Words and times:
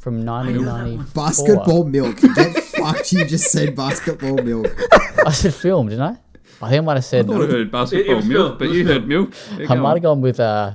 from 0.00 0.24
1994. 0.26 1.14
Basketball 1.14 1.84
milk. 1.84 2.16
Get 2.34 2.56
fucked. 2.64 3.12
You 3.12 3.24
just 3.26 3.50
said 3.52 3.76
basketball 3.76 4.36
milk. 4.42 4.66
I 5.26 5.30
said 5.32 5.54
film, 5.54 5.88
didn't 5.88 6.02
I? 6.02 6.16
I 6.62 6.68
think 6.70 6.78
I 6.82 6.84
might 6.84 6.94
have 6.96 7.04
said. 7.04 7.26
I 7.26 7.28
thought 7.28 7.42
I 7.42 7.46
heard 7.46 7.70
basketball 7.70 8.12
it 8.12 8.16
was 8.16 8.26
milk, 8.26 8.58
Phil. 8.58 8.68
but 8.68 8.74
you 8.74 8.84
Phil. 8.84 8.92
heard 8.94 9.06
milk. 9.08 9.34
There 9.56 9.70
I 9.70 9.74
might 9.76 9.92
have 9.92 10.02
gone 10.02 10.20
with. 10.20 10.40
Uh, 10.40 10.74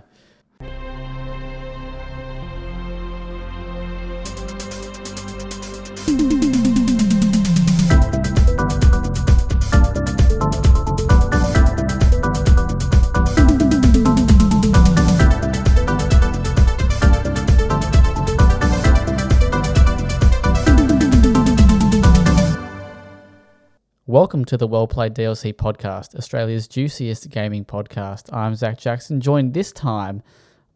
Welcome 24.26 24.46
to 24.46 24.58
the 24.58 24.66
Well 24.66 24.88
Played 24.88 25.14
DLC 25.14 25.54
podcast, 25.54 26.16
Australia's 26.16 26.68
juiciest 26.68 27.30
gaming 27.30 27.64
podcast. 27.64 28.34
I'm 28.34 28.56
Zach 28.56 28.80
Jackson, 28.80 29.22
joined 29.22 29.54
this 29.54 29.72
time 29.72 30.24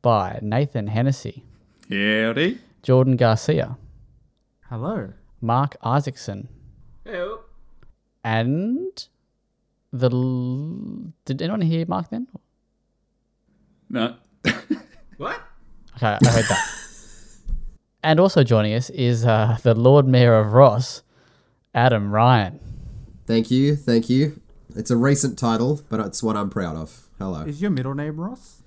by 0.04 0.38
Nathan 0.44 0.86
Hennessy, 0.86 1.44
Howdy. 1.90 2.60
Jordan 2.84 3.16
Garcia, 3.18 3.76
Hello. 4.70 5.14
Mark 5.42 5.76
Isaacson, 5.82 6.48
Hey, 7.04 7.28
and 8.24 9.08
the. 9.92 10.12
l- 10.12 11.12
Did 11.26 11.42
anyone 11.42 11.62
hear 11.62 11.88
Mark 11.88 12.12
then? 12.12 12.28
No. 13.90 14.14
what? 15.18 15.42
Okay, 15.96 16.06
I 16.06 16.30
heard 16.30 16.46
that. 16.46 16.70
and 18.04 18.20
also 18.20 18.44
joining 18.44 18.76
us 18.76 18.92
is 18.92 19.26
uh, 19.26 19.58
the 19.64 19.74
Lord 19.74 20.06
Mayor 20.08 20.36
of 20.38 20.54
Ross, 20.54 21.02
Adam 21.74 22.12
Ryan. 22.14 22.60
Thank 23.30 23.52
you. 23.52 23.76
Thank 23.76 24.10
you. 24.10 24.42
It's 24.76 24.90
a 24.90 24.98
recent 24.98 25.38
title, 25.38 25.82
but 25.88 26.00
it's 26.00 26.24
one 26.24 26.36
I'm 26.36 26.50
proud 26.50 26.76
of. 26.76 27.08
Hello. 27.20 27.42
Is 27.44 27.62
your 27.62 27.70
middle 27.70 27.94
name 27.94 28.20
Ross? 28.20 28.64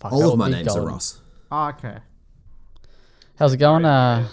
Fuck, 0.00 0.12
All 0.12 0.32
of 0.32 0.36
my 0.36 0.48
be 0.48 0.56
names 0.56 0.74
are. 0.74 0.84
Ross. 0.84 1.20
Ah, 1.52 1.68
okay. 1.68 1.98
How's 3.38 3.52
it 3.54 3.58
going, 3.58 3.84
uh, 3.84 4.26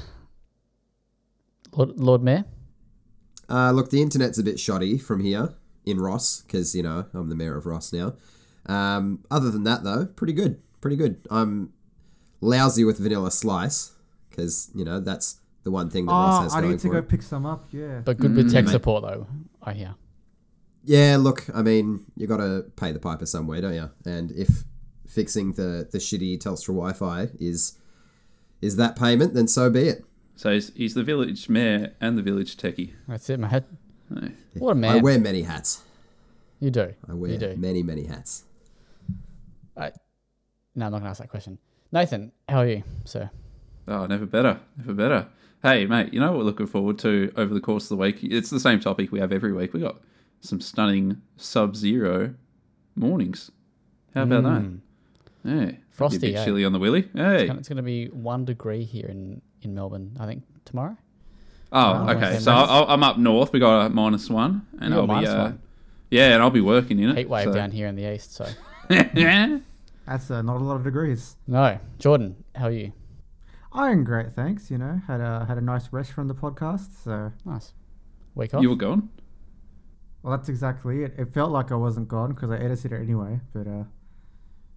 Lord, 1.74 2.00
Lord 2.00 2.24
Mayor? 2.24 2.46
Uh, 3.48 3.70
look, 3.70 3.92
the 3.92 4.02
internet's 4.02 4.40
a 4.40 4.44
bit 4.44 4.60
shoddy 4.60 4.98
from 4.98 5.20
here 5.20 5.54
in 5.86 6.00
Ross 6.02 6.42
because 6.42 6.74
you 6.74 6.82
know 6.82 7.06
I'm 7.14 7.30
the 7.30 7.36
mayor 7.36 7.56
of 7.56 7.68
Ross 7.68 7.94
now. 7.94 8.14
Um, 8.66 9.24
other 9.30 9.52
than 9.52 9.64
that, 9.66 9.84
though, 9.84 10.08
pretty 10.08 10.34
good. 10.34 10.60
Pretty 10.82 10.96
good. 10.96 11.18
I'm 11.30 11.72
lousy 12.40 12.84
with 12.84 12.98
vanilla 12.98 13.30
slice 13.30 13.92
because 14.32 14.72
you 14.74 14.84
know 14.84 15.00
that's 15.00 15.40
the 15.66 15.70
one 15.70 15.92
thing 15.92 16.08
that 16.08 16.14
Ross 16.14 16.40
Oh, 16.40 16.44
has 16.46 16.54
I 16.56 16.62
going 16.62 16.72
need 16.72 16.80
to 16.80 16.88
for 16.88 16.94
go 16.94 17.00
it. 17.00 17.10
pick 17.10 17.22
some 17.22 17.46
up. 17.46 17.68
Yeah. 17.72 18.00
But 18.04 18.18
good 18.18 18.36
with 18.36 18.52
tech 18.52 18.68
support, 18.68 19.04
though, 19.04 19.28
I 19.64 19.74
hear. 19.74 19.96
Yeah, 20.84 21.18
look, 21.20 21.46
I 21.54 21.62
mean, 21.62 22.06
you 22.16 22.26
got 22.28 22.38
to 22.38 22.66
pay 22.76 22.92
the 22.92 23.00
piper 23.00 23.26
somewhere, 23.26 23.62
don't 23.62 23.74
you? 23.76 23.90
And 24.06 24.32
if 24.32 24.64
fixing 25.08 25.54
the 25.54 25.88
the 25.92 25.98
shitty 25.98 26.40
Telstra 26.40 26.68
Wi-Fi 26.68 27.30
is 27.40 27.78
is 28.62 28.78
that 28.78 28.96
payment, 28.96 29.34
then 29.34 29.48
so 29.48 29.70
be 29.70 29.88
it. 29.90 30.06
So 30.36 30.52
he's, 30.54 30.74
he's 30.74 30.94
the 30.96 31.04
village 31.04 31.50
mayor 31.50 31.94
and 32.02 32.18
the 32.18 32.22
village 32.24 32.58
techie. 32.58 32.94
That's 33.08 33.30
it, 33.30 33.40
mate. 33.40 33.52
Hey. 33.52 34.32
What 34.56 34.70
a 34.70 34.72
I 34.72 34.74
man. 34.74 34.96
I 34.98 35.02
wear 35.02 35.20
many 35.20 35.44
hats. 35.44 35.84
you 36.60 36.72
do. 36.72 36.94
I 37.08 37.14
wear 37.14 37.32
You 37.32 37.38
do. 37.38 37.56
many, 37.58 37.84
many 37.84 38.06
hats. 38.06 38.44
I, 39.78 39.92
no, 40.76 40.86
I'm 40.88 40.92
not 40.92 41.00
going 41.00 41.04
to 41.04 41.10
ask 41.10 41.22
that 41.22 41.30
question. 41.30 41.60
Nathan, 41.92 42.32
how 42.50 42.60
are 42.60 42.68
you, 42.68 42.84
sir? 43.06 43.30
Oh, 43.88 44.06
never 44.08 44.26
better. 44.26 44.60
Never 44.78 44.94
better. 44.94 45.28
Hey, 45.64 45.86
mate, 45.86 46.12
you 46.14 46.20
know 46.20 46.32
what 46.32 46.40
we're 46.40 46.44
looking 46.46 46.66
forward 46.68 46.98
to 47.00 47.32
over 47.36 47.54
the 47.54 47.60
course 47.62 47.84
of 47.86 47.90
the 47.90 48.02
week? 48.02 48.20
It's 48.24 48.50
the 48.50 48.60
same 48.60 48.80
topic 48.80 49.12
we 49.12 49.20
have 49.20 49.32
every 49.32 49.54
week. 49.54 49.74
We 49.74 49.80
got 49.82 50.02
some 50.42 50.60
stunning 50.60 51.22
sub 51.38 51.76
zero 51.76 52.34
mornings. 52.96 53.52
How 54.16 54.24
about 54.24 54.44
that? 54.44 54.80
Yeah. 55.44 55.72
Frosty, 55.92 56.18
A 56.18 56.20
bit 56.20 56.36
eh? 56.38 56.46
chilly 56.46 56.66
on 56.66 56.74
the 56.74 56.80
willy. 56.80 57.08
Hey. 57.14 57.48
It's 57.48 57.70
going 57.70 57.78
to 57.78 57.84
be 57.84 58.08
one 58.08 58.44
degree 58.44 58.84
here 58.84 59.06
in, 59.08 59.42
in 59.62 59.76
Melbourne, 59.76 60.18
I 60.20 60.26
think, 60.26 60.44
tomorrow. 60.66 60.98
Oh, 61.72 62.10
okay. 62.10 62.26
okay, 62.26 62.40
So. 62.40 62.52
I'll, 62.52 62.86
I'm 62.88 63.04
up 63.04 63.18
north. 63.20 63.54
We 63.54 63.60
got 63.60 63.86
a 63.86 63.90
minus 63.90 64.30
one, 64.30 64.66
and 64.80 64.94
You 64.94 65.02
got 65.02 65.10
I'll 65.10 65.22
be 65.22 65.28
uh, 65.28 65.44
one? 65.44 65.62
yeah, 66.10 66.34
and 66.34 66.42
I'll 66.42 66.50
be 66.50 66.60
working 66.62 67.00
in 67.00 67.12
it. 67.12 67.18
Heat 67.18 67.30
wave 67.30 67.46
so- 67.46 67.54
down 67.54 67.70
here 67.72 67.88
in 67.88 67.96
the 67.96 68.12
east, 68.14 68.34
so. 68.34 68.48
That's 68.90 70.32
uh, 70.32 70.42
not 70.42 70.58
a 70.58 70.64
lot 70.64 70.76
of 70.76 70.84
degrees. 70.84 71.38
No. 71.48 71.80
Jordan, 72.00 72.44
how 72.56 72.66
are 72.66 72.72
you? 72.72 72.92
I'm 73.74 74.04
great, 74.04 74.34
thanks. 74.34 74.70
You 74.70 74.78
know, 74.78 75.02
had 75.08 75.22
a 75.22 75.46
had 75.46 75.58
a 75.58 75.62
nice 75.62 75.92
rest 75.94 76.12
from 76.12 76.28
the 76.28 76.36
podcast. 76.36 77.04
So, 77.04 77.32
Nice. 77.46 77.74
Week 78.36 78.54
off? 78.54 78.62
you 78.62 78.70
were 78.70 78.76
gone. 78.76 79.10
well, 80.24 80.36
that's 80.38 80.50
exactly 80.50 81.04
it. 81.04 81.14
It 81.18 81.34
felt 81.34 81.52
like 81.52 81.72
I 81.72 81.76
wasn't 81.76 82.08
gone 82.08 82.34
because 82.34 82.50
I 82.52 82.58
edited 82.58 82.92
it 82.94 83.02
anyway. 83.02 83.40
But 83.54 83.68
uh, 83.68 83.84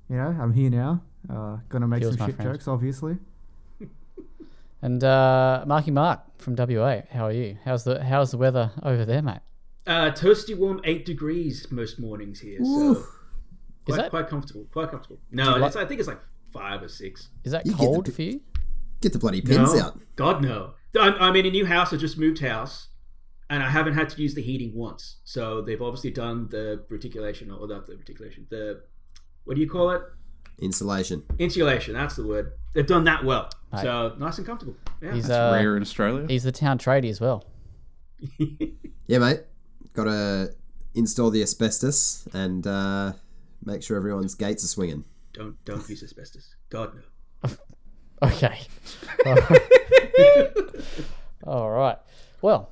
you 0.08 0.16
know, 0.16 0.36
I'm 0.40 0.52
here 0.52 0.70
now. 0.70 1.02
Uh, 1.28 1.58
gonna 1.68 1.86
make 1.88 2.02
Feels 2.02 2.16
some 2.18 2.26
shit 2.26 2.36
friend. 2.36 2.52
jokes, 2.52 2.68
obviously. 2.68 3.18
And 4.82 5.02
uh, 5.02 5.64
Marky 5.66 5.90
Mark 5.90 6.20
from 6.36 6.56
WA, 6.56 7.00
how 7.10 7.24
are 7.24 7.32
you? 7.32 7.56
How's 7.64 7.84
the 7.84 8.04
How's 8.04 8.32
the 8.32 8.36
weather 8.36 8.70
over 8.82 9.06
there, 9.06 9.22
mate? 9.22 9.40
Uh, 9.86 10.10
toasty 10.10 10.54
warm, 10.54 10.78
eight 10.84 11.06
degrees 11.06 11.66
most 11.70 11.98
mornings 11.98 12.38
here. 12.38 12.60
Ooh. 12.60 12.94
So 12.96 13.04
quite, 13.86 13.96
that- 13.96 14.10
quite 14.10 14.28
comfortable. 14.28 14.66
Quite 14.70 14.90
comfortable. 14.90 15.18
No, 15.30 15.56
you 15.56 15.64
it's, 15.64 15.76
I 15.76 15.86
think 15.86 16.00
it's 16.00 16.08
like 16.08 16.20
five 16.52 16.82
or 16.82 16.88
six. 16.88 17.28
Is 17.44 17.52
that 17.52 17.64
You 17.64 17.72
get 17.72 17.80
the 17.80 17.86
cold 17.86 18.12
for 18.12 18.20
you? 18.22 18.42
Get 19.04 19.12
the 19.12 19.18
bloody 19.18 19.42
pins 19.42 19.74
no, 19.74 19.80
out. 19.80 20.00
God 20.16 20.40
no. 20.40 20.72
I'm, 20.98 21.14
I'm 21.20 21.36
in 21.36 21.44
a 21.44 21.50
new 21.50 21.66
house. 21.66 21.92
I 21.92 21.98
just 21.98 22.16
moved 22.16 22.40
house, 22.40 22.88
and 23.50 23.62
I 23.62 23.68
haven't 23.68 23.92
had 23.92 24.08
to 24.08 24.22
use 24.22 24.34
the 24.34 24.40
heating 24.40 24.74
once. 24.74 25.18
So 25.24 25.60
they've 25.60 25.82
obviously 25.82 26.10
done 26.10 26.48
the 26.48 26.82
reticulation, 26.88 27.50
or 27.50 27.68
not 27.68 27.86
the 27.86 27.98
reticulation. 27.98 28.46
The 28.48 28.80
what 29.44 29.56
do 29.56 29.60
you 29.60 29.68
call 29.68 29.90
it? 29.90 30.00
Insulation. 30.58 31.22
Insulation. 31.38 31.92
That's 31.92 32.16
the 32.16 32.26
word. 32.26 32.52
They've 32.72 32.86
done 32.86 33.04
that 33.04 33.22
well. 33.22 33.50
Mate. 33.74 33.82
So 33.82 34.14
nice 34.18 34.38
and 34.38 34.46
comfortable. 34.46 34.76
Yeah. 35.02 35.12
He's 35.12 35.28
That's 35.28 35.52
uh, 35.52 35.54
rare 35.54 35.76
in 35.76 35.82
Australia. 35.82 36.26
he's 36.26 36.44
the 36.44 36.52
town 36.52 36.78
tradie 36.78 37.10
as 37.10 37.20
well. 37.20 37.44
Yeah, 39.06 39.18
mate. 39.18 39.40
Got 39.92 40.04
to 40.04 40.54
install 40.94 41.28
the 41.28 41.42
asbestos 41.42 42.26
and 42.32 42.66
uh, 42.66 43.12
make 43.62 43.82
sure 43.82 43.98
everyone's 43.98 44.34
gates 44.34 44.64
are 44.64 44.68
swinging. 44.68 45.04
don't 45.34 45.62
don't 45.66 45.86
use 45.90 46.02
asbestos. 46.02 46.56
God 46.70 46.92
no. 46.94 47.50
Okay. 48.22 48.60
all 51.46 51.70
right. 51.70 51.98
Well, 52.42 52.70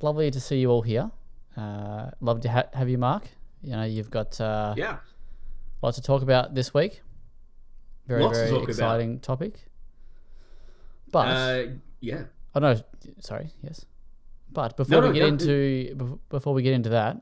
lovely 0.00 0.30
to 0.30 0.40
see 0.40 0.58
you 0.60 0.70
all 0.70 0.82
here. 0.82 1.10
Uh, 1.56 2.10
love 2.20 2.40
to 2.42 2.48
ha- 2.50 2.68
have 2.72 2.88
you, 2.88 2.98
Mark. 2.98 3.24
You 3.62 3.72
know, 3.72 3.84
you've 3.84 4.10
got 4.10 4.40
uh, 4.40 4.74
Yeah. 4.76 4.98
lots 5.82 5.96
to 5.96 6.02
talk 6.02 6.22
about 6.22 6.54
this 6.54 6.72
week. 6.72 7.02
Very, 8.06 8.22
Lots 8.22 8.38
to 8.38 8.44
very 8.44 8.56
about. 8.56 8.68
exciting 8.68 9.20
topic. 9.20 9.66
But 11.12 11.26
Uh, 11.28 11.66
yeah. 12.00 12.24
oh 12.54 12.60
no, 12.60 12.76
sorry, 13.20 13.50
yes. 13.62 13.84
But 14.52 14.76
before 14.76 15.00
No, 15.00 15.00
we 15.02 15.06
no, 15.08 15.12
get 15.14 15.20
no, 15.20 15.26
into 15.28 15.94
bef- 15.96 16.18
before 16.28 16.54
we 16.54 16.62
get 16.62 16.72
into 16.74 16.88
that, 16.90 17.20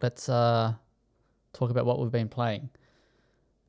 let's 0.00 0.28
uh, 0.28 0.74
talk 1.52 1.70
about 1.70 1.84
what 1.86 1.98
we've 1.98 2.10
been 2.12 2.28
playing. 2.28 2.70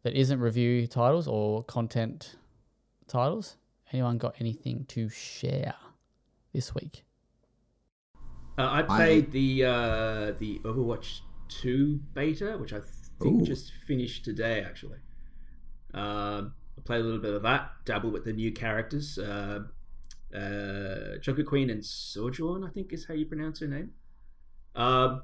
That 0.03 0.13
isn't 0.13 0.39
review 0.39 0.87
titles 0.87 1.27
or 1.27 1.63
content 1.63 2.35
titles. 3.07 3.57
Anyone 3.93 4.17
got 4.17 4.35
anything 4.39 4.85
to 4.89 5.09
share 5.09 5.73
this 6.53 6.75
week? 6.75 7.03
Uh, 8.57 8.69
I 8.71 8.81
played 8.81 9.31
the 9.31 9.63
uh, 9.65 10.31
the 10.37 10.59
Overwatch 10.63 11.19
2 11.49 11.99
beta, 12.13 12.57
which 12.57 12.73
I 12.73 12.79
think 13.19 13.41
Ooh. 13.41 13.45
just 13.45 13.71
finished 13.85 14.25
today, 14.25 14.63
actually. 14.65 14.99
Um 15.93 16.53
I 16.77 16.81
played 16.81 17.01
a 17.01 17.03
little 17.03 17.19
bit 17.19 17.33
of 17.33 17.41
that, 17.43 17.71
dabbled 17.85 18.13
with 18.13 18.23
the 18.25 18.33
new 18.33 18.51
characters. 18.51 19.17
Uh, 19.17 19.61
uh, 20.35 21.17
Junker 21.21 21.43
Queen 21.43 21.69
and 21.69 21.83
Sojourn, 21.83 22.63
I 22.63 22.69
think 22.69 22.93
is 22.93 23.05
how 23.05 23.13
you 23.15 23.25
pronounce 23.25 23.61
her 23.61 23.67
name. 23.67 23.91
Um, 24.75 25.23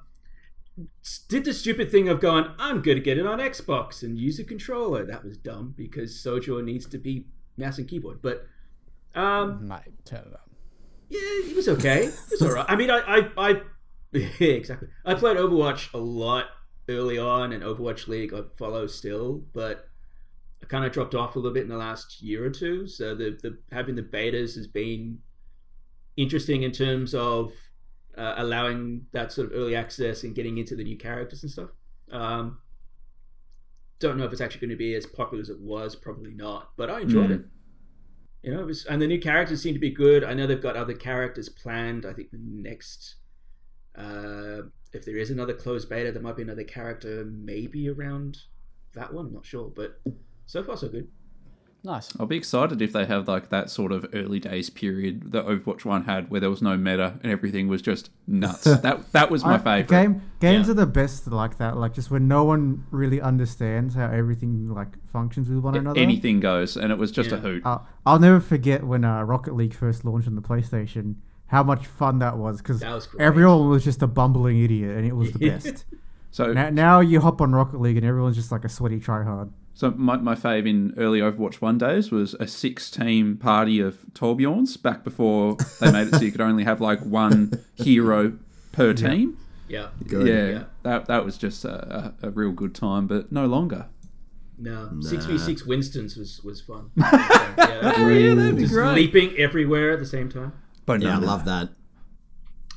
s- 1.05 1.23
did 1.29 1.45
the 1.45 1.53
stupid 1.53 1.91
thing 1.91 2.09
of 2.09 2.19
going, 2.19 2.45
I'm 2.57 2.81
going 2.81 2.97
to 2.97 3.03
get 3.03 3.19
it 3.19 3.27
on 3.27 3.37
Xbox 3.37 4.01
and 4.01 4.17
use 4.17 4.39
a 4.39 4.43
controller. 4.43 5.05
That 5.05 5.23
was 5.23 5.37
dumb 5.37 5.75
because 5.77 6.19
Sojourn 6.19 6.65
needs 6.65 6.87
to 6.87 6.97
be 6.97 7.27
mouse 7.57 7.77
and 7.77 7.87
keyboard. 7.87 8.21
But 8.21 8.47
um, 9.15 9.67
Mate, 9.67 10.05
turn 10.05 10.19
it 10.19 10.33
up. 10.33 10.49
yeah, 11.09 11.19
it 11.21 11.55
was 11.55 11.69
okay. 11.69 12.05
It 12.05 12.15
was 12.31 12.41
alright. 12.41 12.65
I 12.67 12.75
mean, 12.75 12.89
I, 12.89 12.99
I, 12.99 13.29
I 13.37 13.61
yeah, 14.11 14.29
exactly. 14.39 14.87
I 15.05 15.13
played 15.13 15.37
Overwatch 15.37 15.93
a 15.93 15.97
lot 15.97 16.45
early 16.89 17.17
on, 17.17 17.53
and 17.53 17.63
Overwatch 17.63 18.07
League 18.07 18.33
I 18.33 18.41
follow 18.57 18.87
still, 18.87 19.43
but 19.53 19.87
I 20.61 20.65
kind 20.65 20.85
of 20.85 20.91
dropped 20.91 21.15
off 21.15 21.35
a 21.35 21.39
little 21.39 21.53
bit 21.53 21.63
in 21.63 21.69
the 21.69 21.77
last 21.77 22.21
year 22.21 22.45
or 22.45 22.49
two. 22.49 22.87
So 22.87 23.15
the, 23.15 23.37
the 23.41 23.57
having 23.71 23.95
the 23.95 24.03
betas 24.03 24.55
has 24.55 24.67
been 24.67 25.19
interesting 26.17 26.63
in 26.63 26.71
terms 26.71 27.13
of 27.13 27.51
uh, 28.17 28.35
allowing 28.37 29.05
that 29.11 29.31
sort 29.31 29.47
of 29.47 29.57
early 29.57 29.75
access 29.75 30.23
and 30.23 30.35
getting 30.35 30.57
into 30.57 30.75
the 30.75 30.83
new 30.83 30.97
characters 30.97 31.43
and 31.43 31.51
stuff. 31.51 31.69
Um, 32.11 32.59
don't 34.03 34.17
know 34.17 34.25
if 34.25 34.31
it's 34.31 34.41
actually 34.41 34.61
going 34.61 34.69
to 34.69 34.75
be 34.75 34.93
as 34.93 35.05
popular 35.07 35.41
as 35.41 35.49
it 35.49 35.59
was. 35.59 35.95
Probably 35.95 36.33
not, 36.33 36.71
but 36.77 36.89
I 36.91 36.99
enjoyed 37.01 37.29
Mm. 37.31 37.39
it. 37.39 37.45
you 38.43 38.53
know, 38.53 38.59
it 38.59 38.65
was, 38.65 38.85
and 38.85 39.01
the 39.01 39.07
new 39.07 39.19
characters 39.19 39.61
seem 39.61 39.73
to 39.73 39.79
be 39.79 39.89
good. 39.89 40.23
I 40.23 40.33
know 40.33 40.45
they've 40.45 40.61
got 40.61 40.75
other 40.75 40.93
characters 40.93 41.47
planned. 41.49 42.05
I 42.05 42.11
think 42.13 42.29
the 42.31 42.39
next, 42.41 43.15
uh, 43.97 44.63
if 44.91 45.05
there 45.05 45.17
is 45.17 45.31
another 45.31 45.53
closed 45.53 45.87
beta, 45.89 46.11
there 46.11 46.21
might 46.21 46.35
be 46.35 46.41
another 46.43 46.65
character 46.65 47.23
maybe 47.25 47.89
around 47.89 48.37
that 48.93 49.13
one. 49.13 49.27
I'm 49.27 49.33
not 49.33 49.45
sure, 49.45 49.71
but 49.73 49.99
so 50.45 50.61
far 50.61 50.75
so 50.75 50.89
good. 50.89 51.07
Nice. 51.85 52.13
I'll 52.17 52.25
be 52.27 52.37
excited 52.37 52.81
if 52.81 52.93
they 52.93 53.05
have 53.05 53.27
like 53.27 53.49
that 53.49 53.69
sort 53.69 53.91
of 53.91 54.05
early 54.13 54.39
days 54.39 54.69
period 54.69 55.33
that 55.33 55.45
Overwatch 55.45 55.83
One 55.83 56.05
had, 56.05 56.29
where 56.29 56.39
there 56.39 56.49
was 56.49 56.61
no 56.61 56.77
meta 56.77 57.19
and 57.21 57.29
everything 57.29 57.67
was 57.67 57.81
just 57.81 58.09
nuts. 58.25 58.63
that 58.81 59.11
that 59.11 59.29
was 59.29 59.43
my 59.43 59.55
I- 59.55 59.57
favorite. 59.57 59.89
Game 59.89 60.21
games 60.39 60.67
Yeah. 60.67 60.71
are 60.71 60.75
the 60.75 60.85
best 60.85 61.27
like 61.27 61.57
that. 61.57 61.75
Like 61.75 61.93
just 61.93 62.09
when 62.09 62.27
no 62.29 62.45
one 62.45 62.85
really 62.89 63.19
understands 63.19 63.95
how 63.95 64.05
everything 64.09 64.69
like 64.69 64.95
functions 65.11 65.49
with 65.49 65.57
one 65.59 65.75
another. 65.75 65.99
Anything 65.99 66.39
goes, 66.39 66.77
and 66.77 66.89
it 66.89 66.97
was 66.97 67.11
just 67.11 67.33
a 67.33 67.37
hoot. 67.37 67.65
Uh, 67.65 67.79
I'll 68.05 68.19
never 68.19 68.39
forget 68.39 68.85
when 68.85 69.03
uh, 69.03 69.21
Rocket 69.23 69.53
League 69.53 69.73
first 69.73 70.05
launched 70.05 70.27
on 70.29 70.35
the 70.35 70.41
PlayStation. 70.41 71.15
How 71.47 71.63
much 71.63 71.85
fun 71.85 72.19
that 72.19 72.37
was 72.37 72.59
because 72.59 72.79
That 72.79 72.93
was 72.95 73.07
great. 73.07 73.21
everyone 73.21 73.67
was 73.69 73.83
just 73.83 74.01
a 74.01 74.07
bumbling 74.07 74.63
idiot, 74.63 74.95
and 74.95 75.05
it 75.05 75.15
was 75.17 75.33
the 75.33 75.39
best. 75.49 75.83
So 76.31 76.53
now, 76.53 76.69
now 76.69 76.99
you 77.01 77.19
hop 77.19 77.41
on 77.41 77.51
Rocket 77.53 77.81
League, 77.81 77.97
and 77.97 78.05
everyone's 78.05 78.37
just 78.37 78.51
like 78.53 78.63
a 78.63 78.69
sweaty 78.69 78.99
tryhard. 79.01 79.51
So 79.75 79.89
my, 79.91 80.17
my 80.17 80.35
fave 80.35 80.67
in 80.69 80.93
early 80.97 81.19
Overwatch 81.19 81.55
1 81.55 81.77
days 81.79 82.11
was 82.11 82.35
a 82.35 82.47
six-team 82.47 83.37
party 83.37 83.79
of 83.79 83.97
Torbjorns 84.13 84.79
back 84.81 85.03
before 85.03 85.57
they 85.79 85.91
made 85.91 86.07
it 86.09 86.15
so 86.15 86.21
you 86.21 86.31
could 86.31 86.41
only 86.41 86.63
have 86.63 86.79
like 86.79 86.99
one 87.01 87.51
hero 87.75 88.37
per 88.71 88.93
team. 88.93 89.37
Yeah. 89.67 89.87
Good. 90.07 90.27
Yeah, 90.27 90.49
Yeah. 90.49 90.63
that 90.83 91.05
that 91.07 91.25
was 91.25 91.37
just 91.37 91.65
a, 91.65 92.13
a, 92.21 92.27
a 92.27 92.29
real 92.29 92.51
good 92.51 92.75
time, 92.75 93.07
but 93.07 93.31
no 93.31 93.47
longer. 93.47 93.87
No, 94.59 94.91
six 95.01 95.25
v 95.25 95.39
six 95.39 95.65
Winston's 95.65 96.15
was 96.15 96.39
was 96.43 96.61
fun. 96.61 96.91
yeah, 96.97 97.93
Oh 97.97 98.07
yeah, 98.09 98.35
that'd 98.35 98.55
be 98.55 98.61
just 98.61 98.73
great. 98.75 98.93
leaping 98.93 99.35
everywhere 99.37 99.91
at 99.91 99.99
the 99.99 100.05
same 100.05 100.29
time. 100.29 100.53
But 100.85 101.01
yeah, 101.01 101.15
I 101.15 101.19
love 101.19 101.45
that. 101.45 101.69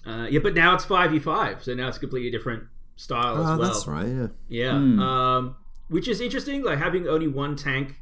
Uh, 0.06 0.26
yeah, 0.30 0.40
but 0.42 0.54
now 0.54 0.74
it's 0.74 0.86
five 0.86 1.10
v 1.10 1.18
five, 1.18 1.62
so 1.62 1.74
now 1.74 1.88
it's 1.88 1.98
a 1.98 2.00
completely 2.00 2.30
different 2.30 2.64
style 2.96 3.36
Oh, 3.36 3.40
as 3.52 3.58
well. 3.58 3.58
that's 3.58 3.86
right. 3.86 4.06
Yeah. 4.06 4.26
Yeah, 4.48 4.78
Hmm. 4.78 5.00
um, 5.00 5.56
which 5.88 6.08
is 6.08 6.20
interesting. 6.20 6.62
Like 6.62 6.78
having 6.78 7.08
only 7.08 7.28
one 7.28 7.56
tank 7.56 7.96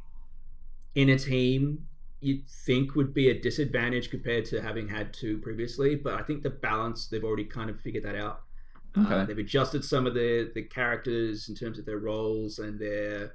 in 0.95 1.11
a 1.11 1.19
team, 1.19 1.87
you'd 2.21 2.49
think 2.49 2.95
would 2.95 3.13
be 3.13 3.31
a 3.31 3.41
disadvantage 3.41 4.11
compared 4.11 4.45
to 4.47 4.63
having 4.63 4.89
had 4.89 5.13
two 5.13 5.39
previously. 5.39 5.95
But 5.97 6.15
I 6.15 6.23
think 6.23 6.43
the 6.43 6.51
balance 6.51 7.09
they've 7.09 7.25
already 7.25 7.45
kind 7.45 7.71
of 7.71 7.81
figured 7.81 8.05
that 8.05 8.17
out. 8.17 8.43
Uh, 8.97 9.01
Okay. 9.03 9.25
they've 9.25 9.39
adjusted 9.39 9.85
some 9.85 10.07
of 10.07 10.15
the 10.15 10.53
the 10.55 10.63
characters 10.63 11.49
in 11.49 11.55
terms 11.55 11.79
of 11.79 11.85
their 11.85 11.99
roles 11.99 12.61
and 12.61 12.79
their 12.79 13.35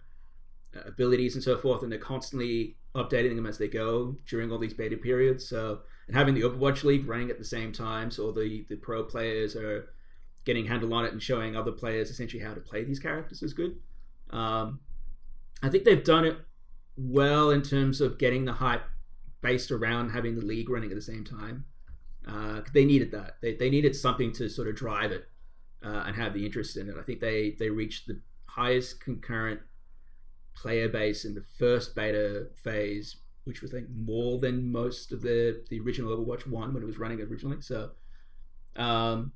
uh, 0.76 0.82
abilities 0.86 1.36
and 1.36 1.44
so 1.44 1.58
forth, 1.58 1.84
and 1.84 1.92
they're 1.92 2.00
constantly 2.00 2.78
updating 2.96 3.36
them 3.36 3.46
as 3.46 3.58
they 3.58 3.68
go 3.68 4.16
during 4.26 4.52
all 4.52 4.58
these 4.58 4.74
beta 4.74 4.96
periods. 4.98 5.48
So, 5.48 5.82
and 6.08 6.16
having 6.16 6.34
the 6.34 6.42
Overwatch 6.42 6.84
League 6.84 7.08
running 7.08 7.30
at 7.30 7.38
the 7.38 7.44
same 7.46 7.72
time, 7.74 8.10
so 8.10 8.26
all 8.28 8.32
the 8.32 8.66
the 8.70 8.78
pro 8.78 9.04
players 9.04 9.56
are 9.56 9.90
getting 10.46 10.66
handle 10.66 10.94
on 10.94 11.06
it 11.06 11.12
and 11.12 11.22
showing 11.22 11.56
other 11.58 11.72
players 11.74 12.10
essentially 12.10 12.42
how 12.42 12.54
to 12.54 12.62
play 12.62 12.84
these 12.86 13.00
characters 13.00 13.44
is 13.44 13.54
good. 13.54 13.76
Um, 14.30 14.80
I 15.62 15.70
think 15.70 15.84
they've 15.84 16.04
done 16.04 16.26
it 16.26 16.38
well 16.98 17.52
in 17.52 17.62
terms 17.62 18.02
of 18.02 18.18
getting 18.18 18.46
the 18.46 18.54
hype 18.54 18.84
based 19.42 19.72
around 19.72 20.10
having 20.10 20.36
the 20.36 20.46
league 20.46 20.70
running 20.70 20.90
at 20.90 20.96
the 20.96 21.02
same 21.02 21.24
time. 21.24 21.66
Uh, 22.28 22.62
they 22.74 22.86
needed 22.86 23.12
that. 23.12 23.38
They, 23.42 23.56
they 23.56 23.70
needed 23.70 23.96
something 23.96 24.32
to 24.34 24.50
sort 24.50 24.68
of 24.68 24.76
drive 24.76 25.12
it 25.12 25.28
uh, 25.84 26.04
and 26.06 26.16
have 26.16 26.34
the 26.34 26.46
interest 26.46 26.78
in 26.78 26.90
it. 26.90 26.96
I 27.00 27.02
think 27.02 27.20
they 27.20 27.56
they 27.58 27.70
reached 27.70 28.08
the 28.08 28.20
highest 28.46 29.00
concurrent 29.00 29.62
player 30.56 30.90
base 30.90 31.26
in 31.26 31.34
the 31.34 31.44
first 31.58 31.96
beta 31.96 32.48
phase, 32.64 33.18
which 33.46 33.62
was 33.62 33.72
think 33.72 33.88
more 33.96 34.40
than 34.40 34.72
most 34.72 35.12
of 35.12 35.22
the 35.22 35.64
the 35.70 35.80
original 35.80 36.16
Overwatch 36.16 36.48
One 36.48 36.74
when 36.74 36.84
it 36.84 36.86
was 36.86 37.00
running 37.00 37.22
originally. 37.22 37.62
So, 37.62 37.92
um, 38.76 39.32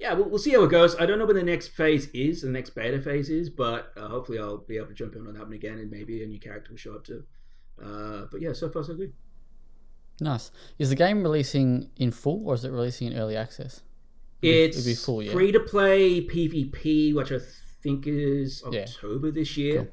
yeah, 0.00 0.14
we'll, 0.14 0.28
we'll 0.30 0.38
see 0.38 0.52
how 0.52 0.64
it 0.64 0.70
goes. 0.70 0.96
I 0.98 1.04
don't 1.06 1.18
know 1.18 1.26
when 1.26 1.36
the 1.36 1.42
next 1.42 1.68
phase 1.68 2.08
is, 2.14 2.42
the 2.42 2.48
next 2.48 2.70
beta 2.70 3.00
phase 3.00 3.28
is, 3.28 3.50
but 3.50 3.92
uh, 3.96 4.08
hopefully 4.08 4.38
I'll 4.38 4.58
be 4.58 4.76
able 4.78 4.88
to 4.88 4.94
jump 4.94 5.14
in 5.14 5.26
on 5.26 5.34
that 5.34 5.42
one 5.44 5.52
again, 5.52 5.78
and 5.78 5.90
maybe 5.90 6.22
a 6.22 6.26
new 6.26 6.40
character 6.40 6.70
will 6.70 6.78
show 6.78 6.94
up 6.94 7.04
too. 7.04 7.22
Uh, 7.82 8.26
but 8.32 8.40
yeah, 8.40 8.52
so 8.52 8.68
far 8.70 8.82
so 8.82 8.94
good. 8.94 9.12
Nice. 10.20 10.50
Is 10.78 10.90
the 10.90 10.96
game 10.96 11.22
releasing 11.22 11.90
in 11.96 12.10
full 12.10 12.42
or 12.46 12.54
is 12.54 12.64
it 12.64 12.70
releasing 12.70 13.12
in 13.12 13.18
early 13.18 13.36
access? 13.36 13.82
It'd 14.42 14.74
It's 14.74 14.84
be 14.84 14.94
full, 14.94 15.22
yeah. 15.22 15.32
free 15.32 15.52
to 15.52 15.60
play 15.60 16.20
PvP, 16.26 17.14
which 17.14 17.32
I 17.32 17.38
think 17.82 18.06
is 18.06 18.62
Yeah. 18.70 18.80
October 18.82 19.30
this 19.30 19.56
year. 19.56 19.90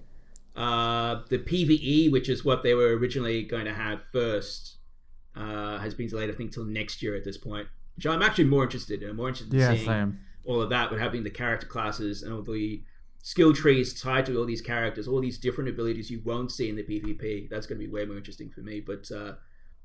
Uh, 0.56 1.22
the 1.30 1.38
PVE, 1.38 2.12
which 2.12 2.30
is 2.30 2.44
what 2.44 2.64
they 2.64 2.74
were 2.74 2.98
originally 2.98 3.44
going 3.44 3.66
to 3.66 3.74
have 3.74 4.02
first, 4.12 4.78
uh, 5.36 5.78
has 5.78 5.94
been 5.94 6.08
delayed, 6.08 6.30
I 6.30 6.34
think, 6.34 6.52
till 6.52 6.66
next 6.66 7.02
year 7.04 7.16
at 7.16 7.24
this 7.24 7.38
point. 7.38 7.68
Which 7.98 8.06
I'm 8.06 8.22
actually 8.22 8.46
more 8.46 8.64
interested 8.64 9.04
in. 9.04 9.10
I'm 9.10 9.16
more 9.18 9.28
interested 9.30 9.54
in 9.54 9.60
Yeah, 9.60 9.74
seeing 9.74 9.86
same. 9.86 10.20
all 10.46 10.62
of 10.62 10.70
that, 10.70 10.90
but 10.90 11.00
having 11.00 11.24
the 11.24 11.30
character 11.30 11.68
classes 11.68 12.24
and 12.24 12.32
all 12.34 12.42
the 12.44 12.82
skill 13.24 13.54
trees 13.54 14.00
tied 14.00 14.26
to 14.28 14.38
all 14.38 14.46
these 14.46 14.62
characters, 14.62 15.08
all 15.08 15.20
these 15.20 15.38
different 15.38 15.70
abilities 15.70 16.10
you 16.10 16.22
won't 16.24 16.52
see 16.52 16.70
in 16.70 16.76
the 16.76 16.84
PvP. 16.84 17.50
That's 17.50 17.66
going 17.68 17.80
to 17.82 17.86
be 17.86 17.92
way 17.92 18.06
more 18.06 18.16
interesting 18.18 18.50
for 18.50 18.62
me. 18.62 18.80
But 18.80 19.10
uh, 19.12 19.34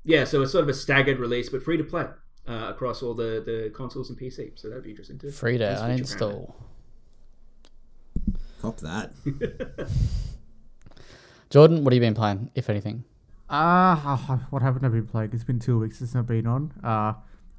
yeah, 0.05 0.23
so 0.23 0.41
it's 0.43 0.51
sort 0.51 0.63
of 0.63 0.69
a 0.69 0.73
staggered 0.73 1.19
release, 1.19 1.49
but 1.49 1.61
free 1.63 1.75
to 1.77 1.83
play 1.83 2.05
uh, 2.47 2.67
across 2.69 3.01
all 3.01 3.13
the, 3.13 3.43
the 3.45 3.71
consoles 3.75 4.09
and 4.09 4.17
PC. 4.19 4.51
So 4.59 4.69
that'd 4.69 4.83
be 4.83 4.91
interesting 4.91 5.17
too. 5.19 5.31
Free 5.31 5.57
to 5.57 5.67
And 5.67 6.07
Switch 6.07 6.19
uninstall. 6.19 6.53
Cop 8.61 8.77
that. 8.81 9.11
Jordan, 11.49 11.83
what 11.83 11.93
have 11.93 11.95
you 12.01 12.07
been 12.07 12.15
playing, 12.15 12.49
if 12.55 12.69
anything? 12.69 13.03
Ah, 13.49 14.45
what 14.49 14.61
haven't 14.61 14.85
I 14.85 14.89
been 14.89 15.05
playing? 15.07 15.31
It's 15.33 15.43
been 15.43 15.59
two 15.59 15.79
weeks 15.79 15.99
since 15.99 16.15
I've 16.15 16.25
been 16.27 16.47
on. 16.47 16.71
Uh, 16.83 17.13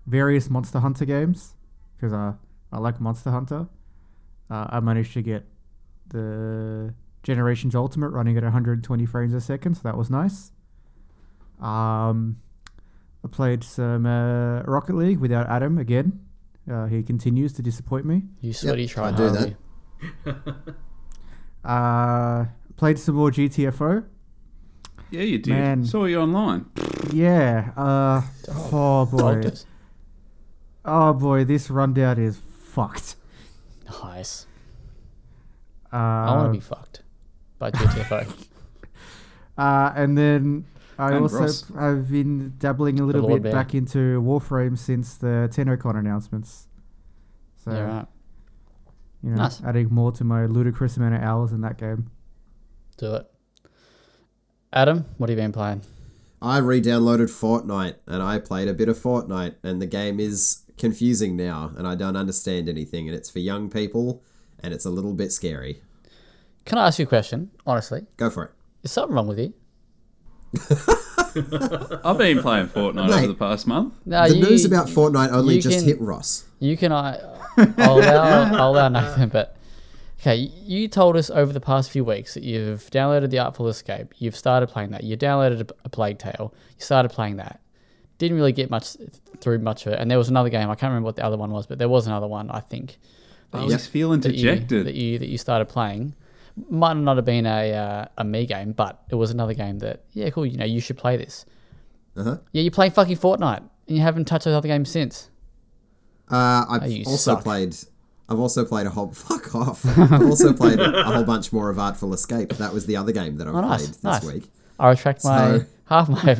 various 0.06 0.50
Monster 0.50 0.80
Hunter 0.80 1.04
games 1.04 1.54
because 1.96 2.12
uh, 2.12 2.34
I 2.72 2.78
like 2.78 3.00
Monster 3.00 3.30
Hunter. 3.30 3.68
Uh, 4.50 4.66
I 4.68 4.80
managed 4.80 5.12
to 5.14 5.22
get 5.22 5.44
the 6.08 6.94
Generations 7.22 7.74
Ultimate 7.74 8.10
running 8.10 8.36
at 8.36 8.42
120 8.42 9.06
frames 9.06 9.34
a 9.34 9.40
second, 9.40 9.76
so 9.76 9.80
that 9.84 9.96
was 9.96 10.10
nice. 10.10 10.52
Um, 11.60 12.40
I 13.24 13.28
played 13.30 13.64
some 13.64 14.04
uh, 14.04 14.62
Rocket 14.62 14.96
League 14.96 15.18
without 15.18 15.48
Adam 15.48 15.78
again. 15.78 16.20
Uh, 16.70 16.86
he 16.86 17.02
continues 17.02 17.52
to 17.54 17.62
disappoint 17.62 18.04
me. 18.06 18.22
You 18.40 18.52
sweaty 18.52 18.86
try 18.86 19.08
I 19.08 19.12
do 19.12 19.30
that. 19.30 19.56
Uh, 21.64 22.44
played 22.76 22.98
some 22.98 23.14
more 23.14 23.30
GTFO. 23.30 24.04
Yeah, 25.10 25.22
you 25.22 25.38
did. 25.38 25.50
Man. 25.50 25.84
Saw 25.84 26.04
you 26.04 26.20
online. 26.20 26.66
Yeah. 27.10 27.70
Uh, 27.74 28.22
oh 28.72 29.06
boy. 29.06 29.18
Dogged 29.18 29.44
it. 29.46 29.64
Oh 30.84 31.12
boy, 31.14 31.44
this 31.44 31.70
rundown 31.70 32.18
is 32.18 32.38
fucked. 32.58 33.16
Nice. 34.02 34.46
Uh, 35.92 35.96
I 35.96 36.36
want 36.36 36.48
to 36.52 36.58
be 36.58 36.60
fucked 36.60 37.02
by 37.58 37.70
GTFO. 37.70 38.46
uh, 39.58 39.92
and 39.94 40.18
then 40.18 40.64
I 40.98 41.12
And 41.12 41.22
also 41.22 41.40
Ross. 41.40 41.64
I've 41.76 42.10
been 42.10 42.54
dabbling 42.58 43.00
a 43.00 43.04
little 43.04 43.26
bit 43.28 43.42
Bear. 43.42 43.52
back 43.52 43.74
into 43.74 44.20
Warframe 44.22 44.76
since 44.76 45.14
the 45.16 45.48
TennoCon 45.52 45.96
announcements. 45.98 46.66
So 47.64 47.70
yeah, 47.72 47.84
right. 47.84 48.06
you 49.22 49.30
know, 49.30 49.36
Nice. 49.36 49.62
adding 49.64 49.88
more 49.90 50.12
to 50.12 50.24
my 50.24 50.46
ludicrous 50.46 50.96
amount 50.96 51.14
of 51.14 51.22
hours 51.22 51.52
in 51.52 51.60
that 51.62 51.78
game. 51.78 52.10
Do 52.96 53.14
it. 53.14 53.30
Adam, 54.72 55.04
what 55.18 55.30
have 55.30 55.38
you 55.38 55.42
been 55.42 55.52
playing? 55.52 55.82
I 56.44 56.58
re-downloaded 56.58 57.30
Fortnite 57.30 57.94
and 58.06 58.22
I 58.22 58.38
played 58.38 58.68
a 58.68 58.74
bit 58.74 58.90
of 58.90 58.98
Fortnite 58.98 59.54
and 59.62 59.80
the 59.80 59.86
game 59.86 60.20
is 60.20 60.62
confusing 60.76 61.36
now 61.36 61.72
and 61.78 61.86
I 61.86 61.94
don't 61.94 62.16
understand 62.16 62.68
anything 62.68 63.08
and 63.08 63.16
it's 63.16 63.30
for 63.30 63.38
young 63.38 63.70
people 63.70 64.22
and 64.62 64.74
it's 64.74 64.84
a 64.84 64.90
little 64.90 65.14
bit 65.14 65.32
scary. 65.32 65.80
Can 66.66 66.76
I 66.76 66.88
ask 66.88 66.98
you 66.98 67.06
a 67.06 67.08
question? 67.08 67.50
Honestly, 67.66 68.04
Go 68.18 68.28
for 68.28 68.44
it. 68.44 68.50
is 68.82 68.92
something 68.92 69.14
wrong 69.16 69.26
with 69.26 69.38
you? 69.38 69.54
I've 72.04 72.18
been 72.18 72.40
playing 72.42 72.68
Fortnite 72.68 73.08
Mate. 73.08 73.14
over 73.14 73.26
the 73.28 73.34
past 73.34 73.66
month. 73.66 73.94
No, 74.04 74.28
the 74.28 74.36
you, 74.36 74.42
news 74.44 74.64
about 74.66 74.86
Fortnite 74.88 75.32
only 75.32 75.58
just 75.60 75.78
can- 75.78 75.86
hit 75.88 76.00
Ross. 76.00 76.44
You 76.60 76.76
can 76.76 76.92
I. 76.92 77.18
I'll 77.78 77.98
allow. 77.98 78.54
I'll 78.54 78.70
allow 78.72 78.88
Nathan, 79.00 79.28
but 79.30 79.56
okay. 80.24 80.36
You 80.36 80.88
told 80.88 81.16
us 81.16 81.30
over 81.30 81.52
the 81.52 81.60
past 81.60 81.90
few 81.90 82.04
weeks 82.04 82.34
that 82.34 82.42
you've 82.42 82.90
downloaded 82.90 83.30
the 83.30 83.38
Artful 83.38 83.68
Escape. 83.68 84.14
You've 84.18 84.36
started 84.36 84.68
playing 84.68 84.90
that. 84.90 85.04
You 85.04 85.16
downloaded 85.16 85.70
a, 85.84 85.88
Plague 85.88 86.18
Tale. 86.18 86.52
You 86.78 86.84
started 86.84 87.10
playing 87.10 87.36
that. 87.36 87.60
Didn't 88.18 88.36
really 88.36 88.52
get 88.52 88.70
much 88.70 88.96
through 89.40 89.58
much 89.58 89.86
of 89.86 89.92
it. 89.92 89.98
And 90.00 90.10
there 90.10 90.18
was 90.18 90.28
another 90.28 90.48
game. 90.48 90.70
I 90.70 90.74
can't 90.74 90.90
remember 90.90 91.06
what 91.06 91.16
the 91.16 91.24
other 91.24 91.36
one 91.36 91.50
was, 91.50 91.66
but 91.66 91.78
there 91.78 91.88
was 91.88 92.06
another 92.06 92.26
one. 92.28 92.50
I 92.50 92.60
think. 92.60 92.98
that 93.50 93.62
I 93.62 93.66
you- 93.66 93.78
feeling 93.78 94.20
that 94.20 94.34
you, 94.34 94.50
dejected. 94.50 94.86
that 94.86 94.94
you 94.94 95.18
that 95.18 95.28
you 95.28 95.36
started 95.38 95.66
playing. 95.66 96.14
Might 96.70 96.96
not 96.96 97.16
have 97.16 97.24
been 97.24 97.46
a 97.46 97.72
uh, 97.72 98.04
a 98.18 98.24
me 98.24 98.46
game, 98.46 98.72
but 98.72 99.02
it 99.10 99.16
was 99.16 99.30
another 99.32 99.54
game 99.54 99.80
that 99.80 100.04
yeah, 100.12 100.30
cool. 100.30 100.46
You 100.46 100.56
know, 100.56 100.64
you 100.64 100.80
should 100.80 100.96
play 100.96 101.16
this. 101.16 101.44
Uh-huh. 102.16 102.38
Yeah, 102.52 102.62
you're 102.62 102.70
playing 102.70 102.92
fucking 102.92 103.16
Fortnite, 103.16 103.58
and 103.88 103.96
you 103.96 104.00
haven't 104.00 104.26
touched 104.26 104.44
those 104.44 104.54
other 104.54 104.68
games 104.68 104.88
since. 104.88 105.30
Uh, 106.30 106.64
I've 106.68 106.82
Oh, 106.84 107.10
also 107.10 107.34
suck. 107.34 107.42
played. 107.42 107.76
I've 108.28 108.38
also 108.38 108.64
played 108.64 108.86
a 108.86 108.90
whole. 108.90 109.12
Fuck 109.12 109.54
off. 109.54 109.84
I've 109.98 110.22
also 110.22 110.52
played 110.52 110.80
a 110.80 111.02
whole 111.04 111.24
bunch 111.24 111.52
more 111.52 111.70
of 111.70 111.78
Artful 111.78 112.14
Escape. 112.14 112.50
That 112.54 112.72
was 112.72 112.86
the 112.86 112.96
other 112.96 113.12
game 113.12 113.36
that 113.38 113.46
I've 113.48 113.54
Oh, 113.54 113.60
nice, 113.60 113.82
played 113.82 113.94
this 113.94 114.02
nice. 114.04 114.24
week. 114.24 114.44
I 114.78 114.90
retract 114.90 115.24
my 115.24 115.60
half 115.88 116.08
my 116.08 116.36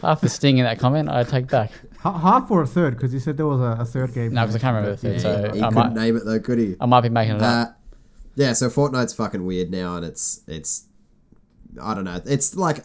half 0.00 0.20
the 0.20 0.28
sting 0.28 0.58
in 0.58 0.64
that 0.64 0.78
comment. 0.78 1.08
I 1.08 1.24
take 1.24 1.48
back. 1.48 1.70
Half 2.02 2.50
or 2.52 2.62
a 2.62 2.66
third, 2.66 2.94
because 2.94 3.12
you 3.12 3.18
said 3.18 3.36
there 3.36 3.46
was 3.48 3.60
a, 3.60 3.82
a 3.82 3.84
third 3.84 4.14
game. 4.14 4.32
No, 4.32 4.42
because 4.42 4.54
I 4.54 4.58
can't 4.60 4.74
remember 4.76 4.94
the 4.94 4.96
third. 4.96 5.14
Yeah, 5.14 5.18
So 5.48 5.52
he 5.54 5.60
I 5.62 5.68
couldn't 5.68 5.74
might 5.74 5.92
name 5.92 6.16
it 6.16 6.24
though, 6.24 6.38
could 6.38 6.58
he? 6.58 6.76
I 6.80 6.86
might 6.86 7.00
be 7.00 7.08
making 7.08 7.36
it 7.36 7.42
up. 7.42 7.68
Uh, 7.68 7.72
yeah, 8.36 8.52
so 8.52 8.68
Fortnite's 8.68 9.12
fucking 9.14 9.44
weird 9.44 9.70
now, 9.70 9.96
and 9.96 10.04
it's 10.06 10.42
it's 10.46 10.84
I 11.82 11.94
don't 11.94 12.04
know. 12.04 12.20
It's 12.24 12.54
like 12.54 12.84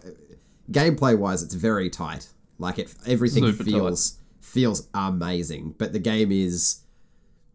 gameplay 0.71 1.15
wise, 1.17 1.43
it's 1.43 1.53
very 1.53 1.89
tight. 1.91 2.29
Like 2.57 2.79
it, 2.79 2.93
everything 3.05 3.45
Super 3.45 3.63
tight. 3.63 3.71
feels 3.71 4.17
feels 4.41 4.87
amazing, 4.93 5.75
but 5.77 5.93
the 5.93 5.99
game 5.99 6.31
is 6.31 6.80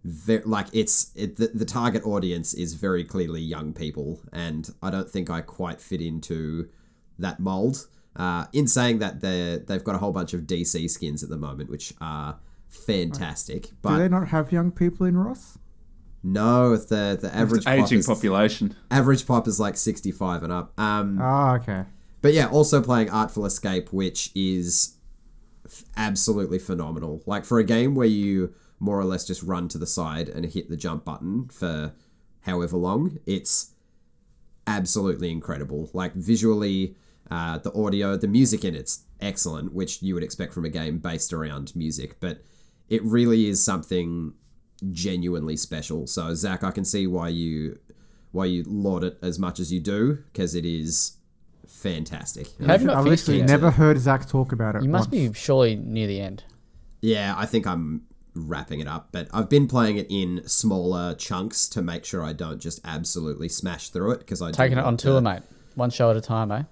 very 0.07 0.43
like 0.45 0.69
it's 0.73 1.11
it, 1.17 1.37
the, 1.37 1.49
the 1.49 1.65
target 1.65 2.05
audience 2.07 2.55
is 2.55 2.75
very 2.75 3.03
clearly 3.05 3.41
young 3.41 3.73
people, 3.73 4.21
and 4.33 4.71
I 4.83 4.91
don't 4.91 5.11
think 5.11 5.29
I 5.31 5.41
quite 5.41 5.81
fit 5.81 6.01
into 6.01 6.69
that 7.19 7.41
mold. 7.41 7.87
Uh, 8.15 8.47
in 8.53 8.67
saying 8.69 9.01
that, 9.01 9.21
they 9.21 9.61
they've 9.67 9.83
got 9.85 9.95
a 9.95 9.99
whole 9.99 10.13
bunch 10.13 10.33
of 10.33 10.43
DC 10.43 10.89
skins 10.91 11.23
at 11.23 11.29
the 11.29 11.37
moment, 11.37 11.69
which 11.71 11.93
are 12.01 12.39
fantastic. 12.69 13.63
but 13.83 13.91
Do 13.91 13.97
But 13.97 13.99
they 13.99 14.09
not 14.09 14.29
have 14.29 14.53
young 14.53 14.71
people 14.71 15.07
in 15.07 15.17
Ross? 15.17 15.59
no, 16.23 16.77
the 16.77 17.19
the 17.21 17.31
average 17.35 17.65
pop 17.65 17.75
Aging 17.75 17.99
is, 18.01 18.07
population. 18.07 18.75
average 18.91 19.27
pop 19.27 19.47
is 19.49 19.61
like 19.61 19.77
65 19.77 20.43
and 20.45 20.53
up. 20.53 20.73
Um, 20.79 21.19
Ah, 21.21 21.55
okay. 21.57 21.85
but 22.23 22.33
yeah, 22.33 22.47
also 22.49 22.81
playing 22.83 23.11
Artful 23.11 23.45
Escape, 23.47 23.93
which 23.93 24.31
is 24.35 24.97
f- 25.65 25.85
absolutely 25.97 26.59
phenomenal. 26.59 27.23
Like 27.27 27.45
for 27.45 27.59
a 27.59 27.65
game 27.65 27.95
where 27.95 28.07
you 28.09 28.55
more 28.79 28.99
or 28.99 29.05
less 29.05 29.27
just 29.27 29.43
run 29.43 29.69
to 29.69 29.79
the 29.79 29.87
side 29.87 30.29
and 30.29 30.45
hit 30.47 30.69
the 30.69 30.77
jump 30.77 31.05
button 31.05 31.49
for 31.49 31.93
however 32.43 32.77
long, 32.77 33.19
it's 33.27 33.73
absolutely 34.67 35.31
incredible. 35.31 35.91
Like 35.93 36.15
visually, 36.15 36.97
uh, 37.31 37.59
the 37.59 37.73
audio, 37.73 38.17
the 38.17 38.29
music 38.29 38.65
in 38.65 38.75
it's 38.75 39.05
excellent, 39.21 39.73
which 39.73 40.03
you 40.03 40.15
would 40.15 40.23
expect 40.23 40.53
from 40.53 40.65
a 40.65 40.69
game 40.69 40.99
based 40.99 41.33
around 41.33 41.75
music, 41.75 42.21
but 42.21 42.43
it 42.89 43.03
really 43.03 43.49
is 43.49 43.65
something 43.65 44.35
genuinely 44.93 45.57
special. 45.57 46.07
So 46.07 46.35
Zach, 46.35 46.63
I 46.63 46.71
can 46.71 46.85
see 46.85 47.07
why 47.07 47.29
you 47.29 47.79
why 48.33 48.45
you 48.45 48.65
laud 48.67 49.03
it 49.03 49.19
as 49.23 49.39
much 49.39 49.59
as 49.59 49.73
you 49.73 49.81
do 49.81 50.19
because 50.33 50.55
it 50.55 50.67
is 50.67 51.17
fantastic. 51.67 52.49
Have 52.67 52.83
you 52.83 52.89
not 52.89 52.99
I've 52.99 53.05
finished 53.05 53.29
literally 53.29 53.47
never 53.47 53.71
heard 53.71 53.99
Zach 53.99 54.29
talk 54.29 54.53
about 54.53 54.77
it. 54.77 54.83
You 54.83 54.89
must 54.89 55.11
once. 55.11 55.33
be 55.33 55.33
surely 55.33 55.77
near 55.77 56.07
the 56.07 56.21
end. 56.21 56.45
Yeah, 57.01 57.35
I 57.37 57.47
think 57.47 57.67
I'm 57.67 58.03
wrapping 58.37 58.81
it 58.81 58.87
up, 58.87 59.09
but 59.13 59.29
I've 59.33 59.49
been 59.49 59.67
playing 59.67 59.97
it 59.97 60.07
in 60.11 60.47
smaller 60.47 61.15
chunks 61.15 61.69
to 61.71 61.83
make 61.83 62.05
sure 62.05 62.23
I 62.23 62.33
don't 62.33 62.61
just 62.61 62.81
absolutely 62.85 63.49
smash 63.49 63.89
through 63.89 64.13
it 64.13 64.19
because 64.21 64.43
I 64.43 64.53
Taking 64.53 64.79
it 64.79 64.85
on 64.85 64.97
to- 64.99 65.05
tour, 65.07 65.21
mate. 65.21 65.43
One 65.75 65.91
show 65.91 66.11
at 66.11 66.17
a 66.17 66.21
time, 66.21 66.51
eh? 66.53 66.63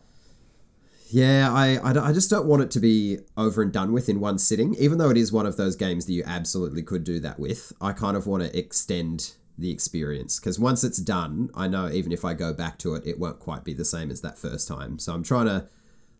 Yeah, 1.10 1.52
I, 1.52 1.76
I, 1.76 2.08
I 2.08 2.12
just 2.12 2.30
don't 2.30 2.46
want 2.46 2.62
it 2.62 2.70
to 2.72 2.80
be 2.80 3.18
over 3.36 3.62
and 3.62 3.72
done 3.72 3.92
with 3.92 4.08
in 4.08 4.18
one 4.20 4.38
sitting. 4.38 4.74
Even 4.76 4.98
though 4.98 5.10
it 5.10 5.16
is 5.16 5.30
one 5.30 5.46
of 5.46 5.56
those 5.56 5.76
games 5.76 6.06
that 6.06 6.12
you 6.12 6.24
absolutely 6.26 6.82
could 6.82 7.04
do 7.04 7.20
that 7.20 7.38
with, 7.38 7.72
I 7.80 7.92
kind 7.92 8.16
of 8.16 8.26
want 8.26 8.42
to 8.42 8.58
extend 8.58 9.34
the 9.56 9.70
experience 9.70 10.40
because 10.40 10.58
once 10.58 10.82
it's 10.82 10.98
done, 10.98 11.50
I 11.54 11.68
know 11.68 11.88
even 11.88 12.10
if 12.10 12.24
I 12.24 12.34
go 12.34 12.52
back 12.52 12.78
to 12.78 12.94
it, 12.94 13.06
it 13.06 13.20
won't 13.20 13.38
quite 13.38 13.62
be 13.62 13.72
the 13.74 13.84
same 13.84 14.10
as 14.10 14.22
that 14.22 14.38
first 14.38 14.66
time. 14.66 14.98
So 14.98 15.12
I'm 15.14 15.22
trying 15.22 15.46
to 15.46 15.68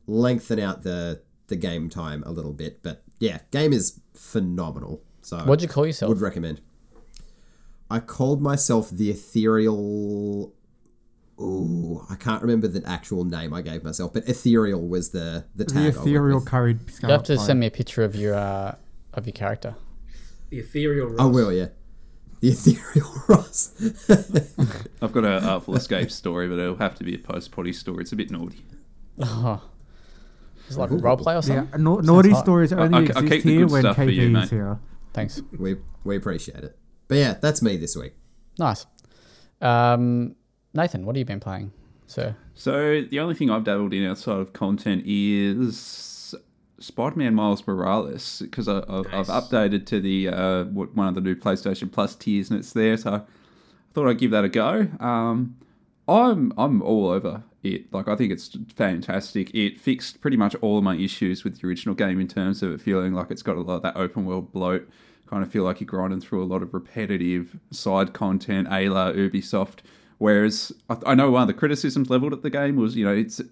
lengthen 0.07 0.61
out 0.61 0.83
the 0.83 1.23
the 1.49 1.57
game 1.57 1.89
time 1.91 2.23
a 2.25 2.31
little 2.31 2.53
bit. 2.53 2.83
But 2.83 3.03
yeah, 3.19 3.39
game 3.51 3.73
is 3.73 4.01
phenomenal. 4.15 5.03
So 5.25 5.39
What'd 5.39 5.63
you 5.63 5.69
call 5.69 5.87
yourself? 5.87 6.09
would 6.11 6.21
recommend. 6.21 6.61
I 7.91 7.99
called 8.01 8.41
myself 8.43 8.91
the 8.91 9.11
ethereal. 9.11 10.53
Ooh, 11.41 12.07
I 12.09 12.15
can't 12.15 12.43
remember 12.43 12.69
the 12.69 12.87
actual 12.89 13.25
name 13.25 13.53
I 13.53 13.61
gave 13.63 13.83
myself, 13.83 14.13
but 14.13 14.29
ethereal 14.29 14.87
was 14.87 15.11
the 15.11 15.45
the 15.57 15.65
tag. 15.65 15.75
the 15.75 15.81
I 15.81 15.83
went 15.85 15.97
ethereal 16.09 16.39
with. 16.41 16.47
curried. 16.47 16.81
you 17.03 17.09
have 17.09 17.23
to 17.25 17.39
send 17.39 17.59
me 17.59 17.67
a 17.67 17.71
picture 17.71 18.05
of 18.05 18.15
your 18.15 18.35
uh, 18.35 18.77
of 19.15 19.27
your 19.27 19.33
character. 19.33 19.75
The 20.51 20.59
ethereal. 20.61 21.21
I 21.21 21.25
will, 21.25 21.53
yeah. 21.53 21.69
The 22.41 22.49
ethereal 22.51 23.11
Ross. 23.29 23.73
I've 25.01 25.13
got 25.13 25.25
an 25.25 25.43
Artful 25.45 25.75
Escape 25.77 26.11
story, 26.11 26.47
but 26.49 26.59
it'll 26.59 26.77
have 26.77 26.95
to 26.97 27.05
be 27.05 27.15
a 27.15 27.19
post 27.19 27.51
potty 27.51 27.73
story. 27.73 28.03
It's 28.03 28.13
a 28.13 28.17
bit 28.17 28.31
naughty. 28.31 28.65
Oh, 29.21 29.63
it's 30.69 30.77
like 30.77 30.91
role 30.93 31.17
play 31.17 31.35
or 31.35 31.37
Yeah, 31.39 31.41
something. 31.43 31.83
na- 31.83 32.01
naughty 32.01 32.31
hot. 32.31 32.45
stories 32.45 32.73
only 32.73 32.99
I- 33.13 33.19
I 33.19 33.23
keep 33.23 33.33
exist 33.33 33.45
the 33.47 33.51
here 33.53 33.61
good 33.67 33.71
when 33.73 33.83
stuff 33.83 33.97
for 33.97 34.05
you, 34.05 34.29
KV 34.29 34.33
mate. 34.33 34.43
is 34.45 34.51
here. 34.51 34.79
Thanks. 35.15 35.41
we 35.59 35.77
we 36.05 36.17
appreciate 36.17 36.63
it. 36.63 36.77
But 37.09 37.19
yeah, 37.19 37.35
that's 37.41 37.63
me 37.63 37.77
this 37.77 37.97
week. 37.97 38.13
Nice. 38.59 38.87
Um, 39.61 40.37
Nathan, 40.75 41.07
what 41.07 41.17
have 41.17 41.21
you 41.21 41.25
been 41.25 41.41
playing, 41.41 41.73
sir? 42.07 42.37
So 42.55 43.03
the 43.03 43.21
only 43.21 43.35
thing 43.35 43.51
I've 43.51 43.65
dabbled 43.65 43.95
in 43.95 44.05
outside 44.05 44.39
of 44.39 44.53
content 44.53 45.05
is 45.07 46.35
Spider-Man 46.81 47.35
Miles 47.35 47.67
Morales 47.67 48.41
because 48.41 48.69
I've, 48.69 48.85
I've 48.89 49.29
updated 49.29 49.87
to 49.87 50.01
the 50.01 50.29
uh, 50.29 50.65
one 50.65 51.09
of 51.09 51.15
the 51.15 51.21
new 51.21 51.35
PlayStation 51.35 51.91
Plus 51.91 52.15
tiers 52.15 52.51
and 52.51 52.59
it's 52.59 52.73
there. 52.73 52.97
So 52.97 53.15
I 53.15 53.21
thought 53.95 54.09
I'd 54.09 54.19
give 54.19 54.33
that 54.33 54.45
a 54.45 54.49
go. 54.49 54.89
Um, 55.01 55.57
I'm 56.07 56.53
I'm 56.59 56.83
all 56.83 57.09
over 57.09 57.43
it. 57.63 57.93
Like 57.93 58.09
I 58.09 58.17
think 58.17 58.33
it's 58.33 58.57
fantastic. 58.75 59.55
It 59.55 59.81
fixed 59.81 60.21
pretty 60.21 60.37
much 60.37 60.55
all 60.57 60.79
of 60.79 60.85
my 60.85 60.97
issues 60.97 61.45
with 61.45 61.61
the 61.61 61.67
original 61.67 61.95
game 61.95 62.21
in 62.21 62.29
terms 62.29 62.63
of 62.63 62.73
it 62.73 62.81
feeling 62.81 63.15
like 63.15 63.31
it's 63.31 63.43
got 63.43 63.57
a 63.57 63.61
lot 63.61 63.77
of 63.77 63.83
that 63.83 63.97
open 63.97 64.27
world 64.27 64.53
bloat. 64.53 64.89
Kind 65.29 65.43
of 65.43 65.51
feel 65.51 65.65
like 65.65 65.81
you're 65.81 65.87
grinding 65.87 66.21
through 66.21 66.43
a 66.43 66.47
lot 66.47 66.63
of 66.63 66.75
repetitive 66.75 67.59
side 67.71 68.13
content, 68.13 68.69
a 68.71 68.89
la 68.89 69.13
Ubisoft. 69.13 69.79
Whereas 70.19 70.73
I, 70.89 71.15
know 71.15 71.31
one 71.31 71.43
of 71.43 71.49
the 71.49 71.55
criticisms 71.55 72.09
leveled 72.09 72.33
at 72.33 72.43
the 72.43 72.51
game 72.51 72.77
was, 72.77 72.95
you 72.95 73.05
know, 73.05 73.13
it's 73.13 73.41
uh, 73.41 73.45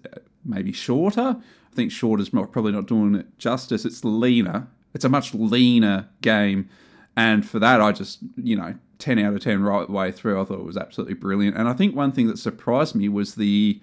maybe 0.45 0.71
shorter. 0.71 1.35
I 1.37 1.75
think 1.75 1.91
shorter's 1.91 2.29
probably 2.29 2.71
not 2.71 2.87
doing 2.87 3.15
it 3.15 3.37
justice. 3.37 3.85
It's 3.85 4.05
leaner. 4.05 4.67
It's 4.93 5.03
a 5.03 5.09
much 5.09 5.33
leaner 5.33 6.07
game. 6.21 6.69
And 7.17 7.47
for 7.47 7.59
that, 7.59 7.81
I 7.81 7.91
just, 7.91 8.19
you 8.37 8.55
know, 8.55 8.75
10 9.03 9.19
out 9.19 9.33
of 9.33 9.41
10 9.41 9.61
right 9.63 9.89
way 9.89 10.11
through. 10.13 10.41
I 10.41 10.45
thought 10.45 10.59
it 10.59 10.65
was 10.65 10.77
absolutely 10.77 11.15
brilliant. 11.15 11.57
And 11.57 11.67
I 11.67 11.73
think 11.73 11.93
one 11.95 12.11
thing 12.13 12.27
that 12.27 12.39
surprised 12.39 12.95
me 12.95 13.09
was 13.09 13.35
the 13.35 13.81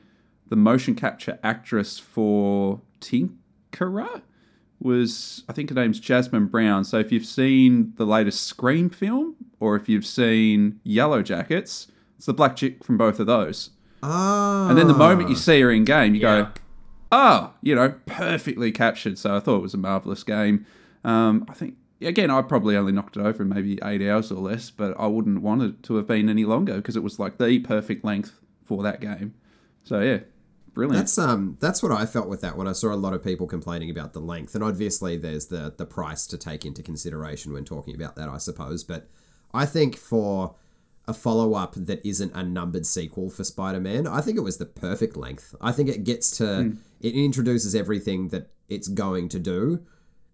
the 0.49 0.57
motion 0.57 0.95
capture 0.97 1.39
actress 1.45 1.99
for 1.99 2.81
Tinkerer 3.01 4.23
was, 4.81 5.45
I 5.49 5.53
think 5.53 5.69
her 5.69 5.75
name's 5.75 6.01
Jasmin 6.01 6.47
Brown. 6.47 6.85
So 6.85 6.99
if 6.99 7.13
you've 7.13 7.27
seen 7.27 7.93
the 7.97 8.07
latest 8.07 8.47
Scream 8.47 8.89
film 8.91 9.37
or 9.61 9.77
if 9.77 9.89
you've 9.89 10.07
seen 10.07 10.81
Yellow 10.83 11.23
Jackets, 11.23 11.87
it's 12.17 12.27
the 12.27 12.33
black 12.33 12.57
chick 12.57 12.83
from 12.83 12.97
both 12.97 13.21
of 13.21 13.27
those. 13.27 13.71
Ah. 14.03 14.69
And 14.71 14.79
then 14.79 14.89
the 14.89 14.95
moment 14.95 15.29
you 15.29 15.37
see 15.37 15.61
her 15.61 15.71
in 15.71 15.85
game, 15.85 16.15
you 16.15 16.23
Yeah. 16.23 16.43
go, 16.43 16.49
oh, 17.13 17.53
you 17.63 17.75
know, 17.75 17.95
perfectly 18.07 18.73
captured. 18.73 19.19
So 19.19 19.37
I 19.37 19.41
thought 19.41 19.57
it 19.59 19.63
was 19.63 19.75
a 19.75 19.79
marvelous 19.79 20.25
game. 20.25 20.65
Um, 21.05 21.45
I 21.49 21.53
think, 21.55 21.77
again, 22.01 22.31
I 22.31 22.43
probably 22.43 22.77
only 22.77 22.93
knocked 22.93 23.17
it 23.17 23.21
over 23.21 23.43
in 23.43 23.49
maybe 23.49 23.79
eight 23.83 24.03
hours 24.03 24.33
or 24.33 24.41
less, 24.41 24.71
but 24.71 24.99
I 24.99 25.07
wouldn't 25.07 25.43
want 25.43 25.63
it 25.63 25.83
to 25.85 25.97
have 25.97 26.07
been 26.07 26.29
any 26.29 26.45
longer 26.45 26.77
because 26.77 26.97
it 26.97 27.03
was 27.03 27.19
like 27.19 27.39
the 27.39 27.59
perfect 27.61 28.05
length 28.05 28.39
for 28.65 28.83
that 28.83 29.01
game. 29.01 29.35
So 29.85 30.01
yeah, 30.01 30.21
brilliant. 30.73 30.99
That's 30.99 31.19
um 31.19 31.57
that's 31.61 31.83
what 31.83 31.93
I 31.93 32.07
felt 32.07 32.29
with 32.29 32.41
that 32.41 32.57
when 32.57 32.69
I 32.69 32.73
saw 32.73 32.93
a 32.93 32.97
lot 32.97 33.13
of 33.13 33.23
people 33.23 33.47
complaining 33.47 33.91
about 33.91 34.13
the 34.13 34.21
length. 34.21 34.55
And 34.55 34.65
obviously 34.65 35.17
there's 35.17 35.47
the 35.47 35.75
the 35.77 35.87
price 35.87 36.27
to 36.29 36.39
take 36.39 36.65
into 36.65 36.83
consideration 36.83 37.53
when 37.53 37.65
talking 37.65 37.95
about 37.95 38.17
that, 38.17 38.29
I 38.29 38.39
suppose. 38.39 38.85
But 38.85 39.09
I 39.53 39.67
think 39.67 39.97
for 39.97 40.55
a 41.09 41.15
follow 41.15 41.55
up 41.55 41.75
that 41.75 42.05
isn't 42.07 42.33
a 42.35 42.43
numbered 42.43 42.87
sequel 42.87 43.31
for 43.31 43.43
Spider 43.43 43.81
Man, 43.81 44.07
I 44.07 44.21
think 44.21 44.39
it 44.39 44.43
was 44.43 44.59
the 44.59 44.67
perfect 44.67 45.17
length. 45.17 45.55
I 45.61 45.73
think 45.73 45.89
it 45.89 46.05
gets 46.05 46.37
to 46.39 46.77
it 47.01 47.15
introduces 47.15 47.75
everything 47.75 48.29
that 48.29 48.51
it's 48.69 48.89
going 48.89 49.29
to 49.31 49.39
do 49.39 49.85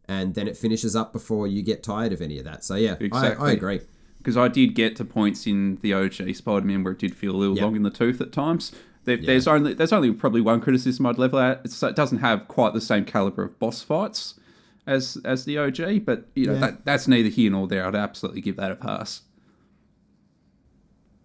and 0.09 0.35
then 0.35 0.47
it 0.49 0.57
finishes 0.57 0.95
up 0.97 1.13
before 1.13 1.47
you 1.47 1.63
get 1.63 1.83
tired 1.83 2.13
of 2.13 2.21
any 2.23 2.39
of 2.39 2.45
that. 2.45 2.65
So 2.65 2.75
yeah, 2.77 2.97
I, 3.13 3.33
I 3.33 3.51
agree. 3.53 3.81
because 4.19 4.37
I 4.37 4.49
did 4.49 4.75
get 4.75 4.97
to 4.97 5.05
points 5.05 5.47
in 5.47 5.79
the 5.83 5.93
OG 5.95 6.35
Spider-Man 6.35 6.83
where 6.85 6.93
it 6.93 6.99
did 6.99 7.15
feel 7.15 7.35
a 7.35 7.39
little 7.39 7.57
Yep. 7.57 7.65
long 7.65 7.77
in 7.77 7.83
the 7.83 7.91
tooth 7.91 8.21
at 8.21 8.33
times. 8.33 8.73
There, 9.05 9.17
There's 9.17 9.47
only 9.47 9.73
there's 9.75 9.93
only 9.93 10.11
probably 10.13 10.41
one 10.41 10.61
criticism 10.61 11.07
I'd 11.07 11.17
level 11.19 11.39
at. 11.39 11.61
It's, 11.65 11.81
it 11.83 11.95
doesn't 11.95 12.19
have 12.19 12.49
quite 12.49 12.75
the 12.75 12.81
same 12.81 13.05
caliber 13.05 13.45
of 13.45 13.57
boss 13.61 13.81
fights 13.83 14.35
as 14.87 15.17
as 15.25 15.45
the 15.45 15.59
OG, 15.59 16.05
but 16.05 16.27
you 16.35 16.47
know 16.47 16.55
Yeah. 16.55 16.59
that 16.61 16.85
that's 16.85 17.07
neither 17.07 17.29
here 17.29 17.51
nor 17.53 17.69
there. 17.69 17.87
I'd 17.87 17.95
absolutely 17.95 18.41
give 18.41 18.57
that 18.57 18.73
a 18.73 18.77
pass. 18.77 19.23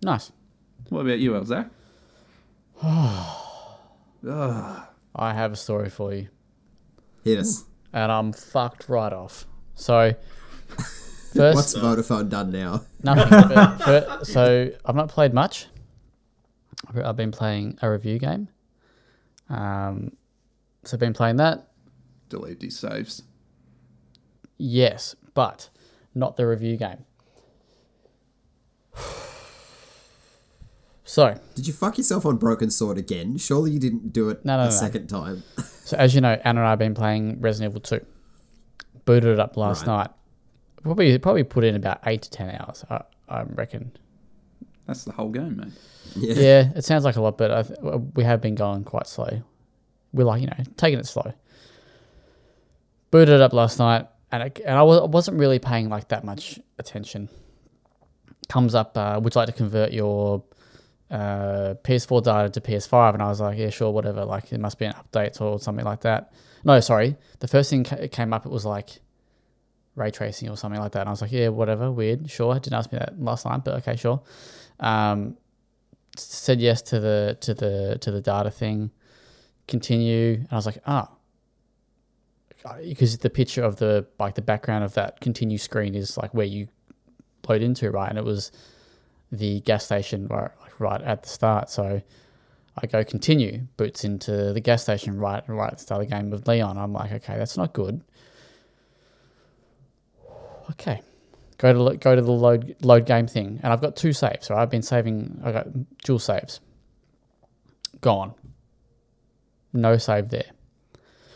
Nice. 0.03 0.31
What 0.89 1.01
about 1.01 1.17
you, 1.19 1.35
El 1.35 1.45
Zach? 1.45 1.69
I 2.83 3.37
have 5.33 5.53
a 5.53 5.55
story 5.55 5.89
for 5.89 6.13
you, 6.13 6.27
Hit 7.23 7.39
us. 7.39 7.63
And 7.93 8.11
I'm 8.11 8.33
fucked 8.33 8.89
right 8.89 9.11
off. 9.13 9.45
So, 9.75 10.13
first, 11.33 11.55
What's 11.55 11.73
Vodafone 11.77 12.29
done 12.29 12.51
now? 12.51 12.81
Nothing. 13.03 14.23
so 14.25 14.71
I've 14.85 14.95
not 14.95 15.09
played 15.09 15.33
much. 15.33 15.67
I've- 16.87 17.01
I've 17.01 17.15
been 17.15 17.31
playing 17.31 17.77
a 17.81 17.89
review 17.91 18.19
game. 18.19 18.47
Um, 19.49 20.11
so 20.83 20.95
I've 20.95 20.99
been 20.99 21.13
playing 21.13 21.37
that. 21.37 21.67
Delete 22.29 22.59
these 22.59 22.77
saves. 22.79 23.23
Yes, 24.57 25.15
but 25.33 25.69
not 26.15 26.37
the 26.37 26.47
review 26.47 26.77
game. 26.77 27.05
So, 31.03 31.35
Did 31.55 31.67
you 31.67 31.73
fuck 31.73 31.97
yourself 31.97 32.25
on 32.25 32.37
Broken 32.37 32.69
Sword 32.69 32.97
again? 32.97 33.37
Surely 33.37 33.71
you 33.71 33.79
didn't 33.79 34.13
do 34.13 34.29
it 34.29 34.45
No, 34.45 34.55
no, 34.57 34.63
a 34.63 34.65
no. 34.65 34.71
second 34.71 35.07
time. 35.07 35.43
so 35.83 35.97
as 35.97 36.13
you 36.15 36.21
know, 36.21 36.39
Anna 36.43 36.59
and 36.61 36.67
I 36.67 36.69
have 36.71 36.79
been 36.79 36.93
playing 36.93 37.41
Resident 37.41 37.71
Evil 37.71 37.81
2. 37.81 38.05
Booted 39.05 39.29
it 39.33 39.39
up 39.39 39.57
last 39.57 39.87
Right. 39.87 39.97
night. 39.97 40.09
Probably 40.83 41.17
probably 41.19 41.43
put 41.43 41.63
in 41.63 41.75
about 41.75 41.99
eight 42.07 42.21
to 42.23 42.29
ten 42.29 42.49
hours. 42.59 42.83
I, 42.89 43.01
I 43.29 43.43
reckon. 43.43 43.91
That's 44.87 45.03
the 45.03 45.11
whole 45.11 45.29
game, 45.29 45.57
mate. 45.57 45.73
yeah. 46.15 46.33
Yeah, 46.33 46.71
it 46.75 46.83
sounds 46.85 47.03
like 47.03 47.15
a 47.17 47.21
lot, 47.21 47.37
but 47.37 47.51
I 47.51 47.63
th- 47.63 47.79
we 48.15 48.23
have 48.23 48.41
been 48.41 48.55
going 48.55 48.83
quite 48.83 49.05
slow. 49.07 49.41
We're 50.13 50.23
like, 50.23 50.41
you 50.41 50.47
know, 50.47 50.57
taking 50.77 50.99
it 50.99 51.05
slow. 51.07 51.33
Booted 53.11 53.35
it 53.35 53.41
up 53.41 53.53
last 53.53 53.77
night, 53.79 54.07
and 54.31 54.43
it, 54.43 54.59
and 54.65 54.77
I 54.77 54.81
wa- 54.83 55.05
wasn't 55.05 55.37
really 55.39 55.59
paying 55.59 55.89
like 55.89 56.07
that 56.09 56.23
much 56.23 56.59
attention. 56.79 57.29
Comes 58.49 58.73
up, 58.73 58.97
uh, 58.97 59.19
would 59.21 59.35
you 59.35 59.39
like 59.39 59.47
to 59.47 59.53
convert 59.53 59.91
your 59.91 60.43
uh, 61.11 61.75
PS4 61.83 62.23
data 62.23 62.49
to 62.49 62.61
PS5? 62.61 63.13
And 63.13 63.21
I 63.23 63.27
was 63.27 63.39
like, 63.39 63.57
yeah, 63.57 63.69
sure, 63.69 63.91
whatever. 63.91 64.25
Like, 64.25 64.51
it 64.51 64.59
must 64.59 64.79
be 64.79 64.85
an 64.85 64.93
update 64.93 65.39
or 65.41 65.59
something 65.59 65.85
like 65.85 66.01
that. 66.01 66.33
No, 66.63 66.79
sorry. 66.79 67.17
The 67.39 67.47
first 67.47 67.69
thing 67.69 67.83
ca- 67.83 67.97
it 67.97 68.11
came 68.11 68.33
up, 68.33 68.45
it 68.45 68.51
was 68.51 68.65
like 68.65 69.01
ray 69.95 70.11
tracing 70.11 70.49
or 70.49 70.57
something 70.57 70.79
like 70.79 70.93
that. 70.93 71.01
And 71.01 71.09
I 71.09 71.11
was 71.11 71.21
like, 71.21 71.31
yeah, 71.31 71.49
whatever, 71.49 71.91
weird, 71.91 72.29
sure. 72.29 72.53
Didn't 72.55 72.73
ask 72.73 72.91
me 72.91 72.99
that 72.99 73.19
last 73.19 73.45
night, 73.45 73.63
but 73.63 73.75
okay, 73.79 73.95
sure. 73.95 74.21
Um, 74.79 75.37
said 76.17 76.59
yes 76.59 76.81
to 76.81 76.99
the 76.99 77.37
to 77.41 77.53
the 77.53 77.97
to 78.01 78.11
the 78.11 78.21
data 78.21 78.51
thing. 78.51 78.91
Continue, 79.67 80.33
and 80.33 80.47
I 80.51 80.55
was 80.55 80.65
like, 80.65 80.79
ah, 80.85 81.09
because 82.83 83.17
the 83.19 83.29
picture 83.29 83.63
of 83.63 83.77
the 83.77 84.05
like 84.19 84.35
the 84.35 84.41
background 84.41 84.83
of 84.83 84.93
that 84.95 85.19
continue 85.21 85.57
screen 85.57 85.95
is 85.95 86.17
like 86.17 86.33
where 86.33 86.45
you 86.45 86.67
load 87.47 87.61
into, 87.61 87.89
right? 87.91 88.09
And 88.09 88.17
it 88.17 88.25
was 88.25 88.51
the 89.31 89.61
gas 89.61 89.85
station 89.85 90.27
like 90.27 90.51
right 90.81 91.01
at 91.01 91.23
the 91.23 91.29
start. 91.29 91.69
So 91.69 92.01
I 92.77 92.87
go 92.87 93.03
continue, 93.03 93.67
boots 93.77 94.03
into 94.03 94.53
the 94.53 94.59
gas 94.59 94.83
station 94.83 95.17
right 95.17 95.43
right 95.47 95.71
at 95.71 95.77
the 95.77 95.83
start 95.83 96.01
of 96.01 96.09
the 96.09 96.15
game 96.15 96.29
with 96.29 96.47
Leon. 96.47 96.77
I'm 96.77 96.93
like, 96.93 97.11
okay, 97.11 97.37
that's 97.37 97.57
not 97.57 97.73
good. 97.73 98.01
Okay, 100.71 101.01
go 101.57 101.91
to 101.91 101.97
go 101.97 102.15
to 102.15 102.21
the 102.21 102.31
load 102.31 102.75
load 102.81 103.05
game 103.05 103.27
thing, 103.27 103.59
and 103.61 103.71
I've 103.71 103.81
got 103.81 103.95
two 103.95 104.13
saves. 104.13 104.47
So 104.47 104.55
I've 104.55 104.69
been 104.69 104.81
saving. 104.81 105.41
I 105.43 105.51
got 105.51 105.67
dual 106.03 106.19
saves. 106.19 106.59
Gone. 108.01 108.33
No 109.73 109.97
save 109.97 110.29
there. 110.29 110.51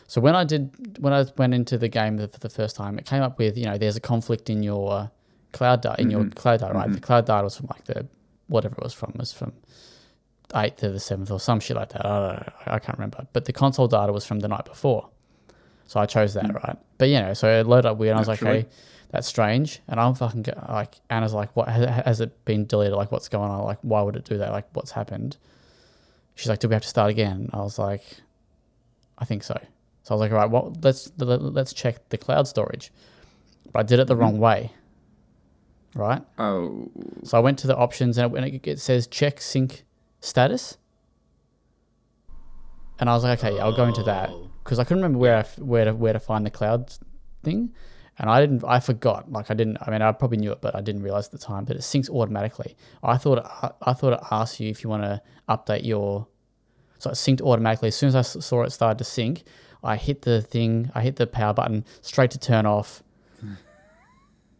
So 0.07 0.21
when 0.21 0.35
I 0.35 0.43
did 0.43 0.97
when 0.99 1.13
I 1.13 1.25
went 1.37 1.53
into 1.53 1.77
the 1.77 1.89
game 1.89 2.17
for 2.17 2.39
the 2.39 2.49
first 2.49 2.75
time, 2.75 2.97
it 2.97 3.05
came 3.05 3.21
up 3.21 3.37
with 3.37 3.57
you 3.57 3.65
know 3.65 3.77
there's 3.77 3.95
a 3.95 4.01
conflict 4.01 4.49
in 4.49 4.63
your 4.63 5.11
cloud 5.51 5.81
data 5.81 6.01
in 6.01 6.11
your 6.11 6.21
mm-hmm. 6.21 6.29
cloud 6.31 6.59
data, 6.59 6.73
right? 6.73 6.87
The 6.87 6.95
mm-hmm. 6.95 7.03
cloud 7.03 7.25
data 7.25 7.43
was 7.43 7.57
from 7.57 7.67
like 7.67 7.83
the 7.85 8.07
whatever 8.47 8.75
it 8.75 8.83
was 8.83 8.93
from 8.93 9.13
was 9.15 9.33
from 9.33 9.53
eighth 10.55 10.77
to 10.77 10.89
the 10.89 10.99
seventh 10.99 11.31
or 11.31 11.39
some 11.39 11.59
shit 11.59 11.75
like 11.75 11.89
that. 11.89 12.05
I 12.05 12.09
don't 12.09 12.37
know. 12.37 12.53
I 12.67 12.79
can't 12.79 12.97
remember. 12.97 13.27
But 13.33 13.45
the 13.45 13.53
console 13.53 13.87
data 13.87 14.11
was 14.13 14.25
from 14.25 14.39
the 14.39 14.47
night 14.47 14.65
before. 14.65 15.09
So 15.87 15.99
I 15.99 16.05
chose 16.05 16.33
that, 16.33 16.45
hmm. 16.45 16.57
right? 16.57 16.77
But 16.97 17.09
you 17.09 17.19
know, 17.19 17.33
so 17.33 17.47
it 17.47 17.67
loaded 17.67 17.87
up 17.87 17.97
weird. 17.97 18.11
And 18.11 18.17
I 18.17 18.21
was 18.21 18.27
like, 18.27 18.39
hey, 18.39 18.67
that's 19.11 19.27
strange. 19.27 19.81
And 19.87 19.99
I'm 19.99 20.15
fucking 20.15 20.43
go- 20.43 20.65
like, 20.69 20.95
Anna's 21.09 21.33
like, 21.33 21.55
what 21.55 21.67
has, 21.67 21.87
has 22.05 22.21
it 22.21 22.45
been 22.45 22.65
deleted? 22.65 22.95
Like, 22.95 23.11
what's 23.11 23.29
going 23.29 23.49
on? 23.49 23.63
Like, 23.63 23.79
why 23.81 24.01
would 24.01 24.15
it 24.15 24.25
do 24.25 24.37
that? 24.37 24.51
Like, 24.51 24.67
what's 24.73 24.91
happened? 24.91 25.37
She's 26.35 26.49
like, 26.49 26.59
do 26.59 26.67
we 26.67 26.73
have 26.73 26.83
to 26.83 26.87
start 26.87 27.11
again? 27.11 27.49
I 27.53 27.57
was 27.57 27.79
like, 27.79 28.03
I 29.17 29.25
think 29.25 29.43
so. 29.43 29.59
So 30.03 30.13
I 30.13 30.17
was 30.17 30.21
like, 30.21 30.31
all 30.31 30.37
right, 30.37 30.49
well, 30.49 30.75
let's 30.83 31.11
let, 31.17 31.41
let's 31.41 31.73
check 31.73 32.09
the 32.09 32.17
cloud 32.17 32.47
storage. 32.47 32.91
But 33.71 33.79
I 33.79 33.83
did 33.83 33.99
it 33.99 34.07
the 34.07 34.13
mm-hmm. 34.13 34.21
wrong 34.21 34.37
way, 34.39 34.71
right? 35.95 36.21
Oh, 36.37 36.89
So 37.23 37.37
I 37.37 37.41
went 37.41 37.57
to 37.59 37.67
the 37.67 37.75
options 37.75 38.17
and 38.17 38.35
it, 38.37 38.67
it 38.67 38.79
says 38.79 39.07
check 39.07 39.41
sync 39.41 39.83
status. 40.19 40.77
And 42.99 43.09
I 43.09 43.13
was 43.13 43.23
like, 43.23 43.43
okay, 43.43 43.59
I'll 43.59 43.75
go 43.75 43.85
into 43.85 44.03
that 44.03 44.29
Oh. 44.29 44.49
because 44.63 44.79
I 44.79 44.83
couldn't 44.83 44.99
remember 45.03 45.19
where 45.19 45.37
I 45.37 45.43
where 45.61 45.85
to 45.85 45.93
where 45.93 46.13
to 46.13 46.19
find 46.19 46.45
the 46.45 46.49
cloud 46.49 46.93
thing, 47.43 47.73
and 48.17 48.29
I 48.29 48.39
didn't. 48.39 48.63
I 48.65 48.79
forgot. 48.79 49.29
Like 49.31 49.51
I 49.51 49.53
didn't. 49.53 49.77
I 49.81 49.91
mean, 49.91 50.01
I 50.01 50.11
probably 50.13 50.37
knew 50.37 50.51
it, 50.53 50.61
but 50.61 50.75
I 50.75 50.81
didn't 50.81 51.03
realize 51.03 51.25
at 51.25 51.31
the 51.33 51.37
time. 51.37 51.65
But 51.65 51.75
it 51.75 51.79
syncs 51.79 52.09
automatically. 52.09 52.77
I 53.03 53.17
thought 53.17 53.39
it, 53.39 53.75
I 53.81 53.91
thought 53.93 54.13
it 54.13 54.19
asked 54.31 54.59
you 54.61 54.69
if 54.69 54.83
you 54.83 54.89
want 54.89 55.03
to 55.03 55.21
update 55.49 55.83
your. 55.85 56.27
So 56.99 57.09
it 57.09 57.15
synced 57.15 57.41
automatically. 57.41 57.89
As 57.89 57.95
soon 57.95 58.07
as 58.07 58.15
I 58.15 58.21
saw 58.21 58.63
it 58.63 58.69
started 58.71 58.97
to 58.99 59.03
sync, 59.03 59.43
I 59.83 59.97
hit 59.97 60.21
the 60.21 60.41
thing. 60.41 60.89
I 60.95 61.01
hit 61.01 61.17
the 61.17 61.27
power 61.27 61.53
button 61.53 61.83
straight 62.01 62.31
to 62.31 62.39
turn 62.39 62.65
off. 62.65 63.03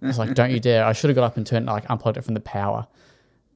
I 0.02 0.08
was 0.08 0.20
like, 0.20 0.34
"Don't 0.34 0.52
you 0.52 0.60
dare!" 0.60 0.86
I 0.86 0.94
should 0.94 1.10
have 1.10 1.16
got 1.16 1.24
up 1.24 1.38
and 1.38 1.46
turned 1.46 1.66
like 1.66 1.90
unplugged 1.90 2.18
it 2.18 2.24
from 2.24 2.34
the 2.34 2.40
power, 2.42 2.88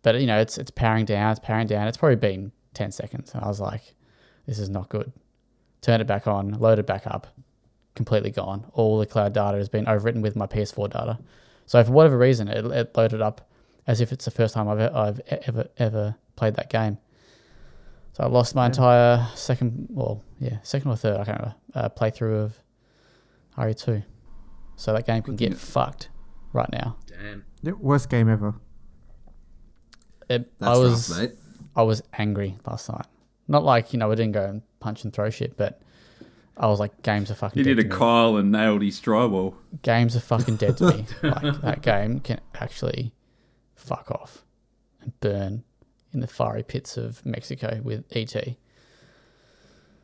but 0.01 0.19
you 0.19 0.27
know, 0.27 0.39
it's 0.39 0.57
it's 0.57 0.71
powering 0.71 1.05
down. 1.05 1.31
It's 1.31 1.39
powering 1.39 1.67
down. 1.67 1.87
It's 1.87 1.97
probably 1.97 2.15
been 2.15 2.51
ten 2.73 2.91
seconds, 2.91 3.33
and 3.33 3.43
I 3.43 3.47
was 3.47 3.59
like, 3.59 3.95
"This 4.45 4.59
is 4.59 4.69
not 4.69 4.89
good." 4.89 5.11
Turned 5.81 6.01
it 6.01 6.07
back 6.07 6.27
on, 6.27 6.53
loaded 6.53 6.85
back 6.85 7.07
up, 7.07 7.27
completely 7.95 8.31
gone. 8.31 8.65
All 8.73 8.97
the 8.97 9.05
cloud 9.05 9.33
data 9.33 9.57
has 9.57 9.69
been 9.69 9.85
overwritten 9.85 10.21
with 10.21 10.35
my 10.35 10.45
PS4 10.45 10.89
data. 10.89 11.19
So 11.65 11.81
for 11.83 11.91
whatever 11.91 12.17
reason, 12.17 12.49
it, 12.49 12.65
it 12.65 12.97
loaded 12.97 13.21
up 13.21 13.49
as 13.87 14.01
if 14.01 14.11
it's 14.11 14.25
the 14.25 14.31
first 14.31 14.53
time 14.53 14.67
I've 14.67 14.79
I've 14.95 15.21
ever 15.29 15.67
ever 15.77 16.15
played 16.35 16.55
that 16.55 16.69
game. 16.69 16.97
So 18.13 18.23
I 18.23 18.27
lost 18.27 18.55
my 18.55 18.65
entire 18.65 19.25
second, 19.35 19.87
well, 19.89 20.23
yeah, 20.39 20.57
second 20.63 20.91
or 20.91 20.97
third, 20.97 21.19
I 21.19 21.25
can't 21.25 21.39
remember, 21.39 21.55
uh, 21.75 21.89
playthrough 21.89 22.43
of 22.43 22.59
RE2. 23.57 24.03
So 24.75 24.93
that 24.93 25.05
game 25.05 25.21
can 25.21 25.35
get 25.35 25.55
fucked 25.55 26.09
right 26.53 26.71
now. 26.71 26.97
Damn. 27.07 27.45
Yeah, 27.61 27.73
worst 27.73 28.09
game 28.09 28.29
ever. 28.29 28.55
It, 30.29 30.51
That's 30.59 30.77
I 30.77 30.79
was 30.79 31.09
rough, 31.09 31.19
mate. 31.19 31.31
I 31.75 31.83
was 31.83 32.01
angry 32.17 32.57
last 32.65 32.89
night. 32.89 33.05
Not 33.47 33.63
like 33.63 33.93
you 33.93 33.99
know 33.99 34.11
I 34.11 34.15
didn't 34.15 34.33
go 34.33 34.45
and 34.45 34.61
punch 34.79 35.03
and 35.03 35.11
throw 35.13 35.29
shit, 35.29 35.57
but 35.57 35.81
I 36.57 36.67
was 36.67 36.79
like, 36.79 37.01
games 37.03 37.31
are 37.31 37.35
fucking. 37.35 37.59
he 37.59 37.63
dead 37.63 37.77
did 37.77 37.85
a 37.85 37.89
to 37.89 37.89
me. 37.89 37.99
Kyle 37.99 38.35
and 38.37 38.51
nailed 38.51 38.81
his 38.81 38.99
drywall. 38.99 39.55
Games 39.81 40.15
are 40.15 40.19
fucking 40.21 40.57
dead 40.57 40.77
to 40.77 40.93
me. 40.93 41.05
like 41.23 41.61
that 41.61 41.81
game 41.81 42.19
can 42.19 42.41
actually 42.55 43.13
fuck 43.75 44.11
off 44.11 44.43
and 45.01 45.17
burn 45.21 45.63
in 46.11 46.19
the 46.19 46.27
fiery 46.27 46.63
pits 46.63 46.97
of 46.97 47.25
Mexico 47.25 47.79
with 47.83 48.03
ET. 48.11 48.35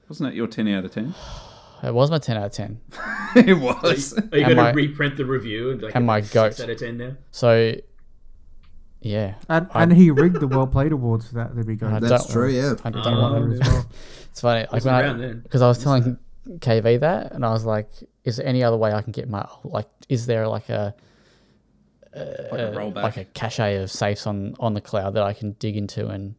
Wasn't 0.07 0.29
that 0.29 0.35
your 0.35 0.47
10 0.47 0.67
out 0.69 0.85
of 0.85 0.93
10? 1.81 1.93
was 1.93 2.11
my 2.11 2.17
ten 2.19 2.37
out 2.37 2.45
of 2.47 2.51
ten. 2.51 2.79
it 3.35 3.53
was. 3.53 4.13
Are 4.17 4.21
you 4.37 4.43
Am 4.45 4.55
going 4.55 4.57
to 4.57 4.61
I- 4.63 4.71
reprint 4.71 5.17
the 5.17 5.25
review 5.25 5.71
and 5.71 5.81
like 5.81 5.95
am 5.95 6.03
give 6.03 6.09
I 6.09 6.17
it 6.19 6.29
a 6.29 6.33
goat? 6.33 6.53
six 6.53 6.61
out 6.61 6.69
of 6.69 6.77
ten 6.79 6.97
now? 6.97 7.15
So, 7.31 7.73
yeah, 9.01 9.35
And, 9.49 9.67
I- 9.73 9.83
and 9.83 9.93
he 9.93 10.11
rigged 10.11 10.39
the 10.39 10.47
Well 10.47 10.67
Played 10.67 10.91
Awards 10.91 11.27
for 11.27 11.35
that. 11.35 11.53
There 11.55 11.63
we 11.63 11.73
I 11.73 11.75
go. 11.75 11.99
That's 11.99 12.25
don't- 12.25 12.31
true, 12.31 12.49
yeah. 12.49 12.73
I 12.83 12.89
don't 12.89 13.05
Oh, 13.05 13.21
want 13.21 13.49
There 13.49 13.57
to. 13.59 13.61
as 13.63 13.69
well. 13.73 13.85
It's 14.31 14.41
funny, 14.41 14.59
like 14.61 14.71
Wasn't 14.73 14.95
when 14.95 15.05
around 15.05 15.23
I, 15.23 15.33
because 15.33 15.61
I 15.61 15.67
was 15.67 15.81
telling 15.83 16.17
KV 16.59 16.99
that, 17.01 17.31
and 17.31 17.45
I 17.45 17.51
was 17.51 17.65
like, 17.65 17.89
"Is 18.23 18.37
there 18.37 18.45
any 18.45 18.63
other 18.63 18.77
way 18.77 18.93
I 18.93 19.01
can 19.01 19.11
get 19.11 19.29
my 19.29 19.47
like? 19.63 19.87
Is 20.09 20.25
there 20.25 20.47
like 20.47 20.69
a 20.69 20.93
like 22.13 22.59
a 22.61 22.79
uh, 22.79 22.91
like 23.01 23.17
a 23.17 23.25
cache 23.25 23.59
of 23.59 23.89
safes 23.91 24.27
on 24.27 24.55
on 24.59 24.73
the 24.73 24.81
cloud 24.81 25.13
that 25.15 25.23
I 25.23 25.33
can 25.33 25.53
dig 25.53 25.75
into?" 25.77 26.07
And 26.07 26.35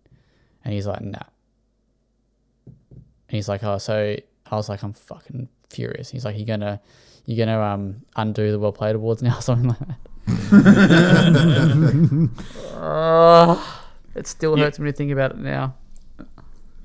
and 0.64 0.74
he's 0.74 0.86
like, 0.86 1.00
"Nah." 1.00 1.18
And 2.66 2.74
he's 3.34 3.48
like, 3.48 3.64
"Oh, 3.64 3.78
so 3.78 4.16
I 4.50 4.56
was 4.56 4.68
like, 4.68 4.82
I'm 4.82 4.92
fucking 4.92 5.48
furious." 5.70 6.10
He's 6.10 6.24
like, 6.24 6.36
you're 6.36 6.46
gonna 6.46 6.80
you're 7.24 7.44
gonna 7.46 7.60
um 7.60 8.02
undo 8.16 8.50
the 8.52 8.58
Well 8.58 8.72
Played 8.72 8.94
Awards 8.96 9.22
now?" 9.22 9.38
or 9.38 9.40
Something 9.42 9.68
like 9.68 9.78
that. 9.78 9.98
Ah, 12.74 13.88
it 14.14 14.26
still 14.26 14.56
hurts 14.56 14.78
me 14.78 14.90
to 14.90 14.96
think 14.96 15.12
about 15.12 15.32
it 15.32 15.38
now. 15.38 15.74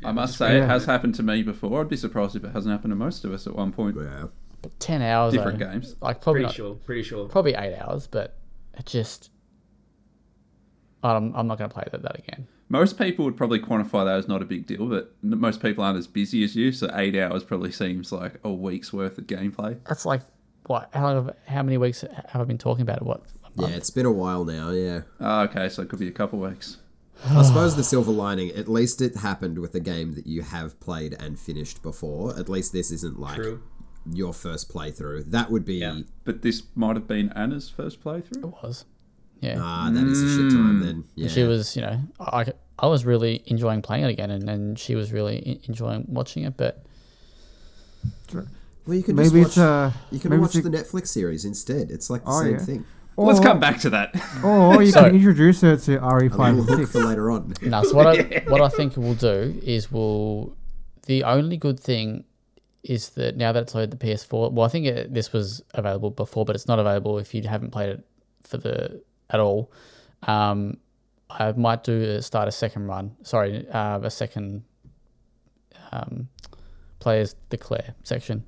I 0.04 0.12
must 0.12 0.38
say, 0.38 0.58
Yeah. 0.58 0.64
it 0.64 0.68
has 0.68 0.86
happened 0.86 1.14
to 1.16 1.24
me 1.24 1.44
before. 1.44 1.82
I'd 1.82 1.90
be 1.90 1.96
surprised 1.98 2.36
if 2.36 2.44
it 2.44 2.52
hasn't 2.54 2.72
happened 2.72 2.92
to 2.92 2.96
most 2.96 3.24
of 3.24 3.32
us 3.34 3.46
at 3.46 3.56
one 3.56 3.72
point. 3.72 3.96
Yeah. 4.00 4.26
But 4.62 4.80
ten 4.80 5.02
hours, 5.02 5.34
Different 5.34 5.60
though, 5.60 5.66
games. 5.72 5.96
like 6.02 6.22
probably 6.22 6.42
Pretty 6.42 6.46
not, 6.48 6.56
sure. 6.56 6.76
Pretty 6.76 7.04
sure. 7.04 7.28
probably 7.28 7.54
eight 7.54 7.78
hours, 7.78 8.08
but 8.08 8.38
it 8.78 8.86
just 8.86 9.30
I'm, 11.04 11.36
I'm 11.36 11.48
not 11.48 11.58
going 11.58 11.70
to 11.70 11.74
play 11.74 11.84
that, 11.92 12.02
that 12.04 12.20
again. 12.20 12.48
Most 12.72 12.98
people 12.98 13.26
would 13.26 13.36
probably 13.36 13.60
quantify 13.60 14.06
that 14.06 14.16
as 14.16 14.30
not 14.30 14.42
a 14.42 14.46
big 14.46 14.66
deal, 14.66 14.88
but 14.88 15.14
most 15.22 15.62
people 15.62 15.84
aren't 15.84 15.98
as 15.98 16.08
busy 16.08 16.42
as 16.46 16.56
you, 16.56 16.72
so 16.72 16.90
eight 16.94 17.18
hours 17.18 17.44
probably 17.44 17.70
seems 17.70 18.14
like 18.14 18.36
a 18.46 18.50
week's 18.50 18.94
worth 18.94 19.18
of 19.18 19.28
gameplay. 19.28 19.78
That's 19.90 20.06
like 20.06 20.22
what? 20.68 20.90
How 20.94 21.04
long 21.04 21.26
have, 21.26 21.36
how 21.48 21.64
many 21.64 21.78
weeks 21.78 22.00
have 22.02 22.42
I 22.42 22.46
been 22.46 22.58
talking 22.58 22.84
about 22.84 23.00
it? 23.00 23.04
What? 23.04 23.24
Yeah, 23.58 23.68
it's 23.76 23.90
been 23.90 24.06
a 24.06 24.12
while 24.12 24.46
now, 24.46 24.70
yeah. 24.70 25.02
Oh, 25.20 25.42
okay, 25.42 25.68
so 25.68 25.82
it 25.82 25.90
could 25.90 26.00
be 26.00 26.08
a 26.08 26.14
couple 26.14 26.40
weeks. 26.40 26.78
I 27.30 27.44
suppose 27.44 27.76
the 27.76 27.84
silver 27.84 28.12
lining, 28.12 28.52
at 28.52 28.70
least 28.70 29.02
it 29.02 29.18
happened 29.18 29.60
with 29.60 29.76
a 29.76 29.82
game 29.82 30.16
that 30.16 30.26
you 30.26 30.42
have 30.42 30.80
played 30.80 31.18
and 31.20 31.38
finished 31.38 31.84
before. 31.84 32.40
At 32.40 32.48
least 32.48 32.72
this 32.72 32.90
isn't 32.90 33.20
like 33.20 33.36
True. 33.36 33.62
your 34.14 34.32
first 34.32 34.74
playthrough. 34.74 35.30
That 35.30 35.52
would 35.52 35.66
be 35.66 35.76
Yeah. 35.76 36.04
But 36.24 36.42
this 36.42 36.64
might 36.74 36.96
have 36.96 37.06
been 37.06 37.34
Anna's 37.34 37.68
first 37.68 38.02
playthrough. 38.02 38.46
It 38.46 38.64
was. 38.64 38.86
Yeah. 39.42 39.58
ah, 39.60 39.90
that 39.92 40.04
is 40.06 40.22
a 40.22 40.28
shit 40.28 40.52
time 40.52 40.80
then. 40.80 41.04
Yeah. 41.16 41.28
She 41.28 41.44
was, 41.44 41.76
you 41.76 41.82
know, 41.82 42.00
I, 42.20 42.46
I 42.80 42.88
was 42.88 43.06
really 43.06 43.44
enjoying 43.48 43.82
playing 43.82 44.04
it 44.06 44.10
again, 44.12 44.30
and, 44.32 44.50
and 44.50 44.78
she 44.80 44.96
was 44.96 45.12
really 45.12 45.60
enjoying 45.68 46.06
watching 46.08 46.44
it. 46.44 46.56
But 46.58 46.84
well, 48.34 48.96
you 48.98 49.04
can 49.04 49.16
Maybe 49.16 49.30
just 49.30 49.36
watch, 49.36 49.48
it's 49.48 49.58
uh, 49.58 49.92
you 50.12 50.20
can 50.20 50.30
maybe 50.32 50.42
watch 50.42 50.56
it's 50.56 50.64
the 50.64 50.70
Netflix 50.72 51.08
series 51.08 51.46
instead. 51.46 51.92
It's 51.92 52.10
like 52.10 52.24
the 52.24 52.32
Oh, 52.32 52.42
same 52.42 52.52
yeah. 52.54 52.58
thing. 52.60 52.86
Let's 53.18 53.40
come 53.40 53.60
back 53.60 53.80
to 53.82 53.90
that. 53.92 54.16
Or 54.44 54.82
you 54.82 54.92
So- 54.92 55.04
can 55.04 55.16
introduce 55.16 55.62
her 55.62 55.76
to 55.78 55.96
A 55.98 56.00
RE5 56.00 56.32
little 56.32 56.46
and 56.46 56.60
hook 56.70 56.80
6. 56.80 56.92
for 56.92 57.00
later 57.04 57.30
on. 57.30 57.54
No, 57.62 57.84
so 57.84 57.96
what 57.96 58.08
I 58.08 58.44
what 58.48 58.62
I 58.62 58.70
think 58.70 58.96
we'll 58.98 59.14
do 59.16 59.60
is 59.64 59.92
we'll 59.92 60.56
the 61.08 61.24
only 61.24 61.58
good 61.58 61.80
thing 61.80 62.24
is 62.84 63.10
that 63.10 63.38
now 63.38 63.52
that 63.52 63.62
it's 63.64 63.76
loaded 63.76 63.92
the 63.92 63.98
PS4. 64.04 64.52
Well, 64.52 64.66
I 64.66 64.70
think 64.70 64.88
it, 64.88 65.14
this 65.14 65.32
was 65.34 65.62
available 65.76 66.10
before, 66.10 66.46
but 66.46 66.56
it's 66.56 66.68
not 66.68 66.80
available 66.80 67.20
if 67.20 67.36
you 67.36 67.44
haven't 67.44 67.70
played 67.72 67.90
it 67.90 68.06
for 68.44 68.58
the 68.58 69.04
at 69.32 69.40
all. 69.40 69.72
Um, 70.24 70.78
I 71.30 71.52
might 71.54 71.84
do 71.84 72.22
start 72.22 72.48
a 72.48 72.52
second 72.52 72.88
run. 72.88 73.16
Sorry, 73.24 73.68
uh, 73.70 74.00
a 74.02 74.12
second 74.12 74.64
um, 75.92 76.28
players 77.00 77.36
declare 77.50 77.96
section. 78.04 78.44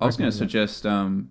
I 0.00 0.06
was 0.06 0.16
going 0.16 0.30
to 0.30 0.36
suggest, 0.36 0.86
um, 0.86 1.30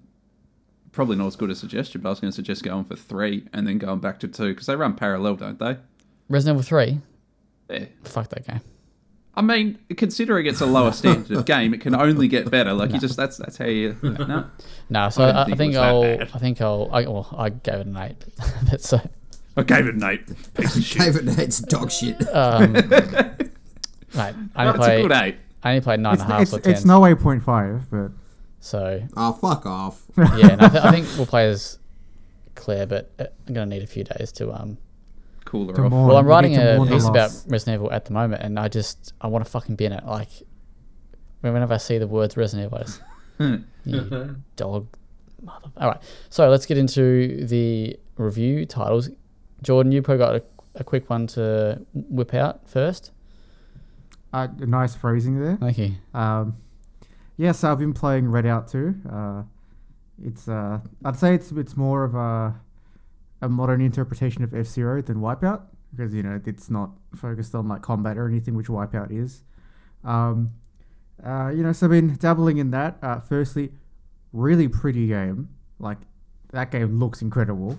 probably 0.91 1.15
not 1.15 1.27
as 1.27 1.35
good 1.35 1.49
a 1.49 1.55
suggestion, 1.55 2.01
but 2.01 2.09
I 2.09 2.11
was 2.11 2.19
going 2.19 2.31
to 2.31 2.35
suggest 2.35 2.63
going 2.63 2.85
for 2.85 2.95
three 2.95 3.47
and 3.53 3.67
then 3.67 3.77
going 3.77 3.99
back 3.99 4.19
to 4.19 4.27
two 4.27 4.49
because 4.49 4.67
they 4.67 4.75
run 4.75 4.95
parallel, 4.95 5.35
don't 5.35 5.57
they? 5.59 5.77
Resident 6.27 6.57
Evil 6.57 6.67
Three. 6.67 6.99
Yeah. 7.69 7.85
Fuck 8.03 8.29
that 8.29 8.47
game. 8.47 8.61
I 9.39 9.41
mean, 9.41 9.79
considering 9.95 10.45
it's 10.47 10.59
a 10.59 10.65
lower 10.65 10.91
standard 10.91 11.31
of 11.37 11.45
game, 11.45 11.73
it 11.73 11.79
can 11.79 11.95
only 11.95 12.27
get 12.27 12.51
better. 12.51 12.73
Like 12.73 12.91
you 12.91 12.99
just 12.99 13.15
that's 13.15 13.37
that's 13.37 13.55
how 13.57 13.65
you. 13.65 13.95
No. 14.03 14.45
No, 14.89 15.09
so 15.09 15.23
I 15.23 15.29
I, 15.29 15.31
didn't 15.31 15.37
I, 15.39 15.45
think 15.45 15.57
think 15.57 15.75
I'll. 15.77 16.03
I 16.21 16.39
think 16.39 16.61
I'll. 16.61 16.89
I, 16.91 17.01
well, 17.03 17.33
I 17.37 17.49
gave 17.49 17.75
it 17.75 17.87
an 17.87 17.95
eight, 17.97 18.17
but, 18.37 18.53
but 18.69 18.81
so 18.81 18.99
I 19.55 19.63
gave 19.63 19.87
it 19.87 19.95
an 19.95 20.03
eight. 20.03 20.27
Piece 20.55 20.75
of 20.75 20.83
shit. 20.89 21.01
David 21.01 21.37
Nate's 21.37 21.59
dog 21.61 21.89
shit. 21.89 22.21
um, 22.35 22.73
right. 22.73 22.89
I 24.13 24.25
only 24.25 24.35
That's 24.55 24.75
a 24.75 24.77
played. 24.77 25.01
good 25.03 25.11
eight. 25.13 25.35
I 25.63 25.69
only 25.69 25.81
played 25.81 25.99
nine 26.01 26.13
It's, 26.15 26.23
and 26.23 26.31
a 26.31 26.33
half 26.35 26.41
it's, 26.43 26.53
or 26.53 26.59
ten. 26.59 26.73
it's 26.73 26.85
no 26.85 27.01
8.5, 27.01 27.85
but 27.91 28.11
So 28.59 29.03
Oh, 29.17 29.33
fuck 29.33 29.65
off. 29.65 30.03
yeah, 30.17 30.25
no, 30.55 30.65
I, 30.65 30.69
th- 30.69 30.83
I 30.83 30.91
think 30.91 31.07
we'll 31.17 31.25
play 31.25 31.47
as 31.49 31.79
Claire, 32.55 32.87
but 32.87 33.11
uh, 33.19 33.25
I'm 33.47 33.53
gonna 33.53 33.65
need 33.67 33.83
a 33.83 33.87
few 33.87 34.03
days 34.03 34.31
to 34.33 34.51
um. 34.53 34.77
Cooler 35.45 35.73
to 35.73 35.83
off. 35.83 35.91
mourn. 35.91 36.07
Well, 36.07 36.17
I'm 36.17 36.25
writing 36.25 36.55
a 36.57 36.83
piece 36.87 37.05
about 37.05 37.29
loss. 37.29 37.47
Resident 37.47 37.75
Evil 37.75 37.91
at 37.91 38.05
the 38.05 38.13
moment, 38.13 38.41
and 38.43 38.59
I 38.59 38.67
just 38.67 39.13
I 39.21 39.27
want 39.27 39.45
to 39.45 39.51
fucking 39.51 39.75
be 39.75 39.85
in 39.85 39.93
it. 39.93 40.05
Like 40.05 40.29
whenever 41.41 41.73
I 41.73 41.77
see 41.77 41.97
the 41.97 42.07
words 42.07 42.37
Resident 42.37 42.67
Evil, 42.67 42.77
I 42.79 42.83
just, 42.83 43.01
you 43.85 44.35
dog. 44.55 44.87
Mother. 45.41 45.69
All 45.77 45.87
right, 45.89 46.01
so 46.29 46.49
let's 46.49 46.65
get 46.65 46.77
into 46.77 47.45
the 47.45 47.97
review 48.17 48.65
titles. 48.65 49.09
Jordan, 49.61 49.91
you 49.91 50.01
probably 50.01 50.25
got 50.25 50.35
a, 50.35 50.43
a 50.75 50.83
quick 50.83 51.09
one 51.09 51.27
to 51.27 51.81
whip 51.93 52.33
out 52.33 52.67
first. 52.67 53.11
Uh, 54.33 54.47
nice 54.59 54.95
phrasing 54.95 55.39
there. 55.41 55.55
Thank 55.57 55.77
you. 55.77 55.93
Um, 56.13 56.57
yes, 57.37 57.63
I've 57.63 57.79
been 57.79 57.93
playing 57.93 58.25
Redout 58.25 58.69
2. 58.69 58.95
Uh, 59.09 59.43
it's 60.23 60.47
uh, 60.47 60.79
I'd 61.05 61.15
say 61.15 61.33
it's 61.33 61.51
it's 61.51 61.77
more 61.77 62.03
of 62.03 62.13
a 62.15 62.59
a 63.41 63.49
modern 63.49 63.81
interpretation 63.81 64.43
of 64.43 64.53
F 64.53 64.67
Zero 64.67 65.01
than 65.01 65.17
Wipeout 65.17 65.63
because 65.95 66.13
you 66.13 66.23
know 66.23 66.39
it's 66.45 66.69
not 66.69 66.91
focused 67.15 67.55
on 67.55 67.67
like 67.67 67.81
combat 67.81 68.17
or 68.17 68.27
anything, 68.27 68.55
which 68.55 68.67
Wipeout 68.67 69.11
is. 69.11 69.43
Um, 70.03 70.53
uh, 71.23 71.49
you 71.49 71.63
know, 71.63 71.73
so 71.73 71.87
I've 71.87 71.91
been 71.91 72.15
dabbling 72.15 72.57
in 72.57 72.71
that. 72.71 72.97
Uh, 73.01 73.19
firstly, 73.19 73.71
really 74.31 74.67
pretty 74.67 75.07
game. 75.07 75.49
Like 75.79 75.97
that 76.51 76.71
game 76.71 76.99
looks 76.99 77.21
incredible, 77.21 77.77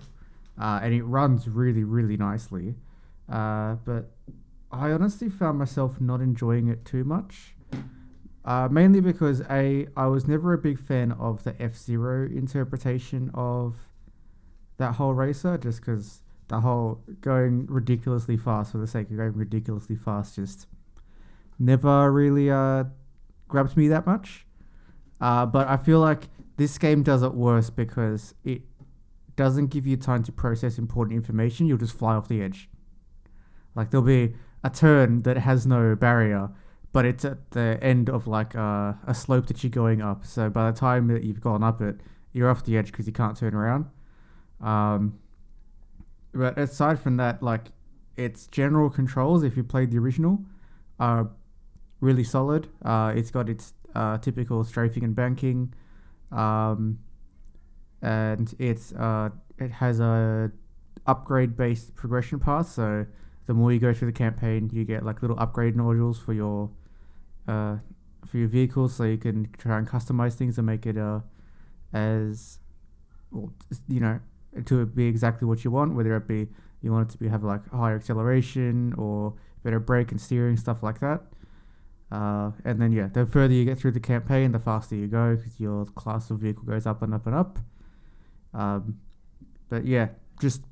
uh, 0.61 0.81
and 0.83 0.95
it 0.95 1.03
runs 1.03 1.49
really 1.49 1.85
really 1.85 2.17
nicely. 2.17 2.75
Uh, 3.29 3.77
but 3.85 4.11
I 4.73 4.91
honestly 4.91 5.29
found 5.29 5.59
myself 5.59 6.01
not 6.01 6.21
enjoying 6.21 6.69
it 6.69 6.85
too 6.85 7.05
much. 7.05 7.55
Uh, 8.43 8.69
mainly 8.71 9.01
because 9.01 9.43
a 9.51 9.87
I 9.97 10.07
was 10.07 10.27
never 10.27 10.53
a 10.53 10.59
big 10.59 10.79
fan 10.79 11.13
of 11.13 11.45
the 11.45 11.55
F 11.61 11.77
Zero 11.77 12.27
interpretation 12.27 13.31
of 13.35 13.90
that 14.81 14.97
whole 14.97 15.15
racer, 15.15 15.57
just 15.57 15.81
because 15.81 16.23
the 16.49 16.61
whole 16.61 17.01
going 17.21 17.67
ridiculously 17.67 18.37
fast 18.37 18.73
for 18.73 18.79
the 18.79 18.87
sake 18.87 19.09
of 19.11 19.17
going 19.17 19.35
ridiculously 19.35 19.95
fast 19.95 20.35
just 20.35 20.67
never 21.61 22.11
really 22.11 22.51
uh, 22.51 22.85
grabbed 23.47 23.77
me 23.77 23.87
that 23.87 24.05
much. 24.05 24.47
Uh, 25.21 25.47
but 25.47 25.69
I 25.69 25.77
feel 25.77 26.01
like 26.01 26.25
this 26.57 26.77
game 26.79 27.03
does 27.03 27.23
it 27.23 27.35
worse 27.35 27.71
because 27.71 28.35
it 28.43 28.63
doesn't 29.37 29.69
give 29.69 29.87
you 29.87 29.97
time 29.97 30.25
to 30.25 30.33
process 30.33 30.79
important 30.79 31.17
information. 31.17 31.67
You'll 31.67 31.79
just 31.79 31.97
fly 31.97 32.15
off 32.15 32.29
the 32.29 32.43
edge. 32.43 32.69
Like 33.77 33.91
there'll 33.91 34.05
be 34.05 34.35
a 34.65 34.71
turn 34.71 35.23
that 35.23 35.37
has 35.39 35.67
no 35.67 35.95
barrier, 35.95 36.51
but 36.93 37.05
it's 37.05 37.25
at 37.25 37.53
the 37.53 37.79
end 37.81 38.11
of 38.11 38.27
like 38.27 38.57
uh, 38.57 38.95
a 39.07 39.15
slope 39.15 39.47
that 39.47 39.63
you're 39.63 39.71
going 39.71 40.03
up. 40.03 40.27
So 40.27 40.51
by 40.51 40.71
the 40.71 40.77
time 40.77 41.07
that 41.09 41.23
you've 41.23 41.41
gone 41.41 41.63
up 41.63 41.81
it, 41.81 42.01
you're 42.33 42.51
off 42.51 42.65
the 42.65 42.77
edge 42.77 42.87
because 42.87 43.07
you 43.07 43.13
can't 43.13 43.37
turn 43.37 43.55
around. 43.55 43.87
Um, 44.61 45.19
but 46.33 46.59
aside 46.59 47.01
from 47.01 47.17
that, 47.17 47.43
like 47.43 47.67
its 48.17 48.47
general 48.47 48.91
controls, 48.91 49.43
if 49.43 49.57
you 49.57 49.65
played 49.65 49.91
the 49.91 49.99
original, 49.99 50.45
are 50.99 51.31
really 52.01 52.25
solid. 52.25 52.69
Uh, 52.85 53.13
it's 53.15 53.31
got 53.31 53.49
its 53.49 53.73
uh, 53.95 54.19
typical 54.19 54.63
strafing 54.65 55.03
and 55.03 55.17
banking, 55.17 55.75
um, 56.31 56.99
and 58.03 58.55
it's 58.59 58.93
uh, 58.93 59.31
it 59.59 59.73
has 59.73 60.01
a 60.01 60.53
upgrade 61.07 61.57
based 61.57 61.97
progression 61.97 62.39
path. 62.39 62.69
So 62.71 63.07
the 63.47 63.55
more 63.55 63.73
you 63.73 63.81
go 63.81 63.93
through 63.93 64.13
the 64.13 64.19
campaign, 64.19 64.71
you 64.73 64.85
get 64.85 65.05
like 65.05 65.23
little 65.23 65.39
upgrade 65.41 65.77
nodules 65.77 66.19
for 66.19 66.33
your 66.33 66.71
uh, 67.49 67.79
for 68.27 68.39
your 68.39 68.49
vehicles, 68.49 68.95
so 68.95 69.05
you 69.05 69.19
can 69.19 69.49
try 69.59 69.79
and 69.79 69.89
customize 69.89 70.35
things 70.35 70.59
and 70.59 70.67
make 70.67 70.87
it 70.87 70.97
uh, 70.97 71.21
as 71.93 72.59
well, 73.33 73.53
you 73.89 74.01
know 74.01 74.21
to 74.65 74.87
be 74.87 75.07
exactly 75.07 75.47
what 75.47 75.65
you 75.65 75.71
want. 75.71 75.95
Whether 75.95 76.17
it 76.17 76.27
be 76.27 76.49
you 76.83 76.93
want 76.93 77.09
it 77.09 77.13
to 77.13 77.19
be 77.19 77.29
have 77.29 77.45
like 77.45 77.69
higher 77.71 77.97
acceleration 77.97 78.95
or 78.95 79.35
better 79.63 79.81
brake 79.81 80.11
and 80.11 80.21
steering 80.21 80.57
stuff 80.57 80.83
like 80.83 81.01
that. 81.01 81.23
Uh, 82.11 82.51
and 82.65 82.81
then 82.81 82.93
yeah, 82.93 83.09
the 83.13 83.25
further 83.25 83.55
you 83.55 83.65
get 83.65 83.79
through 83.79 83.93
the 83.93 84.01
campaign, 84.01 84.53
the 84.53 84.59
faster 84.59 84.97
you 84.97 85.07
go 85.07 85.37
because 85.37 85.61
your 85.61 85.85
class 85.87 86.31
of 86.31 86.39
vehicle 86.39 86.65
goes 86.65 86.87
up 86.87 87.03
and 87.03 87.15
up 87.15 87.27
and 87.27 87.37
up. 87.37 87.59
Um, 88.53 88.99
but 89.69 89.85
yeah, 89.87 90.09
just 90.41 90.63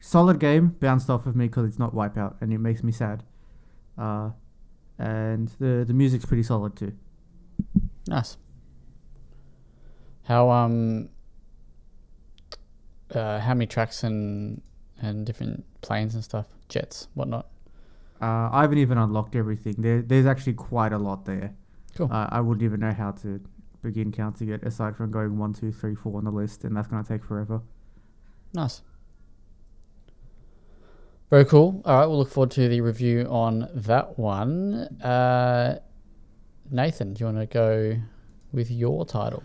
solid 0.00 0.38
game 0.38 0.76
bounced 0.80 1.08
off 1.08 1.26
of 1.26 1.34
me 1.34 1.46
because 1.46 1.66
it's 1.66 1.78
not 1.78 1.94
Wipeout, 1.94 2.36
and 2.40 2.52
it 2.52 2.58
makes 2.58 2.82
me 2.82 2.92
sad. 2.92 3.22
Uh, 3.96 4.30
and 4.98 5.48
the 5.58 5.84
the 5.86 5.94
music's 5.94 6.26
pretty 6.26 6.42
solid 6.42 6.76
too. 6.76 6.92
Nice. 8.06 8.36
How 10.24 10.50
um 10.50 11.08
uh 13.14 13.38
how 13.40 13.54
many 13.54 13.66
tracks 13.66 14.02
and 14.02 14.60
and 15.00 15.24
different 15.26 15.64
planes 15.80 16.14
and 16.14 16.24
stuff, 16.24 16.46
jets, 16.68 17.08
whatnot. 17.14 17.46
Uh, 18.20 18.48
I 18.50 18.62
haven't 18.62 18.78
even 18.78 18.98
unlocked 18.98 19.36
everything. 19.36 19.76
There, 19.78 20.02
there's 20.02 20.26
actually 20.26 20.54
quite 20.54 20.92
a 20.92 20.98
lot 20.98 21.24
there. 21.24 21.54
Cool. 21.96 22.08
Uh, 22.10 22.28
I 22.30 22.40
wouldn't 22.40 22.64
even 22.64 22.80
know 22.80 22.92
how 22.92 23.12
to 23.12 23.40
begin 23.80 24.10
counting 24.10 24.48
it 24.48 24.64
aside 24.64 24.96
from 24.96 25.12
going 25.12 25.38
one, 25.38 25.52
two, 25.52 25.70
three, 25.70 25.94
four 25.94 26.18
on 26.18 26.24
the 26.24 26.32
list, 26.32 26.64
and 26.64 26.76
that's 26.76 26.88
gonna 26.88 27.04
take 27.04 27.24
forever. 27.24 27.62
Nice. 28.54 28.82
Very 31.30 31.44
cool. 31.44 31.82
All 31.84 31.98
right, 31.98 32.06
we'll 32.06 32.18
look 32.18 32.30
forward 32.30 32.50
to 32.52 32.68
the 32.68 32.80
review 32.80 33.26
on 33.28 33.68
that 33.74 34.18
one. 34.18 34.74
Uh, 35.02 35.78
Nathan, 36.70 37.12
do 37.12 37.20
you 37.20 37.26
want 37.26 37.38
to 37.38 37.46
go 37.46 38.00
with 38.52 38.70
your 38.70 39.04
title? 39.04 39.42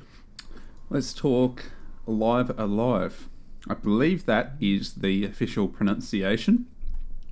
Let's 0.90 1.14
talk 1.14 1.66
Live 2.06 2.58
Alive. 2.58 3.30
I 3.70 3.76
believe 3.76 4.26
that 4.26 4.54
is 4.60 4.96
the 4.96 5.26
official 5.26 5.68
pronunciation. 5.68 6.66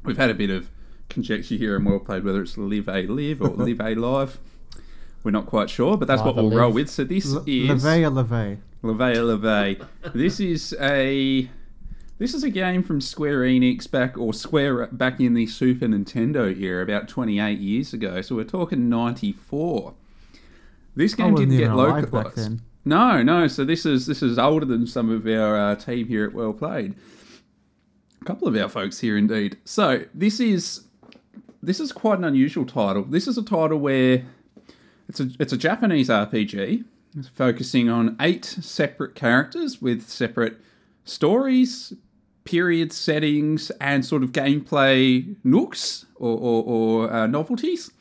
We've 0.03 0.17
had 0.17 0.29
a 0.29 0.33
bit 0.33 0.49
of 0.49 0.69
conjecture 1.09 1.55
here 1.55 1.75
and 1.75 1.85
well 1.85 1.99
played 1.99 2.23
whether 2.23 2.41
it's 2.41 2.57
Live 2.57 2.87
A 2.87 3.05
Live 3.07 3.41
or 3.41 3.49
Live 3.65 3.81
A 3.81 3.95
Live. 3.95 4.39
We're 5.23 5.31
not 5.31 5.45
quite 5.45 5.69
sure, 5.69 5.97
but 5.97 6.07
that's 6.07 6.21
Live 6.23 6.35
what 6.35 6.43
we'll 6.43 6.57
roll 6.57 6.71
with. 6.71 6.89
So 6.89 7.03
this 7.03 7.31
L- 7.31 7.43
is 7.45 7.83
Levee 7.83 8.07
Levee? 8.07 8.57
Leve 8.81 9.43
Leve. 9.43 9.85
This 10.15 10.39
is 10.39 10.75
a 10.79 11.49
this 12.17 12.33
is 12.33 12.43
a 12.43 12.49
game 12.49 12.83
from 12.83 13.01
Square 13.01 13.41
Enix 13.41 13.89
back 13.89 14.17
or 14.17 14.33
Square 14.33 14.87
back 14.91 15.19
in 15.19 15.33
the 15.33 15.47
Super 15.47 15.85
Nintendo 15.87 16.55
era, 16.59 16.83
about 16.83 17.07
28 17.07 17.59
years 17.59 17.93
ago. 17.93 18.21
So 18.21 18.35
we're 18.35 18.43
talking 18.43 18.89
94. 18.89 19.93
This 20.95 21.13
game 21.13 21.33
didn't 21.35 21.57
get 21.57 21.71
localized. 21.75 22.61
No, 22.83 23.21
no. 23.21 23.47
So 23.47 23.63
this 23.63 23.85
is 23.85 24.07
this 24.07 24.23
is 24.23 24.39
older 24.39 24.65
than 24.65 24.87
some 24.87 25.09
of 25.09 25.27
our 25.27 25.57
uh, 25.57 25.75
team 25.75 26.07
here 26.07 26.25
at 26.25 26.33
Well 26.33 26.53
Played. 26.53 26.95
A 28.21 28.25
couple 28.25 28.47
of 28.47 28.55
our 28.55 28.69
folks 28.69 28.99
here, 28.99 29.17
indeed. 29.17 29.57
So 29.65 30.05
this 30.13 30.39
is 30.39 30.85
this 31.61 31.79
is 31.79 31.91
quite 31.91 32.17
an 32.17 32.23
unusual 32.23 32.65
title. 32.65 33.03
This 33.03 33.27
is 33.27 33.37
a 33.37 33.43
title 33.43 33.79
where 33.79 34.23
it's 35.07 35.19
a 35.19 35.29
it's 35.39 35.53
a 35.53 35.57
Japanese 35.57 36.09
RPG 36.09 36.83
It's 37.17 37.27
focusing 37.27 37.89
on 37.89 38.15
eight 38.19 38.45
separate 38.45 39.13
characters 39.13 39.81
with 39.81 40.07
separate 40.07 40.57
stories, 41.03 41.93
period 42.45 42.91
settings, 42.91 43.69
and 43.79 44.03
sort 44.05 44.23
of 44.23 44.31
gameplay 44.31 45.35
nooks 45.43 46.05
or, 46.15 46.37
or, 46.37 46.63
or 46.63 47.13
uh, 47.13 47.27
novelties. 47.27 47.91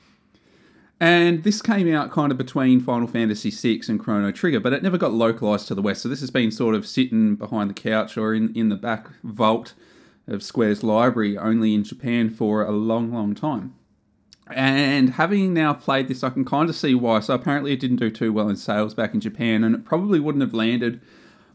And 1.01 1.45
this 1.45 1.63
came 1.63 1.93
out 1.95 2.11
kind 2.11 2.31
of 2.31 2.37
between 2.37 2.81
Final 2.81 3.09
Fantasy 3.09 3.51
VI 3.51 3.81
and 3.89 3.99
Chrono 3.99 4.31
Trigger, 4.31 4.61
but 4.61 4.75
it 4.75 4.83
never 4.83 4.99
got 4.99 5.15
localized 5.15 5.67
to 5.69 5.75
the 5.75 5.81
West. 5.81 6.03
So 6.03 6.11
this 6.11 6.21
has 6.21 6.31
been 6.31 6.51
sort 6.51 6.75
of 6.75 6.87
sitting 6.87 7.37
behind 7.37 7.71
the 7.71 7.75
couch 7.75 8.19
or 8.19 8.35
in, 8.35 8.55
in 8.55 8.69
the 8.69 8.77
back 8.77 9.09
vault 9.25 9.73
of 10.29 10.43
Square's 10.43 10.83
library 10.83 11.39
only 11.39 11.75
in 11.75 11.85
Japan 11.85 12.29
for 12.29 12.63
a 12.63 12.71
long, 12.71 13.13
long 13.13 13.35
time. 13.35 13.75
And 14.49 15.11
having 15.11 15.55
now 15.55 15.73
played 15.73 16.09
this, 16.09 16.23
I 16.23 16.29
can 16.29 16.45
kind 16.45 16.69
of 16.69 16.77
see 16.77 16.95
why. 16.95 17.21
So 17.21 17.35
apparently, 17.35 17.73
it 17.73 17.81
didn't 17.81 17.97
do 17.97 18.11
too 18.11 18.33
well 18.33 18.49
in 18.49 18.57
sales 18.57 18.95
back 18.95 19.15
in 19.15 19.21
Japan, 19.21 19.65
and 19.65 19.75
it 19.75 19.85
probably 19.85 20.21
wouldn't 20.21 20.43
have 20.43 20.53
landed 20.53 21.01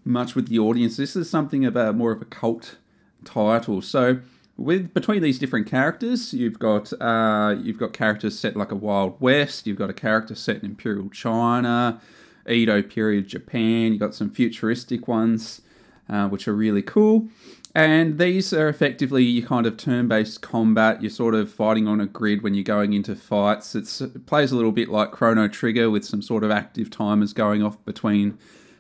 much 0.04 0.34
with 0.34 0.48
the 0.48 0.60
audience. 0.60 0.98
This 0.98 1.16
is 1.16 1.30
something 1.30 1.66
about 1.66 1.96
more 1.96 2.12
of 2.12 2.22
a 2.22 2.26
cult 2.26 2.78
title. 3.26 3.82
So 3.82 4.22
with 4.58 4.94
between 4.94 5.22
these 5.22 5.38
different 5.38 5.68
characters, 5.68 6.34
you've 6.34 6.60
got 6.60 6.94
uh, 7.02 7.56
you've 7.62 7.78
got 7.78 7.94
characters 7.94 8.38
set 8.40 8.56
like 8.56 8.72
a 8.72 8.76
Wild 8.76 9.20
West. 9.20 9.68
You've 9.68 9.78
got 9.78 9.90
a 9.90 9.94
character 9.94 10.36
set 10.36 10.58
in 10.58 10.66
Imperial 10.66 11.10
China, 11.10 12.02
Edo 12.50 12.82
period 12.82 13.28
Japan. 13.28 13.92
You've 13.92 14.00
got 14.00 14.16
some 14.16 14.30
futuristic 14.30 15.08
ones, 15.08 15.62
uh, 16.10 16.28
which 16.30 16.48
are 16.48 16.54
really 16.54 16.82
cool. 16.82 17.28
And 17.74 18.18
these 18.18 18.54
are 18.54 18.70
effectively 18.70 19.22
your 19.22 19.46
kind 19.46 19.66
of 19.66 19.76
turn-based 19.76 20.42
combat. 20.42 21.02
You're 21.02 21.10
sort 21.10 21.36
of 21.36 21.52
fighting 21.52 21.90
on 21.90 22.00
a 22.00 22.06
grid 22.06 22.42
when 22.42 22.54
you're 22.54 22.64
going 22.64 22.94
into 22.94 23.18
fights. 23.18 23.76
It's, 23.76 24.00
it 24.00 24.26
plays 24.26 24.54
a 24.54 24.56
little 24.56 24.72
bit 24.72 24.88
like 24.88 25.12
Chrono 25.12 25.50
Trigger 25.50 25.90
with 25.90 26.06
some 26.06 26.22
sort 26.22 26.46
of 26.46 26.52
active 26.52 26.90
timers 26.90 27.34
going 27.34 27.62
off 27.62 27.84
between 27.84 28.38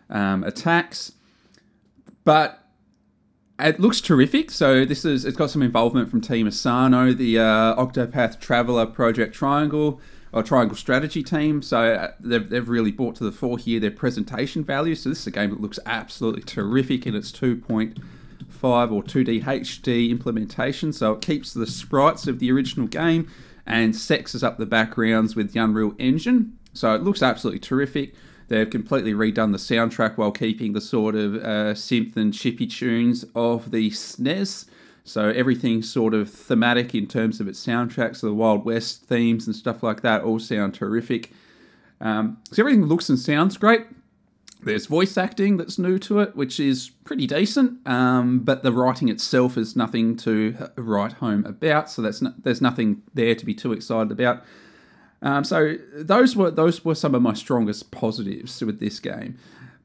um, 0.09 0.45
attacks. 0.45 1.11
But 2.23 2.64
it 3.59 3.79
looks 3.79 4.01
terrific. 4.01 4.51
So 4.51 4.85
this 4.85 5.05
is 5.05 5.25
it's 5.25 5.37
got 5.37 5.49
some 5.49 5.61
involvement 5.61 6.09
from 6.09 6.21
Team 6.21 6.47
Asano, 6.47 7.13
the 7.13 7.39
uh, 7.39 7.75
Octopath 7.75 8.39
Traveler 8.39 8.85
Project 8.85 9.33
Triangle 9.33 9.99
or 10.33 10.43
Triangle 10.43 10.75
Strategy 10.75 11.23
team. 11.23 11.61
So 11.61 11.93
uh, 11.93 12.11
they've, 12.19 12.47
they've 12.49 12.67
really 12.67 12.91
brought 12.91 13.15
to 13.15 13.23
the 13.23 13.31
fore 13.31 13.57
here 13.57 13.79
their 13.79 13.91
presentation 13.91 14.63
value. 14.63 14.93
So 14.93 15.09
this 15.09 15.21
is 15.21 15.27
a 15.27 15.31
game 15.31 15.51
that 15.51 15.61
looks 15.61 15.79
absolutely 15.85 16.41
terrific 16.41 17.07
in 17.07 17.15
its 17.15 17.31
2.5 17.31 17.95
or 18.91 19.01
2D 19.01 19.43
HD 19.43 20.09
implementation. 20.09 20.91
So 20.91 21.13
it 21.13 21.21
keeps 21.21 21.53
the 21.53 21.65
sprites 21.65 22.27
of 22.27 22.39
the 22.39 22.51
original 22.51 22.87
game 22.87 23.31
and 23.65 23.95
sexes 23.95 24.43
up 24.43 24.57
the 24.57 24.65
backgrounds 24.65 25.35
with 25.35 25.53
the 25.53 25.59
Unreal 25.61 25.95
Engine. 25.97 26.57
So 26.73 26.93
it 26.93 27.01
looks 27.01 27.23
absolutely 27.23 27.61
terrific. 27.61 28.13
They've 28.47 28.69
completely 28.69 29.13
redone 29.13 29.51
the 29.51 29.57
soundtrack 29.57 30.17
while 30.17 30.31
keeping 30.31 30.73
the 30.73 30.81
sort 30.81 31.15
of 31.15 31.35
uh, 31.35 31.73
synth 31.73 32.15
and 32.15 32.33
chippy 32.33 32.67
tunes 32.67 33.25
of 33.33 33.71
the 33.71 33.89
SNES. 33.89 34.65
So 35.03 35.29
everything's 35.29 35.89
sort 35.89 36.13
of 36.13 36.29
thematic 36.29 36.95
in 36.95 37.07
terms 37.07 37.39
of 37.39 37.47
its 37.47 37.63
soundtrack. 37.65 38.15
So 38.15 38.27
the 38.27 38.33
Wild 38.33 38.65
West 38.65 39.03
themes 39.03 39.47
and 39.47 39.55
stuff 39.55 39.83
like 39.83 40.01
that 40.01 40.23
all 40.23 40.39
sound 40.39 40.73
terrific. 40.73 41.31
Um, 42.01 42.37
so 42.51 42.61
everything 42.61 42.85
looks 42.85 43.09
and 43.09 43.17
sounds 43.17 43.57
great. 43.57 43.85
There's 44.63 44.87
voice 44.87 45.15
acting 45.15 45.57
that's 45.57 45.77
new 45.77 45.99
to 45.99 46.19
it, 46.19 46.35
which 46.35 46.59
is 46.59 46.89
pretty 47.03 47.27
decent, 47.27 47.85
um, 47.87 48.39
but 48.39 48.63
the 48.63 48.71
writing 48.71 49.09
itself 49.09 49.57
is 49.57 49.75
nothing 49.75 50.17
to 50.17 50.69
write 50.75 51.13
home 51.13 51.45
about. 51.45 51.89
So 51.91 52.01
that's 52.01 52.21
no, 52.23 52.33
there's 52.41 52.61
nothing 52.61 53.03
there 53.13 53.35
to 53.35 53.45
be 53.45 53.53
too 53.53 53.73
excited 53.73 54.11
about. 54.11 54.43
Um, 55.25 55.43
so 55.43 55.75
those 55.95 56.35
were 56.35 56.51
those 56.51 56.85
were 56.85 56.95
some 56.95 57.15
of 57.15 57.21
my 57.21 57.33
strongest 57.33 57.89
positives 57.91 58.61
with 58.61 58.79
this 58.79 58.99
game. 58.99 59.37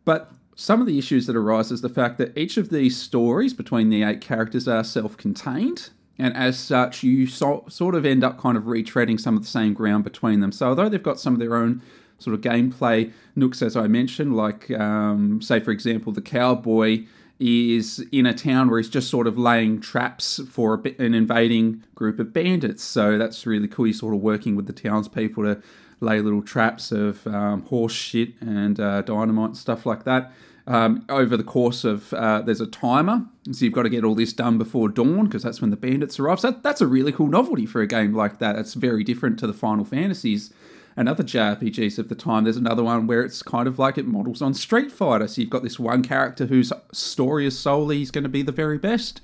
But 0.04 0.30
some 0.54 0.80
of 0.82 0.86
the 0.86 0.98
issues 0.98 1.26
that 1.26 1.34
arise 1.34 1.72
is 1.72 1.80
the 1.80 1.88
fact 1.88 2.18
that 2.18 2.36
each 2.36 2.58
of 2.58 2.68
these 2.68 2.96
stories 2.96 3.54
between 3.54 3.88
the 3.88 4.02
eight 4.02 4.20
characters 4.20 4.68
are 4.68 4.84
self-contained, 4.84 5.88
and 6.18 6.36
as 6.36 6.58
such, 6.58 7.02
you 7.02 7.26
so, 7.26 7.64
sort 7.68 7.94
of 7.94 8.04
end 8.04 8.22
up 8.22 8.38
kind 8.38 8.58
of 8.58 8.64
retreading 8.64 9.18
some 9.18 9.34
of 9.34 9.42
the 9.42 9.48
same 9.48 9.72
ground 9.72 10.04
between 10.04 10.40
them. 10.40 10.52
So 10.52 10.68
although 10.68 10.90
they've 10.90 11.02
got 11.02 11.18
some 11.18 11.32
of 11.32 11.40
their 11.40 11.56
own 11.56 11.80
sort 12.18 12.34
of 12.34 12.42
gameplay 12.42 13.10
nooks, 13.34 13.62
as 13.62 13.76
I 13.76 13.86
mentioned, 13.86 14.36
like 14.36 14.70
um, 14.72 15.40
say 15.40 15.58
for 15.58 15.70
example, 15.70 16.12
the 16.12 16.20
cowboy 16.20 17.06
is 17.40 18.04
in 18.12 18.26
a 18.26 18.34
town 18.34 18.68
where 18.68 18.78
he's 18.78 18.88
just 18.88 19.08
sort 19.08 19.26
of 19.26 19.38
laying 19.38 19.80
traps 19.80 20.40
for 20.50 20.82
an 20.98 21.14
invading 21.14 21.82
group 21.94 22.18
of 22.18 22.32
bandits. 22.32 22.82
So 22.84 23.16
that's 23.16 23.46
really 23.46 23.66
cool. 23.66 23.86
He's 23.86 23.98
sort 23.98 24.14
of 24.14 24.20
working 24.20 24.56
with 24.56 24.66
the 24.66 24.72
townspeople 24.72 25.44
to 25.44 25.62
lay 26.00 26.20
little 26.20 26.42
traps 26.42 26.92
of 26.92 27.26
um, 27.26 27.62
horse 27.62 27.92
shit 27.92 28.30
and 28.40 28.78
uh, 28.78 29.02
dynamite 29.02 29.50
and 29.50 29.56
stuff 29.56 29.86
like 29.86 30.04
that. 30.04 30.32
Um, 30.66 31.04
over 31.08 31.36
the 31.36 31.42
course 31.42 31.84
of, 31.84 32.12
uh, 32.12 32.42
there's 32.42 32.60
a 32.60 32.66
timer, 32.66 33.26
so 33.50 33.64
you've 33.64 33.74
got 33.74 33.82
to 33.84 33.88
get 33.88 34.04
all 34.04 34.14
this 34.14 34.32
done 34.32 34.56
before 34.56 34.88
dawn 34.88 35.24
because 35.24 35.42
that's 35.42 35.60
when 35.60 35.70
the 35.70 35.76
bandits 35.76 36.20
arrive. 36.20 36.38
So 36.40 36.50
that, 36.50 36.62
that's 36.62 36.80
a 36.80 36.86
really 36.86 37.10
cool 37.10 37.26
novelty 37.26 37.66
for 37.66 37.80
a 37.80 37.86
game 37.86 38.14
like 38.14 38.38
that. 38.38 38.56
It's 38.56 38.74
very 38.74 39.02
different 39.02 39.38
to 39.40 39.46
the 39.46 39.52
Final 39.52 39.84
Fantasies 39.84 40.52
and 41.00 41.08
other 41.08 41.24
JRPGs 41.24 41.98
of 41.98 42.10
the 42.10 42.14
time. 42.14 42.44
There's 42.44 42.58
another 42.58 42.84
one 42.84 43.06
where 43.06 43.22
it's 43.22 43.42
kind 43.42 43.66
of 43.66 43.78
like 43.78 43.96
it 43.96 44.06
models 44.06 44.42
on 44.42 44.52
Street 44.52 44.92
Fighter. 44.92 45.26
So 45.28 45.40
you've 45.40 45.48
got 45.48 45.62
this 45.62 45.80
one 45.80 46.02
character 46.02 46.44
whose 46.44 46.74
story 46.92 47.46
is 47.46 47.58
solely 47.58 47.96
he's 47.96 48.10
going 48.10 48.24
to 48.24 48.28
be 48.28 48.42
the 48.42 48.52
very 48.52 48.76
best. 48.76 49.22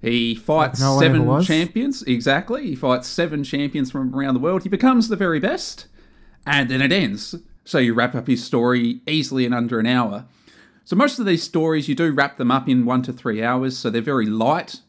He 0.00 0.34
fights 0.34 0.80
no 0.80 0.98
seven 0.98 1.42
champions. 1.42 2.02
Exactly. 2.04 2.68
He 2.68 2.74
fights 2.74 3.06
seven 3.06 3.44
champions 3.44 3.90
from 3.90 4.14
around 4.14 4.32
the 4.32 4.40
world. 4.40 4.62
He 4.62 4.70
becomes 4.70 5.10
the 5.10 5.16
very 5.16 5.38
best. 5.38 5.88
And 6.46 6.70
then 6.70 6.80
it 6.80 6.90
ends. 6.90 7.34
So 7.66 7.76
you 7.76 7.92
wrap 7.92 8.14
up 8.14 8.26
his 8.26 8.42
story 8.42 9.02
easily 9.06 9.44
in 9.44 9.52
under 9.52 9.78
an 9.78 9.86
hour. 9.86 10.24
So 10.86 10.96
most 10.96 11.18
of 11.18 11.26
these 11.26 11.42
stories, 11.42 11.86
you 11.86 11.94
do 11.94 12.12
wrap 12.12 12.38
them 12.38 12.50
up 12.50 12.66
in 12.66 12.86
one 12.86 13.02
to 13.02 13.12
three 13.12 13.42
hours. 13.42 13.76
So 13.76 13.90
they're 13.90 14.00
very 14.00 14.24
light. 14.24 14.80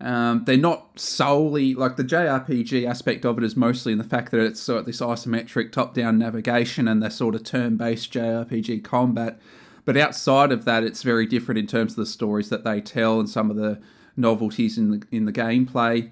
Um, 0.00 0.44
they're 0.44 0.56
not 0.56 0.98
solely 0.98 1.74
like 1.74 1.96
the 1.96 2.04
JRPG 2.04 2.88
aspect 2.88 3.24
of 3.24 3.36
it 3.38 3.44
is 3.44 3.56
mostly 3.56 3.92
in 3.92 3.98
the 3.98 4.04
fact 4.04 4.30
that 4.30 4.40
it's 4.40 4.60
sort 4.60 4.80
of 4.80 4.86
this 4.86 5.00
isometric 5.00 5.72
top-down 5.72 6.18
navigation 6.18 6.86
and 6.86 7.02
the 7.02 7.10
sort 7.10 7.34
of 7.34 7.42
turn-based 7.42 8.12
JRPG 8.12 8.84
combat. 8.84 9.40
But 9.84 9.96
outside 9.96 10.52
of 10.52 10.64
that, 10.66 10.84
it's 10.84 11.02
very 11.02 11.26
different 11.26 11.58
in 11.58 11.66
terms 11.66 11.92
of 11.92 11.96
the 11.96 12.06
stories 12.06 12.48
that 12.50 12.62
they 12.62 12.80
tell 12.80 13.18
and 13.18 13.28
some 13.28 13.50
of 13.50 13.56
the 13.56 13.80
novelties 14.16 14.76
in 14.76 14.90
the 14.90 15.02
in 15.10 15.24
the 15.24 15.32
gameplay. 15.32 16.10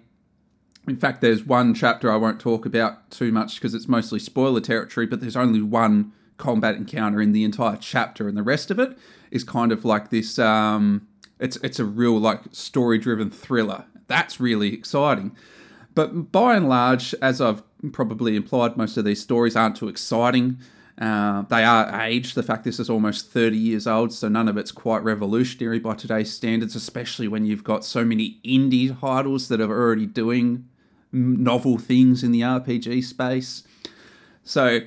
In 0.88 0.96
fact, 0.96 1.20
there's 1.20 1.44
one 1.44 1.75
chapter 1.75 2.11
I 2.11 2.16
won't 2.16 2.40
talk 2.40 2.64
about 2.64 3.11
too 3.11 3.33
much 3.33 3.57
because 3.57 3.75
it's 3.75 3.88
mostly 3.88 4.18
spoiler 4.18 4.61
territory. 4.61 5.07
But 5.07 5.20
there's 5.20 5.37
only 5.37 5.61
one 5.61 6.12
combat 6.38 6.77
encounter 6.77 7.20
in 7.20 7.33
the 7.33 7.44
entire 7.44 7.77
chapter, 7.77 8.29
and 8.29 8.37
the 8.37 8.42
rest 8.42 8.70
of 8.70 8.79
it 8.79 8.96
is 9.31 9.44
kind 9.44 9.72
of 9.72 9.85
like 9.85 10.11
this. 10.11 10.38
Um, 10.38 11.06
it's 11.38 11.57
it's 11.59 11.79
a 11.79 11.85
real 11.85 12.18
like 12.18 12.42
story 12.53 12.99
driven 12.99 13.31
thriller. 13.31 13.85
That's 14.07 14.40
really 14.40 14.72
exciting. 14.72 15.37
But 15.94 16.31
by 16.31 16.57
and 16.57 16.68
large, 16.68 17.14
as 17.22 17.40
I've 17.40 17.62
probably 17.92 18.37
implied, 18.37 18.77
most 18.77 18.96
of 18.96 19.05
these 19.05 19.22
stories 19.22 19.57
aren't 19.57 19.77
too 19.77 19.88
exciting. 19.88 20.59
Uh, 20.99 21.42
they 21.42 21.64
are 21.64 22.03
aged. 22.03 22.35
The 22.35 22.42
fact 22.42 22.64
this 22.64 22.81
is 22.81 22.88
almost 22.88 23.31
30 23.31 23.57
years 23.57 23.87
old, 23.87 24.12
so 24.12 24.29
none 24.29 24.49
of 24.49 24.57
it's 24.57 24.72
quite 24.72 25.03
revolutionary 25.03 25.79
by 25.79 25.94
today's 25.94 26.33
standards, 26.33 26.75
especially 26.75 27.29
when 27.29 27.44
you've 27.44 27.64
got 27.64 27.85
so 27.85 28.05
many 28.05 28.38
indie 28.44 28.99
titles 28.99 29.49
that 29.49 29.61
are 29.61 29.70
already 29.70 30.07
doing 30.07 30.68
novel 31.12 31.79
things 31.79 32.22
in 32.22 32.33
the 32.33 32.40
RPG 32.40 33.05
space. 33.05 33.62
So 34.42 34.81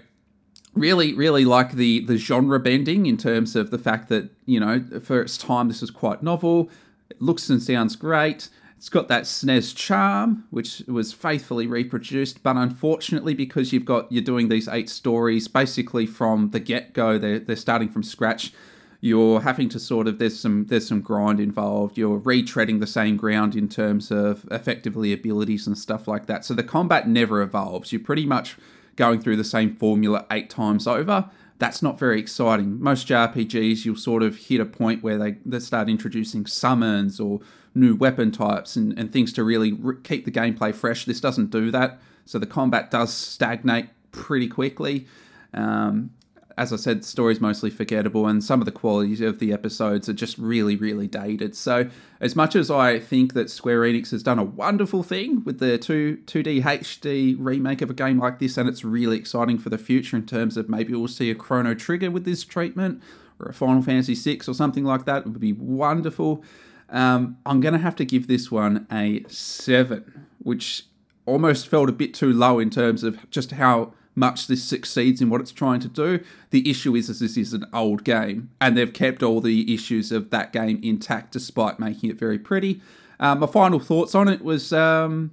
really 0.74 1.14
really 1.14 1.46
like 1.46 1.74
the 1.74 2.06
the 2.06 2.18
genre 2.18 2.60
bending 2.60 3.06
in 3.06 3.18
terms 3.18 3.56
of 3.56 3.72
the 3.72 3.78
fact 3.78 4.08
that 4.10 4.30
you 4.46 4.60
know 4.60 4.84
for 5.02 5.22
its 5.22 5.38
time 5.38 5.68
this 5.68 5.82
is 5.82 5.90
quite 5.92 6.22
novel 6.22 6.70
it 7.10 7.22
looks 7.22 7.50
and 7.50 7.62
sounds 7.62 7.96
great. 7.96 8.50
It's 8.78 8.88
got 8.88 9.10
that 9.10 9.24
SNES 9.24 9.76
charm 9.76 10.46
which 10.52 10.84
was 10.88 11.12
faithfully 11.12 11.68
reproduced 11.68 12.44
but 12.44 12.56
unfortunately 12.56 13.34
because 13.34 13.74
you've 13.74 13.84
got 13.84 14.10
you're 14.12 14.24
doing 14.24 14.48
these 14.48 14.70
eight 14.70 14.90
stories 14.90 15.50
basically 15.50 16.06
from 16.06 16.52
the 16.52 16.62
get-go 16.62 17.18
they're, 17.18 17.40
they're 17.40 17.56
starting 17.58 17.90
from 17.90 18.04
scratch 18.04 18.54
you're 19.02 19.42
having 19.42 19.70
to 19.70 19.80
sort 19.80 20.08
of 20.08 20.20
there's 20.20 20.38
some 20.38 20.66
there's 20.66 20.88
some 20.88 21.02
grind 21.02 21.40
involved. 21.40 21.98
You're 21.98 22.20
retreading 22.20 22.80
the 22.80 22.88
same 22.88 23.16
ground 23.16 23.56
in 23.56 23.70
terms 23.70 24.12
of 24.12 24.46
effectively 24.52 25.14
abilities 25.14 25.68
and 25.68 25.78
stuff 25.78 26.08
like 26.08 26.26
that. 26.26 26.44
So 26.44 26.54
the 26.54 26.64
combat 26.64 27.08
never 27.08 27.42
evolves. 27.42 27.94
You 27.94 28.00
pretty 28.00 28.26
much 28.26 28.58
going 29.00 29.22
through 29.22 29.38
the 29.38 29.44
same 29.44 29.76
formula 29.78 30.26
eight 30.30 30.50
times 30.50 30.86
over. 30.86 31.30
That's 31.58 31.82
not 31.82 31.98
very 31.98 32.20
exciting. 32.20 32.80
Most 32.82 33.08
JRPGs, 33.08 33.86
you'll 33.86 33.96
sort 33.96 34.22
of 34.22 34.36
hit 34.36 34.60
a 34.60 34.66
point 34.66 35.02
where 35.02 35.18
they, 35.18 35.38
they 35.46 35.60
start 35.60 35.90
introducing 35.90 36.46
summons 36.46 37.20
or 37.20 37.40
new 37.74 37.96
weapon 37.96 38.32
types 38.32 38.76
and, 38.76 38.98
and 39.00 39.12
things 39.12 39.34
to 39.34 39.44
really 39.44 39.72
re- 39.74 39.96
keep 40.04 40.26
the 40.26 40.32
gameplay 40.32 40.76
fresh. 40.76 41.06
This 41.06 41.22
doesn't 41.22 41.50
do 41.50 41.72
that. 41.72 42.00
So 42.26 42.38
the 42.40 42.46
combat 42.46 42.92
does 42.92 43.14
stagnate 43.14 43.88
pretty 44.12 44.48
quickly. 44.48 45.08
Um, 45.54 46.12
as 46.60 46.74
I 46.74 46.76
said, 46.76 47.04
the 47.04 47.08
story's 47.08 47.40
mostly 47.40 47.70
forgettable, 47.70 48.28
and 48.28 48.44
some 48.44 48.60
of 48.60 48.66
the 48.66 48.72
qualities 48.74 49.22
of 49.22 49.40
the 49.40 49.54
episodes 49.54 50.10
are 50.10 50.14
just 50.14 50.38
really, 50.38 50.76
really 50.76 51.08
dated. 51.08 51.56
So, 51.56 51.90
as 52.20 52.36
much 52.36 52.54
as 52.54 52.70
I 52.70 53.00
think 53.00 53.34
that 53.34 53.50
Square 53.50 53.84
Enix 53.84 54.12
has 54.12 54.22
done 54.22 54.40
a 54.40 54.44
wonderful 54.44 55.02
thing 55.02 55.42
with 55.46 55.60
the 55.60 55.78
2, 55.78 56.18
2D 56.26 56.62
HD 56.62 57.38
remake 57.40 57.82
of 57.82 57.90
a 57.90 57.94
game 57.94 58.20
like 58.20 58.40
this, 58.40 58.58
and 58.58 58.68
it's 58.68 58.84
really 58.84 59.16
exciting 59.16 59.58
for 59.58 59.70
the 59.70 59.78
future 59.78 60.18
in 60.18 60.26
terms 60.26 60.58
of 60.58 60.68
maybe 60.68 60.94
we'll 60.94 61.08
see 61.08 61.32
a 61.32 61.36
Chrono 61.36 61.74
Trigger 61.74 62.12
with 62.12 62.26
this 62.26 62.44
treatment, 62.44 63.02
or 63.40 63.48
a 63.48 63.54
Final 63.54 63.82
Fantasy 63.82 64.14
VI 64.14 64.42
or 64.46 64.54
something 64.54 64.84
like 64.84 65.06
that, 65.06 65.20
it 65.20 65.28
would 65.28 65.40
be 65.40 65.54
wonderful. 65.54 66.44
Um, 66.90 67.38
I'm 67.46 67.62
going 67.62 67.74
to 67.74 67.80
have 67.80 67.96
to 67.96 68.04
give 68.04 68.28
this 68.28 68.52
one 68.52 68.86
a 68.92 69.24
7, 69.30 70.28
which 70.40 70.88
almost 71.26 71.70
felt 71.70 71.88
a 71.88 71.94
bit 71.94 72.14
too 72.14 72.34
low 72.34 72.60
in 72.60 72.70
terms 72.70 73.06
of 73.06 73.30
just 73.30 73.52
how 73.52 73.94
much 74.20 74.48
this 74.48 74.64
succeeds 74.64 75.22
in 75.22 75.30
what 75.30 75.42
it's 75.42 75.52
trying 75.52 75.80
to 75.80 75.88
do. 75.88 76.20
The 76.52 76.70
issue 76.70 76.96
is, 76.96 77.10
is 77.10 77.22
this 77.22 77.38
is 77.38 77.54
an 77.54 77.66
old 77.74 78.04
game, 78.04 78.52
and 78.60 78.78
they've 78.78 78.94
kept 78.94 79.24
all 79.24 79.42
the 79.42 79.74
issues 79.74 80.12
of 80.12 80.30
that 80.30 80.52
game 80.54 80.80
intact 80.84 81.32
despite 81.32 81.80
making 81.80 82.10
it 82.10 82.20
very 82.20 82.38
pretty. 82.38 82.82
Um, 83.20 83.40
my 83.40 83.48
final 83.48 83.80
thoughts 83.80 84.14
on 84.16 84.28
it 84.28 84.44
was, 84.44 84.74
um, 84.74 85.32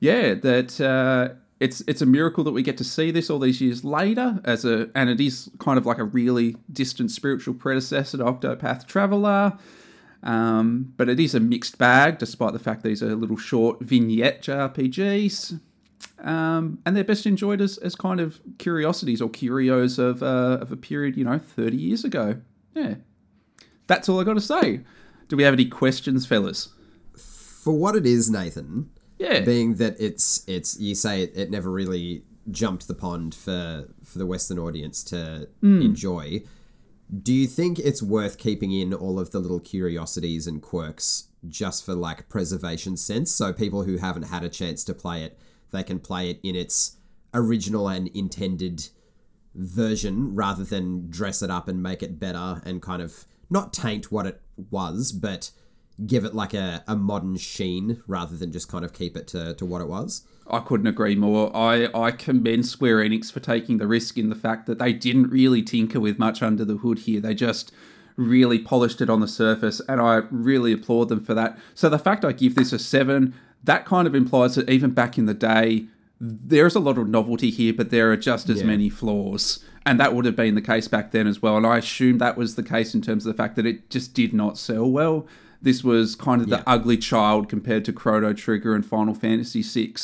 yeah, 0.00 0.34
that 0.34 0.80
uh, 0.80 1.34
it's 1.60 1.82
it's 1.86 2.02
a 2.02 2.06
miracle 2.06 2.44
that 2.44 2.52
we 2.52 2.62
get 2.62 2.76
to 2.78 2.84
see 2.84 3.10
this 3.10 3.30
all 3.30 3.38
these 3.38 3.60
years 3.60 3.84
later, 3.84 4.40
as 4.44 4.64
a 4.64 4.90
and 4.94 5.08
it 5.08 5.20
is 5.20 5.50
kind 5.58 5.78
of 5.78 5.86
like 5.86 5.98
a 5.98 6.04
really 6.04 6.56
distant 6.72 7.10
spiritual 7.10 7.54
predecessor 7.54 8.18
to 8.18 8.24
Octopath 8.24 8.86
Traveler. 8.86 9.56
Um, 10.22 10.94
but 10.96 11.08
it 11.10 11.20
is 11.20 11.34
a 11.34 11.40
mixed 11.40 11.76
bag, 11.76 12.18
despite 12.18 12.54
the 12.54 12.58
fact 12.58 12.82
these 12.82 13.02
are 13.02 13.14
little 13.14 13.36
short 13.36 13.80
vignette 13.80 14.42
JRPGs. 14.42 15.60
Um, 16.24 16.78
and 16.86 16.96
they're 16.96 17.04
best 17.04 17.26
enjoyed 17.26 17.60
as, 17.60 17.76
as 17.78 17.94
kind 17.94 18.18
of 18.18 18.40
curiosities 18.58 19.20
or 19.20 19.28
curios 19.28 19.98
of, 19.98 20.22
uh, 20.22 20.58
of 20.60 20.72
a 20.72 20.76
period, 20.76 21.16
you 21.16 21.24
know, 21.24 21.38
30 21.38 21.76
years 21.76 22.02
ago. 22.04 22.40
Yeah. 22.74 22.94
That's 23.86 24.08
all 24.08 24.18
I 24.20 24.24
got 24.24 24.34
to 24.34 24.40
say. 24.40 24.80
Do 25.28 25.36
we 25.36 25.42
have 25.42 25.52
any 25.54 25.66
questions, 25.66 26.24
fellas? 26.26 26.70
For 27.16 27.72
what 27.74 27.94
it 27.94 28.06
is, 28.06 28.30
Nathan, 28.30 28.90
Yeah. 29.18 29.40
being 29.40 29.74
that 29.76 29.96
it's 30.00 30.42
it's 30.48 30.78
you 30.80 30.94
say 30.94 31.22
it, 31.22 31.32
it 31.36 31.50
never 31.50 31.70
really 31.70 32.24
jumped 32.50 32.88
the 32.88 32.94
pond 32.94 33.34
for 33.34 33.88
for 34.02 34.18
the 34.18 34.26
Western 34.26 34.58
audience 34.58 35.02
to 35.04 35.48
enjoy. 35.62 36.42
Do 37.22 37.32
you 37.32 37.46
think 37.46 37.78
it's 37.78 38.02
worth 38.02 38.38
keeping 38.38 38.72
in 38.72 38.92
all 38.94 39.18
of 39.20 39.30
the 39.30 39.38
little 39.38 39.60
curiosities 39.60 40.46
and 40.46 40.60
quirks 40.62 41.28
just 41.48 41.84
for 41.84 41.94
like 41.94 42.28
preservation 42.28 42.96
sense? 42.96 43.30
So 43.30 43.52
people 43.52 43.84
who 43.84 43.98
haven't 43.98 44.24
had 44.24 44.42
a 44.42 44.48
chance 44.48 44.84
to 44.84 44.94
play 44.94 45.22
it, 45.22 45.38
they 45.74 45.82
can 45.82 45.98
play 45.98 46.30
it 46.30 46.40
in 46.42 46.56
its 46.56 46.96
original 47.34 47.88
and 47.88 48.08
intended 48.08 48.88
version 49.54 50.34
rather 50.34 50.64
than 50.64 51.10
dress 51.10 51.42
it 51.42 51.50
up 51.50 51.68
and 51.68 51.82
make 51.82 52.02
it 52.02 52.18
better 52.18 52.62
and 52.64 52.80
kind 52.80 53.02
of 53.02 53.26
not 53.50 53.72
taint 53.72 54.10
what 54.10 54.26
it 54.26 54.40
was, 54.70 55.12
but 55.12 55.50
give 56.06 56.24
it 56.24 56.34
like 56.34 56.54
a, 56.54 56.82
a 56.88 56.96
modern 56.96 57.36
sheen 57.36 58.02
rather 58.06 58.36
than 58.36 58.50
just 58.50 58.68
kind 58.68 58.84
of 58.84 58.92
keep 58.92 59.16
it 59.16 59.28
to, 59.28 59.54
to 59.54 59.64
what 59.64 59.80
it 59.80 59.88
was. 59.88 60.26
I 60.50 60.60
couldn't 60.60 60.86
agree 60.86 61.14
more. 61.14 61.56
I, 61.56 61.88
I 61.94 62.10
commend 62.10 62.66
Square 62.66 62.98
Enix 62.98 63.32
for 63.32 63.40
taking 63.40 63.78
the 63.78 63.86
risk 63.86 64.18
in 64.18 64.28
the 64.28 64.34
fact 64.34 64.66
that 64.66 64.78
they 64.78 64.92
didn't 64.92 65.30
really 65.30 65.62
tinker 65.62 66.00
with 66.00 66.18
much 66.18 66.42
under 66.42 66.64
the 66.64 66.78
hood 66.78 67.00
here. 67.00 67.20
They 67.20 67.34
just 67.34 67.72
really 68.16 68.58
polished 68.58 69.00
it 69.00 69.10
on 69.10 69.20
the 69.20 69.28
surface, 69.28 69.80
and 69.88 70.00
I 70.00 70.22
really 70.30 70.72
applaud 70.72 71.08
them 71.08 71.24
for 71.24 71.34
that. 71.34 71.58
So 71.74 71.88
the 71.88 71.98
fact 71.98 72.24
I 72.24 72.32
give 72.32 72.54
this 72.54 72.72
a 72.72 72.78
seven, 72.78 73.34
that 73.64 73.84
kind 73.84 74.06
of 74.06 74.14
implies 74.14 74.54
that 74.54 74.68
even 74.70 74.90
back 74.90 75.18
in 75.18 75.26
the 75.26 75.34
day, 75.34 75.86
there's 76.20 76.74
a 76.74 76.80
lot 76.80 76.96
of 76.98 77.08
novelty 77.08 77.50
here, 77.50 77.72
but 77.72 77.90
there 77.90 78.10
are 78.12 78.16
just 78.16 78.48
as 78.48 78.60
Yeah. 78.60 78.66
many 78.66 78.88
flaws. 78.88 79.62
And 79.86 80.00
that 80.00 80.14
would 80.14 80.24
have 80.24 80.36
been 80.36 80.54
the 80.54 80.62
case 80.62 80.88
back 80.88 81.10
then 81.12 81.26
as 81.26 81.42
well. 81.42 81.56
And 81.58 81.66
I 81.66 81.76
assume 81.78 82.18
that 82.18 82.38
was 82.38 82.54
the 82.54 82.62
case 82.62 82.94
in 82.94 83.02
terms 83.02 83.26
of 83.26 83.36
the 83.36 83.42
fact 83.42 83.56
that 83.56 83.66
it 83.66 83.90
just 83.90 84.14
did 84.14 84.32
not 84.32 84.56
sell 84.56 84.90
well. 84.90 85.26
This 85.60 85.82
was 85.84 86.14
kind 86.14 86.40
of 86.40 86.48
Yeah. 86.48 86.58
the 86.58 86.68
ugly 86.68 86.96
child 86.96 87.48
compared 87.48 87.84
to 87.86 87.92
Chrono 87.92 88.32
Trigger 88.32 88.74
and 88.74 88.84
Final 88.84 89.14
Fantasy 89.14 89.62
VI. 89.62 89.94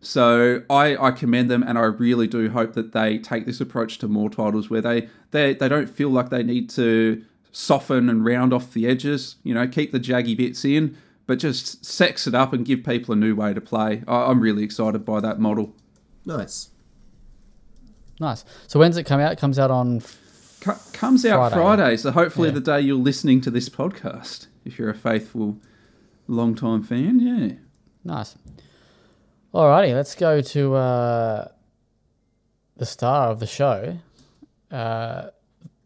So 0.00 0.62
I, 0.70 0.96
I 0.96 1.10
commend 1.10 1.50
them, 1.50 1.62
and 1.66 1.76
I 1.76 1.82
really 1.82 2.26
do 2.28 2.48
hope 2.50 2.74
that 2.74 2.92
they 2.92 3.18
take 3.18 3.46
this 3.46 3.60
approach 3.60 3.98
to 3.98 4.08
more 4.08 4.30
titles 4.30 4.70
where 4.70 4.80
they, 4.80 5.08
they, 5.32 5.54
they 5.54 5.68
don't 5.68 5.90
feel 5.90 6.08
like 6.10 6.30
they 6.30 6.42
need 6.44 6.70
to 6.70 7.22
soften 7.52 8.08
and 8.08 8.24
round 8.24 8.52
off 8.52 8.72
the 8.72 8.86
edges. 8.86 9.36
You 9.42 9.54
know, 9.54 9.66
keep 9.66 9.90
the 9.92 9.98
jaggy 10.00 10.36
bits 10.36 10.64
in, 10.64 10.96
but 11.28 11.38
just 11.38 11.84
sex 11.84 12.26
it 12.26 12.34
up 12.34 12.52
and 12.54 12.64
give 12.64 12.82
people 12.82 13.12
a 13.12 13.16
new 13.16 13.36
way 13.36 13.52
to 13.54 13.60
play. 13.60 14.02
I, 14.08 14.24
I'm 14.30 14.40
really 14.40 14.64
excited 14.64 15.04
by 15.04 15.20
that 15.20 15.38
model. 15.38 15.74
Nice. 16.24 16.70
Nice. 18.18 18.44
So 18.66 18.80
when's 18.80 18.96
it 18.96 19.04
come 19.04 19.20
out? 19.20 19.30
It 19.30 19.38
comes 19.38 19.58
out 19.58 19.70
on. 19.70 20.02
Co- 20.60 20.76
comes 20.92 21.24
out 21.24 21.52
Friday. 21.52 21.54
Friday, 21.54 21.96
so 21.98 22.10
hopefully 22.10 22.48
Yeah. 22.48 22.54
the 22.54 22.60
day 22.60 22.80
you're 22.80 22.96
listening 22.96 23.40
to 23.42 23.50
this 23.50 23.68
podcast, 23.68 24.46
if 24.64 24.78
you're 24.78 24.90
a 24.90 24.94
faithful, 24.94 25.58
long-time 26.26 26.82
fan, 26.82 27.20
yeah. 27.20 27.56
Nice. 28.04 28.34
Alrighty, 29.54 29.94
let's 29.94 30.14
go 30.16 30.40
to 30.40 30.74
uh, 30.74 31.48
the 32.76 32.86
star 32.86 33.28
of 33.30 33.38
the 33.38 33.46
show, 33.46 33.98
uh, 34.72 35.28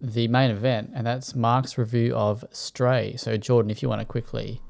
the 0.01 0.27
main 0.29 0.51
event, 0.51 0.91
and 0.95 1.07
that's 1.07 1.35
Mark's 1.35 1.77
review 1.77 2.15
of 2.15 2.45
Stray. 2.53 3.17
So, 3.17 3.37
Jordan, 3.37 3.71
if 3.71 3.83
you 3.83 3.89
want 3.89 4.01
to 4.01 4.05
quickly 4.07 4.61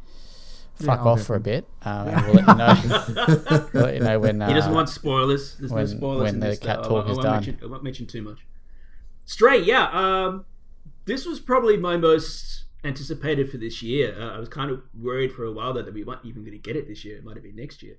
fuck 0.87 1.01
I'll 1.01 1.09
off 1.09 1.23
for 1.23 1.37
a 1.37 1.41
bit, 1.41 1.67
um, 1.83 2.09
and 2.09 2.27
we'll 2.27 2.35
let 2.35 2.47
you 2.49 2.55
know, 2.89 3.69
we'll 3.73 3.83
let 3.85 3.95
you 3.95 4.01
know 4.01 4.19
when. 4.21 4.43
Uh, 4.43 4.49
He 4.49 4.55
doesn't 4.55 4.75
want 4.75 4.89
spoilers. 4.89 5.57
There's 5.57 5.71
when- 5.73 5.85
no 5.85 5.91
spoilers 5.97 6.23
when 6.23 6.35
in 6.35 6.41
the 6.41 6.47
this. 6.49 6.59
cat 6.59 6.77
though. 6.77 6.83
I 6.83 6.89
talk 6.89 6.93
won't- 7.07 7.11
is 7.11 7.19
I 7.19 7.23
done. 7.23 7.33
Mention, 7.35 7.59
I 7.63 7.67
won't 7.67 7.85
mention 7.85 8.07
too 8.07 8.23
much. 8.23 8.39
Stray, 9.25 9.59
yeah. 9.63 9.89
Um, 9.93 10.45
this 11.05 11.27
was 11.27 11.41
probably 11.41 11.77
my 11.77 11.97
most 11.97 12.65
anticipated 12.85 13.51
for 13.51 13.57
this 13.59 13.83
year. 13.83 14.17
Uh, 14.21 14.37
I 14.37 14.39
was 14.39 14.49
kind 14.49 14.71
of 14.71 14.83
worried 15.01 15.33
for 15.33 15.45
a 15.45 15.53
while 15.53 15.73
that 15.75 15.93
we 15.93 16.03
weren't 16.05 16.25
even 16.25 16.43
going 16.43 16.53
to 16.53 16.59
get 16.59 16.75
it 16.77 16.89
this 16.89 17.05
year. 17.05 17.17
It 17.19 17.25
might 17.25 17.35
have 17.37 17.45
been 17.45 17.57
next 17.57 17.83
year. 17.83 17.97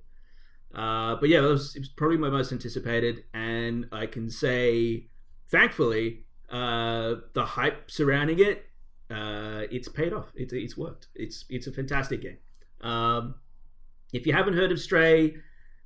Uh, 0.76 1.16
but 1.16 1.30
yeah, 1.30 1.40
it 1.40 1.42
was, 1.48 1.76
it 1.76 1.80
was 1.80 1.88
probably 1.90 2.18
my 2.18 2.30
most 2.30 2.52
anticipated, 2.52 3.24
and 3.34 3.88
I 3.92 4.08
can 4.08 4.30
say, 4.30 5.06
thankfully, 5.50 6.26
uh, 6.50 7.16
the 7.34 7.46
hype 7.46 7.90
surrounding 7.92 8.40
it, 8.40 8.66
uh, 9.12 9.62
it's 9.72 9.88
paid 9.88 10.14
off. 10.14 10.32
It's 10.36 10.52
it's 10.54 10.76
worked. 10.76 11.08
It's 11.14 11.46
it's 11.50 11.68
a 11.68 11.72
fantastic 11.72 12.22
game. 12.22 12.38
Um, 12.84 13.36
if 14.12 14.28
you 14.28 14.34
haven't 14.34 14.54
heard 14.54 14.72
of 14.72 14.80
Stray, 14.80 15.36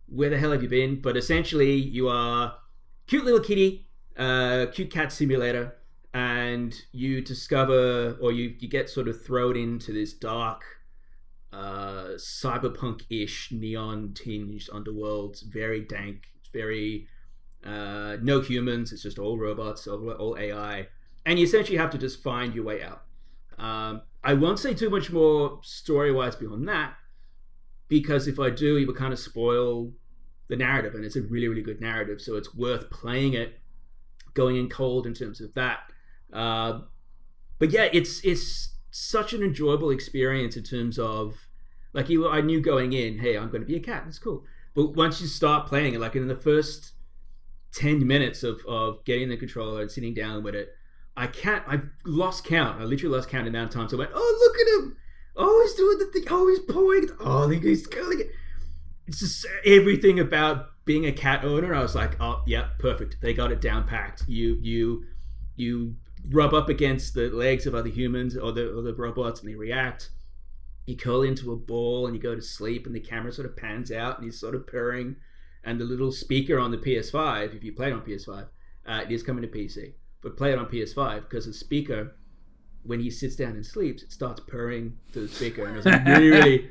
where 0.07 0.29
the 0.29 0.37
hell 0.37 0.51
have 0.51 0.63
you 0.63 0.69
been? 0.69 1.01
But 1.01 1.15
essentially, 1.15 1.75
you 1.75 2.09
are 2.09 2.55
cute 3.07 3.23
little 3.23 3.39
kitty, 3.39 3.87
uh, 4.17 4.67
cute 4.73 4.91
cat 4.91 5.11
simulator, 5.11 5.75
and 6.13 6.75
you 6.91 7.21
discover 7.21 8.17
or 8.21 8.31
you 8.31 8.55
you 8.59 8.67
get 8.67 8.89
sort 8.89 9.07
of 9.07 9.23
thrown 9.23 9.55
into 9.55 9.93
this 9.93 10.13
dark, 10.13 10.63
uh, 11.53 12.15
cyberpunk-ish, 12.17 13.51
neon-tinged 13.51 14.69
underworld. 14.73 15.31
It's 15.31 15.41
very 15.41 15.81
dank. 15.81 16.27
It's 16.39 16.49
very 16.49 17.07
uh, 17.63 18.17
no 18.21 18.41
humans. 18.41 18.91
It's 18.91 19.03
just 19.03 19.19
all 19.19 19.37
robots, 19.37 19.87
all, 19.87 20.09
all 20.11 20.37
AI, 20.37 20.87
and 21.25 21.37
you 21.39 21.45
essentially 21.45 21.77
have 21.77 21.91
to 21.91 21.97
just 21.97 22.23
find 22.23 22.55
your 22.55 22.65
way 22.65 22.81
out. 22.81 23.03
Um, 23.57 24.01
I 24.23 24.33
won't 24.33 24.59
say 24.59 24.73
too 24.73 24.89
much 24.89 25.11
more 25.11 25.59
story-wise 25.63 26.35
beyond 26.35 26.67
that 26.67 26.95
because 27.87 28.27
if 28.27 28.39
I 28.39 28.49
do, 28.49 28.77
it 28.77 28.85
would 28.85 28.97
kind 28.97 29.13
of 29.13 29.19
spoil 29.19 29.91
the 30.47 30.55
narrative, 30.55 30.95
and 30.95 31.03
it's 31.05 31.15
a 31.15 31.21
really, 31.21 31.47
really 31.47 31.61
good 31.61 31.81
narrative. 31.81 32.21
So 32.21 32.35
it's 32.35 32.55
worth 32.55 32.89
playing 32.89 33.33
it, 33.33 33.59
going 34.33 34.57
in 34.57 34.69
cold 34.69 35.05
in 35.05 35.13
terms 35.13 35.41
of 35.41 35.53
that. 35.55 35.79
Uh, 36.31 36.81
but 37.59 37.71
yeah, 37.71 37.87
it's 37.91 38.23
it's 38.23 38.75
such 38.91 39.33
an 39.33 39.43
enjoyable 39.43 39.89
experience 39.89 40.57
in 40.57 40.63
terms 40.63 40.99
of 40.99 41.47
like 41.93 42.09
you. 42.09 42.29
I 42.29 42.41
knew 42.41 42.61
going 42.61 42.93
in, 42.93 43.19
hey, 43.19 43.37
I'm 43.37 43.49
going 43.49 43.61
to 43.61 43.67
be 43.67 43.75
a 43.75 43.79
cat. 43.81 44.03
That's 44.05 44.19
cool. 44.19 44.43
But 44.73 44.95
once 44.95 45.21
you 45.21 45.27
start 45.27 45.67
playing 45.67 45.93
it, 45.95 45.99
like 45.99 46.15
in 46.15 46.27
the 46.27 46.35
first 46.35 46.93
ten 47.73 48.05
minutes 48.05 48.43
of 48.43 48.61
of 48.67 49.03
getting 49.05 49.29
the 49.29 49.37
controller 49.37 49.81
and 49.81 49.91
sitting 49.91 50.13
down 50.13 50.43
with 50.43 50.55
it, 50.55 50.69
I 51.17 51.25
can't. 51.25 51.63
I've 51.67 51.89
lost 52.05 52.45
count. 52.45 52.79
I 52.79 52.85
literally 52.85 53.15
lost 53.15 53.27
count 53.27 53.45
the 53.45 53.49
amount 53.49 53.69
of 53.69 53.75
times 53.75 53.93
I 53.93 53.97
went, 53.97 54.11
oh 54.13 54.37
look 54.39 54.55
at 54.61 54.83
him. 54.83 54.97
Oh, 55.35 55.61
he's 55.63 55.73
doing 55.73 55.97
the 55.97 56.05
thing. 56.05 56.23
Oh, 56.29 56.47
he's 56.47 56.59
pawing. 56.59 57.09
Oh, 57.19 57.49
he's 57.49 57.87
curling 57.87 58.21
it. 58.21 58.31
It's 59.07 59.19
just 59.19 59.45
everything 59.65 60.19
about 60.19 60.67
being 60.85 61.05
a 61.05 61.11
cat 61.11 61.43
owner. 61.43 61.73
I 61.73 61.81
was 61.81 61.95
like, 61.95 62.19
oh, 62.19 62.43
yeah, 62.45 62.69
perfect. 62.79 63.17
They 63.21 63.33
got 63.33 63.51
it 63.51 63.61
down 63.61 63.87
packed. 63.87 64.23
You, 64.27 64.57
you, 64.61 65.05
you 65.55 65.95
rub 66.29 66.53
up 66.53 66.69
against 66.69 67.13
the 67.13 67.29
legs 67.29 67.65
of 67.65 67.75
other 67.75 67.89
humans 67.89 68.35
or 68.35 68.51
the, 68.51 68.75
or 68.75 68.81
the 68.81 68.93
robots, 68.93 69.41
and 69.41 69.49
they 69.49 69.55
react. 69.55 70.09
You 70.85 70.97
curl 70.97 71.21
into 71.21 71.51
a 71.51 71.55
ball 71.55 72.07
and 72.07 72.15
you 72.15 72.21
go 72.21 72.35
to 72.35 72.41
sleep, 72.41 72.85
and 72.85 72.95
the 72.95 72.99
camera 72.99 73.31
sort 73.31 73.47
of 73.47 73.55
pans 73.57 73.91
out, 73.91 74.17
and 74.17 74.25
he's 74.25 74.39
sort 74.39 74.55
of 74.55 74.65
purring. 74.65 75.15
And 75.63 75.79
the 75.79 75.85
little 75.85 76.11
speaker 76.11 76.59
on 76.59 76.71
the 76.71 76.77
PS5, 76.77 77.55
if 77.55 77.63
you 77.63 77.73
play 77.73 77.89
it 77.89 77.93
on 77.93 78.01
PS5, 78.01 78.47
uh, 78.87 79.01
it 79.03 79.11
is 79.11 79.23
coming 79.23 79.41
to 79.41 79.47
PC, 79.47 79.93
but 80.21 80.37
play 80.37 80.51
it 80.51 80.57
on 80.57 80.65
PS5 80.65 81.21
because 81.21 81.45
the 81.45 81.53
speaker 81.53 82.15
when 82.87 82.99
he 83.01 83.11
sits 83.11 83.35
down 83.35 83.51
and 83.51 83.65
sleeps, 83.65 84.01
it 84.01 84.11
starts 84.11 84.39
purring 84.39 84.97
to 85.11 85.19
the 85.19 85.27
speaker, 85.27 85.65
and 85.65 85.77
it's 85.77 85.85
really, 86.07 86.29
really 86.29 86.69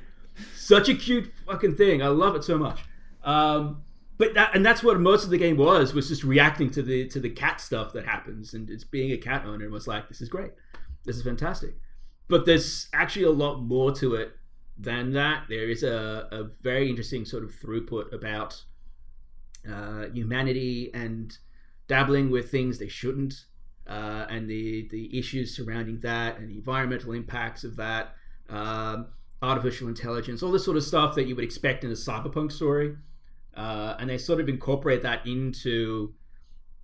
such 0.54 0.88
a 0.88 0.94
cute 0.94 1.30
fucking 1.46 1.76
thing. 1.76 2.02
I 2.02 2.08
love 2.08 2.34
it 2.34 2.42
so 2.42 2.58
much. 2.58 2.80
Um, 3.22 3.82
but 4.18 4.32
that, 4.34 4.54
and 4.54 4.64
that's 4.64 4.82
what 4.82 4.98
most 4.98 5.24
of 5.24 5.30
the 5.30 5.36
game 5.38 5.58
was 5.58 5.92
was 5.92 6.08
just 6.08 6.24
reacting 6.24 6.70
to 6.70 6.82
the 6.82 7.06
to 7.08 7.20
the 7.20 7.28
cat 7.28 7.60
stuff 7.60 7.92
that 7.92 8.06
happens, 8.06 8.54
and 8.54 8.70
it's 8.70 8.84
being 8.84 9.12
a 9.12 9.18
cat 9.18 9.44
owner 9.44 9.68
was 9.68 9.86
like, 9.86 10.08
this 10.08 10.20
is 10.20 10.28
great, 10.28 10.52
this 11.04 11.16
is 11.16 11.22
fantastic. 11.22 11.74
But 12.28 12.46
there's 12.46 12.88
actually 12.92 13.26
a 13.26 13.30
lot 13.30 13.60
more 13.60 13.92
to 13.96 14.14
it 14.14 14.32
than 14.78 15.12
that. 15.12 15.44
There 15.48 15.68
is 15.68 15.82
a, 15.82 16.28
a 16.32 16.44
very 16.62 16.88
interesting 16.88 17.24
sort 17.24 17.44
of 17.44 17.50
throughput 17.50 18.12
about 18.12 18.60
uh, 19.70 20.06
humanity 20.12 20.90
and 20.94 21.36
dabbling 21.88 22.30
with 22.30 22.50
things 22.50 22.78
they 22.78 22.88
shouldn't 22.88 23.46
uh, 23.86 24.26
and 24.28 24.48
the 24.50 24.88
the 24.90 25.16
issues 25.18 25.54
surrounding 25.54 26.00
that 26.00 26.38
and 26.38 26.50
the 26.50 26.54
environmental 26.56 27.12
impacts 27.12 27.62
of 27.64 27.76
that, 27.76 28.14
um, 28.48 29.06
artificial 29.42 29.88
intelligence, 29.88 30.42
all 30.42 30.50
this 30.50 30.64
sort 30.64 30.76
of 30.76 30.82
stuff 30.82 31.14
that 31.14 31.26
you 31.26 31.34
would 31.36 31.44
expect 31.44 31.84
in 31.84 31.90
a 31.90 31.94
cyberpunk 31.94 32.50
story. 32.50 32.96
uh, 33.56 33.96
and 33.98 34.10
they 34.10 34.18
sort 34.18 34.40
of 34.40 34.48
incorporate 34.48 35.02
that 35.02 35.26
into 35.26 36.12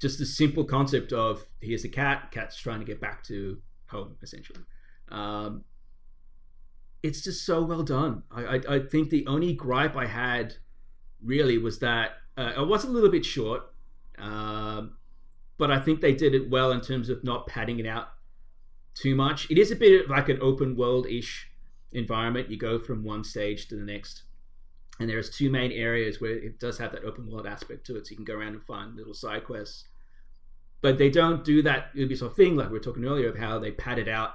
just 0.00 0.18
the 0.18 0.26
simple 0.26 0.64
concept 0.64 1.12
of 1.12 1.44
here's 1.60 1.84
a 1.84 1.88
cat, 1.88 2.30
cat's 2.32 2.56
trying 2.56 2.80
to 2.80 2.84
get 2.84 3.00
back 3.00 3.22
to 3.24 3.58
home, 3.86 4.16
essentially. 4.22 4.60
Um, 5.10 5.64
it's 7.02 7.22
just 7.22 7.44
so 7.44 7.62
well 7.62 7.82
done. 7.82 8.22
I, 8.30 8.42
I, 8.42 8.60
I 8.76 8.78
think 8.80 9.10
the 9.10 9.26
only 9.26 9.52
gripe 9.52 9.96
I 9.96 10.06
had 10.06 10.54
really 11.22 11.58
was 11.58 11.78
that 11.80 12.12
uh, 12.36 12.52
it 12.56 12.66
was 12.66 12.84
a 12.84 12.88
little 12.88 13.10
bit 13.10 13.24
short, 13.24 13.71
um, 14.22 14.96
but 15.58 15.70
I 15.70 15.80
think 15.80 16.00
they 16.00 16.14
did 16.14 16.34
it 16.34 16.48
well 16.48 16.72
in 16.72 16.80
terms 16.80 17.08
of 17.08 17.22
not 17.24 17.46
padding 17.46 17.78
it 17.80 17.86
out 17.86 18.08
too 18.94 19.14
much. 19.14 19.50
It 19.50 19.58
is 19.58 19.70
a 19.70 19.76
bit 19.76 20.08
like 20.08 20.28
an 20.28 20.38
open 20.40 20.76
world 20.76 21.06
ish 21.06 21.48
environment. 21.92 22.50
You 22.50 22.56
go 22.56 22.78
from 22.78 23.04
one 23.04 23.24
stage 23.24 23.68
to 23.68 23.76
the 23.76 23.84
next, 23.84 24.22
and 25.00 25.10
there's 25.10 25.28
two 25.28 25.50
main 25.50 25.72
areas 25.72 26.20
where 26.20 26.32
it 26.32 26.60
does 26.60 26.78
have 26.78 26.92
that 26.92 27.04
open 27.04 27.30
world 27.30 27.46
aspect 27.46 27.84
to 27.86 27.96
it, 27.96 28.06
so 28.06 28.10
you 28.10 28.16
can 28.16 28.24
go 28.24 28.34
around 28.34 28.54
and 28.54 28.62
find 28.62 28.94
little 28.94 29.14
side 29.14 29.44
quests. 29.44 29.84
But 30.80 30.98
they 30.98 31.10
don't 31.10 31.44
do 31.44 31.62
that 31.62 31.94
Ubisoft 31.94 32.36
thing 32.36 32.56
like 32.56 32.68
we 32.68 32.74
were 32.74 32.80
talking 32.80 33.04
earlier 33.04 33.28
of 33.28 33.38
how 33.38 33.58
they 33.58 33.70
pad 33.70 33.98
it 33.98 34.08
out 34.08 34.34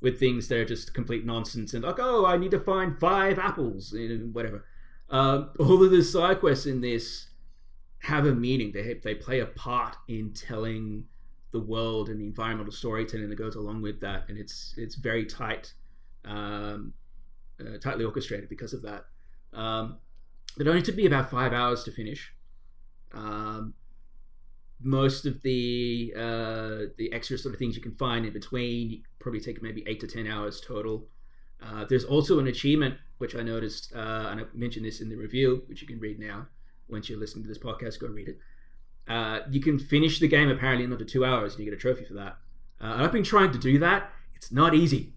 with 0.00 0.18
things 0.18 0.48
that 0.48 0.58
are 0.58 0.64
just 0.64 0.94
complete 0.94 1.24
nonsense 1.24 1.74
and 1.74 1.84
like, 1.84 2.00
oh, 2.00 2.26
I 2.26 2.36
need 2.36 2.50
to 2.50 2.60
find 2.60 2.98
five 2.98 3.38
apples, 3.38 3.92
and 3.92 4.34
whatever. 4.34 4.64
Um, 5.10 5.50
all 5.58 5.82
of 5.82 5.90
the 5.90 6.02
side 6.02 6.40
quests 6.40 6.66
in 6.66 6.80
this 6.80 7.28
have 8.02 8.26
a 8.26 8.34
meaning. 8.34 8.72
They 8.72 8.94
they 9.02 9.14
play 9.14 9.40
a 9.40 9.46
part 9.46 9.96
in 10.08 10.32
telling 10.32 11.04
the 11.52 11.60
world 11.60 12.08
and 12.08 12.20
the 12.20 12.26
environmental 12.26 12.72
storytelling 12.72 13.28
that 13.28 13.36
goes 13.36 13.54
along 13.54 13.82
with 13.82 14.00
that, 14.00 14.24
and 14.28 14.36
it's 14.36 14.74
it's 14.76 14.96
very 14.96 15.24
tight, 15.24 15.72
um, 16.24 16.92
uh, 17.60 17.78
tightly 17.78 18.04
orchestrated 18.04 18.48
because 18.48 18.72
of 18.72 18.82
that. 18.82 19.04
Um, 19.52 19.98
it 20.58 20.66
only 20.66 20.82
took 20.82 20.96
me 20.96 21.06
about 21.06 21.30
five 21.30 21.52
hours 21.52 21.84
to 21.84 21.92
finish. 21.92 22.32
Um, 23.12 23.74
most 24.80 25.24
of 25.26 25.40
the 25.42 26.12
uh, 26.16 26.90
the 26.98 27.10
extra 27.12 27.38
sort 27.38 27.54
of 27.54 27.58
things 27.58 27.76
you 27.76 27.82
can 27.82 27.94
find 27.94 28.26
in 28.26 28.32
between 28.32 29.04
probably 29.20 29.40
take 29.40 29.62
maybe 29.62 29.84
eight 29.86 30.00
to 30.00 30.08
ten 30.08 30.26
hours 30.26 30.60
total. 30.60 31.06
Uh, 31.62 31.84
there's 31.84 32.04
also 32.04 32.40
an 32.40 32.48
achievement 32.48 32.96
which 33.18 33.36
I 33.36 33.42
noticed, 33.42 33.92
uh, 33.94 34.26
and 34.30 34.40
I 34.40 34.44
mentioned 34.52 34.84
this 34.84 35.00
in 35.00 35.08
the 35.08 35.14
review, 35.14 35.62
which 35.66 35.80
you 35.80 35.86
can 35.86 36.00
read 36.00 36.18
now. 36.18 36.48
Once 36.92 37.08
you're 37.08 37.18
listening 37.18 37.42
to 37.42 37.48
this 37.48 37.58
podcast, 37.58 37.98
go 37.98 38.06
read 38.06 38.28
it. 38.28 38.38
Uh, 39.08 39.40
you 39.50 39.60
can 39.60 39.78
finish 39.78 40.20
the 40.20 40.28
game 40.28 40.48
apparently 40.50 40.84
in 40.84 40.92
under 40.92 41.04
two 41.04 41.24
hours, 41.24 41.54
and 41.54 41.64
you 41.64 41.70
get 41.70 41.76
a 41.76 41.80
trophy 41.80 42.04
for 42.04 42.14
that. 42.14 42.36
Uh, 42.80 42.92
and 42.92 43.02
I've 43.02 43.10
been 43.12 43.24
trying 43.24 43.50
to 43.52 43.58
do 43.58 43.78
that. 43.80 44.12
It's 44.36 44.52
not 44.52 44.74
easy. 44.74 45.14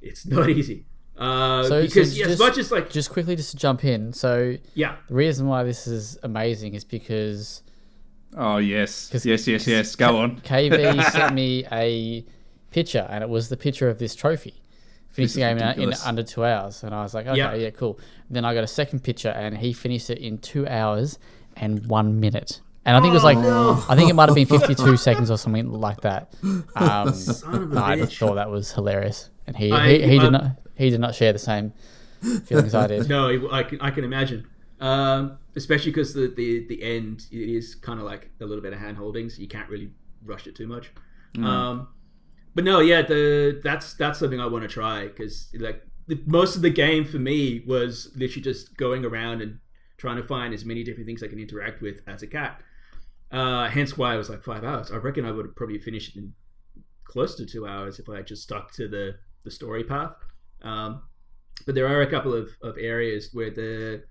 It's 0.00 0.26
not 0.36 0.48
easy. 0.50 0.86
Uh, 1.16 1.62
So- 1.64 1.82
because 1.82 2.12
so 2.12 2.18
yeah, 2.18 2.24
as 2.24 2.30
just- 2.32 2.40
much 2.40 2.58
as 2.58 2.72
like 2.72 2.90
Just 2.90 3.10
quickly, 3.10 3.36
just 3.36 3.50
to 3.52 3.56
jump 3.58 3.84
in. 3.84 4.12
So 4.14 4.56
yeah, 4.74 4.96
the 5.08 5.14
reason 5.14 5.46
why 5.46 5.62
this 5.62 5.86
is 5.86 6.18
amazing 6.22 6.74
is 6.74 6.82
because 6.84 7.62
Oh 8.36 8.56
yes, 8.58 9.08
'Cause- 9.10 9.26
yes, 9.26 9.46
yes, 9.46 9.66
yes. 9.66 9.94
Go 9.96 10.16
on. 10.18 10.40
KV 10.40 11.02
sent 11.12 11.34
me 11.34 11.66
a 11.70 12.24
picture, 12.70 13.06
and 13.10 13.22
it 13.22 13.28
was 13.28 13.48
the 13.50 13.56
picture 13.56 13.88
of 13.90 13.98
this 13.98 14.14
trophy. 14.14 14.54
Finished 15.10 15.34
the 15.34 15.40
game 15.40 15.58
in, 15.58 15.80
in 15.80 15.92
under 16.06 16.22
two 16.22 16.44
hours, 16.44 16.84
and 16.84 16.94
I 16.94 17.02
was 17.02 17.14
like, 17.14 17.26
okay, 17.26 17.36
Yeah. 17.36 17.54
yeah, 17.54 17.70
cool. 17.70 17.98
Then 18.30 18.44
I 18.44 18.54
got 18.54 18.62
a 18.64 18.68
second 18.68 19.02
picture, 19.02 19.30
and 19.30 19.58
he 19.58 19.72
finished 19.72 20.08
it 20.10 20.18
in 20.18 20.38
two 20.38 20.66
hours 20.68 21.18
and 21.56 21.84
one 21.86 22.20
minute. 22.20 22.60
And 22.86 22.96
I 22.96 23.00
think 23.00 23.10
it 23.10 23.14
was 23.14 23.24
like, 23.24 23.36
I 23.36 23.96
think 23.96 24.08
it 24.08 24.14
might 24.14 24.28
have 24.28 24.34
been 24.36 24.46
52 24.60 24.96
seconds 24.96 25.30
or 25.30 25.36
something 25.36 25.70
like 25.72 26.00
that. 26.02 26.32
Um, 26.76 27.12
son 27.12 27.54
of 27.64 27.72
a 27.76 27.80
I 27.80 27.96
just 27.96 28.12
bitch. 28.12 28.18
thought 28.18 28.34
that 28.36 28.50
was 28.50 28.72
hilarious, 28.72 29.30
and 29.46 29.56
he 29.56 29.70
I- 29.72 29.88
he, 29.98 30.02
he 30.06 30.18
I- 30.18 30.22
did 30.22 30.30
not 30.30 30.44
he 30.76 30.90
did 30.90 31.00
not 31.00 31.14
share 31.14 31.32
the 31.32 31.38
same 31.38 31.72
feelings 32.44 32.74
I 32.74 32.86
did. 32.86 33.08
No, 33.16 33.48
I 33.50 33.62
can, 33.64 33.80
I 33.80 33.90
can 33.90 34.04
imagine. 34.04 34.46
Um, 34.80 35.36
especially 35.56 35.90
because 35.90 36.14
the, 36.14 36.28
the, 36.34 36.66
the 36.68 36.82
end 36.82 37.26
it 37.32 37.48
is 37.50 37.74
kind 37.74 37.98
of 38.00 38.06
like 38.06 38.30
a 38.40 38.44
little 38.46 38.62
bit 38.62 38.72
of 38.72 38.78
hand 38.78 38.96
holding, 38.96 39.28
so 39.28 39.42
you 39.42 39.48
can't 39.48 39.68
really 39.68 39.90
rush 40.24 40.46
it 40.46 40.54
too 40.54 40.66
much. 40.66 40.90
Um, 41.36 41.88
but 42.54 42.64
no, 42.64 42.80
yeah, 42.80 43.02
the 43.02 43.60
that's 43.62 43.94
that's 43.94 44.18
something 44.18 44.40
I 44.40 44.46
want 44.46 44.62
to 44.62 44.68
try 44.68 45.06
because 45.06 45.48
like 45.58 45.82
the, 46.06 46.20
most 46.26 46.56
of 46.56 46.62
the 46.62 46.70
game 46.70 47.04
for 47.04 47.18
me 47.18 47.62
was 47.66 48.10
literally 48.16 48.42
just 48.42 48.76
going 48.76 49.04
around 49.04 49.42
and 49.42 49.58
trying 49.96 50.16
to 50.16 50.24
find 50.24 50.52
as 50.54 50.64
many 50.64 50.82
different 50.82 51.06
things 51.06 51.22
I 51.22 51.28
can 51.28 51.38
interact 51.38 51.82
with 51.82 52.00
as 52.06 52.22
a 52.22 52.26
cat. 52.26 52.62
Uh, 53.30 53.68
hence 53.68 53.96
why 53.96 54.14
I 54.14 54.16
was 54.16 54.28
like 54.28 54.42
five 54.42 54.64
hours. 54.64 54.90
I 54.90 54.96
reckon 54.96 55.24
I 55.24 55.30
would 55.30 55.46
have 55.46 55.54
probably 55.54 55.78
finished 55.78 56.16
it 56.16 56.20
in 56.20 56.32
close 57.04 57.34
to 57.36 57.46
two 57.46 57.66
hours 57.66 57.98
if 57.98 58.08
I 58.08 58.16
had 58.16 58.26
just 58.26 58.42
stuck 58.42 58.72
to 58.72 58.88
the 58.88 59.16
the 59.44 59.50
story 59.50 59.84
path. 59.84 60.12
Um, 60.62 61.02
but 61.66 61.74
there 61.74 61.86
are 61.86 62.02
a 62.02 62.10
couple 62.10 62.34
of, 62.34 62.48
of 62.62 62.76
areas 62.78 63.30
where 63.32 63.50
the 63.50 64.02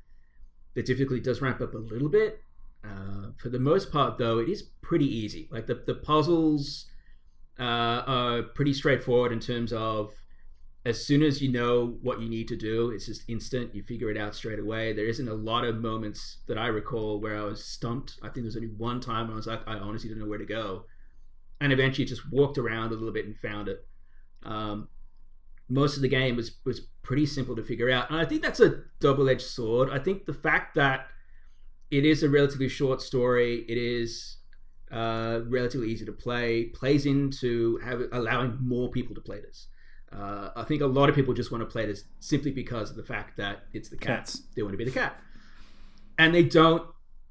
the 0.76 0.84
difficulty 0.84 1.22
does 1.22 1.42
ramp 1.42 1.62
up 1.62 1.74
a 1.74 1.78
little 1.78 2.10
bit. 2.10 2.42
Uh, 2.86 3.32
for 3.38 3.50
the 3.50 3.60
most 3.60 3.92
part, 3.92 4.18
though, 4.18 4.40
it 4.40 4.48
is 4.48 4.64
pretty 4.82 5.06
easy. 5.06 5.50
Like 5.52 5.68
the 5.68 5.84
the 5.86 5.96
puzzles 5.96 6.86
uh, 7.60 8.04
are 8.08 8.44
pretty 8.44 8.74
straightforward 8.74 9.32
in 9.32 9.40
terms 9.40 9.74
of 9.74 10.14
as 10.86 11.06
soon 11.06 11.22
as 11.22 11.42
you 11.42 11.52
know 11.52 11.98
what 12.02 12.22
you 12.22 12.30
need 12.30 12.48
to 12.48 12.56
do, 12.56 12.92
it's 12.92 13.06
just 13.06 13.24
instant. 13.28 13.76
You 13.76 13.84
figure 13.84 14.10
it 14.10 14.18
out 14.18 14.34
straight 14.34 14.60
away. 14.60 14.94
There 14.94 15.06
isn't 15.06 15.28
a 15.28 15.34
lot 15.34 15.66
of 15.66 15.78
moments 15.78 16.38
that 16.48 16.58
I 16.58 16.68
recall 16.68 17.20
where 17.20 17.38
I 17.38 17.44
was 17.44 17.64
stumped. 17.64 18.18
I 18.24 18.30
think 18.30 18.46
there's 18.46 18.56
only 18.56 18.70
one 18.70 19.02
time 19.02 19.28
when 19.28 19.34
I 19.34 19.36
was 19.36 19.48
like, 19.48 19.62
I 19.68 19.76
honestly 19.76 20.10
don't 20.10 20.20
know 20.20 20.28
where 20.28 20.38
to 20.38 20.46
go, 20.46 20.86
and 21.60 21.74
eventually 21.74 22.06
just 22.06 22.32
walked 22.32 22.58
around 22.58 22.92
a 22.92 22.96
little 22.96 23.12
bit 23.12 23.26
and 23.26 23.38
found 23.38 23.68
it. 23.68 23.86
Um, 24.44 24.88
most 25.68 25.98
of 25.98 26.02
the 26.02 26.08
game 26.08 26.38
was 26.38 26.54
was 26.66 26.82
pretty 27.04 27.26
simple 27.26 27.56
to 27.58 27.64
figure 27.64 27.90
out, 27.90 28.10
and 28.10 28.20
I 28.20 28.26
think 28.26 28.42
that's 28.42 28.62
a 28.62 28.84
double 29.02 29.30
edged 29.30 29.42
sword. 29.42 29.90
I 29.92 30.00
think 30.00 30.26
the 30.26 30.34
fact 30.34 30.76
that 30.76 31.08
it 31.92 32.06
is 32.06 32.24
a 32.24 32.30
relatively 32.30 32.70
short 32.70 33.02
story, 33.02 33.66
it 33.68 33.78
is 33.78 34.38
uh, 34.92 35.42
relatively 35.48 35.90
easy 35.90 36.06
to 36.06 36.12
play, 36.12 36.66
plays 36.66 37.06
into 37.06 37.78
have, 37.78 38.02
allowing 38.12 38.58
more 38.62 38.90
people 38.90 39.16
to 39.16 39.22
play 39.22 39.40
this. 39.40 39.68
Uh, 40.12 40.50
I 40.56 40.64
think 40.64 40.82
a 40.82 40.88
lot 40.88 41.10
of 41.10 41.16
people 41.16 41.34
just 41.34 41.52
want 41.52 41.62
to 41.62 41.70
play 41.70 41.86
this 41.86 42.06
simply 42.20 42.52
because 42.52 42.90
of 42.90 42.96
the 42.96 43.04
fact 43.04 43.38
that 43.38 43.66
it's 43.74 43.90
the 43.90 43.98
cats. 43.98 44.38
Cats. 44.38 44.48
They 44.56 44.64
want 44.64 44.74
to 44.74 44.78
be 44.78 44.86
the 44.86 44.92
cat, 44.92 45.20
and 46.18 46.34
they 46.34 46.44
don't 46.44 46.84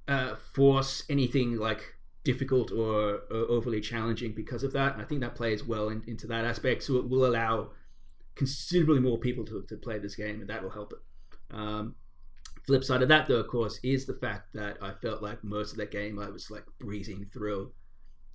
uh, 0.06 0.36
force 0.36 1.02
anything 1.08 1.56
like 1.56 1.82
difficult 2.24 2.70
or, 2.70 3.22
or 3.30 3.46
overly 3.48 3.80
challenging 3.80 4.32
because 4.32 4.62
of 4.62 4.72
that. 4.74 4.92
And 4.92 5.02
I 5.02 5.04
think 5.04 5.20
that 5.22 5.34
plays 5.34 5.64
well 5.64 5.88
in, 5.88 6.02
into 6.06 6.26
that 6.28 6.44
aspect. 6.44 6.82
So 6.82 6.96
it 6.96 7.08
will 7.08 7.26
allow 7.26 7.70
considerably 8.34 9.00
more 9.00 9.18
people 9.18 9.44
to, 9.46 9.64
to 9.68 9.76
play 9.76 9.98
this 9.98 10.14
game, 10.14 10.40
and 10.40 10.48
that 10.48 10.62
will 10.62 10.70
help 10.70 10.92
it. 10.92 10.98
Um, 11.56 11.96
flip 12.68 12.84
side 12.84 13.00
of 13.00 13.08
that, 13.08 13.26
though, 13.26 13.36
of 13.36 13.48
course, 13.48 13.80
is 13.82 14.04
the 14.04 14.14
fact 14.14 14.52
that 14.52 14.76
I 14.82 14.92
felt 14.92 15.22
like 15.22 15.42
most 15.42 15.72
of 15.72 15.78
that 15.78 15.90
game 15.90 16.18
I 16.18 16.28
was 16.28 16.50
like 16.50 16.64
breezing 16.78 17.24
through 17.32 17.72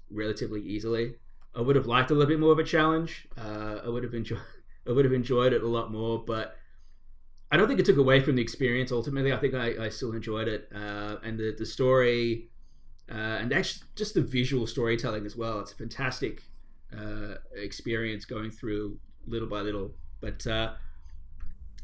relatively 0.10 0.60
easily. 0.62 1.14
I 1.56 1.62
would 1.62 1.76
have 1.76 1.86
liked 1.86 2.10
a 2.10 2.16
little 2.16 2.28
bit 2.28 2.40
more 2.40 2.52
of 2.52 2.58
a 2.58 2.64
challenge. 2.64 3.28
Uh, 3.38 3.78
I 3.86 3.90
would 3.90 4.04
have 4.04 4.16
enjoyed. 4.16 4.42
I 4.88 4.92
would 4.92 5.06
have 5.06 5.14
enjoyed 5.14 5.54
it 5.54 5.64
a 5.64 5.68
lot 5.68 5.92
more, 5.92 6.26
but 6.26 6.58
I 7.52 7.58
don't 7.58 7.68
think 7.68 7.80
it 7.80 7.86
took 7.86 7.98
away 7.98 8.20
from 8.20 8.36
the 8.36 8.42
experience. 8.42 8.92
Ultimately, 8.92 9.32
I 9.32 9.38
think 9.38 9.54
I, 9.54 9.86
I 9.86 9.90
still 9.90 10.12
enjoyed 10.14 10.48
it, 10.48 10.68
uh, 10.76 11.18
and 11.24 11.38
the 11.38 11.56
the 11.58 11.66
story, 11.66 12.50
uh, 13.10 13.38
and 13.40 13.54
actually 13.54 13.84
just 13.96 14.16
the 14.16 14.22
visual 14.22 14.66
storytelling 14.66 15.28
as 15.28 15.38
well. 15.38 15.60
It's 15.60 15.72
a 15.72 15.76
fantastic 15.76 16.42
uh, 16.92 17.36
experience 17.56 18.26
going 18.26 18.50
through 18.52 18.98
little 19.28 19.48
by 19.48 19.62
little. 19.62 19.92
But 20.20 20.46
uh, 20.48 20.74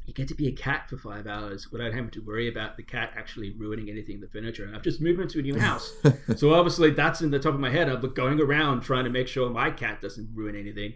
you 0.09 0.13
get 0.15 0.27
to 0.27 0.35
be 0.35 0.47
a 0.47 0.51
cat 0.51 0.89
for 0.89 0.97
five 0.97 1.27
hours 1.27 1.71
without 1.71 1.93
having 1.93 2.09
to 2.09 2.19
worry 2.21 2.49
about 2.49 2.75
the 2.75 2.83
cat 2.83 3.13
actually 3.15 3.51
ruining 3.51 3.89
anything 3.89 4.15
in 4.15 4.21
the 4.21 4.27
furniture. 4.27 4.65
And 4.65 4.75
I've 4.75 4.81
just 4.81 4.99
moved 4.99 5.21
into 5.21 5.37
a 5.37 5.41
new 5.43 5.57
house, 5.57 5.93
so 6.35 6.53
obviously 6.53 6.89
that's 6.89 7.21
in 7.21 7.29
the 7.29 7.37
top 7.37 7.53
of 7.53 7.59
my 7.59 7.69
head. 7.69 7.87
I'm 7.87 8.01
going 8.13 8.41
around 8.41 8.81
trying 8.81 9.03
to 9.03 9.11
make 9.11 9.27
sure 9.27 9.49
my 9.51 9.69
cat 9.69 10.01
doesn't 10.01 10.29
ruin 10.33 10.55
anything. 10.55 10.93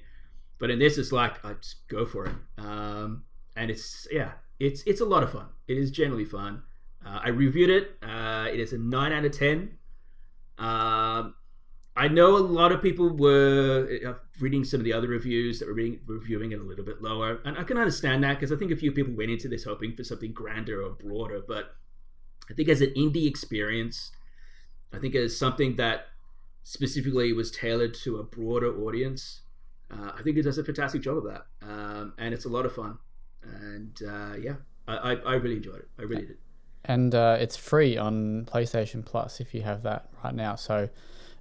But 0.57 0.71
in 0.71 0.79
this, 0.79 0.97
it's 0.97 1.11
like 1.11 1.45
I 1.45 1.53
just 1.53 1.87
go 1.89 2.05
for 2.05 2.25
it, 2.25 2.35
um, 2.57 3.23
and 3.55 3.69
it's 3.69 4.07
yeah, 4.11 4.31
it's 4.59 4.81
it's 4.83 5.01
a 5.01 5.05
lot 5.05 5.21
of 5.21 5.31
fun. 5.31 5.45
It 5.67 5.77
is 5.77 5.91
generally 5.91 6.25
fun. 6.25 6.63
Uh, 7.05 7.19
I 7.23 7.29
reviewed 7.29 7.69
it. 7.69 7.97
Uh, 8.01 8.47
it 8.51 8.59
is 8.59 8.73
a 8.73 8.77
nine 8.77 9.11
out 9.11 9.25
of 9.25 9.37
ten. 9.37 9.77
Um, 10.57 11.35
I 11.95 12.07
know 12.07 12.35
a 12.35 12.39
lot 12.39 12.71
of 12.71 12.81
people 12.81 13.15
were 13.15 13.87
uh, 14.05 14.13
reading 14.39 14.63
some 14.63 14.79
of 14.79 14.83
the 14.83 14.93
other 14.93 15.07
reviews 15.07 15.59
that 15.59 15.67
were 15.67 15.75
reading, 15.75 15.99
reviewing 16.07 16.51
it 16.51 16.59
a 16.59 16.63
little 16.63 16.83
bit 16.83 17.01
lower, 17.01 17.39
and 17.45 17.57
I 17.57 17.63
can 17.63 17.77
understand 17.77 18.23
that 18.23 18.39
because 18.39 18.51
I 18.51 18.55
think 18.55 18.71
a 18.71 18.75
few 18.75 18.91
people 18.91 19.13
went 19.15 19.29
into 19.29 19.47
this 19.47 19.63
hoping 19.63 19.95
for 19.95 20.03
something 20.03 20.31
grander 20.31 20.81
or 20.83 20.91
broader. 20.91 21.41
But 21.47 21.75
I 22.49 22.53
think 22.55 22.69
as 22.69 22.81
an 22.81 22.93
indie 22.97 23.27
experience, 23.27 24.11
I 24.91 24.97
think 24.97 25.13
as 25.13 25.37
something 25.37 25.75
that 25.75 26.07
specifically 26.63 27.31
was 27.33 27.51
tailored 27.51 27.93
to 27.95 28.17
a 28.17 28.23
broader 28.23 28.75
audience, 28.83 29.41
uh, 29.91 30.13
I 30.17 30.23
think 30.23 30.37
it 30.37 30.43
does 30.43 30.57
a 30.57 30.63
fantastic 30.63 31.03
job 31.03 31.17
of 31.17 31.25
that, 31.25 31.45
um, 31.61 32.13
and 32.17 32.33
it's 32.33 32.45
a 32.45 32.49
lot 32.49 32.65
of 32.65 32.73
fun. 32.73 32.97
And 33.43 33.99
uh, 34.07 34.35
yeah, 34.41 34.55
I, 34.87 34.95
I, 34.95 35.13
I 35.13 35.33
really 35.35 35.57
enjoyed 35.57 35.79
it. 35.79 35.89
I 35.99 36.03
really 36.03 36.25
did. 36.25 36.37
And 36.85 37.13
uh, 37.15 37.37
it's 37.39 37.55
free 37.55 37.97
on 37.97 38.45
PlayStation 38.45 39.05
Plus 39.05 39.39
if 39.39 39.53
you 39.53 39.61
have 39.61 39.83
that 39.83 40.09
right 40.23 40.33
now. 40.35 40.55
So 40.55 40.89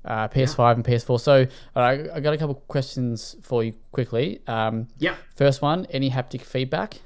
uh, 0.04 0.28
PS5 0.28 0.74
and 0.74 0.84
PS4. 0.84 1.20
So 1.20 1.46
uh, 1.76 1.78
I, 1.78 2.16
I 2.16 2.20
got 2.20 2.34
a 2.34 2.38
couple 2.38 2.54
questions 2.68 3.36
for 3.42 3.62
you 3.64 3.74
quickly. 3.92 4.40
Um, 4.46 4.88
Yeah. 4.98 5.16
first 5.36 5.62
one: 5.62 5.86
any 5.90 6.10
haptic 6.10 6.42
feedback? 6.42 7.00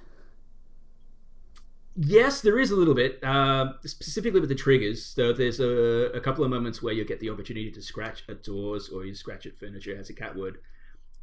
Yes, 1.99 2.43
there 2.43 2.59
is 2.59 2.72
a 2.72 2.76
little 2.76 2.95
bit, 2.95 3.18
uh, 3.24 3.72
specifically 3.87 4.39
with 4.41 4.51
the 4.51 4.55
triggers. 4.55 5.03
So 5.03 5.32
there's 5.32 5.61
a, 5.61 6.11
a 6.14 6.20
couple 6.20 6.45
of 6.45 6.51
moments 6.51 6.82
where 6.82 6.93
you 6.93 7.07
get 7.07 7.20
the 7.20 7.30
opportunity 7.30 7.70
to 7.70 7.80
scratch 7.80 8.22
at 8.28 8.43
doors 8.43 8.91
or 8.91 9.07
you 9.07 9.14
scratch 9.14 9.47
at 9.47 9.57
furniture 9.57 9.97
as 9.99 10.11
a 10.11 10.12
cat 10.12 10.37
would, 10.37 10.59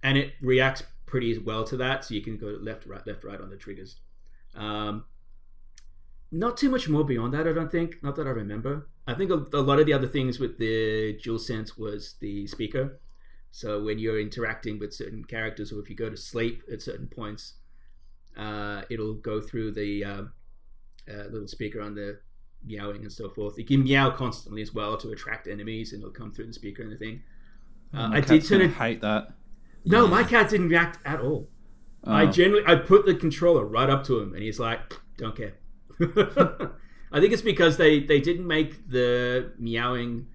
and 0.02 0.18
it 0.18 0.34
reacts 0.42 0.82
pretty 1.06 1.38
well 1.38 1.64
to 1.66 1.78
that. 1.78 2.06
So 2.06 2.16
you 2.16 2.22
can 2.22 2.38
go 2.38 2.48
left, 2.60 2.88
right, 2.88 3.06
left, 3.06 3.24
right 3.24 3.40
on 3.40 3.52
the 3.52 3.56
triggers. 3.56 3.98
Um, 4.56 5.06
not 6.34 6.58
too 6.58 6.70
much 6.70 6.90
more 6.90 7.06
beyond 7.06 7.34
that, 7.36 7.48
I 7.48 7.54
don't 7.54 7.72
think. 7.72 8.02
Not 8.04 8.16
that 8.18 8.28
I 8.28 8.32
remember. 8.32 8.90
I 9.08 9.14
think 9.14 9.32
a, 9.32 9.46
a 9.54 9.62
lot 9.62 9.80
of 9.80 9.86
the 9.86 9.94
other 9.94 10.08
things 10.08 10.40
with 10.40 10.58
the 10.58 11.18
DualSense 11.24 11.78
was 11.78 12.16
the 12.20 12.48
speaker. 12.48 13.00
So 13.52 13.84
when 13.84 14.00
you're 14.00 14.20
interacting 14.20 14.80
with 14.80 14.94
certain 14.94 15.24
characters, 15.24 15.72
or 15.72 15.80
if 15.80 15.90
you 15.90 15.96
go 15.96 16.10
to 16.10 16.18
sleep 16.18 16.64
at 16.72 16.82
certain 16.82 17.08
points, 17.08 17.54
uh, 18.36 18.82
it'll 18.90 19.14
go 19.14 19.40
through 19.42 19.74
the 19.74 20.04
uh, 20.04 20.22
uh, 21.08 21.24
little 21.30 21.48
speaker 21.48 21.80
on 21.82 21.94
the 21.94 22.20
meowing 22.66 23.04
and 23.04 23.12
so 23.12 23.30
forth. 23.30 23.58
You 23.58 23.66
can 23.66 23.84
meow 23.84 24.10
constantly 24.10 24.62
as 24.64 24.74
well 24.74 24.98
to 24.98 25.12
attract 25.12 25.48
enemies, 25.48 25.94
and 25.94 26.02
it'll 26.02 26.14
come 26.14 26.32
through 26.32 26.48
the 26.48 26.54
speaker 26.54 26.82
and 26.82 26.92
the 26.92 26.98
thing. 26.98 27.22
Uh, 27.94 28.10
I 28.14 28.22
did 28.22 28.44
turn 28.44 28.62
it. 28.62 28.72
hate 28.72 29.02
that. 29.02 29.34
No, 29.86 30.06
Yeah. 30.06 30.10
my 30.10 30.24
cat 30.24 30.50
didn't 30.50 30.70
react 30.70 30.98
at 31.06 31.20
all. 31.20 31.50
I 32.06 32.24
Oh. 32.24 32.32
generally 32.32 32.64
I 32.66 32.76
put 32.76 33.06
the 33.06 33.14
controller 33.14 33.66
right 33.66 33.90
up 33.90 34.04
to 34.06 34.20
him, 34.20 34.34
and 34.34 34.42
he's 34.42 34.60
like, 34.60 34.98
"Don't 35.18 35.36
care." 35.36 35.54
I 37.12 37.20
think 37.20 37.34
it's 37.34 37.42
because 37.42 37.78
they 37.78 38.00
they 38.02 38.20
didn't 38.20 38.48
make 38.48 38.90
the 38.90 39.52
meowing 39.60 40.28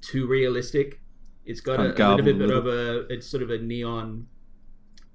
too 0.00 0.26
realistic. 0.26 1.00
It's 1.44 1.60
got 1.60 1.80
a, 1.80 1.82
a 1.82 2.08
little 2.10 2.22
bit 2.24 2.36
little. 2.36 2.58
of 2.58 2.66
a 2.66 3.06
it's 3.12 3.26
sort 3.26 3.42
of 3.42 3.50
a 3.50 3.58
neon, 3.58 4.26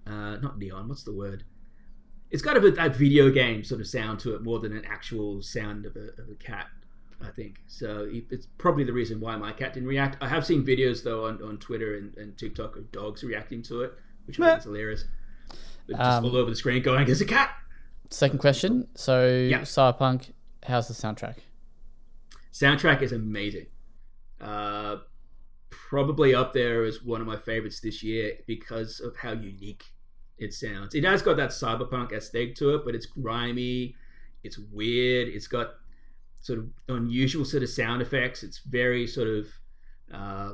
uh, 0.05 0.37
not 0.37 0.57
neon. 0.59 0.87
What's 0.87 1.03
the 1.03 1.13
word? 1.13 1.43
It's 2.29 2.41
got 2.41 2.57
a 2.57 2.61
bit 2.61 2.75
that 2.75 2.95
video 2.95 3.29
game 3.31 3.63
sort 3.63 3.79
of 3.81 3.87
sound 3.87 4.19
to 4.19 4.35
it 4.35 4.43
more 4.43 4.59
than 4.59 4.75
an 4.75 4.83
actual 4.85 5.41
sound 5.41 5.85
of 5.85 5.95
a, 5.95 6.09
of 6.21 6.29
a 6.29 6.35
cat. 6.35 6.67
I 7.21 7.29
think 7.31 7.61
so. 7.67 8.07
It's 8.11 8.45
probably 8.57 8.83
the 8.83 8.93
reason 8.93 9.19
why 9.19 9.35
my 9.37 9.51
cat 9.51 9.73
didn't 9.73 9.89
react. 9.89 10.17
I 10.21 10.27
have 10.27 10.45
seen 10.45 10.63
videos 10.65 11.03
though 11.03 11.25
on, 11.25 11.41
on 11.41 11.57
Twitter 11.57 11.95
and, 11.95 12.15
and 12.17 12.37
TikTok 12.37 12.75
of 12.75 12.91
dogs 12.91 13.23
reacting 13.23 13.63
to 13.63 13.81
it, 13.81 13.93
which 14.25 14.39
I 14.39 14.47
think 14.49 14.59
is 14.59 14.63
hilarious. 14.65 15.05
They're 15.87 15.97
just 15.97 16.17
Um, 16.17 16.25
all 16.25 16.35
over 16.37 16.49
the 16.49 16.55
screen 16.55 16.83
going, 16.83 17.05
"There's 17.05 17.21
a 17.21 17.25
cat." 17.25 17.51
Second 18.09 18.39
question. 18.39 18.87
So, 18.95 19.27
Yeah. 19.49 19.61
Cyberpunk, 19.61 20.31
how's 20.63 20.87
the 20.87 20.93
soundtrack? 20.93 21.37
soundtrack 22.53 23.01
is 23.03 23.11
amazing. 23.11 23.67
Uh, 24.41 24.97
probably 25.69 26.33
up 26.33 26.53
there 26.53 26.83
as 26.85 27.03
one 27.03 27.21
of 27.21 27.27
my 27.27 27.37
favorites 27.37 27.79
this 27.79 28.01
year 28.01 28.33
because 28.47 28.99
of 28.99 29.15
how 29.15 29.31
unique 29.33 29.83
it 30.39 30.53
sounds. 30.53 30.95
It 30.95 31.03
has 31.03 31.21
got 31.21 31.37
that 31.37 31.49
cyberpunk 31.51 32.11
aesthetic 32.13 32.55
to 32.55 32.75
it, 32.75 32.81
but 32.85 32.95
it's 32.95 33.05
grimy, 33.05 33.95
it's 34.43 34.57
weird, 34.57 35.27
it's 35.27 35.47
got 35.47 35.75
sort 36.41 36.59
of 36.59 36.69
unusual 36.89 37.45
sort 37.45 37.61
of 37.63 37.69
sound 37.69 38.01
effects. 38.01 38.41
It's 38.43 38.59
very 38.59 39.05
sort 39.05 39.27
of, 39.27 39.47
uh, 40.11 40.53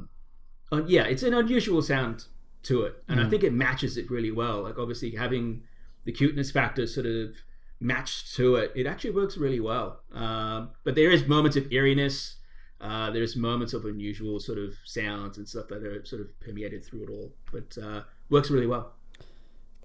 uh, 0.71 0.83
yeah, 0.85 1.03
it's 1.03 1.23
an 1.23 1.33
unusual 1.33 1.81
sound 1.81 2.25
to 2.63 2.83
it, 2.83 3.01
and 3.07 3.19
I 3.19 3.25
Mm. 3.25 3.29
think 3.29 3.43
it 3.43 3.53
matches 3.53 3.97
it 3.97 4.09
really 4.09 4.31
well. 4.31 4.63
Like 4.63 4.77
obviously 4.77 5.11
having 5.11 5.63
the 6.05 6.11
cuteness 6.11 6.51
factor 6.51 6.85
sort 6.87 7.05
of 7.05 7.35
matched 7.79 8.35
to 8.35 8.55
it, 8.55 8.71
it 8.75 8.85
actually 8.87 9.11
works 9.11 9.37
really 9.37 9.59
well. 9.59 10.01
Um, 10.13 10.71
but 10.83 10.95
there 10.95 11.11
is 11.11 11.27
moments 11.27 11.57
of 11.57 11.71
eeriness. 11.71 12.37
Uh, 12.81 13.11
there's 13.11 13.35
moments 13.35 13.73
of 13.73 13.85
unusual 13.85 14.39
sort 14.39 14.57
of 14.57 14.73
sounds 14.83 15.37
and 15.37 15.47
stuff 15.47 15.67
that 15.69 15.83
are 15.83 16.03
sort 16.05 16.21
of 16.21 16.39
permeated 16.39 16.83
through 16.83 17.03
it 17.03 17.09
all, 17.09 17.31
but 17.51 17.77
uh, 17.81 18.01
works 18.29 18.49
really 18.49 18.67
well. 18.67 18.93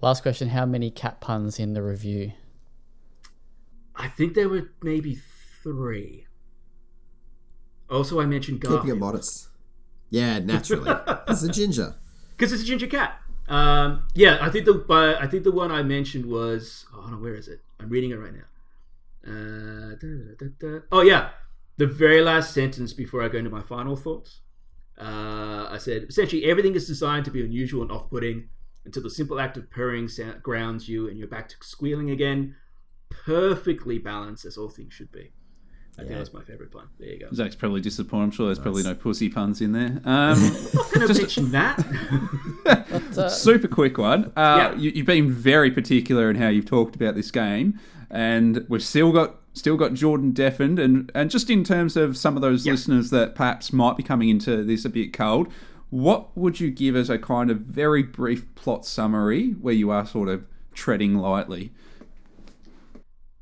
Last 0.01 0.23
question. 0.23 0.49
How 0.49 0.65
many 0.65 0.91
cat 0.91 1.19
puns 1.21 1.59
in 1.59 1.73
the 1.73 1.81
review? 1.81 2.33
I 3.95 4.07
think 4.07 4.33
there 4.33 4.47
were 4.47 4.71
maybe 4.81 5.19
three. 5.61 6.25
Also, 7.89 8.21
I 8.21 8.25
mentioned 8.25 8.61
Keeping 8.61 8.75
it 8.75 8.77
Garfield 8.77 8.99
modest. 8.99 9.49
Yeah, 10.09 10.39
naturally. 10.39 10.89
it's 11.27 11.43
a 11.43 11.49
ginger. 11.49 11.95
because 12.37 12.53
it's 12.53 12.63
a 12.63 12.65
ginger 12.65 12.87
cat. 12.87 13.19
Um, 13.49 14.03
yeah, 14.13 14.37
I 14.39 14.49
think 14.49 14.65
the 14.65 14.85
uh, 14.89 15.17
I 15.19 15.25
think 15.27 15.43
the 15.43 15.51
one 15.51 15.71
I 15.71 15.81
mentioned 15.81 16.25
was 16.25 16.85
oh 16.95 17.07
no, 17.07 17.17
where 17.17 17.35
is 17.35 17.47
it? 17.47 17.61
I'm 17.79 17.89
reading 17.89 18.11
it 18.11 18.15
right 18.15 18.33
now. 18.33 18.45
Uh, 19.27 19.95
da, 19.95 20.07
da, 20.37 20.45
da. 20.59 20.79
Oh 20.91 21.01
yeah, 21.01 21.31
the 21.77 21.87
very 21.87 22.21
last 22.21 22.53
sentence 22.53 22.93
before 22.93 23.23
I 23.23 23.27
go 23.27 23.39
into 23.39 23.49
my 23.49 23.63
final 23.63 23.95
thoughts. 23.95 24.41
Uh, 24.99 25.67
I 25.69 25.77
said 25.79 26.03
essentially 26.03 26.45
everything 26.45 26.75
is 26.75 26.85
designed 26.85 27.25
to 27.25 27.31
be 27.31 27.43
unusual 27.43 27.81
and 27.81 27.91
off-putting 27.91 28.49
until 28.85 29.01
the 29.01 29.09
simple 29.09 29.39
act 29.39 29.55
of 29.57 29.69
purring 29.71 30.07
sound, 30.07 30.43
grounds 30.43 30.89
you 30.89 31.07
and 31.07 31.17
you're 31.17 31.27
back 31.27 31.49
to 31.49 31.55
squealing 31.61 32.11
again. 32.11 32.55
Perfectly 33.09 33.97
balanced 33.97 34.45
as 34.45 34.57
all 34.57 34.69
things 34.69 34.93
should 34.93 35.11
be. 35.11 35.31
I 35.99 36.03
think 36.03 36.11
Yeah. 36.11 36.17
that's 36.19 36.33
my 36.33 36.41
favorite 36.41 36.71
pun. 36.71 36.87
There 36.99 37.09
you 37.09 37.19
go. 37.19 37.27
Zach's 37.33 37.55
probably 37.55 37.81
disappointed. 37.81 38.23
I'm 38.25 38.31
sure 38.31 38.45
there's 38.47 38.59
probably 38.59 38.83
no 38.83 38.95
pussy 38.95 39.29
puns 39.29 39.61
in 39.61 39.71
there. 39.73 40.01
Um, 40.05 40.37
Can 40.91 41.03
I 41.03 41.07
mention 41.07 41.51
that? 41.51 41.85
Uh, 42.65 43.29
super 43.29 43.67
quick 43.67 43.97
one. 43.97 44.25
Uh, 44.35 44.71
Yeah. 44.73 44.75
you, 44.75 44.91
you've 44.95 45.05
been 45.05 45.31
very 45.31 45.71
particular 45.71 46.29
in 46.29 46.35
how 46.35 46.47
you've 46.49 46.65
talked 46.65 46.95
about 46.95 47.15
this 47.15 47.31
game, 47.31 47.79
and 48.09 48.65
we've 48.69 48.83
still 48.83 49.11
got 49.11 49.35
still 49.53 49.75
got 49.77 49.93
Jordan 49.93 50.31
deafened, 50.31 50.79
and 50.79 51.11
and 51.15 51.29
just 51.29 51.49
in 51.49 51.63
terms 51.63 51.97
of 51.97 52.15
some 52.17 52.35
of 52.35 52.41
those 52.41 52.65
Yeah. 52.65 52.73
listeners 52.73 53.09
that 53.09 53.35
perhaps 53.35 53.73
might 53.73 53.97
be 53.97 54.03
coming 54.03 54.29
into 54.29 54.63
this 54.63 54.85
a 54.85 54.89
bit 54.89 55.11
cold, 55.13 55.47
what 55.89 56.35
would 56.37 56.59
you 56.59 56.69
give 56.71 56.95
as 56.95 57.09
a 57.09 57.17
kind 57.17 57.49
of 57.51 57.61
very 57.61 58.03
brief 58.03 58.45
plot 58.55 58.85
summary 58.85 59.51
where 59.61 59.73
you 59.73 59.89
are 59.91 60.05
sort 60.05 60.29
of 60.29 60.43
treading 60.73 61.15
lightly? 61.17 61.71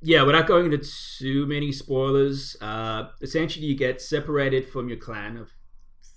Yeah, 0.01 0.23
without 0.23 0.47
going 0.47 0.71
into 0.71 0.87
too 1.17 1.45
many 1.47 1.71
spoilers, 1.71 2.55
uh, 2.61 3.09
essentially 3.21 3.65
you 3.65 3.75
get 3.75 4.01
separated 4.01 4.67
from 4.67 4.87
your 4.89 4.97
clan 4.97 5.37
of 5.37 5.49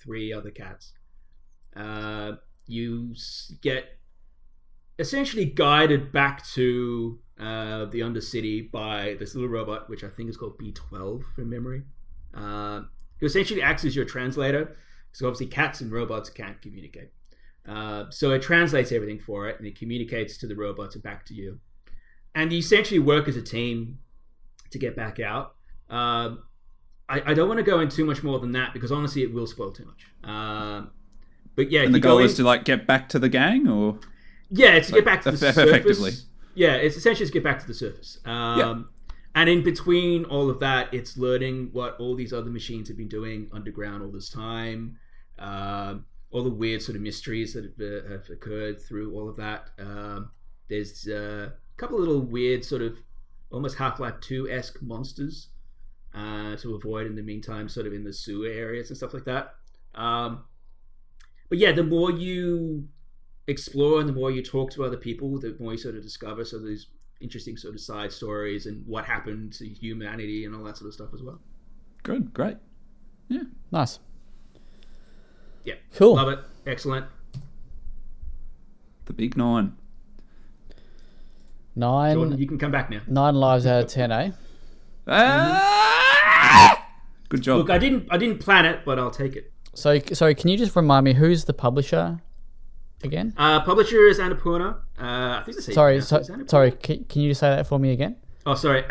three 0.01 0.33
other 0.33 0.51
cats. 0.51 0.93
Uh, 1.75 2.33
you 2.67 3.15
get 3.63 3.99
essentially 4.99 5.47
guided 5.47 6.13
back 6.13 6.47
to 6.49 7.19
uh, 7.39 7.87
the 7.87 8.01
Undercity 8.01 8.71
by 8.71 9.17
this 9.19 9.35
little 9.35 9.49
robot, 9.49 9.89
which 9.89 10.05
I 10.05 10.09
think 10.09 10.29
is 10.29 10.37
called 10.37 10.59
B12 10.59 11.23
from 11.35 11.49
memory. 11.49 11.83
Uh, 12.35 12.83
who 13.19 13.27
essentially 13.27 13.63
acts 13.63 13.85
as 13.85 13.95
your 13.95 14.05
translator. 14.05 14.77
So 15.13 15.27
obviously, 15.27 15.47
cats 15.47 15.81
and 15.81 15.93
robots 15.93 16.31
can't 16.31 16.61
communicate. 16.63 17.11
Uh, 17.69 18.05
so 18.11 18.33
it 18.33 18.43
translates 18.43 18.93
everything 18.93 19.19
for 19.19 19.49
it, 19.49 19.59
and 19.59 19.67
it 19.67 19.79
communicates 19.79 20.39
to 20.39 20.47
the 20.47 20.57
robots 20.57 20.95
and 20.95 21.05
back 21.05 21.27
to 21.27 21.35
you 21.35 21.59
and 22.35 22.53
you 22.53 22.59
essentially 22.59 22.99
work 23.01 23.29
as 23.29 23.37
a 23.37 23.43
team 23.43 23.99
to 24.71 24.79
get 24.79 24.95
back 24.97 25.19
out. 25.21 25.55
Um, 25.89 26.43
I, 27.09 27.23
I 27.27 27.35
don't 27.35 27.49
want 27.49 27.59
to 27.59 27.65
go 27.65 27.81
in 27.81 27.89
too 27.89 28.05
much 28.05 28.23
more 28.23 28.39
than 28.39 28.53
that 28.53 28.73
because 28.73 28.93
honestly, 28.93 29.23
it 29.23 29.33
will 29.33 29.47
spoil 29.47 29.73
too 29.73 29.85
much. 29.85 30.05
Um, 30.31 30.91
but 31.57 31.71
yeah, 31.71 31.83
And 31.83 31.93
the 31.95 31.99
you 31.99 32.03
go 32.03 32.11
goal 32.11 32.19
in- 32.19 32.27
is 32.27 32.35
to 32.37 32.45
like 32.45 32.65
get 32.65 32.87
back 32.87 33.09
to 33.11 33.19
the 33.19 33.29
gang, 33.29 33.67
or 33.69 33.99
yeah, 34.51 34.75
it's 34.75 34.89
to 34.89 34.95
get 34.95 35.05
back 35.05 35.23
to 35.23 35.33
the 35.33 35.37
surface. 35.37 35.69
effectively. 35.69 36.13
Yeah, 36.55 36.75
it's 36.75 36.97
essentially 36.97 37.27
to 37.27 37.33
get 37.33 37.43
back 37.45 37.59
to 37.61 37.67
the 37.67 37.75
surface. 37.75 38.19
Um, 38.25 38.89
And 39.37 39.49
in 39.49 39.63
between 39.63 40.25
all 40.25 40.51
of 40.51 40.59
that, 40.59 40.93
it's 40.93 41.17
learning 41.17 41.71
what 41.73 41.97
all 42.01 42.17
these 42.17 42.33
other 42.33 42.51
machines 42.51 42.89
have 42.89 42.97
been 42.97 43.09
doing 43.09 43.49
underground 43.53 44.03
all 44.03 44.11
this 44.11 44.29
time. 44.29 44.97
Um, 45.39 46.05
all 46.33 46.43
the 46.43 46.51
weird 46.51 46.83
sort 46.83 46.97
of 46.97 47.03
mysteries 47.03 47.55
that 47.55 47.65
have, 47.65 47.81
uh, 47.81 48.09
have 48.11 48.29
occurred 48.31 48.81
through 48.83 49.15
all 49.15 49.29
of 49.29 49.37
that. 49.37 49.69
Um, 49.79 50.31
there's 50.69 51.07
uh, 51.09 51.51
couple 51.81 51.97
of 51.99 52.07
little 52.07 52.21
weird 52.23 52.65
sort 52.65 52.83
of 52.83 52.99
almost 53.51 53.77
Half-Life 53.79 54.15
2-esque 54.21 54.81
monsters 54.83 55.49
uh, 56.15 56.57
to 56.57 56.75
avoid 56.75 57.07
in 57.07 57.15
the 57.17 57.23
meantime, 57.23 57.69
sort 57.69 57.87
of 57.87 57.93
in 57.93 58.05
the 58.05 58.13
sewer 58.13 58.49
areas 58.49 58.91
and 58.91 58.97
stuff 58.97 59.15
like 59.15 59.25
that. 59.25 59.55
Um, 59.95 60.45
but 61.49 61.59
yeah, 61.59 61.73
the 61.73 61.83
more 61.83 62.11
you 62.11 62.87
explore 63.47 63.99
and 64.01 64.09
the 64.09 64.13
more 64.13 64.31
you 64.31 64.43
talk 64.43 64.71
to 64.73 64.85
other 64.85 64.97
people, 64.97 65.39
the 65.41 65.57
more 65.59 65.73
you 65.73 65.79
sort 65.79 65.97
of 65.97 66.03
discover 66.03 66.45
some 66.45 66.61
of 66.61 66.67
these 66.67 66.87
interesting 67.21 67.57
sort 67.57 67.75
of 67.75 67.81
side 67.81 68.13
stories 68.13 68.67
and 68.67 68.87
what 68.87 69.05
happened 69.05 69.53
to 69.55 69.67
humanity 69.69 70.45
and 70.45 70.55
all 70.55 70.63
that 70.65 70.77
sort 70.77 70.89
of 70.89 70.95
stuff 70.95 71.09
as 71.15 71.23
well. 71.23 71.41
good, 72.03 72.33
great. 72.33 72.57
Yeah, 73.29 73.43
nice. 73.73 73.99
Yeah, 75.65 75.75
Cool. 75.95 76.15
love 76.17 76.29
it, 76.29 76.39
excellent. 76.67 77.07
The 79.07 79.13
big 79.13 79.37
nine. 79.37 79.77
Nine 81.81 82.15
Jordan, 82.15 82.39
you 82.39 82.47
can 82.47 82.59
come 82.59 82.71
back 82.71 82.91
now. 82.91 83.01
nine 83.09 83.35
lives 83.35 83.65
out 83.65 83.85
of 83.85 83.89
ten, 83.89 84.13
eh? 84.13 84.33
Ah! 85.09 86.87
Good 87.31 87.41
job. 87.41 87.59
Look, 87.59 87.71
I 87.71 87.79
didn't, 87.79 88.07
I 88.11 88.19
didn't 88.19 88.39
plan 88.39 88.67
it, 88.67 88.81
but 88.85 88.99
I'll 88.99 89.11
take 89.11 89.35
it. 89.35 89.51
So, 89.73 89.99
sorry, 90.13 90.35
can 90.35 90.51
you 90.51 90.59
just 90.59 90.77
remind 90.77 91.05
me 91.05 91.15
who's 91.15 91.47
the 91.47 91.55
publisher 91.55 92.21
again? 93.03 93.33
Uh, 93.39 93.61
publisher 93.63 94.07
is 94.07 94.19
Annapurna. 94.19 94.75
Uh, 94.99 95.39
I 95.39 95.43
think 95.47 95.57
it's 95.57 95.73
Sorry, 95.73 96.03
so, 96.03 96.23
sorry. 96.47 96.73
Can, 96.73 97.05
can 97.05 97.23
you 97.23 97.31
just 97.31 97.41
say 97.41 97.49
that 97.49 97.67
for 97.67 97.79
me 97.79 97.93
again? 97.93 98.17
Oh, 98.45 98.55
sorry, 98.55 98.85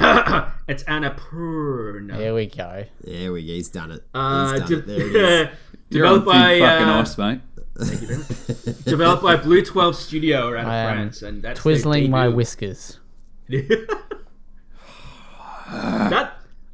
it's 0.67 0.83
Annapurna. 0.85 2.17
There 2.17 2.33
we 2.33 2.47
go. 2.47 2.85
There 3.03 3.31
we 3.31 3.45
go. 3.45 3.53
He's 3.53 3.69
done 3.69 3.91
it. 3.91 4.03
Uh, 4.15 4.53
He's 4.53 4.61
done 4.61 4.69
de- 4.69 4.77
it. 4.79 4.87
There 4.87 5.01
it 5.01 5.15
is. 5.15 5.57
You're 5.91 6.05
on 6.07 6.19
developed 6.19 6.25
thick 6.25 6.33
by 6.33 6.59
fucking 6.59 6.87
uh, 6.87 7.01
ice, 7.01 7.17
mate. 7.17 7.41
Thank 7.79 8.01
you 8.01 8.07
very 8.07 8.19
much. 8.19 8.83
developed 8.85 9.23
by 9.23 9.35
Blue 9.37 9.63
Twelve 9.63 9.95
Studio 9.95 10.49
out 10.57 10.65
of 10.65 10.67
I 10.67 10.77
am 10.77 10.95
France, 10.95 11.21
and 11.21 11.41
that's 11.41 11.63
their 11.63 11.75
Twizzling 11.75 12.09
my 12.09 12.27
whiskers. 12.27 12.99
that 13.49 13.99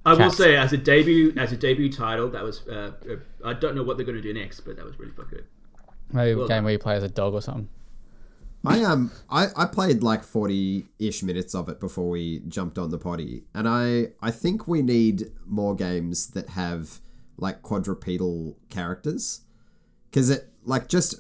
I 0.06 0.14
will 0.14 0.32
say 0.32 0.56
as 0.56 0.74
a 0.74 0.78
debut 0.78 1.34
as 1.38 1.52
a 1.52 1.58
debut 1.58 1.92
title, 1.92 2.30
that 2.30 2.44
was. 2.44 2.68
Uh, 2.68 2.92
uh, 3.10 3.16
I 3.44 3.54
don't 3.54 3.76
know 3.76 3.84
what 3.84 3.98
they're 3.98 4.06
going 4.06 4.22
to 4.22 4.22
do 4.22 4.34
next, 4.34 4.62
but 4.62 4.76
that 4.78 4.86
was 4.86 4.98
really 5.00 5.12
fucking 5.12 5.30
good. 5.30 5.46
Maybe 6.12 6.40
a 6.40 6.48
game 6.48 6.64
where 6.64 6.74
you 6.74 6.80
play 6.80 6.96
as 6.96 7.04
a 7.04 7.10
dog 7.10 7.34
or 7.34 7.42
something. 7.42 7.70
I 8.66 8.84
um 8.84 9.12
I, 9.30 9.48
I 9.56 9.66
played 9.66 10.02
like 10.02 10.24
forty 10.24 10.86
ish 10.98 11.22
minutes 11.24 11.54
of 11.54 11.70
it 11.70 11.80
before 11.80 12.10
we 12.10 12.40
jumped 12.48 12.78
on 12.78 12.90
the 12.90 12.98
potty, 12.98 13.44
and 13.54 13.68
I 13.68 14.08
I 14.22 14.32
think 14.32 14.68
we 14.68 14.82
need 14.82 15.32
more 15.46 15.76
games 15.76 16.28
that 16.28 16.50
have 16.50 17.00
like 17.38 17.62
quadrupedal 17.62 18.58
characters, 18.70 19.42
because 20.10 20.30
it 20.30 20.50
like 20.66 20.90
just 20.90 21.16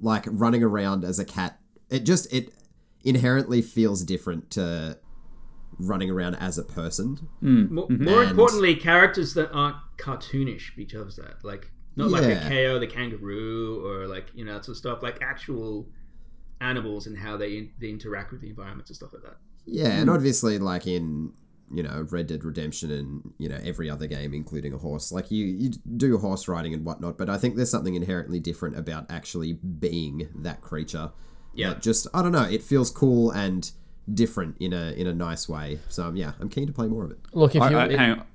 like 0.00 0.24
running 0.28 0.62
around 0.62 1.04
as 1.04 1.18
a 1.18 1.24
cat, 1.24 1.58
it 1.90 2.00
just 2.04 2.32
it 2.32 2.50
inherently 3.04 3.62
feels 3.62 4.02
different 4.02 4.50
to 4.50 4.98
running 5.78 6.10
around 6.10 6.34
as 6.36 6.58
a 6.58 6.64
person. 6.64 7.28
Mm. 7.42 7.70
More, 7.70 7.88
mm-hmm. 7.88 8.04
more 8.04 8.22
And- 8.22 8.30
importantly, 8.30 8.74
characters 8.74 9.34
that 9.34 9.50
aren't 9.52 9.76
cartoonish 9.98 10.74
because 10.76 11.18
of 11.18 11.26
that. 11.26 11.44
Like 11.44 11.70
not 11.94 12.10
like 12.10 12.24
a 12.24 12.30
Yeah. 12.30 12.48
Kao 12.48 12.78
the 12.78 12.86
kangaroo 12.86 13.84
or 13.86 14.06
like 14.06 14.26
you 14.34 14.44
know 14.44 14.54
that 14.54 14.64
sort 14.64 14.74
of 14.74 14.78
stuff. 14.78 15.02
Like 15.02 15.22
actual 15.22 15.88
animals 16.60 17.06
and 17.06 17.16
how 17.16 17.36
they 17.36 17.70
they 17.78 17.90
interact 17.90 18.32
with 18.32 18.40
the 18.40 18.48
environments 18.48 18.90
and 18.90 18.96
stuff 18.96 19.12
like 19.12 19.22
that. 19.22 19.36
Yeah, 19.66 19.88
and 19.88 20.08
mm. 20.08 20.14
obviously, 20.14 20.58
like 20.58 20.86
in 20.86 21.32
you 21.70 21.82
know 21.82 22.06
Red 22.10 22.26
Dead 22.28 22.44
Redemption 22.44 22.90
and 22.90 23.32
you 23.38 23.48
know 23.48 23.58
every 23.64 23.90
other 23.90 24.06
game, 24.06 24.34
including 24.34 24.72
a 24.72 24.78
horse, 24.78 25.12
like 25.12 25.30
you 25.30 25.44
you 25.46 25.70
do 25.96 26.16
horse 26.18 26.48
riding 26.48 26.74
and 26.74 26.84
whatnot. 26.84 27.18
But 27.18 27.28
I 27.28 27.38
think 27.38 27.56
there's 27.56 27.70
something 27.70 27.94
inherently 27.94 28.40
different 28.40 28.78
about 28.78 29.06
actually 29.10 29.54
being 29.54 30.28
that 30.34 30.60
creature. 30.60 31.12
Yeah. 31.54 31.70
that 31.70 31.82
just 31.82 32.06
I 32.12 32.22
don't 32.22 32.32
know. 32.32 32.44
It 32.44 32.62
feels 32.62 32.90
cool 32.90 33.30
and 33.30 33.70
different 34.12 34.56
in 34.60 34.72
a 34.72 34.92
in 34.92 35.06
a 35.06 35.14
nice 35.14 35.48
way. 35.48 35.80
So 35.88 36.04
um, 36.04 36.16
yeah, 36.16 36.32
I'm 36.40 36.48
keen 36.48 36.66
to 36.66 36.72
play 36.72 36.86
more 36.86 37.04
of 37.04 37.10
it. 37.10 37.18
Look, 37.32 37.54
if 37.54 37.62
you 37.62 37.76
hang 37.76 38.12
on. 38.12 38.24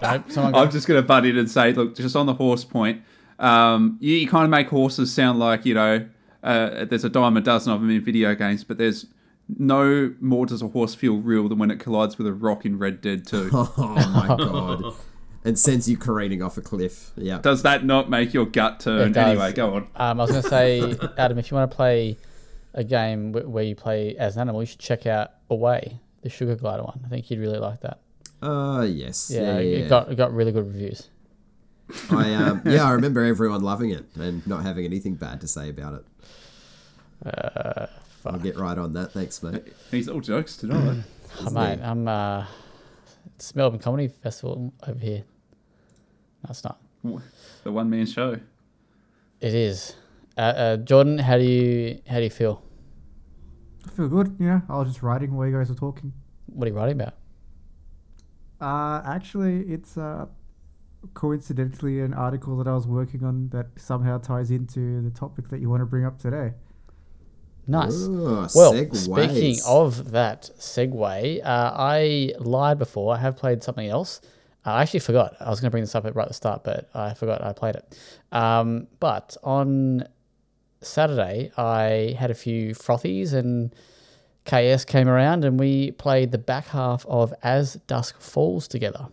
No, 0.00 0.22
I'm 0.36 0.70
just 0.70 0.86
going 0.86 1.02
to 1.02 1.06
butt 1.06 1.26
in 1.26 1.36
and 1.36 1.50
say, 1.50 1.72
look, 1.72 1.96
just 1.96 2.14
on 2.14 2.26
the 2.26 2.34
horse 2.34 2.64
point, 2.64 3.02
um, 3.40 3.98
you, 4.00 4.14
you 4.14 4.28
kind 4.28 4.44
of 4.44 4.50
make 4.50 4.68
horses 4.68 5.12
sound 5.12 5.38
like, 5.40 5.66
you 5.66 5.74
know, 5.74 6.08
uh, 6.42 6.84
there's 6.84 7.04
a 7.04 7.08
dime 7.08 7.36
a 7.36 7.40
dozen 7.40 7.72
of 7.72 7.80
them 7.80 7.90
in 7.90 8.00
video 8.00 8.34
games, 8.34 8.62
but 8.64 8.78
there's 8.78 9.06
no 9.56 10.14
more 10.20 10.46
does 10.46 10.60
a 10.62 10.68
horse 10.68 10.94
feel 10.94 11.16
real 11.18 11.48
than 11.48 11.58
when 11.58 11.70
it 11.70 11.78
collides 11.80 12.18
with 12.18 12.26
a 12.26 12.32
rock 12.32 12.64
in 12.66 12.78
Red 12.78 13.00
Dead 13.00 13.26
2. 13.26 13.50
Oh 13.52 13.72
my 13.78 14.26
god! 14.36 14.94
And 15.44 15.58
sends 15.58 15.88
you 15.88 15.96
careening 15.96 16.42
off 16.42 16.58
a 16.58 16.60
cliff. 16.60 17.12
Yeah. 17.16 17.38
does 17.38 17.62
that 17.62 17.84
not 17.84 18.10
make 18.10 18.34
your 18.34 18.44
gut 18.44 18.80
turn? 18.80 19.10
It 19.10 19.12
does. 19.14 19.28
Anyway, 19.28 19.52
go 19.52 19.74
on. 19.74 19.82
Um, 19.96 20.20
I 20.20 20.24
was 20.24 20.30
going 20.32 20.42
to 20.42 20.48
say, 20.48 20.96
Adam, 21.16 21.38
if 21.38 21.50
you 21.50 21.56
want 21.56 21.70
to 21.70 21.74
play 21.76 22.18
a 22.74 22.82
game 22.84 23.32
wh- 23.32 23.48
where 23.48 23.62
you 23.64 23.74
play 23.76 24.16
as 24.16 24.34
an 24.36 24.42
animal, 24.42 24.60
you 24.62 24.66
should 24.66 24.80
check 24.80 25.06
out 25.06 25.30
Away, 25.48 26.00
the 26.22 26.28
Sugar 26.28 26.56
Glider 26.56 26.82
one. 26.82 27.00
I 27.04 27.08
think 27.08 27.30
you'd 27.30 27.38
really 27.40 27.58
like 27.58 27.80
that. 27.82 28.00
Uh 28.42 28.82
yes. 28.82 29.30
Yeah, 29.32 29.40
Yeah. 29.40 29.58
yeah, 29.60 29.76
it 29.84 29.88
got 29.88 30.12
it 30.12 30.16
got 30.16 30.32
really 30.34 30.52
good 30.52 30.66
reviews. 30.66 31.08
I 32.10 32.34
um 32.34 32.62
yeah 32.66 32.84
I 32.84 32.92
remember 32.92 33.24
everyone 33.24 33.62
loving 33.62 33.90
it 33.90 34.04
and 34.16 34.46
not 34.46 34.62
having 34.64 34.84
anything 34.84 35.14
bad 35.14 35.40
to 35.40 35.48
say 35.48 35.70
about 35.70 35.94
it. 35.94 36.04
Uh, 37.26 37.86
I'll 38.28 38.38
get 38.38 38.56
right 38.56 38.76
on 38.76 38.92
that. 38.92 39.12
Thanks, 39.12 39.42
mate. 39.42 39.64
He's 39.90 40.08
all 40.08 40.20
jokes 40.20 40.56
tonight. 40.56 41.04
Oh, 41.40 41.50
mate, 41.50 41.78
I'm 41.82 42.08
uh, 42.08 42.46
it's 43.36 43.54
Melbourne 43.54 43.78
Comedy 43.78 44.08
Festival 44.08 44.72
over 44.86 44.98
here. 44.98 45.24
No, 46.42 46.48
it's 46.50 46.64
not. 46.64 46.80
the 47.62 47.70
one 47.70 47.90
man 47.90 48.06
show. 48.06 48.40
It 49.40 49.54
is. 49.54 49.94
Uh, 50.38 50.40
uh, 50.40 50.76
Jordan, 50.78 51.18
how 51.18 51.36
do 51.36 51.44
you 51.44 52.00
how 52.08 52.16
do 52.16 52.24
you 52.24 52.30
feel? 52.30 52.62
I 53.86 53.90
feel 53.90 54.08
good, 54.08 54.36
you 54.40 54.46
know. 54.46 54.62
I 54.68 54.78
was 54.78 54.88
just 54.88 55.02
writing 55.02 55.36
while 55.36 55.46
you 55.46 55.56
guys 55.56 55.68
were 55.68 55.74
talking. 55.74 56.14
What 56.46 56.66
are 56.66 56.70
you 56.70 56.76
writing 56.76 57.00
about? 57.00 57.14
Uh, 58.60 59.02
actually, 59.06 59.60
it's 59.70 59.98
uh, 59.98 60.26
coincidentally 61.14 62.00
an 62.00 62.14
article 62.14 62.56
that 62.56 62.66
I 62.66 62.74
was 62.74 62.86
working 62.86 63.22
on 63.22 63.50
that 63.50 63.66
somehow 63.76 64.18
ties 64.18 64.50
into 64.50 65.02
the 65.02 65.10
topic 65.10 65.48
that 65.50 65.60
you 65.60 65.68
want 65.68 65.82
to 65.82 65.86
bring 65.86 66.04
up 66.04 66.18
today. 66.18 66.54
Nice. 67.70 67.92
Oh, 67.94 68.48
Well, 68.54 68.72
segues. 68.72 68.96
speaking 68.96 69.56
of 69.66 70.10
that 70.12 70.50
segue, 70.58 71.40
uh, 71.44 71.72
I 71.76 72.32
lied 72.40 72.78
before. 72.78 73.14
I 73.14 73.18
have 73.18 73.36
played 73.36 73.62
something 73.62 73.86
else. 73.86 74.20
Uh, 74.66 74.70
I 74.70 74.82
actually 74.82 75.00
forgot. 75.00 75.36
I 75.38 75.50
was 75.50 75.60
going 75.60 75.68
to 75.68 75.70
bring 75.70 75.82
this 75.82 75.94
up 75.94 76.06
at 76.06 76.16
right 76.16 76.22
at 76.22 76.28
the 76.28 76.34
start, 76.34 76.64
but 76.64 76.88
I 76.94 77.12
forgot 77.14 77.42
I 77.44 77.52
played 77.52 77.76
it. 77.76 77.98
Um, 78.32 78.86
but 79.00 79.36
on 79.44 80.04
Saturday, 80.80 81.52
I 81.56 82.16
had 82.18 82.30
a 82.30 82.34
few 82.34 82.70
frothies 82.74 83.34
and 83.34 83.74
KS 84.46 84.84
came 84.86 85.08
around 85.08 85.44
and 85.44 85.60
we 85.60 85.90
played 85.92 86.32
the 86.32 86.38
back 86.38 86.68
half 86.68 87.04
of 87.06 87.34
As 87.42 87.74
Dusk 87.86 88.18
Falls 88.20 88.66
together. 88.66 89.08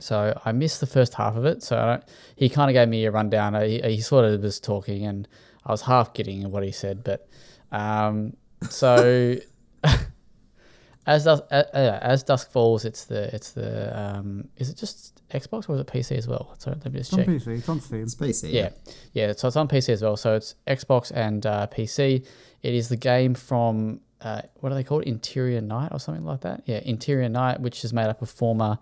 So 0.00 0.40
I 0.44 0.52
missed 0.52 0.80
the 0.80 0.86
first 0.86 1.14
half 1.14 1.36
of 1.36 1.44
it. 1.44 1.62
So 1.62 1.76
I 1.78 1.86
don't, 1.86 2.04
he 2.36 2.48
kind 2.48 2.70
of 2.70 2.74
gave 2.74 2.88
me 2.88 3.04
a 3.04 3.10
rundown. 3.10 3.54
He, 3.62 3.80
he 3.82 4.00
sort 4.00 4.24
of 4.24 4.40
was 4.42 4.60
talking, 4.60 5.04
and 5.04 5.26
I 5.66 5.72
was 5.72 5.82
half 5.82 6.14
getting 6.14 6.50
what 6.50 6.62
he 6.62 6.70
said. 6.72 7.02
But 7.02 7.28
um, 7.72 8.34
so 8.70 9.36
as 11.06 11.24
dusk, 11.24 11.44
uh, 11.50 11.62
uh, 11.72 11.98
as 12.02 12.22
dusk 12.22 12.50
falls, 12.50 12.84
it's 12.84 13.04
the 13.04 13.34
it's 13.34 13.52
the 13.52 13.98
um, 13.98 14.48
is 14.56 14.68
it 14.70 14.76
just 14.76 15.22
Xbox 15.30 15.68
or 15.68 15.74
is 15.74 15.80
it 15.80 15.86
PC 15.86 16.16
as 16.16 16.26
well? 16.28 16.54
So 16.58 16.70
let 16.70 16.92
me 16.92 16.98
just 17.00 17.12
It's 17.12 17.18
on 17.18 17.24
check. 17.24 17.28
PC, 17.34 17.58
it's 17.58 17.68
on 17.68 17.80
Steam. 17.80 18.02
It's 18.02 18.14
PC. 18.14 18.52
Yeah, 18.52 18.70
yeah. 19.12 19.32
So 19.32 19.48
it's 19.48 19.56
on 19.56 19.68
PC 19.68 19.90
as 19.90 20.02
well. 20.02 20.16
So 20.16 20.34
it's 20.34 20.54
Xbox 20.66 21.10
and 21.14 21.44
uh, 21.46 21.66
PC. 21.70 22.26
It 22.62 22.74
is 22.74 22.88
the 22.88 22.96
game 22.96 23.34
from 23.34 24.00
uh, 24.20 24.42
what 24.56 24.72
are 24.72 24.74
they 24.74 24.84
called? 24.84 25.04
Interior 25.04 25.60
Night 25.60 25.90
or 25.92 26.00
something 26.00 26.24
like 26.24 26.40
that. 26.40 26.62
Yeah, 26.66 26.80
Interior 26.84 27.28
Night, 27.28 27.60
which 27.60 27.84
is 27.84 27.92
made 27.92 28.06
up 28.06 28.20
of 28.20 28.28
former 28.28 28.78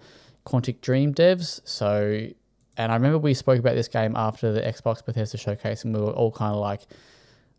Quantic 0.47 0.81
Dream 0.81 1.13
devs. 1.15 1.61
So, 1.65 2.27
and 2.77 2.93
I 2.93 2.95
remember 2.95 3.19
we 3.19 3.35
spoke 3.35 3.59
about 3.59 3.75
this 3.75 3.89
game 3.89 4.15
after 4.17 4.53
the 4.53 4.63
Xbox 4.63 5.05
Bethesda 5.05 5.37
showcase, 5.37 5.85
and 5.85 5.95
we 5.95 6.01
were 6.01 6.13
all 6.13 6.33
kind 6.33 6.55
of 6.55 6.61
like, 6.61 6.83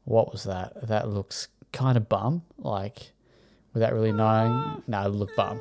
"What 0.08 0.32
was 0.32 0.45
that? 0.45 0.88
That 0.88 1.10
looks 1.10 1.49
kind 1.74 1.97
of 1.97 2.08
bum." 2.08 2.43
Like, 2.58 3.12
without 3.74 3.93
really 3.93 4.12
knowing, 4.12 4.51
mm. 4.51 4.84
no, 4.88 5.05
it 5.05 5.10
looked 5.10 5.36
bum. 5.36 5.60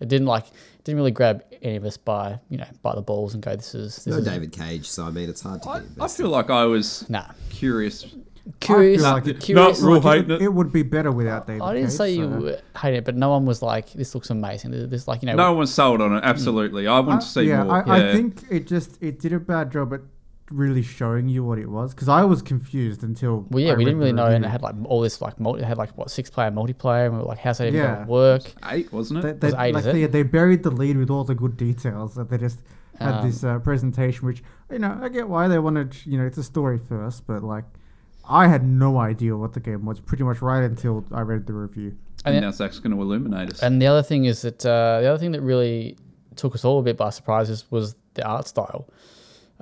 It 0.00 0.08
didn't 0.08 0.26
like, 0.26 0.46
it 0.46 0.84
didn't 0.84 0.96
really 0.96 1.10
grab 1.12 1.44
any 1.62 1.76
of 1.76 1.84
us 1.84 1.96
by 1.96 2.38
you 2.48 2.58
know 2.58 2.66
by 2.82 2.94
the 2.94 3.02
balls 3.02 3.34
and 3.34 3.42
go, 3.42 3.54
"This 3.56 3.74
is 3.74 3.96
this 3.96 4.06
No 4.06 4.18
is 4.18 4.24
David 4.24 4.52
Cage, 4.52 4.88
so 4.88 5.04
I 5.04 5.10
mean 5.10 5.28
it's 5.28 5.42
hard 5.42 5.62
to 5.62 5.68
I, 5.68 5.80
get 5.80 5.88
I 6.00 6.08
feel 6.08 6.28
like 6.28 6.50
I 6.50 6.64
was 6.64 7.08
nah." 7.08 7.26
curious. 7.50 8.06
Curious, 8.60 9.02
I 9.02 9.12
like 9.14 9.26
it- 9.26 9.40
curious. 9.40 9.80
No, 9.80 9.86
Rule 9.86 10.00
Like, 10.00 10.26
hate 10.26 10.30
it, 10.30 10.42
it 10.42 10.52
would 10.52 10.70
be 10.70 10.82
better 10.82 11.10
without 11.10 11.46
David 11.46 11.62
Cage. 11.62 11.66
I 11.66 11.72
didn't 11.74 11.88
Cage, 11.88 11.96
say 11.96 12.16
so- 12.16 12.20
you 12.20 12.56
hate 12.76 12.94
it, 12.94 13.04
but 13.04 13.16
no 13.16 13.30
one 13.30 13.46
was 13.46 13.62
like, 13.62 13.92
"This 13.92 14.14
looks 14.14 14.28
amazing." 14.28 14.70
This, 14.70 14.90
this 14.90 15.08
like 15.08 15.22
you 15.22 15.26
know, 15.26 15.34
No 15.34 15.54
one's 15.54 15.72
sold 15.72 16.02
on 16.02 16.14
it. 16.14 16.22
Absolutely, 16.22 16.86
I 16.86 17.00
want 17.00 17.18
uh, 17.18 17.20
to 17.20 17.26
see 17.26 17.42
yeah, 17.44 17.64
more. 17.64 17.88
I, 17.88 17.98
yeah. 17.98 18.10
I 18.10 18.12
think 18.12 18.42
it 18.50 18.66
just 18.66 19.02
it 19.02 19.18
did 19.18 19.32
a 19.32 19.40
bad 19.40 19.72
job 19.72 19.94
at 19.94 20.00
really 20.50 20.82
showing 20.82 21.28
you 21.28 21.42
what 21.42 21.58
it 21.58 21.68
was 21.70 21.94
because 21.94 22.08
I 22.08 22.22
was 22.24 22.42
confused 22.42 23.02
until 23.02 23.46
well, 23.50 23.62
yeah, 23.62 23.72
I 23.72 23.76
we 23.76 23.84
didn't 23.84 23.98
really 23.98 24.10
the 24.12 24.16
know, 24.16 24.26
and 24.26 24.44
it 24.44 24.48
had 24.48 24.62
like 24.62 24.74
all 24.84 25.00
this 25.00 25.20
like 25.20 25.40
multi, 25.40 25.62
it 25.62 25.64
had 25.66 25.78
like 25.78 25.96
what 25.96 26.10
six 26.10 26.28
player 26.30 26.50
multiplayer, 26.50 27.06
and 27.06 27.14
we 27.14 27.20
were 27.20 27.24
like, 27.26 27.38
"How's 27.38 27.58
that 27.58 27.68
even 27.68 27.80
Yeah. 27.80 27.94
going 27.94 28.06
to 28.06 28.12
work?" 28.12 28.42
eight, 28.70 28.92
wasn't 28.92 29.22
They, 29.22 29.30
it? 29.30 29.40
they, 29.40 29.46
was 29.48 29.54
eight, 29.58 29.74
like 29.74 29.80
is 29.82 29.86
it? 29.86 29.92
they, 29.94 30.06
they 30.06 30.22
buried 30.22 30.62
the 30.62 30.70
lead 30.70 30.96
with 30.98 31.10
all 31.10 31.24
the 31.24 31.34
good 31.34 31.56
details 31.56 32.14
that 32.16 32.28
they 32.30 32.38
just 32.38 32.60
had 32.98 33.14
Um, 33.14 33.26
this 33.26 33.42
uh, 33.42 33.58
presentation, 33.60 34.26
which 34.26 34.42
you 34.70 34.78
know 34.78 34.98
I 35.02 35.08
get 35.08 35.28
why 35.28 35.48
they 35.48 35.58
wanted 35.58 35.96
you 36.04 36.18
know 36.18 36.26
it's 36.26 36.38
a 36.38 36.44
story 36.44 36.78
first, 36.78 37.26
but 37.26 37.42
like 37.42 37.64
I 38.28 38.48
had 38.48 38.64
no 38.64 38.98
idea 38.98 39.36
what 39.36 39.52
the 39.54 39.60
game 39.60 39.84
was 39.84 40.00
pretty 40.00 40.24
much 40.24 40.40
right 40.42 40.62
until 40.64 41.04
I 41.12 41.20
read 41.22 41.46
the 41.46 41.52
review. 41.54 41.96
and 42.24 42.34
and- 42.36 42.44
now 42.44 42.50
Zach's 42.50 42.78
going 42.78 42.94
to 42.94 43.00
illuminate 43.02 43.50
us. 43.50 43.62
And 43.62 43.80
the 43.82 43.86
other 43.86 44.02
thing 44.02 44.24
is 44.26 44.42
that 44.42 44.64
uh, 44.64 45.00
the 45.00 45.08
other 45.08 45.18
thing 45.18 45.32
that 45.32 45.42
really 45.42 45.96
took 46.36 46.54
us 46.54 46.64
all 46.64 46.80
a 46.80 46.82
bit 46.82 46.96
by 46.96 47.10
surprise 47.10 47.64
was 47.70 47.96
the 48.14 48.24
art 48.26 48.46
style. 48.48 48.86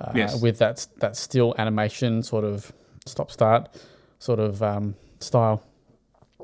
Uh, 0.03 0.11
Yes. 0.15 0.41
With 0.41 0.57
that 0.59 0.85
that 0.97 1.15
still 1.15 1.55
animation 1.57 2.23
sort 2.23 2.43
of 2.43 2.71
stop 3.05 3.31
start 3.31 3.69
sort 4.19 4.39
of 4.39 4.61
um, 4.61 4.95
style. 5.19 5.63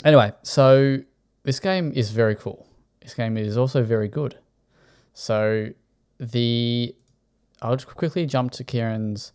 Anyway, 0.06 0.32
so 0.44 0.98
this 1.44 1.60
game 1.60 1.92
is 1.96 2.12
very 2.12 2.36
cool. 2.36 2.66
This 3.02 3.14
game 3.14 3.38
is 3.38 3.58
also 3.58 3.84
very 3.84 4.08
good. 4.08 4.38
So 5.14 5.70
the 6.20 6.96
I'll 7.62 7.76
just 7.76 7.88
quickly 7.88 8.26
jump 8.26 8.52
to 8.54 8.64
Kieran's 8.64 9.34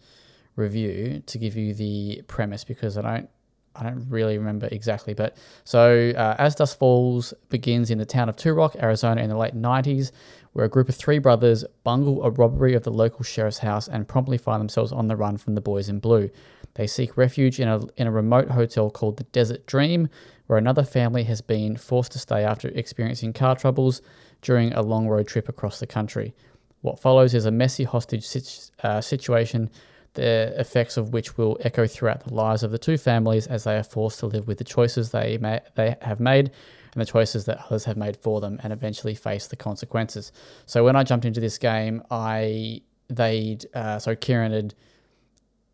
review 0.56 1.22
to 1.26 1.38
give 1.38 1.56
you 1.56 1.74
the 1.74 2.22
premise 2.26 2.64
because 2.64 2.96
I 2.96 3.02
don't 3.02 3.28
I 3.76 3.82
don't 3.82 4.08
really 4.08 4.38
remember 4.38 4.68
exactly, 4.70 5.14
but 5.14 5.36
so 5.64 6.12
uh, 6.16 6.36
As 6.38 6.54
Dusk 6.54 6.78
Falls 6.78 7.34
begins 7.48 7.90
in 7.90 7.98
the 7.98 8.06
town 8.06 8.28
of 8.28 8.36
Two 8.36 8.54
Rock, 8.54 8.76
Arizona, 8.80 9.20
in 9.20 9.28
the 9.28 9.36
late 9.36 9.54
'90s, 9.56 10.12
where 10.55 10.64
a 10.64 10.70
group 10.70 10.88
of 10.88 10.94
three 10.94 11.18
brothers 11.18 11.64
bungle 11.82 12.24
a 12.24 12.30
robbery 12.30 12.74
of 12.74 12.84
the 12.84 12.90
local 12.90 13.22
sheriff's 13.22 13.59
house 13.59 13.86
and 13.86 14.09
promptly 14.09 14.38
find 14.38 14.61
themselves 14.61 14.92
on 14.92 15.09
the 15.09 15.16
run 15.16 15.36
from 15.36 15.55
the 15.55 15.61
boys 15.61 15.88
in 15.88 15.98
blue. 15.98 16.30
They 16.74 16.86
seek 16.86 17.16
refuge 17.16 17.61
in 17.61 17.68
a 17.68 17.80
in 17.96 18.07
a 18.07 18.12
remote 18.12 18.48
hotel 18.48 18.90
called 18.90 19.18
the 19.18 19.24
Desert 19.24 19.66
Dream, 19.66 20.09
where 20.46 20.59
another 20.59 20.84
family 20.84 21.24
has 21.24 21.40
been 21.40 21.76
forced 21.76 22.12
to 22.12 22.18
stay 22.18 22.42
after 22.44 22.68
experiencing 22.68 23.32
car 23.32 23.57
troubles 23.57 24.00
during 24.42 24.72
a 24.72 24.82
long 24.82 25.09
road 25.09 25.26
trip 25.26 25.48
across 25.48 25.80
the 25.80 25.86
country. 25.86 26.34
What 26.82 27.00
follows 27.00 27.34
is 27.34 27.46
a 27.46 27.50
messy 27.50 27.84
hostage 27.84 28.26
sit- 28.26 28.70
uh, 28.82 29.00
situation 29.00 29.70
the 30.14 30.59
effects 30.61 30.96
of 30.96 31.12
which 31.12 31.36
will 31.36 31.59
echo 31.61 31.86
throughout 31.86 32.24
the 32.24 32.32
lives 32.32 32.62
of 32.62 32.70
the 32.70 32.78
two 32.78 32.96
families 32.96 33.48
as 33.48 33.64
they 33.64 33.76
are 33.76 33.82
forced 33.82 34.20
to 34.20 34.26
live 34.26 34.46
with 34.46 34.59
the 34.59 34.64
choices 34.64 35.11
they 35.11 35.38
ma- 35.38 35.59
they 35.74 35.96
have 36.00 36.20
made 36.20 36.50
and 36.95 37.01
the 37.01 37.07
choices 37.07 37.45
that 37.45 37.59
others 37.66 37.84
have 37.84 37.97
made 37.97 38.16
for 38.16 38.40
them, 38.40 38.59
and 38.62 38.72
eventually 38.72 39.14
face 39.14 39.47
the 39.47 39.57
consequences. 39.57 40.32
So 40.66 40.84
when 40.84 40.97
I 40.97 41.03
jumped 41.03 41.24
into 41.24 41.40
this 41.40 41.59
game, 41.59 42.03
I 42.11 42.82
they 43.09 43.59
uh, 43.74 43.99
so 43.99 44.14
Kieran 44.16 44.53
had 44.53 44.74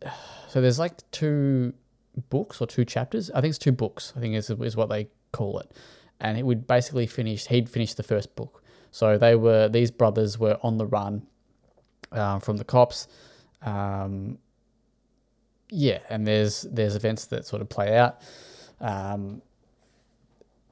so 0.47 0.61
there's 0.61 0.79
like 0.79 1.09
two 1.11 1.73
books 2.29 2.59
or 2.59 2.67
two 2.67 2.85
chapters. 2.85 3.31
I 3.31 3.41
think 3.41 3.51
it's 3.51 3.59
two 3.59 3.71
books. 3.71 4.13
I 4.15 4.19
think 4.19 4.35
is 4.35 4.49
is 4.49 4.75
what 4.75 4.89
they 4.89 5.07
call 5.31 5.59
it, 5.59 5.71
and 6.19 6.37
it 6.37 6.45
would 6.45 6.67
basically 6.67 7.07
finish. 7.07 7.47
He'd 7.47 7.69
finished 7.69 7.97
the 7.97 8.03
first 8.03 8.35
book, 8.35 8.63
so 8.91 9.17
they 9.17 9.35
were 9.35 9.69
these 9.69 9.91
brothers 9.91 10.39
were 10.39 10.57
on 10.63 10.77
the 10.77 10.85
run 10.85 11.27
um, 12.11 12.39
from 12.39 12.57
the 12.57 12.65
cops. 12.65 13.07
Um, 13.61 14.39
yeah, 15.69 15.99
and 16.09 16.27
there's 16.27 16.63
there's 16.63 16.95
events 16.95 17.25
that 17.27 17.45
sort 17.45 17.61
of 17.61 17.69
play 17.69 17.97
out. 17.97 18.21
Um, 18.79 19.41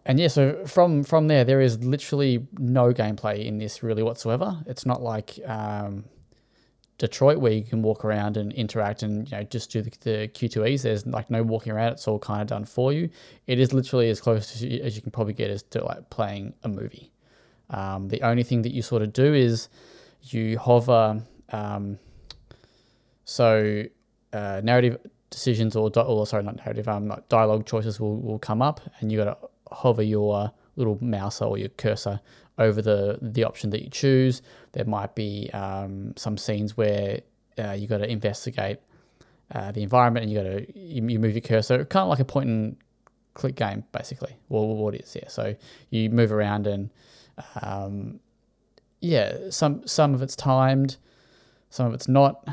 and 0.09 0.19
yeah, 0.19 0.27
so 0.27 0.65
from 0.65 1.03
from 1.03 1.27
there, 1.27 1.43
there 1.43 1.61
is 1.61 1.83
literally 1.83 2.47
no 2.57 2.91
gameplay 2.91 3.45
in 3.45 3.59
this 3.59 3.83
really 3.83 4.01
whatsoever. 4.01 4.57
It's 4.65 4.83
not 4.83 5.03
like 5.03 5.39
um, 5.45 6.03
Detroit 6.97 7.37
where 7.37 7.51
you 7.51 7.63
can 7.63 7.83
walk 7.83 8.03
around 8.03 8.35
and 8.35 8.51
interact 8.53 9.03
and 9.03 9.29
you 9.29 9.37
know 9.37 9.43
just 9.43 9.71
do 9.71 9.83
the, 9.83 9.91
the 10.01 10.27
QTEs. 10.29 10.81
There's 10.81 11.05
like 11.05 11.29
no 11.29 11.43
walking 11.43 11.73
around. 11.73 11.91
It's 11.91 12.07
all 12.07 12.17
kind 12.17 12.41
of 12.41 12.47
done 12.47 12.65
for 12.65 12.91
you. 12.91 13.07
It 13.45 13.59
is 13.59 13.71
literally 13.71 14.09
as 14.09 14.19
close 14.19 14.55
as 14.55 14.63
you, 14.63 14.81
as 14.81 14.95
you 14.95 15.03
can 15.03 15.11
probably 15.11 15.33
get 15.33 15.51
as 15.51 15.61
to 15.61 15.85
like 15.85 16.09
playing 16.09 16.55
a 16.63 16.69
movie. 16.69 17.11
Um, 17.69 18.07
the 18.07 18.23
only 18.23 18.41
thing 18.41 18.63
that 18.63 18.73
you 18.73 18.81
sort 18.81 19.03
of 19.03 19.13
do 19.13 19.31
is 19.35 19.69
you 20.23 20.57
hover. 20.57 21.21
Um, 21.51 21.99
so 23.25 23.83
uh, 24.33 24.61
narrative 24.63 24.97
decisions 25.29 25.75
or, 25.75 25.91
di- 25.91 26.01
or 26.01 26.25
sorry, 26.25 26.41
not 26.41 26.55
narrative, 26.55 26.87
um, 26.87 27.13
dialogue 27.29 27.67
choices 27.67 27.99
will, 27.99 28.19
will 28.19 28.39
come 28.39 28.63
up, 28.63 28.81
and 28.99 29.11
you 29.11 29.19
got 29.19 29.39
to 29.39 29.49
hover 29.71 30.03
your 30.03 30.51
little 30.75 30.97
mouse 31.01 31.41
or 31.41 31.57
your 31.57 31.69
cursor 31.69 32.19
over 32.57 32.81
the 32.81 33.17
the 33.21 33.43
option 33.43 33.69
that 33.71 33.81
you 33.83 33.89
choose. 33.89 34.41
There 34.73 34.85
might 34.85 35.15
be 35.15 35.49
um, 35.53 36.13
some 36.15 36.37
scenes 36.37 36.77
where 36.77 37.21
uh, 37.57 37.71
you 37.71 37.87
got 37.87 37.99
to 37.99 38.09
investigate 38.09 38.79
uh, 39.51 39.71
the 39.71 39.83
environment, 39.83 40.23
and 40.23 40.31
you 40.31 40.39
got 40.39 40.49
to 40.49 40.79
you, 40.79 41.07
you 41.07 41.19
move 41.19 41.33
your 41.33 41.41
cursor, 41.41 41.83
kind 41.85 42.03
of 42.03 42.09
like 42.09 42.19
a 42.19 42.25
point 42.25 42.49
and 42.49 42.77
click 43.33 43.55
game, 43.55 43.83
basically. 43.91 44.35
Well, 44.49 44.67
what 44.67 44.95
it 44.95 45.01
is, 45.01 45.15
yeah. 45.15 45.27
So 45.27 45.55
you 45.89 46.09
move 46.09 46.31
around 46.31 46.67
and 46.67 46.89
um, 47.61 48.19
yeah, 49.01 49.49
some 49.49 49.85
some 49.87 50.13
of 50.13 50.21
it's 50.21 50.35
timed, 50.35 50.97
some 51.69 51.87
of 51.87 51.93
it's 51.93 52.07
not. 52.07 52.47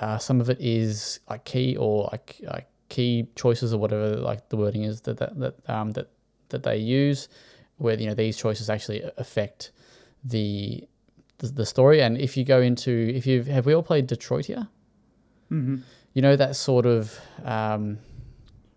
Uh, 0.00 0.18
some 0.18 0.40
of 0.40 0.50
it 0.50 0.60
is 0.60 1.20
like 1.30 1.44
key 1.44 1.76
or 1.76 2.08
like, 2.10 2.40
like 2.42 2.66
key 2.88 3.28
choices 3.36 3.72
or 3.72 3.78
whatever 3.78 4.16
like 4.16 4.48
the 4.48 4.56
wording 4.56 4.82
is 4.82 5.02
that 5.02 5.18
that 5.18 5.38
that 5.38 5.54
um, 5.70 5.92
that 5.92 6.10
that 6.50 6.62
they 6.62 6.76
use, 6.76 7.28
where 7.78 7.98
you 7.98 8.06
know 8.06 8.14
these 8.14 8.36
choices 8.36 8.68
actually 8.70 9.02
affect 9.16 9.72
the 10.24 10.84
the, 11.38 11.48
the 11.48 11.66
story. 11.66 12.00
And 12.02 12.16
if 12.18 12.36
you 12.36 12.44
go 12.44 12.60
into 12.60 12.90
if 13.14 13.26
you 13.26 13.42
have 13.44 13.66
we 13.66 13.74
all 13.74 13.82
played 13.82 14.06
Detroit 14.06 14.46
here, 14.46 14.68
Mm-hmm. 15.52 15.76
you 16.14 16.22
know 16.22 16.36
that 16.36 16.56
sort 16.56 16.86
of 16.86 17.18
um, 17.44 17.98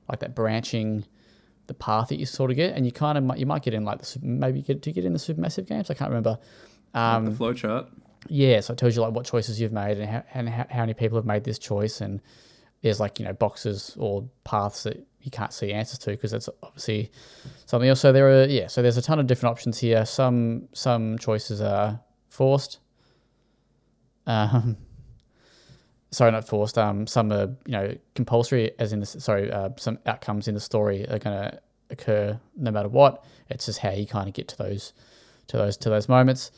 like 0.10 0.20
that 0.20 0.36
branching 0.36 1.06
the 1.68 1.74
path 1.74 2.10
that 2.10 2.18
you 2.20 2.26
sort 2.26 2.52
of 2.52 2.58
get, 2.58 2.76
and 2.76 2.86
you 2.86 2.92
kind 2.92 3.18
of 3.18 3.24
might, 3.24 3.40
you 3.40 3.46
might 3.46 3.62
get 3.64 3.74
in 3.74 3.84
like 3.86 4.00
the 4.02 4.20
maybe 4.22 4.62
get 4.62 4.82
to 4.84 4.92
get 4.92 5.06
in 5.06 5.14
the 5.14 5.20
supermassive 5.20 5.66
games. 5.68 5.90
I 5.90 5.94
can't 5.94 6.10
remember. 6.10 6.38
Um, 6.94 7.26
the 7.26 7.32
flowchart. 7.32 7.88
yeah, 8.28 8.60
so 8.62 8.74
it 8.74 8.78
tells 8.80 8.96
you 8.96 9.02
like 9.02 9.14
what 9.14 9.26
choices 9.26 9.60
you've 9.62 9.72
made 9.74 9.98
and 9.98 10.10
how, 10.10 10.24
and 10.34 10.50
how, 10.50 10.66
how 10.70 10.80
many 10.82 10.94
people 10.94 11.18
have 11.18 11.26
made 11.26 11.44
this 11.44 11.58
choice, 11.60 12.02
and 12.02 12.22
there's 12.82 13.00
like 13.00 13.20
you 13.20 13.26
know 13.26 13.34
boxes 13.34 13.96
or 14.00 14.28
paths 14.44 14.84
that 14.84 15.06
you 15.28 15.32
can't 15.32 15.52
see 15.52 15.74
answers 15.74 16.00
to 16.00 16.12
because 16.12 16.32
that's 16.32 16.48
obviously 16.64 17.12
something 17.66 17.90
else. 17.90 18.00
So 18.00 18.14
there 18.14 18.30
are 18.30 18.46
yeah, 18.46 18.68
so 18.68 18.82
there's 18.82 18.96
a 18.96 19.02
ton 19.02 19.20
of 19.20 19.28
different 19.28 19.52
options 19.52 19.78
here. 19.78 20.06
Some 20.06 20.70
some 20.72 21.18
choices 21.18 21.60
are 21.60 22.00
forced. 22.30 22.80
Um, 24.26 24.78
sorry, 26.12 26.32
not 26.32 26.48
forced. 26.48 26.78
Um, 26.78 27.06
some 27.06 27.30
are 27.34 27.54
you 27.66 27.74
know 27.74 27.98
compulsory, 28.16 28.72
as 28.80 28.94
in 28.94 29.02
the 29.02 29.06
sorry, 29.06 29.52
uh, 29.52 29.72
some 29.76 30.00
outcomes 30.06 30.48
in 30.48 30.54
the 30.54 30.62
story 30.62 31.06
are 31.10 31.20
going 31.20 31.38
to 31.38 31.60
occur 31.90 32.40
no 32.56 32.72
matter 32.72 32.88
what. 32.88 33.26
It's 33.50 33.66
just 33.66 33.80
how 33.80 33.92
you 33.92 34.08
kind 34.08 34.30
of 34.30 34.34
get 34.34 34.48
to 34.48 34.58
those 34.58 34.94
to 35.48 35.58
those 35.58 35.76
to 35.78 35.90
those 35.90 36.08
moments 36.08 36.52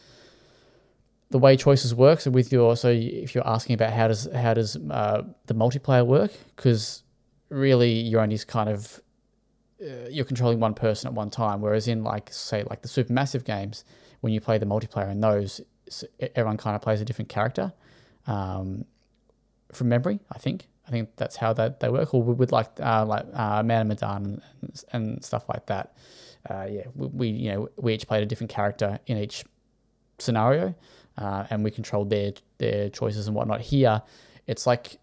the 1.31 1.37
way 1.37 1.55
choices 1.55 1.93
work. 1.93 2.21
So 2.21 2.31
with 2.31 2.51
your, 2.51 2.75
so 2.75 2.89
if 2.89 3.35
you're 3.35 3.47
asking 3.47 3.75
about 3.75 3.93
how 3.93 4.07
does 4.07 4.27
how 4.33 4.53
does 4.53 4.75
uh, 4.75 5.23
the 5.45 5.53
multiplayer 5.53 6.05
work, 6.05 6.31
because 6.55 7.03
really 7.49 7.91
you're 7.91 8.21
only 8.21 8.37
kind 8.39 8.69
of 8.69 9.01
uh, 9.81 10.09
you're 10.09 10.25
controlling 10.25 10.59
one 10.59 10.73
person 10.73 11.07
at 11.07 11.13
one 11.13 11.29
time. 11.29 11.61
Whereas 11.61 11.87
in 11.87 12.03
like 12.03 12.31
say 12.31 12.63
like 12.63 12.81
the 12.81 12.87
supermassive 12.87 13.45
games, 13.45 13.83
when 14.21 14.33
you 14.33 14.41
play 14.41 14.57
the 14.57 14.65
multiplayer 14.65 15.11
in 15.11 15.21
those, 15.21 15.61
everyone 16.35 16.57
kind 16.57 16.75
of 16.75 16.81
plays 16.81 17.01
a 17.01 17.05
different 17.05 17.29
character 17.29 17.73
um, 18.27 18.85
from 19.71 19.89
memory. 19.89 20.19
I 20.31 20.37
think 20.37 20.67
I 20.87 20.91
think 20.91 21.09
that's 21.15 21.35
how 21.35 21.53
that 21.53 21.79
they 21.79 21.89
work. 21.89 22.13
Or 22.13 22.23
with, 22.23 22.51
like 22.51 22.69
uh, 22.81 23.05
like 23.05 23.25
uh, 23.33 23.63
Man 23.63 23.81
of 23.81 23.87
Medan 23.87 24.41
and, 24.61 24.83
and 24.91 25.23
stuff 25.23 25.47
like 25.47 25.65
that. 25.67 25.95
Uh, 26.49 26.67
yeah, 26.69 26.83
we, 26.95 27.07
we 27.07 27.27
you 27.27 27.51
know 27.51 27.69
we 27.77 27.93
each 27.93 28.07
played 28.07 28.23
a 28.23 28.25
different 28.25 28.51
character 28.51 28.99
in 29.07 29.17
each 29.17 29.43
scenario 30.17 30.75
uh, 31.17 31.45
and 31.49 31.63
we 31.63 31.71
controlled 31.71 32.09
their 32.09 32.33
their 32.57 32.89
choices 32.89 33.27
and 33.27 33.35
whatnot. 33.35 33.61
Here, 33.61 34.01
it's 34.47 34.65
like 34.65 34.97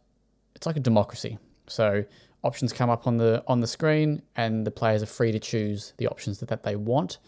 it's 0.54 0.66
like 0.66 0.76
a 0.76 0.80
democracy. 0.80 1.38
So 1.68 2.04
options 2.46 2.72
come 2.72 2.90
up 2.90 3.06
on 3.06 3.16
the 3.16 3.42
on 3.46 3.60
the 3.60 3.66
screen, 3.66 4.22
and 4.36 4.66
the 4.66 4.70
players 4.70 5.02
are 5.02 5.06
free 5.06 5.32
to 5.32 5.38
choose 5.38 5.92
the 5.98 6.06
options 6.06 6.38
that, 6.40 6.48
that 6.48 6.62
they 6.62 6.76
want. 6.76 7.18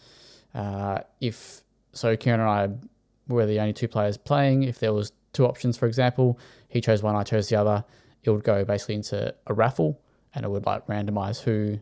Uh, 0.55 0.99
if 1.21 1.61
so, 1.93 2.15
Kieran 2.15 2.39
and 2.39 2.49
I 2.49 2.69
were 3.27 3.45
the 3.45 3.59
only 3.59 3.73
two 3.73 3.87
players 3.87 4.17
playing. 4.17 4.63
If 4.63 4.79
there 4.79 4.93
was 4.93 5.11
two 5.33 5.45
options, 5.45 5.77
for 5.77 5.87
example, 5.87 6.39
he 6.67 6.81
chose 6.81 7.03
one, 7.03 7.15
I 7.15 7.23
chose 7.23 7.49
the 7.49 7.55
other. 7.55 7.83
It 8.23 8.31
would 8.31 8.43
go 8.43 8.65
basically 8.65 8.95
into 8.95 9.33
a 9.47 9.53
raffle, 9.53 10.01
and 10.33 10.45
it 10.45 10.49
would 10.49 10.65
like 10.65 10.85
randomize 10.87 11.41
who, 11.41 11.79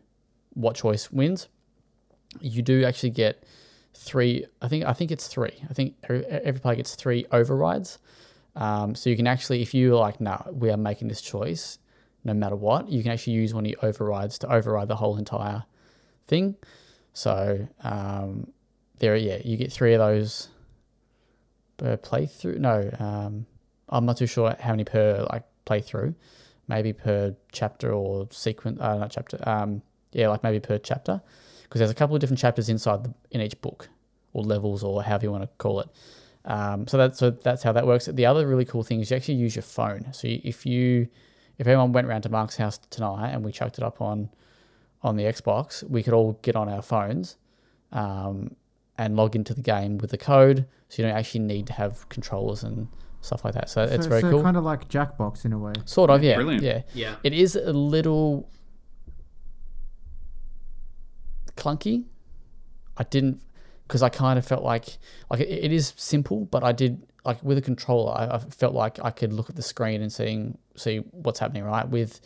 what 0.54 0.76
choice 0.76 1.10
wins. 1.10 1.48
You 2.40 2.62
do 2.62 2.84
actually 2.84 3.10
get 3.10 3.44
three. 3.94 4.46
I 4.62 4.68
think 4.68 4.84
I 4.84 4.92
think 4.92 5.10
it's 5.10 5.28
three. 5.28 5.54
I 5.68 5.72
think 5.72 5.94
every, 6.08 6.60
player 6.60 6.76
gets 6.76 6.94
three 6.94 7.26
overrides. 7.32 7.98
Um, 8.56 8.94
so 8.94 9.08
you 9.10 9.16
can 9.16 9.26
actually, 9.26 9.62
if 9.62 9.72
you're 9.72 9.96
like, 9.96 10.20
no, 10.20 10.42
we 10.52 10.70
are 10.70 10.76
making 10.76 11.08
this 11.08 11.20
choice, 11.20 11.78
no 12.28 12.34
matter 12.34 12.56
what, 12.56 12.88
you 12.88 13.02
can 13.02 13.12
actually 13.12 13.34
use 13.34 13.52
one 13.54 13.64
of 13.64 13.70
your 13.70 13.84
overrides 13.84 14.38
to 14.38 14.52
override 14.52 14.88
the 14.88 14.96
whole 14.96 15.16
entire 15.16 15.64
thing. 16.26 16.56
So 17.12 17.66
um, 17.82 18.52
there, 18.98 19.16
yeah, 19.16 19.38
you 19.44 19.56
get 19.56 19.72
three 19.72 19.94
of 19.94 19.98
those 19.98 20.48
per 21.76 21.96
playthrough. 21.96 22.58
No, 22.58 22.90
um, 22.98 23.46
I'm 23.88 24.06
not 24.06 24.18
too 24.18 24.26
sure 24.26 24.54
how 24.60 24.70
many 24.70 24.84
per 24.84 25.26
like 25.30 25.44
playthrough. 25.66 26.14
Maybe 26.68 26.92
per 26.92 27.34
chapter 27.50 27.92
or 27.92 28.28
sequence. 28.30 28.78
Uh, 28.80 28.98
not 28.98 29.10
chapter. 29.10 29.38
Um, 29.48 29.82
yeah, 30.12 30.28
like 30.28 30.42
maybe 30.42 30.60
per 30.60 30.78
chapter 30.78 31.20
because 31.62 31.80
there's 31.80 31.90
a 31.90 31.94
couple 31.94 32.14
of 32.14 32.20
different 32.20 32.40
chapters 32.40 32.68
inside 32.68 33.04
the, 33.04 33.14
in 33.30 33.40
each 33.40 33.60
book 33.60 33.88
or 34.32 34.42
levels 34.42 34.82
or 34.82 35.02
however 35.02 35.24
you 35.24 35.32
want 35.32 35.44
to 35.44 35.50
call 35.58 35.80
it. 35.80 35.88
Um, 36.44 36.86
so 36.86 36.96
that's 36.96 37.18
so 37.18 37.30
that's 37.30 37.62
how 37.62 37.72
that 37.72 37.86
works. 37.86 38.06
The 38.06 38.26
other 38.26 38.46
really 38.46 38.64
cool 38.64 38.82
thing 38.82 39.00
is 39.00 39.10
you 39.10 39.16
actually 39.16 39.34
use 39.34 39.56
your 39.56 39.62
phone. 39.62 40.12
So 40.12 40.28
you, 40.28 40.40
if 40.44 40.64
you 40.66 41.08
if 41.58 41.66
everyone 41.66 41.92
went 41.92 42.06
around 42.06 42.22
to 42.22 42.28
Mark's 42.28 42.56
house 42.56 42.78
tonight 42.90 43.30
and 43.30 43.44
we 43.44 43.52
chucked 43.52 43.78
it 43.78 43.84
up 43.84 44.00
on 44.00 44.30
on 45.02 45.16
the 45.16 45.24
Xbox, 45.24 45.88
we 45.88 46.02
could 46.02 46.12
all 46.12 46.38
get 46.42 46.56
on 46.56 46.68
our 46.68 46.82
phones 46.82 47.36
um, 47.92 48.56
and 48.96 49.14
log 49.14 49.36
into 49.36 49.54
the 49.54 49.62
game 49.62 49.98
with 49.98 50.10
the 50.10 50.18
code. 50.18 50.66
So 50.88 51.02
you 51.02 51.08
don't 51.08 51.16
actually 51.16 51.40
need 51.40 51.66
to 51.68 51.72
have 51.72 52.08
controllers 52.08 52.64
and 52.64 52.88
stuff 53.20 53.44
like 53.44 53.54
that. 53.54 53.68
So, 53.70 53.82
it's 53.82 54.06
very 54.06 54.22
so 54.22 54.30
cool. 54.30 54.42
kind 54.42 54.56
of 54.56 54.64
like 54.64 54.88
Jackbox 54.88 55.44
in 55.44 55.52
a 55.52 55.58
way. 55.58 55.72
Sort 55.84 56.10
of, 56.10 56.22
yeah, 56.22 56.36
Brilliant. 56.36 56.62
yeah. 56.62 56.82
Yeah. 56.94 57.16
It 57.22 57.32
is 57.32 57.54
a 57.54 57.72
little 57.72 58.50
clunky. 61.56 62.04
I 62.96 63.04
didn't 63.04 63.40
because 63.86 64.02
I 64.02 64.08
kind 64.08 64.38
of 64.38 64.46
felt 64.46 64.62
like 64.62 64.98
like 65.30 65.40
it, 65.40 65.48
it 65.48 65.72
is 65.72 65.94
simple, 65.96 66.46
but 66.46 66.64
I 66.64 66.72
did 66.72 67.06
like 67.24 67.42
with 67.42 67.58
a 67.58 67.62
controller. 67.62 68.12
I, 68.12 68.36
I 68.36 68.38
felt 68.38 68.74
like 68.74 68.98
I 69.04 69.10
could 69.10 69.32
look 69.32 69.48
at 69.48 69.56
the 69.56 69.62
screen 69.62 70.02
and 70.02 70.12
seeing 70.12 70.58
see 70.78 70.98
what's 71.12 71.38
happening. 71.38 71.64
Right 71.64 71.88
with 71.88 72.20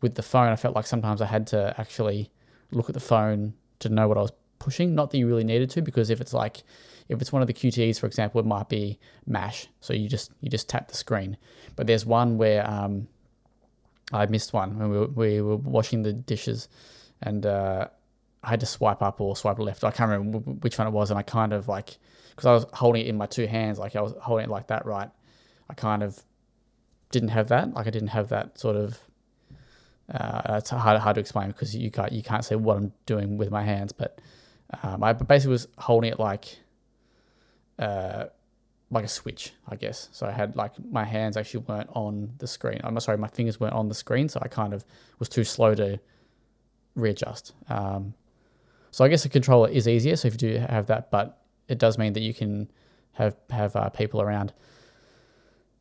with 0.00 0.14
the 0.14 0.22
phone, 0.22 0.48
I 0.48 0.56
felt 0.56 0.74
like 0.74 0.86
sometimes 0.86 1.20
I 1.22 1.26
had 1.26 1.46
to 1.48 1.74
actually 1.78 2.30
look 2.70 2.88
at 2.88 2.94
the 2.94 3.00
phone 3.00 3.54
to 3.80 3.88
know 3.88 4.08
what 4.08 4.18
I 4.18 4.22
was 4.22 4.32
pushing. 4.58 4.94
Not 4.94 5.10
that 5.10 5.18
you 5.18 5.26
really 5.26 5.44
needed 5.44 5.70
to, 5.70 5.82
because 5.82 6.10
if 6.10 6.20
it's 6.20 6.32
like 6.32 6.62
if 7.08 7.20
it's 7.20 7.32
one 7.32 7.42
of 7.42 7.48
the 7.48 7.54
QTEs, 7.54 7.98
for 7.98 8.06
example, 8.06 8.40
it 8.40 8.46
might 8.46 8.68
be 8.68 8.98
mash. 9.26 9.68
So 9.80 9.92
you 9.92 10.08
just 10.08 10.32
you 10.40 10.50
just 10.50 10.68
tap 10.68 10.88
the 10.88 10.94
screen. 10.94 11.36
But 11.76 11.86
there's 11.86 12.06
one 12.06 12.38
where 12.38 12.68
um, 12.68 13.08
I 14.12 14.26
missed 14.26 14.52
one 14.52 14.78
when 14.78 14.90
we 14.90 14.98
were, 14.98 15.06
we 15.06 15.40
were 15.40 15.56
washing 15.56 16.02
the 16.02 16.12
dishes, 16.12 16.68
and 17.22 17.44
uh, 17.46 17.88
I 18.42 18.50
had 18.50 18.60
to 18.60 18.66
swipe 18.66 19.02
up 19.02 19.20
or 19.20 19.36
swipe 19.36 19.58
left. 19.58 19.84
I 19.84 19.90
can't 19.90 20.10
remember 20.10 20.38
which 20.38 20.78
one 20.78 20.86
it 20.86 20.92
was, 20.92 21.10
and 21.10 21.18
I 21.18 21.22
kind 21.22 21.52
of 21.52 21.68
like 21.68 21.98
because 22.30 22.46
I 22.46 22.52
was 22.52 22.66
holding 22.72 23.02
it 23.02 23.08
in 23.08 23.16
my 23.16 23.26
two 23.26 23.46
hands, 23.46 23.78
like 23.78 23.96
I 23.96 24.00
was 24.00 24.14
holding 24.20 24.44
it 24.44 24.50
like 24.50 24.68
that, 24.68 24.86
right? 24.86 25.10
I 25.70 25.74
kind 25.74 26.02
of 26.02 26.22
didn't 27.14 27.30
have 27.30 27.48
that. 27.48 27.72
Like 27.74 27.86
I 27.86 27.90
didn't 27.90 28.08
have 28.18 28.28
that 28.28 28.58
sort 28.58 28.76
of. 28.76 28.98
Uh, 30.12 30.58
it's 30.58 30.70
hard 30.70 31.00
hard 31.00 31.14
to 31.14 31.20
explain 31.20 31.48
because 31.48 31.74
you 31.74 31.90
can't 31.90 32.12
you 32.12 32.22
can't 32.22 32.44
see 32.44 32.56
what 32.56 32.76
I'm 32.76 32.92
doing 33.06 33.38
with 33.38 33.50
my 33.50 33.62
hands, 33.62 33.92
but 33.92 34.20
um, 34.82 35.02
I 35.02 35.12
basically 35.14 35.52
was 35.52 35.68
holding 35.78 36.12
it 36.12 36.18
like, 36.18 36.58
uh, 37.78 38.24
like 38.90 39.04
a 39.04 39.08
switch, 39.08 39.52
I 39.68 39.76
guess. 39.76 40.08
So 40.12 40.26
I 40.26 40.32
had 40.32 40.56
like 40.56 40.72
my 41.00 41.04
hands 41.04 41.36
actually 41.36 41.64
weren't 41.68 41.90
on 41.94 42.32
the 42.38 42.46
screen. 42.46 42.80
I'm 42.84 42.98
sorry, 43.00 43.18
my 43.18 43.28
fingers 43.28 43.58
weren't 43.60 43.74
on 43.74 43.88
the 43.88 43.94
screen, 43.94 44.28
so 44.28 44.40
I 44.42 44.48
kind 44.48 44.74
of 44.74 44.84
was 45.18 45.28
too 45.28 45.44
slow 45.44 45.74
to 45.74 45.98
readjust. 46.94 47.52
Um, 47.68 48.14
so 48.90 49.04
I 49.04 49.08
guess 49.08 49.24
a 49.24 49.28
controller 49.28 49.68
is 49.68 49.88
easier. 49.88 50.16
So 50.16 50.28
if 50.28 50.34
you 50.34 50.38
do 50.38 50.58
have 50.58 50.86
that, 50.86 51.10
but 51.10 51.26
it 51.68 51.78
does 51.78 51.98
mean 51.98 52.12
that 52.12 52.22
you 52.22 52.34
can 52.34 52.70
have 53.12 53.36
have 53.50 53.74
uh, 53.74 53.88
people 53.88 54.20
around. 54.20 54.52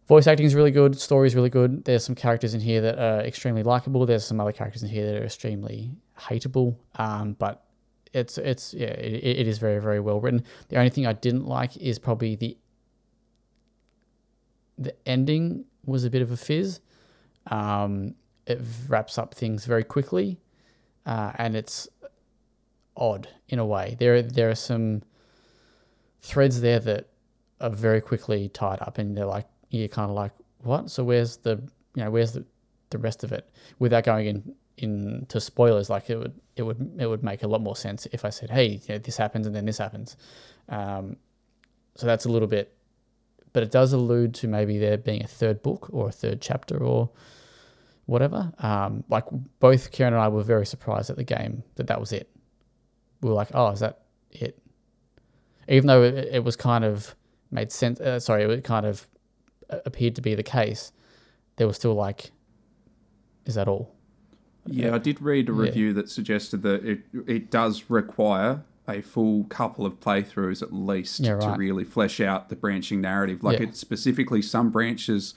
Voice 0.08 0.28
acting 0.28 0.46
is 0.46 0.54
really 0.54 0.72
good. 0.72 1.00
Story 1.00 1.28
is 1.28 1.36
really 1.36 1.50
good. 1.50 1.86
There's 1.86 2.04
some 2.04 2.16
characters 2.16 2.54
in 2.54 2.60
here 2.60 2.82
that 2.82 3.00
are 3.00 3.22
extremely 3.22 3.64
likable. 3.64 4.06
There's 4.06 4.26
some 4.26 4.40
other 4.40 4.52
characters 4.52 4.84
in 4.84 4.90
here 4.90 5.06
that 5.06 5.22
are 5.22 5.26
extremely 5.26 5.92
hateable. 6.18 6.76
Um, 6.96 7.34
but 7.40 7.64
it's 8.14 8.38
it's 8.38 8.74
yeah, 8.74 8.88
it, 8.88 9.40
it 9.40 9.48
is 9.48 9.58
very 9.58 9.80
very 9.80 10.00
well 10.00 10.20
written. 10.20 10.44
The 10.70 10.78
only 10.78 10.90
thing 10.90 11.08
I 11.08 11.14
didn't 11.14 11.46
like 11.46 11.78
is 11.78 12.00
probably 12.00 12.36
the 12.36 12.58
the 14.78 14.96
ending 15.08 15.66
was 15.86 16.04
a 16.04 16.10
bit 16.10 16.22
of 16.22 16.32
a 16.32 16.38
fizz. 16.38 16.80
Um, 17.48 18.16
it 18.46 18.62
wraps 18.88 19.18
up 19.18 19.34
things 19.34 19.66
very 19.66 19.84
quickly, 19.84 20.40
uh, 21.06 21.32
and 21.36 21.56
it's 21.56 21.88
odd 22.98 23.30
in 23.48 23.60
a 23.60 23.66
way. 23.66 23.96
There 24.00 24.22
there 24.22 24.50
are 24.50 24.56
some 24.56 25.02
threads 26.22 26.62
there 26.62 26.80
that 26.80 27.10
are 27.62 27.70
very 27.70 28.02
quickly 28.02 28.50
tied 28.50 28.82
up, 28.82 28.98
and 28.98 29.18
they're 29.18 29.26
like 29.26 29.48
you're 29.80 29.88
kind 29.88 30.10
of 30.10 30.16
like 30.16 30.32
what? 30.60 30.90
So 30.90 31.04
where's 31.04 31.38
the 31.38 31.62
you 31.96 32.04
know 32.04 32.12
where's 32.12 32.34
the 32.34 32.46
the 32.90 32.98
rest 32.98 33.24
of 33.24 33.32
it 33.32 33.50
without 33.80 34.04
going 34.04 34.28
in 34.28 34.56
into 34.78 35.42
spoilers? 35.42 35.90
Like 35.90 36.10
it 36.10 36.18
would 36.18 36.40
it 36.56 36.64
would 36.64 36.96
it 37.00 37.08
would 37.08 37.24
make 37.24 37.44
a 37.44 37.48
lot 37.48 37.62
more 37.62 37.76
sense 37.76 38.08
if 38.12 38.24
I 38.24 38.30
said, 38.30 38.50
hey, 38.50 38.82
you 38.88 38.90
know, 38.90 38.98
this 39.00 39.18
happens 39.18 39.48
and 39.48 39.56
then 39.56 39.66
this 39.66 39.78
happens. 39.78 40.16
Um, 40.70 41.18
so 41.96 42.06
that's 42.06 42.26
a 42.26 42.30
little 42.30 42.48
bit, 42.48 42.76
but 43.52 43.64
it 43.64 43.72
does 43.72 43.94
allude 43.94 44.34
to 44.36 44.48
maybe 44.48 44.78
there 44.78 44.98
being 44.98 45.24
a 45.24 45.28
third 45.28 45.62
book 45.62 45.90
or 45.92 46.10
a 46.10 46.12
third 46.12 46.42
chapter 46.42 46.78
or 46.78 47.10
whatever. 48.06 48.52
Um, 48.60 49.04
like 49.10 49.26
both 49.60 49.92
Kieran 49.92 50.14
and 50.14 50.22
I 50.22 50.28
were 50.28 50.44
very 50.44 50.66
surprised 50.66 51.10
at 51.10 51.18
the 51.18 51.24
game 51.24 51.64
that 51.76 51.88
that 51.88 52.00
was 52.00 52.12
it. 52.12 52.30
We 53.22 53.30
were 53.30 53.36
like, 53.36 53.50
oh, 53.54 53.70
is 53.70 53.80
that 53.80 54.02
it? 54.32 54.60
Even 55.68 55.88
though 55.88 56.04
it, 56.04 56.14
it 56.16 56.44
was 56.44 56.56
kind 56.56 56.84
of 56.84 57.16
made 57.52 57.72
sense. 57.72 58.00
Uh, 58.00 58.20
sorry, 58.20 58.44
it 58.44 58.64
kind 58.64 58.86
of 58.86 59.08
appeared 59.86 60.16
to 60.16 60.22
be 60.22 60.36
the 60.36 60.44
case. 60.44 60.92
There 61.58 61.68
was 61.68 61.76
still 61.76 61.94
like, 61.96 62.32
is 63.46 63.56
that 63.56 63.68
all? 63.68 63.94
Yeah, 64.66 64.96
I 64.96 64.98
did 64.98 65.22
read 65.22 65.50
a 65.50 65.52
Yeah. 65.54 65.60
review 65.62 65.94
that 65.94 66.10
suggested 66.10 66.62
that 66.64 66.86
it 66.86 67.02
it 67.28 67.52
does 67.52 67.90
require 67.90 68.64
a 68.88 69.02
full 69.02 69.46
couple 69.46 69.86
of 69.86 70.00
playthroughs 70.00 70.62
at 70.62 70.74
least 70.74 71.20
Yeah, 71.22 71.38
to 71.40 71.56
really 71.58 71.84
flesh 71.86 72.20
out 72.20 72.50
the 72.50 72.56
branching 72.56 73.00
narrative. 73.02 73.44
Like 73.44 73.60
Yeah. 73.60 73.68
it 73.68 73.76
specifically, 73.76 74.42
some 74.42 74.70
branches 74.72 75.34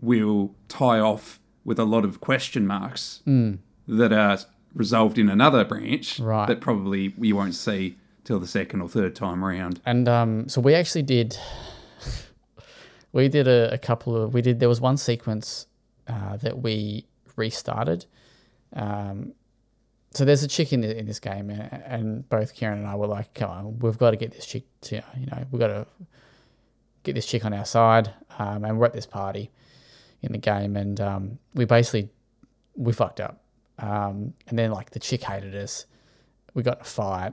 will 0.00 0.54
tie 0.68 0.98
off 1.00 1.40
with 1.64 1.78
a 1.78 1.84
lot 1.84 2.04
of 2.04 2.20
question 2.20 2.66
marks 2.66 3.22
that 3.26 4.12
are 4.12 4.38
resolved 4.74 5.18
in 5.18 5.28
another 5.28 5.64
branch. 5.64 6.20
Right. 6.20 6.46
that 6.46 6.60
probably 6.60 7.14
you 7.18 7.34
won't 7.36 7.54
see 7.54 7.96
till 8.24 8.38
the 8.38 8.46
second 8.46 8.80
or 8.82 8.88
third 8.88 9.14
time 9.16 9.44
around. 9.44 9.80
And 9.84 10.08
um, 10.08 10.48
so 10.48 10.60
we 10.60 10.74
actually 10.74 11.02
did. 11.02 11.36
We 13.12 13.28
did 13.28 13.48
a, 13.48 13.72
a 13.72 13.78
couple 13.78 14.16
of. 14.16 14.34
We 14.34 14.42
did. 14.42 14.60
There 14.60 14.68
was 14.68 14.80
one 14.80 14.96
sequence 14.96 15.66
uh, 16.06 16.36
that 16.38 16.60
we 16.60 17.06
restarted. 17.36 18.06
Um, 18.74 19.32
so 20.12 20.24
there's 20.24 20.42
a 20.42 20.48
chick 20.48 20.72
in, 20.72 20.82
in 20.82 21.06
this 21.06 21.20
game, 21.20 21.50
and, 21.50 21.82
and 21.84 22.28
both 22.28 22.54
Kieran 22.54 22.78
and 22.78 22.86
I 22.86 22.94
were 22.96 23.06
like, 23.06 23.34
"Come 23.34 23.50
on, 23.50 23.78
we've 23.78 23.98
got 23.98 24.10
to 24.10 24.16
get 24.16 24.32
this 24.32 24.46
chick 24.46 24.64
to 24.82 24.96
you 25.18 25.26
know, 25.26 25.44
we've 25.50 25.60
got 25.60 25.68
to 25.68 25.86
get 27.02 27.14
this 27.14 27.26
chick 27.26 27.44
on 27.44 27.52
our 27.52 27.64
side." 27.64 28.12
Um, 28.38 28.64
and 28.64 28.78
we're 28.78 28.86
at 28.86 28.92
this 28.92 29.06
party 29.06 29.50
in 30.22 30.32
the 30.32 30.38
game, 30.38 30.76
and 30.76 31.00
um, 31.00 31.38
we 31.54 31.64
basically 31.64 32.08
we 32.74 32.92
fucked 32.92 33.20
up. 33.20 33.42
Um, 33.78 34.34
and 34.48 34.58
then 34.58 34.70
like 34.70 34.90
the 34.90 34.98
chick 34.98 35.22
hated 35.22 35.54
us. 35.54 35.86
We 36.54 36.62
got 36.62 36.78
in 36.78 36.82
a 36.82 36.84
fight. 36.84 37.32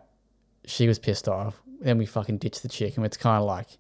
She 0.66 0.88
was 0.88 1.00
pissed 1.00 1.28
off. 1.28 1.62
Then 1.82 1.98
we 1.98 2.06
fucking 2.06 2.38
ditched 2.38 2.64
the 2.64 2.70
chick, 2.70 2.98
and 2.98 3.06
it's 3.06 3.18
kind 3.18 3.40
of 3.40 3.48
like 3.48 3.78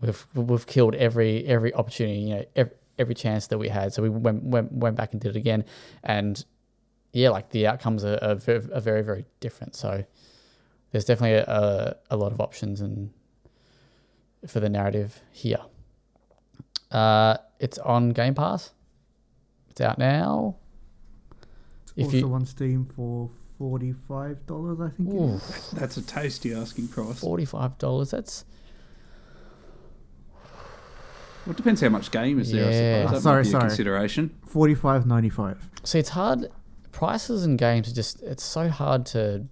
we've 0.00 0.26
we've 0.34 0.66
killed 0.66 0.94
every 0.94 1.46
every 1.46 1.72
opportunity, 1.74 2.18
you 2.18 2.34
know, 2.34 2.44
every, 2.54 2.72
every 2.98 3.14
chance 3.14 3.46
that 3.48 3.58
we 3.58 3.68
had. 3.68 3.92
So 3.92 4.02
we 4.02 4.08
went 4.08 4.42
went 4.42 4.72
went 4.72 4.96
back 4.96 5.12
and 5.12 5.20
did 5.20 5.36
it 5.36 5.38
again, 5.38 5.64
and 6.02 6.44
yeah, 7.12 7.30
like 7.30 7.50
the 7.50 7.66
outcomes 7.66 8.04
are, 8.04 8.18
are, 8.22 8.34
very, 8.34 8.72
are 8.72 8.80
very 8.80 9.02
very 9.02 9.24
different. 9.40 9.74
So 9.74 10.04
there's 10.90 11.04
definitely 11.04 11.38
a, 11.38 11.96
a 12.10 12.16
lot 12.16 12.32
of 12.32 12.40
options 12.40 12.80
and 12.80 13.10
for 14.46 14.60
the 14.60 14.68
narrative 14.68 15.20
here. 15.30 15.60
Uh, 16.90 17.36
it's 17.58 17.78
on 17.78 18.10
Game 18.10 18.34
Pass. 18.34 18.72
It's 19.70 19.80
out 19.80 19.98
now. 19.98 20.56
If 21.96 22.06
also 22.06 22.16
you 22.16 22.34
on 22.34 22.46
Steam 22.46 22.84
for 22.84 23.30
forty-five 23.58 24.46
dollars, 24.46 24.80
I 24.80 24.90
think. 24.90 25.08
it 25.08 25.14
Ooh. 25.14 25.40
That's 25.72 25.96
a 25.96 26.02
tasty 26.02 26.54
asking 26.54 26.88
price. 26.88 27.18
Forty 27.18 27.44
five 27.44 27.78
dollars. 27.78 28.10
That's 28.10 28.44
it 31.50 31.56
depends 31.56 31.80
how 31.80 31.88
much 31.88 32.10
game 32.10 32.38
is 32.40 32.50
there. 32.52 32.64
I 32.66 33.06
suppose. 33.06 33.10
Oh, 33.10 33.14
That 33.14 33.22
sorry, 33.22 33.36
might 33.36 33.42
be 33.42 33.48
a 33.48 33.50
sorry. 33.52 33.68
consideration. 33.68 34.36
Forty-five 34.46 35.06
ninety-five. 35.06 35.70
See, 35.84 35.98
it's 35.98 36.10
hard. 36.10 36.50
Prices 36.92 37.44
and 37.44 37.58
games 37.58 37.90
are 37.90 37.94
just, 37.94 38.22
it's 38.22 38.42
so 38.42 38.68
hard 38.68 39.04
to 39.06 39.46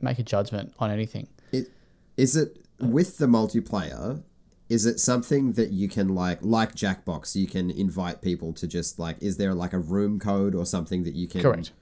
make 0.00 0.18
a 0.18 0.22
judgment 0.22 0.72
on 0.78 0.90
anything. 0.90 1.28
It, 1.52 1.70
is 2.16 2.36
it 2.36 2.58
with 2.80 3.18
the 3.18 3.26
multiplayer? 3.26 4.22
Is 4.70 4.86
it 4.86 4.98
something 5.00 5.52
that 5.52 5.70
you 5.70 5.88
can 5.88 6.14
like, 6.14 6.38
like 6.42 6.74
Jackbox? 6.74 7.34
You 7.36 7.46
can 7.46 7.70
invite 7.70 8.22
people 8.22 8.52
to 8.54 8.66
just 8.66 8.98
like. 8.98 9.16
Is 9.22 9.36
there 9.36 9.54
like 9.54 9.72
a 9.72 9.78
room 9.78 10.18
code 10.18 10.54
or 10.54 10.64
something 10.66 11.04
that 11.04 11.14
you 11.14 11.26
can 11.28 11.42
Correct. 11.42 11.72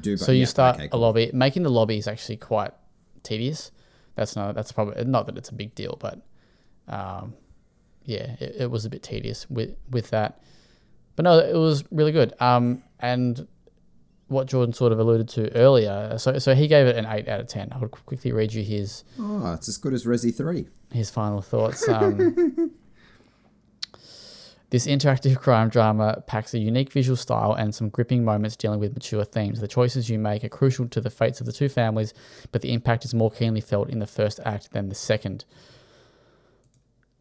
do? 0.00 0.16
So 0.16 0.32
you 0.32 0.40
yeah, 0.40 0.46
start 0.46 0.76
okay, 0.76 0.86
a 0.86 0.88
cool. 0.90 1.00
lobby. 1.00 1.30
Making 1.32 1.62
the 1.64 1.70
lobby 1.70 1.98
is 1.98 2.06
actually 2.06 2.36
quite 2.36 2.72
tedious. 3.22 3.70
That's 4.14 4.34
not, 4.34 4.54
that's 4.56 4.72
probably, 4.72 5.04
not 5.04 5.26
that 5.26 5.36
it's 5.38 5.48
a 5.48 5.54
big 5.54 5.74
deal, 5.76 5.96
but 6.00 6.20
um, 6.88 7.34
yeah, 8.08 8.36
it, 8.40 8.56
it 8.60 8.70
was 8.70 8.86
a 8.86 8.90
bit 8.90 9.02
tedious 9.02 9.48
with, 9.50 9.76
with 9.90 10.08
that. 10.10 10.40
But 11.14 11.24
no, 11.24 11.38
it 11.38 11.54
was 11.54 11.84
really 11.90 12.10
good. 12.12 12.32
Um, 12.40 12.82
and 13.00 13.46
what 14.28 14.46
Jordan 14.46 14.72
sort 14.72 14.92
of 14.92 14.98
alluded 14.98 15.28
to 15.30 15.54
earlier, 15.54 16.16
so, 16.16 16.38
so 16.38 16.54
he 16.54 16.68
gave 16.68 16.86
it 16.86 16.96
an 16.96 17.04
8 17.04 17.28
out 17.28 17.40
of 17.40 17.48
10. 17.48 17.68
I'll 17.72 17.86
quickly 17.86 18.32
read 18.32 18.54
you 18.54 18.62
his 18.62 19.04
Oh, 19.18 19.52
it's 19.52 19.68
as 19.68 19.76
good 19.76 19.92
as 19.92 20.06
Resi 20.06 20.34
Three. 20.34 20.68
his 20.90 21.10
final 21.10 21.42
thoughts. 21.42 21.86
Um, 21.86 22.72
this 24.70 24.86
interactive 24.86 25.36
crime 25.36 25.68
drama 25.68 26.22
packs 26.26 26.54
a 26.54 26.58
unique 26.58 26.92
visual 26.92 27.16
style 27.16 27.52
and 27.52 27.74
some 27.74 27.90
gripping 27.90 28.24
moments 28.24 28.56
dealing 28.56 28.80
with 28.80 28.94
mature 28.94 29.24
themes. 29.24 29.60
The 29.60 29.68
choices 29.68 30.08
you 30.08 30.18
make 30.18 30.44
are 30.44 30.48
crucial 30.48 30.88
to 30.88 31.00
the 31.00 31.10
fates 31.10 31.40
of 31.40 31.46
the 31.46 31.52
two 31.52 31.68
families, 31.68 32.14
but 32.52 32.62
the 32.62 32.72
impact 32.72 33.04
is 33.04 33.12
more 33.12 33.30
keenly 33.30 33.60
felt 33.60 33.90
in 33.90 33.98
the 33.98 34.06
first 34.06 34.40
act 34.46 34.72
than 34.72 34.88
the 34.88 34.94
second. 34.94 35.44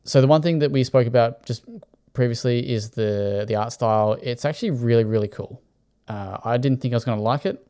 So 0.08 0.22
the 0.22 0.28
one 0.28 0.42
thing 0.42 0.60
that 0.60 0.72
we 0.72 0.84
spoke 0.84 1.06
about 1.06 1.46
just 1.46 1.66
previously 2.14 2.68
is 2.68 2.92
the 2.92 3.46
the 3.48 3.56
art 3.56 3.74
style. 3.74 4.18
It's 4.22 4.46
actually 4.46 4.72
really 4.72 5.04
really 5.04 5.28
cool. 5.28 5.62
Uh, 6.08 6.38
I 6.44 6.58
didn't 6.58 6.82
think 6.82 6.94
I 6.94 6.96
was 6.96 7.06
going 7.06 7.18
to 7.18 7.24
like 7.24 7.46
it. 7.46 7.68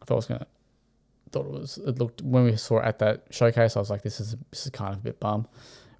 I 0.00 0.04
thought 0.04 0.14
I 0.14 0.16
was 0.16 0.26
going 0.26 0.40
to 0.40 0.46
thought 1.36 1.46
it 1.46 1.52
was 1.52 1.78
it 1.78 1.98
looked 1.98 2.22
when 2.22 2.44
we 2.44 2.56
saw 2.56 2.78
it 2.78 2.84
at 2.84 2.98
that 2.98 3.24
showcase 3.30 3.76
I 3.76 3.80
was 3.80 3.90
like 3.90 4.02
this 4.02 4.20
is 4.20 4.36
this 4.50 4.64
is 4.66 4.70
kind 4.70 4.92
of 4.92 5.00
a 5.00 5.02
bit 5.02 5.20
bum 5.20 5.46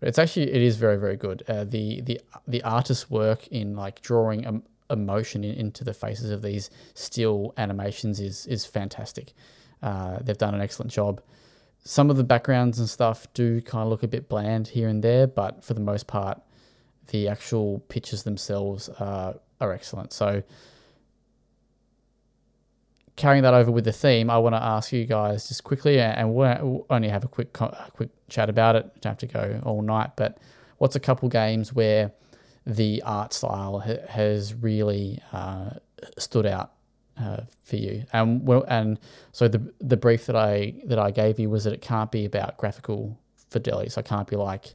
but 0.00 0.08
it's 0.08 0.18
actually 0.18 0.52
it 0.52 0.62
is 0.62 0.76
very 0.76 0.96
very 0.96 1.16
good 1.16 1.42
uh, 1.48 1.64
the 1.64 2.00
the 2.02 2.20
the 2.46 2.62
artist's 2.62 3.10
work 3.10 3.46
in 3.48 3.76
like 3.76 4.00
drawing 4.02 4.46
um, 4.46 4.62
emotion 4.90 5.44
in, 5.44 5.54
into 5.56 5.84
the 5.84 5.92
faces 5.92 6.30
of 6.30 6.42
these 6.42 6.70
still 6.94 7.52
animations 7.56 8.20
is 8.20 8.46
is 8.46 8.64
fantastic 8.64 9.32
uh, 9.82 10.18
they've 10.22 10.38
done 10.38 10.54
an 10.54 10.60
excellent 10.60 10.90
job 10.90 11.20
some 11.86 12.10
of 12.10 12.16
the 12.16 12.24
backgrounds 12.24 12.78
and 12.78 12.88
stuff 12.88 13.26
do 13.32 13.60
kind 13.60 13.82
of 13.82 13.88
look 13.88 14.02
a 14.02 14.08
bit 14.08 14.28
bland 14.28 14.68
here 14.68 14.88
and 14.88 15.02
there 15.02 15.26
but 15.26 15.64
for 15.64 15.74
the 15.74 15.80
most 15.80 16.06
part 16.06 16.40
the 17.08 17.28
actual 17.28 17.78
pictures 17.88 18.24
themselves 18.24 18.88
are, 19.00 19.36
are 19.60 19.72
excellent 19.72 20.12
so 20.12 20.42
carrying 23.16 23.42
that 23.42 23.54
over 23.54 23.70
with 23.70 23.84
the 23.84 23.92
theme, 23.92 24.30
I 24.30 24.38
want 24.38 24.54
to 24.54 24.62
ask 24.62 24.92
you 24.92 25.04
guys 25.06 25.48
just 25.48 25.64
quickly, 25.64 25.98
and 25.98 26.34
we'll 26.34 26.86
only 26.90 27.08
have 27.08 27.24
a 27.24 27.28
quick 27.28 27.52
quick 27.52 28.10
chat 28.28 28.48
about 28.48 28.76
it. 28.76 29.00
Don't 29.00 29.12
have 29.12 29.18
to 29.18 29.26
go 29.26 29.60
all 29.64 29.82
night, 29.82 30.10
but 30.16 30.38
what's 30.78 30.96
a 30.96 31.00
couple 31.00 31.28
games 31.28 31.72
where 31.72 32.12
the 32.66 33.02
art 33.04 33.32
style 33.32 33.78
has 33.78 34.54
really 34.54 35.20
uh, 35.32 35.70
stood 36.18 36.46
out 36.46 36.72
uh, 37.20 37.42
for 37.62 37.76
you? 37.76 38.04
And 38.12 38.46
well, 38.46 38.64
and 38.68 38.98
so 39.32 39.48
the 39.48 39.72
the 39.80 39.96
brief 39.96 40.26
that 40.26 40.36
I 40.36 40.74
that 40.86 40.98
I 40.98 41.10
gave 41.10 41.38
you 41.38 41.50
was 41.50 41.64
that 41.64 41.72
it 41.72 41.82
can't 41.82 42.10
be 42.10 42.24
about 42.24 42.56
graphical 42.56 43.18
fidelity. 43.50 43.90
So 43.90 44.00
it 44.00 44.06
can't 44.06 44.28
be 44.28 44.36
like 44.36 44.74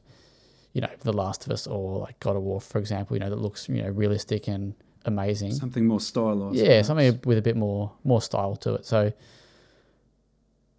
you 0.72 0.80
know, 0.80 0.88
The 1.00 1.12
Last 1.12 1.44
of 1.44 1.52
Us 1.52 1.66
or 1.66 1.98
like 1.98 2.18
God 2.20 2.34
of 2.34 2.42
War, 2.42 2.58
for 2.58 2.78
example, 2.78 3.14
you 3.14 3.20
know, 3.20 3.28
that 3.28 3.36
looks, 3.36 3.68
you 3.68 3.82
know, 3.82 3.90
realistic 3.90 4.48
and 4.48 4.74
amazing. 5.04 5.52
Something 5.52 5.86
more 5.86 6.00
stylized. 6.00 6.56
yeah, 6.56 6.66
perhaps. 6.68 6.86
something 6.86 7.20
with 7.26 7.36
a 7.36 7.42
bit 7.42 7.56
more 7.56 7.92
more 8.04 8.22
style 8.22 8.56
to 8.56 8.74
it. 8.76 8.86
So, 8.86 9.12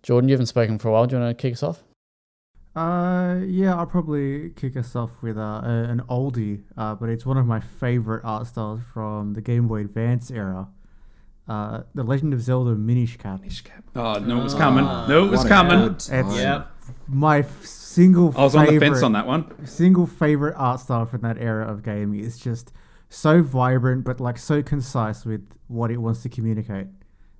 Jordan, 0.01 0.29
you 0.29 0.33
haven't 0.33 0.47
spoken 0.47 0.79
for 0.79 0.89
a 0.89 0.91
while. 0.91 1.05
Do 1.05 1.15
you 1.15 1.21
want 1.21 1.37
to 1.37 1.41
kick 1.41 1.53
us 1.53 1.63
off? 1.63 1.83
Uh, 2.75 3.39
yeah, 3.45 3.75
I'll 3.75 3.85
probably 3.85 4.49
kick 4.51 4.75
us 4.75 4.95
off 4.95 5.11
with 5.21 5.37
uh, 5.37 5.61
a- 5.63 5.85
an 5.89 6.01
oldie, 6.09 6.63
uh, 6.75 6.95
but 6.95 7.07
it's 7.09 7.23
one 7.25 7.37
of 7.37 7.45
my 7.45 7.59
favorite 7.59 8.25
art 8.25 8.47
styles 8.47 8.81
from 8.91 9.33
the 9.33 9.41
Game 9.41 9.67
Boy 9.67 9.81
Advance 9.81 10.31
era. 10.31 10.69
Uh, 11.47 11.83
The 11.93 12.03
Legend 12.03 12.33
of 12.33 12.41
Zelda 12.41 12.75
Minish 12.75 13.17
Cap. 13.17 13.41
Oh, 13.95 14.13
no, 14.19 14.39
it 14.39 14.43
was 14.43 14.53
coming. 14.53 14.85
No, 14.85 15.25
it 15.25 15.29
was 15.29 15.39
What 15.39 15.45
a 15.47 15.49
coming. 15.49 15.79
good 15.79 15.91
It's- 15.91 16.07
time. 16.09 16.31
Yeah. 16.37 16.63
My 17.07 17.39
f- 17.39 17.65
single 17.65 18.33
I 18.37 18.43
was 18.43 18.55
on 18.55 18.65
the 18.65 18.71
favorite, 18.71 18.87
fence 18.89 19.03
on 19.03 19.11
that 19.13 19.25
one. 19.27 19.65
single 19.65 20.05
favorite 20.05 20.55
art 20.57 20.79
style 20.81 21.05
from 21.05 21.21
that 21.21 21.37
era 21.37 21.65
of 21.65 21.81
gaming. 21.83 22.19
It's 22.23 22.37
just 22.37 22.73
so 23.09 23.41
vibrant, 23.41 24.03
but 24.03 24.19
like 24.19 24.37
so 24.37 24.61
concise 24.63 25.25
with 25.25 25.47
what 25.67 25.91
it 25.91 25.97
wants 25.97 26.23
to 26.23 26.29
communicate. 26.29 26.87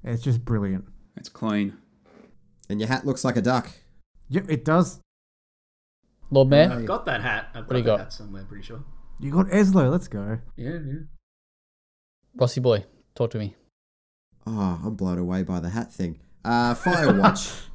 It's 0.04 0.22
just 0.24 0.46
brilliant. 0.46 0.86
It's 1.18 1.28
clean. 1.30 1.78
And 2.70 2.80
your 2.80 2.88
hat 2.90 3.06
looks 3.06 3.24
like 3.26 3.36
a 3.36 3.42
duck. 3.42 3.72
Yep, 4.30 4.46
it 4.50 4.64
does. 4.66 5.00
Lord 6.32 6.50
Mayor? 6.50 6.72
I've 6.72 6.86
got 6.86 7.06
that 7.06 7.22
hat. 7.22 7.48
I've 7.54 7.68
got 7.68 7.70
do 7.70 7.78
you 7.78 7.84
that 7.84 7.90
got? 7.90 8.00
hat 8.00 8.14
somewhere, 8.14 8.44
pretty 8.46 8.64
sure. 8.64 8.84
You 9.20 9.32
got 9.32 9.48
Eslo. 9.48 9.92
Let's 9.92 10.08
go. 10.08 10.40
Yeah, 10.56 10.72
yeah. 10.86 10.94
Rossi 12.36 12.60
boy, 12.62 12.86
talk 13.16 13.32
to 13.32 13.38
me. 13.40 13.56
Oh, 14.46 14.82
I'm 14.84 14.96
blown 14.96 15.18
away 15.18 15.44
by 15.44 15.60
the 15.60 15.70
hat 15.70 15.92
thing. 15.92 16.20
Uh, 16.44 16.74
Firewatch. 16.76 17.62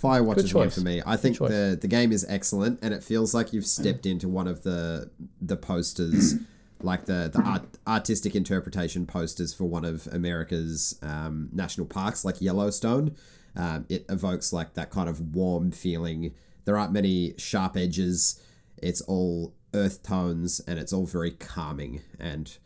Firewatch 0.00 0.36
Good 0.36 0.44
is 0.44 0.54
one 0.54 0.70
for 0.70 0.80
me. 0.80 1.02
I 1.04 1.16
think 1.16 1.38
the 1.38 1.76
the 1.80 1.88
game 1.88 2.12
is 2.12 2.24
excellent, 2.28 2.78
and 2.82 2.94
it 2.94 3.02
feels 3.02 3.34
like 3.34 3.52
you've 3.52 3.66
stepped 3.66 4.06
into 4.06 4.28
one 4.28 4.46
of 4.46 4.62
the 4.62 5.10
the 5.40 5.56
posters, 5.56 6.34
like 6.82 7.06
the 7.06 7.30
the 7.32 7.42
art, 7.42 7.64
artistic 7.86 8.36
interpretation 8.36 9.06
posters 9.06 9.52
for 9.52 9.64
one 9.64 9.84
of 9.84 10.06
America's 10.12 10.98
um, 11.02 11.48
national 11.52 11.86
parks, 11.86 12.24
like 12.24 12.40
Yellowstone. 12.40 13.16
Um, 13.56 13.86
it 13.88 14.04
evokes 14.08 14.52
like 14.52 14.74
that 14.74 14.90
kind 14.90 15.08
of 15.08 15.34
warm 15.34 15.72
feeling. 15.72 16.32
There 16.64 16.78
aren't 16.78 16.92
many 16.92 17.34
sharp 17.36 17.76
edges. 17.76 18.40
It's 18.76 19.00
all 19.00 19.52
earth 19.74 20.04
tones, 20.04 20.60
and 20.60 20.78
it's 20.78 20.92
all 20.92 21.06
very 21.06 21.32
calming. 21.32 22.02
And 22.20 22.56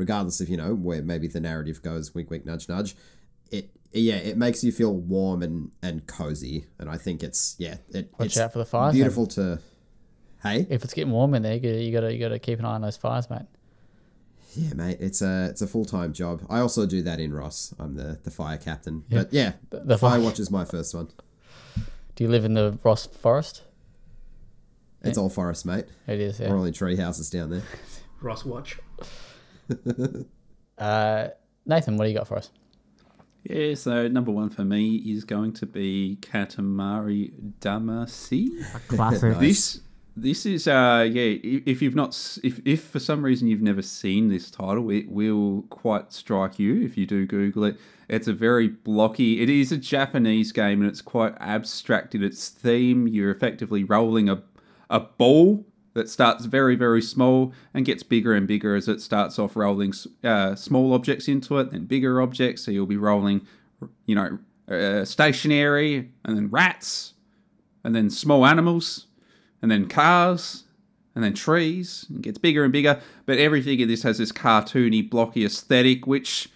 regardless 0.00 0.40
of 0.40 0.48
you 0.48 0.56
know 0.56 0.74
where 0.74 1.02
maybe 1.02 1.28
the 1.28 1.40
narrative 1.40 1.82
goes, 1.82 2.14
wink, 2.14 2.30
wink, 2.30 2.44
nudge, 2.46 2.68
nudge. 2.68 2.96
It 3.52 3.70
yeah, 3.92 4.16
it 4.16 4.36
makes 4.36 4.64
you 4.64 4.72
feel 4.72 4.94
warm 4.94 5.42
and 5.42 5.70
and 5.82 6.06
cozy, 6.06 6.66
and 6.78 6.88
I 6.90 6.96
think 6.96 7.22
it's 7.22 7.54
yeah, 7.58 7.76
it, 7.90 8.10
Watch 8.18 8.26
it's 8.28 8.38
out 8.38 8.52
for 8.52 8.58
the 8.58 8.64
fires. 8.66 8.94
beautiful 8.94 9.26
to. 9.28 9.60
Hey, 10.42 10.66
If 10.70 10.84
it's 10.84 10.94
getting 10.94 11.12
warm 11.12 11.34
in 11.34 11.42
there, 11.42 11.56
you 11.56 11.92
gotta, 11.92 12.14
you 12.14 12.18
gotta 12.18 12.38
keep 12.38 12.58
an 12.60 12.64
eye 12.64 12.74
on 12.76 12.80
those 12.80 12.96
fires, 12.96 13.28
mate. 13.28 13.42
yeah, 14.56 14.72
mate, 14.72 14.96
it's 14.98 15.20
a 15.20 15.48
it's 15.50 15.60
a 15.60 15.66
full 15.66 15.84
time 15.84 16.14
job. 16.14 16.40
I 16.48 16.60
also 16.60 16.86
do 16.86 17.02
that 17.02 17.20
in 17.20 17.32
Ross. 17.34 17.74
I'm 17.78 17.94
the 17.94 18.18
the 18.24 18.30
fire 18.30 18.56
captain, 18.56 19.04
but 19.10 19.32
yeah, 19.34 19.52
The- 19.68 19.80
the 19.80 19.84
the 19.84 19.98
fire- 19.98 20.18
watch 20.20 20.38
is 20.40 20.50
my 20.50 20.64
first 20.64 20.94
one. 20.94 21.08
Do 22.16 22.24
you 22.24 22.30
live 22.30 22.44
in 22.46 22.54
the 22.54 22.78
Ross 22.82 23.06
Forest? 23.06 23.62
It's 25.02 25.16
all 25.18 25.30
forest, 25.30 25.64
mate. 25.66 25.86
It 26.06 26.20
is, 26.20 26.38
We're 26.40 26.46
yeah. 26.48 26.52
all 26.54 26.64
in 26.64 26.72
tree 26.74 26.96
houses 26.96 27.30
down 27.30 27.50
there. 27.50 27.62
Ross 28.22 28.44
Watch. 28.44 28.78
Uh, 30.78 31.28
Nathan, 31.66 31.98
what 31.98 32.04
do 32.04 32.10
you 32.10 32.16
got 32.16 32.26
for 32.26 32.38
us? 32.38 32.50
Yeah, 33.44 33.74
so 33.74 34.08
number 34.08 34.30
one 34.30 34.48
for 34.48 34.64
me 34.64 34.96
is 34.96 35.24
going 35.24 35.52
to 35.54 35.66
be 35.66 36.16
Katamari 36.22 37.32
Damacy. 37.60 38.48
Classic. 38.88 39.38
This 39.38 39.82
this 40.16 40.44
is 40.44 40.66
uh 40.66 41.08
yeah 41.10 41.38
if 41.42 41.80
you've 41.80 41.94
not 41.94 42.10
if 42.42 42.60
if 42.66 42.82
for 42.82 42.98
some 42.98 43.22
reason 43.24 43.46
you've 43.46 43.62
never 43.62 43.80
seen 43.80 44.28
this 44.28 44.50
title 44.50 44.90
it 44.90 45.08
will 45.08 45.62
quite 45.70 46.12
strike 46.12 46.58
you 46.58 46.82
if 46.82 46.96
you 46.98 47.06
do 47.06 47.24
google 47.24 47.64
it 47.64 47.78
it's 48.08 48.26
a 48.26 48.32
very 48.32 48.66
blocky 48.66 49.40
it 49.40 49.48
is 49.48 49.70
a 49.70 49.76
japanese 49.76 50.50
game 50.50 50.80
and 50.80 50.90
it's 50.90 51.00
quite 51.00 51.32
abstract 51.38 52.14
in 52.14 52.24
its 52.24 52.48
theme 52.48 53.06
you're 53.06 53.30
effectively 53.30 53.84
rolling 53.84 54.28
a 54.28 54.42
a 54.90 54.98
ball 54.98 55.64
that 56.00 56.08
starts 56.08 56.46
very 56.46 56.74
very 56.74 57.02
small 57.02 57.52
and 57.74 57.84
gets 57.84 58.02
bigger 58.02 58.34
and 58.34 58.46
bigger 58.46 58.74
as 58.74 58.88
it 58.88 59.00
starts 59.00 59.38
off 59.38 59.54
rolling 59.56 59.92
uh, 60.24 60.54
small 60.54 60.92
objects 60.94 61.28
into 61.28 61.58
it 61.58 61.70
then 61.70 61.84
bigger 61.84 62.20
objects 62.20 62.64
so 62.64 62.70
you'll 62.70 62.86
be 62.86 62.96
rolling 62.96 63.46
you 64.06 64.14
know 64.14 64.38
uh, 64.68 65.04
stationary 65.04 66.10
and 66.24 66.36
then 66.36 66.48
rats 66.48 67.14
and 67.84 67.94
then 67.94 68.08
small 68.10 68.46
animals 68.46 69.06
and 69.62 69.70
then 69.70 69.88
cars, 69.88 70.64
and 71.14 71.24
then 71.24 71.34
trees. 71.34 72.06
It 72.14 72.22
gets 72.22 72.38
bigger 72.38 72.64
and 72.64 72.72
bigger, 72.72 73.00
but 73.26 73.38
everything 73.38 73.80
in 73.80 73.88
this 73.88 74.02
has 74.02 74.18
this 74.18 74.32
cartoony, 74.32 75.08
blocky 75.08 75.44
aesthetic, 75.44 76.06
which 76.06 76.48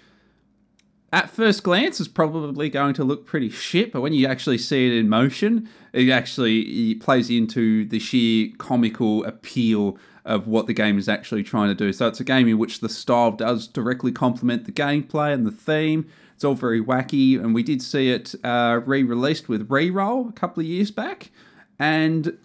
at 1.15 1.31
first 1.31 1.62
glance 1.62 2.01
is 2.01 2.09
probably 2.09 2.69
going 2.69 2.93
to 2.93 3.05
look 3.05 3.25
pretty 3.25 3.49
shit, 3.49 3.93
but 3.93 4.01
when 4.01 4.12
you 4.12 4.27
actually 4.27 4.59
see 4.59 4.89
it 4.89 4.93
in 4.93 5.09
motion, 5.09 5.69
it 5.93 6.11
actually 6.11 6.91
it 6.91 7.01
plays 7.01 7.31
into 7.31 7.85
the 7.85 8.01
sheer 8.01 8.51
comical 8.59 9.25
appeal 9.25 9.97
of 10.25 10.49
what 10.49 10.67
the 10.67 10.73
game 10.73 10.99
is 10.99 11.09
actually 11.09 11.45
trying 11.45 11.69
to 11.69 11.75
do. 11.75 11.93
So 11.93 12.09
it's 12.09 12.19
a 12.19 12.25
game 12.25 12.49
in 12.49 12.59
which 12.59 12.81
the 12.81 12.89
style 12.89 13.31
does 13.31 13.69
directly 13.69 14.11
complement 14.11 14.65
the 14.65 14.73
gameplay 14.73 15.33
and 15.33 15.47
the 15.47 15.53
theme. 15.53 16.09
It's 16.35 16.43
all 16.43 16.57
very 16.57 16.83
wacky, 16.83 17.39
and 17.39 17.55
we 17.55 17.62
did 17.62 17.81
see 17.81 18.11
it 18.11 18.35
uh, 18.43 18.81
re-released 18.85 19.49
with 19.49 19.69
Reroll 19.69 20.31
a 20.31 20.33
couple 20.33 20.62
of 20.62 20.67
years 20.67 20.91
back. 20.91 21.31
And 21.79 22.37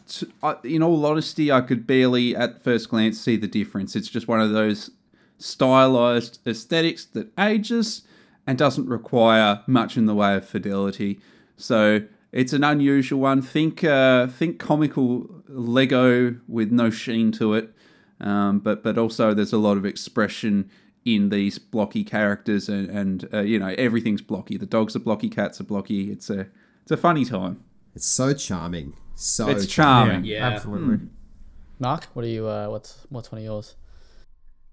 in 0.63 0.83
all 0.83 1.03
honesty, 1.07 1.51
I 1.51 1.61
could 1.61 1.87
barely 1.87 2.35
at 2.35 2.63
first 2.63 2.89
glance 2.89 3.19
see 3.19 3.35
the 3.35 3.47
difference. 3.47 3.95
It's 3.95 4.09
just 4.09 4.27
one 4.27 4.41
of 4.41 4.51
those 4.51 4.91
stylized 5.39 6.39
aesthetics 6.45 7.05
that 7.05 7.31
ages 7.39 8.03
and 8.49 8.57
doesn't 8.57 8.87
require 8.87 9.61
much 9.67 9.95
in 9.95 10.07
the 10.07 10.15
way 10.15 10.35
of 10.35 10.43
fidelity. 10.43 11.19
So 11.55 12.01
it's 12.31 12.51
an 12.51 12.63
unusual 12.63 13.19
one. 13.19 13.43
Think 13.43 13.83
uh, 13.83 14.25
think 14.25 14.57
comical 14.57 15.43
Lego 15.47 16.35
with 16.47 16.71
no 16.71 16.89
sheen 16.89 17.31
to 17.33 17.53
it, 17.53 17.71
um, 18.19 18.57
but 18.57 18.81
but 18.81 18.97
also 18.97 19.35
there's 19.35 19.53
a 19.53 19.59
lot 19.59 19.77
of 19.77 19.85
expression 19.85 20.67
in 21.05 21.29
these 21.29 21.59
blocky 21.59 22.03
characters, 22.03 22.67
and, 22.67 22.89
and 22.89 23.29
uh, 23.31 23.41
you 23.41 23.59
know 23.59 23.75
everything's 23.77 24.23
blocky. 24.23 24.57
The 24.57 24.65
dogs 24.65 24.95
are 24.95 24.99
blocky, 24.99 25.29
cats 25.29 25.61
are 25.61 25.65
blocky. 25.65 26.11
It's 26.11 26.31
a 26.31 26.47
it's 26.81 26.91
a 26.91 26.97
funny 26.97 27.25
time. 27.25 27.63
It's 27.93 28.07
so 28.07 28.33
charming, 28.33 28.93
so 29.13 29.47
It's 29.47 29.67
charming. 29.67 30.09
charming. 30.11 30.25
Yeah. 30.25 30.47
Absolutely. 30.47 31.07
Mark, 31.77 32.05
what 32.13 32.25
are 32.25 32.29
you? 32.29 32.47
Uh, 32.47 32.67
what's 32.69 33.05
what's 33.09 33.31
one 33.31 33.37
of 33.39 33.45
yours? 33.45 33.75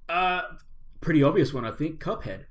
Uh, 0.08 0.40
pretty 1.02 1.22
obvious 1.22 1.52
one, 1.52 1.66
I 1.66 1.72
think. 1.72 2.00
Cuphead. 2.02 2.46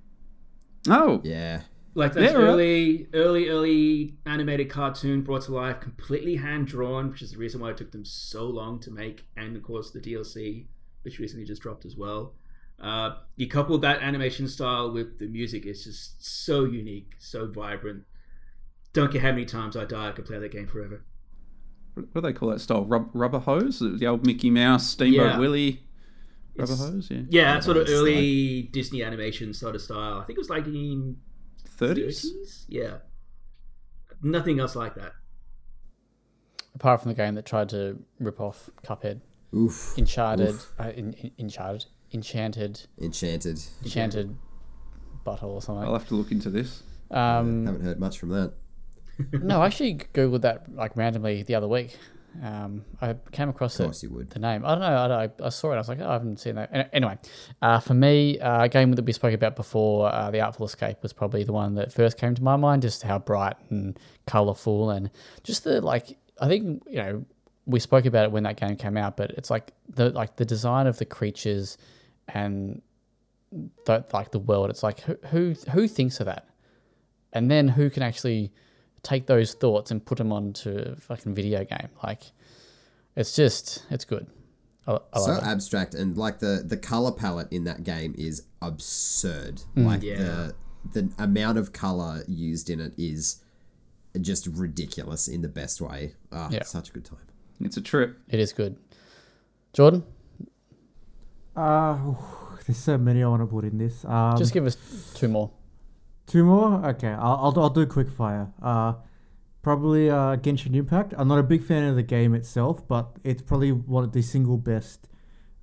Oh, 0.89 1.21
Yeah, 1.23 1.61
Like 1.93 2.13
that's 2.13 2.31
Yeah, 2.33 2.37
right. 2.39 2.47
early, 2.49 3.07
early, 3.13 3.49
early 3.49 4.17
animated 4.25 4.69
cartoon 4.69 5.21
brought 5.21 5.43
to 5.43 5.53
life, 5.53 5.79
completely 5.79 6.35
hand 6.35 6.67
drawn, 6.67 7.09
which 7.09 7.21
is 7.21 7.31
the 7.31 7.37
reason 7.37 7.61
why 7.61 7.71
it 7.71 7.77
took 7.77 7.91
them 7.91 8.05
so 8.05 8.45
long 8.47 8.79
to 8.81 8.91
make, 8.91 9.25
and 9.37 9.55
of 9.55 9.63
course 9.63 9.91
the 9.91 9.99
DLC, 10.01 10.65
which 11.03 11.19
recently 11.19 11.45
just 11.45 11.61
dropped 11.61 11.85
as 11.85 11.95
well. 11.95 12.33
Uh, 12.79 13.15
you 13.37 13.47
couple 13.47 13.77
that 13.77 14.01
animation 14.01 14.47
style 14.47 14.91
with 14.91 15.17
the 15.19 15.27
music; 15.27 15.65
it's 15.65 15.85
just 15.85 16.23
so 16.25 16.65
unique, 16.65 17.13
so 17.19 17.47
vibrant. 17.47 18.03
Don't 18.91 19.11
care 19.11 19.21
how 19.21 19.31
many 19.31 19.45
times 19.45 19.77
I 19.77 19.85
die, 19.85 20.09
I 20.09 20.11
could 20.11 20.25
play 20.25 20.39
that 20.39 20.51
game 20.51 20.67
forever. 20.67 21.03
what 21.93 22.13
do 22.13 22.21
they 22.21 22.33
call 22.33 22.49
that 22.49 22.59
style? 22.59 22.83
Rub- 22.85 23.09
rubber 23.13 23.39
hose? 23.39 23.79
The 23.79 24.05
old 24.05 24.25
Mickey 24.25 24.49
Mouse, 24.49 24.89
Steamboat 24.89 25.25
Yeah. 25.31 25.39
Willie, 25.39 25.83
rubber 26.57 26.73
It's- 26.73 26.79
hose? 26.89 27.09
Yeah, 27.11 27.21
Yeah, 27.29 27.53
that 27.55 27.63
sort 27.63 27.77
of 27.77 27.83
it's 27.83 27.91
early 27.91 28.63
Disney 28.71 29.03
animation 29.03 29.53
sort 29.53 29.75
of 29.75 29.81
style. 29.81 30.19
I 30.19 30.23
think 30.25 30.37
it 30.37 30.41
was 30.41 30.49
like 30.49 30.65
in 30.67 31.17
thirties. 31.67 32.25
30s. 32.25 32.65
Yeah, 32.69 32.97
nothing 34.21 34.59
else 34.59 34.75
like 34.75 34.95
that. 34.95 35.13
Apart 36.75 37.01
from 37.01 37.09
the 37.09 37.15
game 37.15 37.35
that 37.35 37.45
tried 37.45 37.69
to 37.69 37.97
rip 38.19 38.39
off 38.41 38.69
Cuphead, 38.83 39.21
oof, 39.55 39.97
Enchanted, 39.97 40.49
Oof. 40.49 40.73
uh, 40.79 40.91
in, 40.95 41.13
in, 41.13 41.31
Enchanted, 41.39 41.85
Enchanted, 42.13 42.81
enchanted. 43.01 43.59
Enchanted 43.83 44.35
Butthole 45.25 45.43
or 45.53 45.61
something. 45.61 45.85
I'll 45.85 45.93
have 45.93 46.07
to 46.09 46.15
look 46.15 46.31
into 46.31 46.49
this. 46.49 46.83
Um, 47.11 47.65
Haven't 47.65 47.81
heard 47.83 47.99
much 47.99 48.19
from 48.19 48.29
that. 48.29 48.53
no, 49.31 49.61
I 49.61 49.67
actually 49.67 49.95
googled 50.13 50.41
that 50.41 50.73
like 50.75 50.95
randomly 50.97 51.43
the 51.43 51.55
other 51.55 51.67
week. 51.67 51.97
Um, 52.43 52.83
I 53.01 53.15
came 53.31 53.49
across 53.49 53.79
it, 53.79 53.83
the 54.29 54.39
name. 54.39 54.65
I 54.65 54.69
don't 54.71 54.79
know. 54.81 54.97
I, 54.97 55.07
don't- 55.27 55.41
I 55.41 55.49
saw 55.49 55.71
it. 55.71 55.75
I 55.75 55.77
was 55.77 55.87
like, 55.89 55.99
oh, 56.01 56.09
I 56.09 56.13
haven't 56.13 56.39
seen 56.39 56.55
that. 56.55 56.89
Anyway, 56.93 57.17
uh, 57.61 57.79
for 57.79 57.93
me, 57.93 58.39
uh, 58.39 58.63
a 58.63 58.69
game 58.69 58.91
that 58.93 59.05
we 59.05 59.13
spoke 59.13 59.33
about 59.33 59.55
before, 59.55 60.11
uh, 60.13 60.31
The 60.31 60.41
Artful 60.41 60.65
Escape, 60.65 60.97
was 61.01 61.13
probably 61.13 61.43
the 61.43 61.53
one 61.53 61.75
that 61.75 61.93
first 61.93 62.17
came 62.17 62.35
to 62.35 62.43
my 62.43 62.55
mind. 62.55 62.81
Just 62.81 63.03
how 63.03 63.19
bright 63.19 63.55
and 63.69 63.97
colourful, 64.27 64.89
and 64.89 65.09
just 65.43 65.63
the 65.63 65.81
like. 65.81 66.17
I 66.41 66.47
think 66.49 66.83
you 66.87 66.97
know 66.97 67.25
we 67.65 67.79
spoke 67.79 68.05
about 68.05 68.25
it 68.25 68.31
when 68.31 68.43
that 68.43 68.57
game 68.57 68.75
came 68.75 68.97
out, 68.97 69.15
but 69.17 69.31
it's 69.31 69.49
like 69.49 69.71
the 69.89 70.09
like 70.09 70.35
the 70.35 70.45
design 70.45 70.87
of 70.87 70.97
the 70.97 71.05
creatures 71.05 71.77
and 72.27 72.81
the, 73.85 74.03
like 74.11 74.31
the 74.31 74.39
world. 74.39 74.69
It's 74.69 74.83
like 74.83 74.99
who 75.01 75.15
who 75.27 75.55
who 75.71 75.87
thinks 75.87 76.19
of 76.19 76.25
that, 76.25 76.49
and 77.31 77.49
then 77.49 77.69
who 77.69 77.89
can 77.89 78.03
actually 78.03 78.51
take 79.05 79.27
those 79.27 79.53
thoughts 79.53 79.91
and 79.91 80.03
put 80.05 80.17
them 80.17 80.31
onto 80.33 80.71
a 80.77 80.95
fucking 80.97 81.33
video 81.35 81.63
game. 81.63 81.89
Like, 82.03 82.23
it's 83.15 83.35
just, 83.35 83.83
it's 83.89 84.03
good. 84.03 84.27
I, 84.87 84.99
I 85.13 85.19
so 85.19 85.31
love 85.31 85.43
it. 85.43 85.47
abstract 85.47 85.93
and 85.95 86.15
like 86.17 86.39
the 86.39 86.63
the 86.65 86.77
color 86.77 87.11
palette 87.11 87.47
in 87.51 87.63
that 87.63 87.83
game 87.83 88.13
is 88.17 88.43
absurd 88.61 89.63
like 89.75 90.03
Yeah. 90.03 90.17
the 90.17 90.55
the 90.93 91.09
amount 91.17 91.57
of 91.57 91.73
color 91.73 92.23
used 92.27 92.69
in 92.69 92.79
it 92.79 92.93
is 92.95 93.41
just 94.21 94.45
ridiculous 94.45 95.27
in 95.27 95.41
the 95.41 95.47
best 95.47 95.81
way 95.81 96.13
ah 96.31 96.49
Yeah. 96.51 96.61
such 96.63 96.89
a 96.89 96.93
good 96.93 97.03
time 97.05 97.25
It's 97.61 97.77
a 97.77 97.81
trip. 97.81 98.19
It 98.29 98.39
is 98.39 98.53
good. 98.53 98.77
Jordan, 99.73 100.03
Uh, 101.55 101.97
there's 102.67 102.77
so 102.77 102.97
many 102.97 103.23
I 103.23 103.27
want 103.27 103.41
to 103.41 103.47
put 103.47 103.63
in 103.65 103.77
this. 103.77 104.03
Um, 104.05 104.37
just 104.37 104.53
give 104.53 104.65
us 104.67 104.75
two 105.15 105.27
more. 105.29 105.49
Two 106.25 106.43
more? 106.43 106.85
Okay, 106.85 107.09
I'll, 107.09 107.37
I'll, 107.41 107.59
I'll 107.59 107.69
do 107.69 107.85
quick 107.85 108.09
fire. 108.09 108.51
Uh, 108.61 108.93
probably 109.61 110.09
uh, 110.09 110.37
Genshin 110.37 110.75
Impact. 110.75 111.13
I'm 111.17 111.27
not 111.27 111.39
a 111.39 111.43
big 111.43 111.63
fan 111.63 111.83
of 111.83 111.95
the 111.95 112.03
game 112.03 112.33
itself, 112.33 112.87
but 112.87 113.17
it's 113.23 113.41
probably 113.41 113.71
one 113.71 114.03
of 114.03 114.11
the 114.11 114.21
single 114.21 114.57
best 114.57 115.07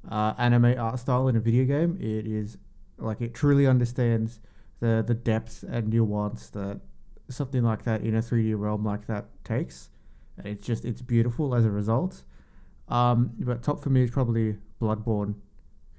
uh, 0.09 0.35
anime 0.39 0.75
art 0.79 0.99
style 0.99 1.29
in 1.29 1.37
a 1.37 1.41
video 1.41 1.65
game. 1.65 1.97
It 2.01 2.27
is 2.27 2.59
like 2.99 3.21
it 3.21 3.35
truly 3.35 3.67
understands 3.67 4.41
the 4.81 5.05
the 5.07 5.15
depth 5.15 5.65
and 5.69 5.89
nuance 5.89 6.51
that 6.51 6.81
something 7.29 7.63
like 7.63 7.85
that 7.85 8.03
in 8.03 8.15
a 8.15 8.21
3D 8.21 8.59
realm 8.59 8.85
like 8.85 9.07
that 9.07 9.27
takes. 9.45 9.91
And 10.37 10.47
It's 10.47 10.67
just 10.67 10.85
it's 10.85 11.03
beautiful 11.03 11.55
as 11.55 11.65
a 11.65 11.71
result. 11.71 12.23
Um, 12.89 13.31
but 13.39 13.63
top 13.63 13.83
for 13.83 13.91
me 13.91 14.03
is 14.03 14.11
probably 14.11 14.59
Bloodborne 14.81 15.35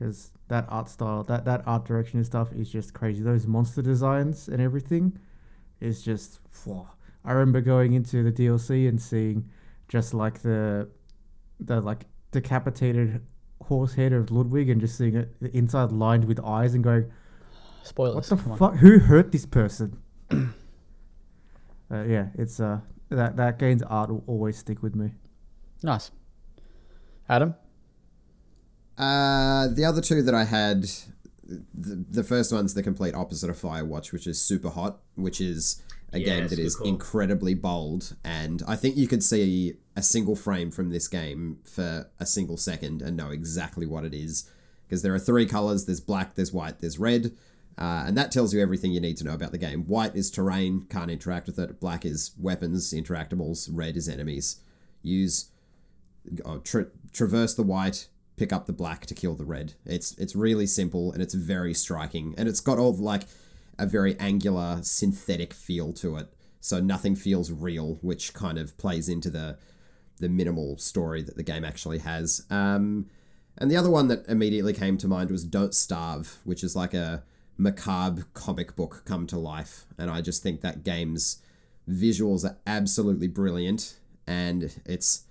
because 0.03 0.31
that 0.49 0.65
art 0.67 0.89
style, 0.89 1.23
that 1.23 1.45
that 1.45 1.63
art 1.65 1.85
direction 1.85 2.19
and 2.19 2.25
stuff 2.25 2.51
is 2.51 2.69
just 2.69 2.93
crazy. 2.93 3.23
Those 3.23 3.47
monster 3.47 3.81
designs 3.81 4.49
and 4.49 4.61
everything 4.61 5.17
is 5.79 6.03
just. 6.03 6.39
I 7.25 7.31
remember 7.31 7.61
going 7.61 7.93
into 7.93 8.21
the 8.21 8.31
DLC 8.31 8.87
and 8.87 9.01
seeing 9.01 9.49
just 9.87 10.13
like 10.13 10.41
the 10.41 10.89
the 11.59 11.79
like 11.79 12.05
decapitated 12.31 13.21
horse 13.63 13.93
head 13.93 14.11
of 14.11 14.29
Ludwig 14.29 14.69
and 14.69 14.81
just 14.81 14.97
seeing 14.97 15.15
it 15.15 15.39
the 15.41 15.55
inside 15.55 15.91
lined 15.91 16.25
with 16.25 16.39
eyes 16.43 16.73
and 16.73 16.83
going, 16.83 17.09
what 17.95 18.25
the 18.25 18.37
fuck? 18.57 18.75
Who 18.75 18.99
hurt 18.99 19.31
this 19.31 19.45
person? 19.45 20.01
uh, 20.31 20.43
yeah, 21.89 22.27
it's 22.35 22.59
uh 22.59 22.81
that 23.09 23.37
that 23.37 23.57
game's 23.57 23.83
art 23.83 24.09
will 24.09 24.23
always 24.27 24.57
stick 24.57 24.83
with 24.83 24.95
me. 24.95 25.11
Nice. 25.81 26.11
Adam, 27.29 27.55
Uh, 28.97 29.67
the 29.67 29.85
other 29.85 30.01
two 30.01 30.21
that 30.21 30.35
I 30.35 30.43
had, 30.45 30.83
the, 31.45 32.05
the 32.09 32.23
first 32.23 32.53
one's 32.53 32.73
the 32.73 32.83
complete 32.83 33.15
opposite 33.15 33.49
of 33.49 33.57
Firewatch, 33.57 34.11
which 34.11 34.27
is 34.27 34.39
super 34.41 34.69
hot, 34.69 34.99
which 35.15 35.41
is 35.41 35.81
a 36.11 36.19
Yeah, 36.19 36.25
game 36.25 36.43
that 36.43 36.43
is 36.45 36.49
that 36.51 36.55
good 36.57 36.65
is 36.65 36.75
call. 36.75 36.87
incredibly 36.87 37.53
bold, 37.55 38.15
and 38.23 38.61
I 38.67 38.75
think 38.75 38.95
you 38.95 39.07
could 39.07 39.23
see 39.23 39.75
a 39.95 40.03
single 40.03 40.35
frame 40.35 40.69
from 40.71 40.89
this 40.91 41.07
game 41.07 41.59
for 41.63 42.09
a 42.19 42.25
single 42.25 42.57
second 42.57 43.01
and 43.01 43.17
know 43.17 43.29
exactly 43.31 43.85
what 43.85 44.05
it 44.05 44.13
is, 44.13 44.49
because 44.85 45.01
there 45.01 45.13
are 45.13 45.19
three 45.19 45.47
colors: 45.47 45.85
there's 45.85 46.01
black, 46.01 46.35
there's 46.35 46.53
white, 46.53 46.79
there's 46.79 46.99
red. 46.99 47.31
Uh, 47.75 48.03
and 48.05 48.15
that 48.15 48.31
tells 48.31 48.53
you 48.53 48.61
everything 48.61 48.91
you 48.91 49.01
need 49.01 49.17
to 49.17 49.23
know 49.23 49.33
about 49.33 49.51
the 49.51 49.57
game. 49.57 49.81
White 49.85 50.15
is 50.15 50.29
terrain, 50.29 50.83
can't 50.83 51.09
interact 51.09 51.47
with 51.47 51.57
it. 51.57 51.79
Black 51.79 52.05
is 52.05 52.29
weapons, 52.39 52.93
interactables. 52.93 53.67
Red 53.71 53.97
is 53.97 54.07
enemies. 54.07 54.57
Use 55.01 55.49
oh, 56.45 56.59
tra- 56.59 56.91
traverse 57.11 57.55
the 57.55 57.63
white, 57.63 58.07
pick 58.43 58.51
up 58.51 58.65
the 58.65 58.73
black 58.73 59.05
to 59.05 59.13
kill 59.13 59.35
the 59.35 59.45
red. 59.45 59.73
It's 59.85 60.17
it's 60.17 60.35
really 60.35 60.65
simple 60.65 61.13
and 61.13 61.21
it's 61.21 61.33
very 61.33 61.73
striking, 61.73 62.35
and 62.37 62.49
it's 62.49 62.59
got 62.59 62.77
all 62.77 62.93
like 62.93 63.23
a 63.79 63.85
very 63.85 64.19
angular, 64.19 64.79
synthetic 64.81 65.53
feel 65.53 65.93
to 65.93 66.17
it. 66.17 66.27
So 66.59 66.81
nothing 66.81 67.15
feels 67.15 67.51
real, 67.51 67.99
which 68.01 68.33
kind 68.33 68.57
of 68.57 68.77
plays 68.77 69.07
into 69.07 69.29
the 69.29 69.57
the 70.19 70.27
minimal 70.27 70.77
story 70.77 71.21
that 71.21 71.37
the 71.37 71.43
game 71.43 71.63
actually 71.63 71.99
has. 71.99 72.45
Um, 72.49 73.05
and 73.57 73.71
the 73.71 73.77
other 73.77 73.89
one 73.89 74.09
that 74.09 74.27
immediately 74.27 74.73
came 74.73 74.97
to 74.97 75.07
mind 75.07 75.31
was 75.31 75.45
Don't 75.45 75.73
Starve, 75.73 76.39
which 76.43 76.65
is 76.65 76.75
like 76.75 76.93
a 76.93 77.23
macabre 77.57 78.25
comic 78.33 78.75
book 78.75 79.03
come 79.05 79.25
to 79.27 79.37
life. 79.37 79.85
And 79.97 80.11
I 80.11 80.19
just 80.19 80.43
think 80.43 80.59
that 80.61 80.83
game's 80.83 81.41
visuals 81.89 82.43
are 82.43 82.57
absolutely 82.67 83.29
brilliant, 83.29 83.99
and 84.27 84.81
it's 84.85 85.23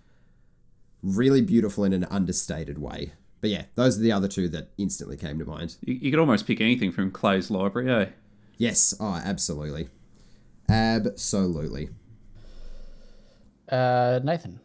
really 1.03 1.41
beautiful 1.43 1.85
in 1.85 1.93
an 1.93 2.05
understated 2.05 2.79
way. 2.79 3.13
But 3.41 3.51
yeah, 3.51 3.65
those 3.75 3.99
are 3.99 4.03
the 4.03 4.13
other 4.13 4.29
two 4.29 4.49
that 4.51 4.71
instantly 4.79 5.17
came 5.17 5.39
to 5.41 5.45
mind. 5.45 5.77
You, 5.81 5.95
you 5.95 6.11
could 6.11 6.21
almost 6.21 6.47
pick 6.47 6.61
anything 6.61 6.93
from 6.93 7.11
Clay's 7.11 7.51
library, 7.51 7.91
eh? 7.91 8.11
Yes, 8.57 8.95
oh, 9.01 9.21
absolutely. 9.25 9.89
Absolutely. 10.69 11.91
uh, 13.69 14.21
Nathan. 14.23 14.61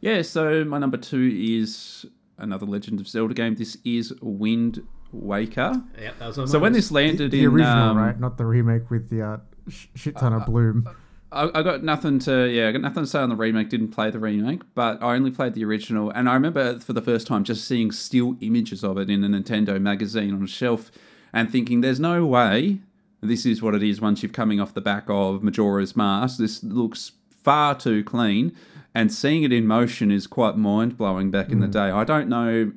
Yeah, 0.00 0.22
so 0.22 0.64
my 0.64 0.78
number 0.78 0.96
two 0.96 1.30
is 1.40 2.04
another 2.38 2.66
Legend 2.66 3.00
of 3.00 3.06
Zelda 3.06 3.34
game. 3.34 3.54
This 3.54 3.76
is 3.84 4.12
Wind 4.20 4.84
Waker. 5.12 5.80
Yeah, 6.00 6.10
that 6.18 6.26
was 6.26 6.38
on 6.38 6.48
So 6.48 6.58
when 6.58 6.72
this 6.72 6.90
landed 6.90 7.30
The 7.30 7.44
in, 7.44 7.50
original, 7.50 7.90
um, 7.90 7.96
right? 7.96 8.18
Not 8.18 8.36
the 8.38 8.44
remake 8.46 8.90
with 8.90 9.08
the 9.10 9.22
uh, 9.22 9.36
sh- 9.68 9.86
shit 9.94 10.16
ton 10.16 10.32
of 10.32 10.46
bloom. 10.46 10.88
I, 11.32 11.50
I 11.58 11.62
got 11.62 11.82
nothing 11.82 12.18
to 12.20 12.48
yeah, 12.48 12.68
I 12.68 12.72
got 12.72 12.82
nothing 12.82 13.04
to 13.04 13.06
say 13.06 13.20
on 13.20 13.30
the 13.30 13.36
remake. 13.36 13.68
Didn't 13.68 13.88
play 13.88 14.10
the 14.10 14.18
remake, 14.18 14.62
but 14.74 15.02
I 15.02 15.14
only 15.14 15.30
played 15.30 15.54
the 15.54 15.64
original, 15.64 16.10
and 16.10 16.28
I 16.28 16.34
remember 16.34 16.78
for 16.78 16.92
the 16.92 17.02
first 17.02 17.26
time 17.26 17.44
just 17.44 17.66
seeing 17.66 17.90
still 17.90 18.36
images 18.40 18.84
of 18.84 18.98
it 18.98 19.10
in 19.10 19.24
a 19.24 19.28
Nintendo 19.28 19.80
magazine 19.80 20.34
on 20.34 20.42
a 20.42 20.46
shelf, 20.46 20.90
and 21.32 21.50
thinking, 21.50 21.80
"There's 21.80 22.00
no 22.00 22.26
way 22.26 22.80
this 23.20 23.46
is 23.46 23.62
what 23.62 23.74
it 23.74 23.82
is 23.82 24.00
once 24.00 24.22
you've 24.22 24.32
coming 24.32 24.60
off 24.60 24.74
the 24.74 24.80
back 24.80 25.04
of 25.08 25.42
Majora's 25.42 25.96
Mask. 25.96 26.38
This 26.38 26.62
looks 26.62 27.12
far 27.30 27.74
too 27.74 28.04
clean." 28.04 28.52
And 28.94 29.10
seeing 29.10 29.42
it 29.42 29.52
in 29.52 29.66
motion 29.66 30.10
is 30.10 30.26
quite 30.26 30.58
mind 30.58 30.98
blowing. 30.98 31.30
Back 31.30 31.50
in 31.50 31.60
the 31.60 31.66
mm. 31.66 31.72
day, 31.72 31.90
I 31.90 32.04
don't 32.04 32.28
know 32.28 32.72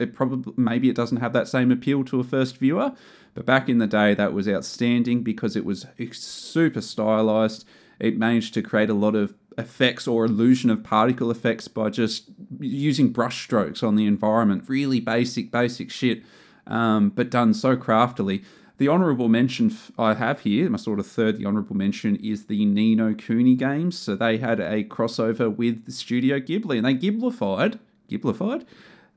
it 0.00 0.12
probably 0.12 0.52
maybe 0.56 0.88
it 0.88 0.96
doesn't 0.96 1.18
have 1.18 1.32
that 1.32 1.46
same 1.46 1.70
appeal 1.70 2.02
to 2.02 2.18
a 2.18 2.24
first 2.24 2.56
viewer 2.56 2.92
but 3.34 3.46
back 3.46 3.68
in 3.68 3.78
the 3.78 3.86
day 3.86 4.14
that 4.14 4.32
was 4.32 4.48
outstanding 4.48 5.22
because 5.22 5.54
it 5.54 5.64
was 5.64 5.86
super 6.10 6.80
stylized 6.80 7.64
it 8.02 8.18
managed 8.18 8.52
to 8.54 8.62
create 8.62 8.90
a 8.90 8.94
lot 8.94 9.14
of 9.14 9.34
effects 9.56 10.08
or 10.08 10.24
illusion 10.24 10.70
of 10.70 10.82
particle 10.82 11.30
effects 11.30 11.68
by 11.68 11.88
just 11.88 12.30
using 12.58 13.10
brush 13.10 13.44
strokes 13.44 13.82
on 13.82 13.96
the 13.96 14.06
environment 14.06 14.64
really 14.66 15.00
basic 15.00 15.50
basic 15.50 15.90
shit 15.90 16.22
um, 16.66 17.10
but 17.10 17.30
done 17.30 17.52
so 17.52 17.76
craftily 17.76 18.42
the 18.78 18.88
honourable 18.88 19.28
mention 19.28 19.76
I 19.96 20.14
have 20.14 20.40
here, 20.40 20.68
my 20.68 20.76
sort 20.76 20.98
of 20.98 21.06
third, 21.06 21.36
the 21.36 21.46
honourable 21.46 21.76
mention 21.76 22.16
is 22.16 22.46
the 22.46 22.64
Ni 22.64 22.96
no 22.96 23.14
Kuni 23.14 23.54
games. 23.54 23.96
So 23.96 24.16
they 24.16 24.38
had 24.38 24.58
a 24.58 24.82
crossover 24.82 25.54
with 25.54 25.84
the 25.84 25.92
Studio 25.92 26.40
Ghibli, 26.40 26.78
and 26.78 26.86
they 26.86 26.94
Ghiblified, 26.94 27.78
Ghiblified 28.10 28.64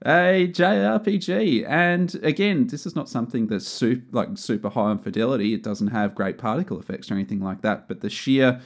a 0.04 0.48
JRPG. 0.52 1.68
And 1.68 2.14
again, 2.24 2.68
this 2.68 2.86
is 2.86 2.96
not 2.96 3.10
something 3.10 3.48
that's 3.48 3.68
super, 3.68 4.06
like 4.12 4.30
super 4.38 4.70
high 4.70 4.90
on 4.90 5.00
fidelity. 5.00 5.54
It 5.54 5.64
doesn't 5.64 5.88
have 5.88 6.16
great 6.16 6.38
particle 6.38 6.80
effects 6.80 7.10
or 7.10 7.14
anything 7.14 7.40
like 7.40 7.62
that. 7.62 7.88
But 7.88 8.02
the 8.02 8.10
sheer 8.10 8.62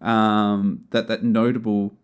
um, 0.00 0.84
that 0.90 1.08
that 1.08 1.22
notable 1.22 1.94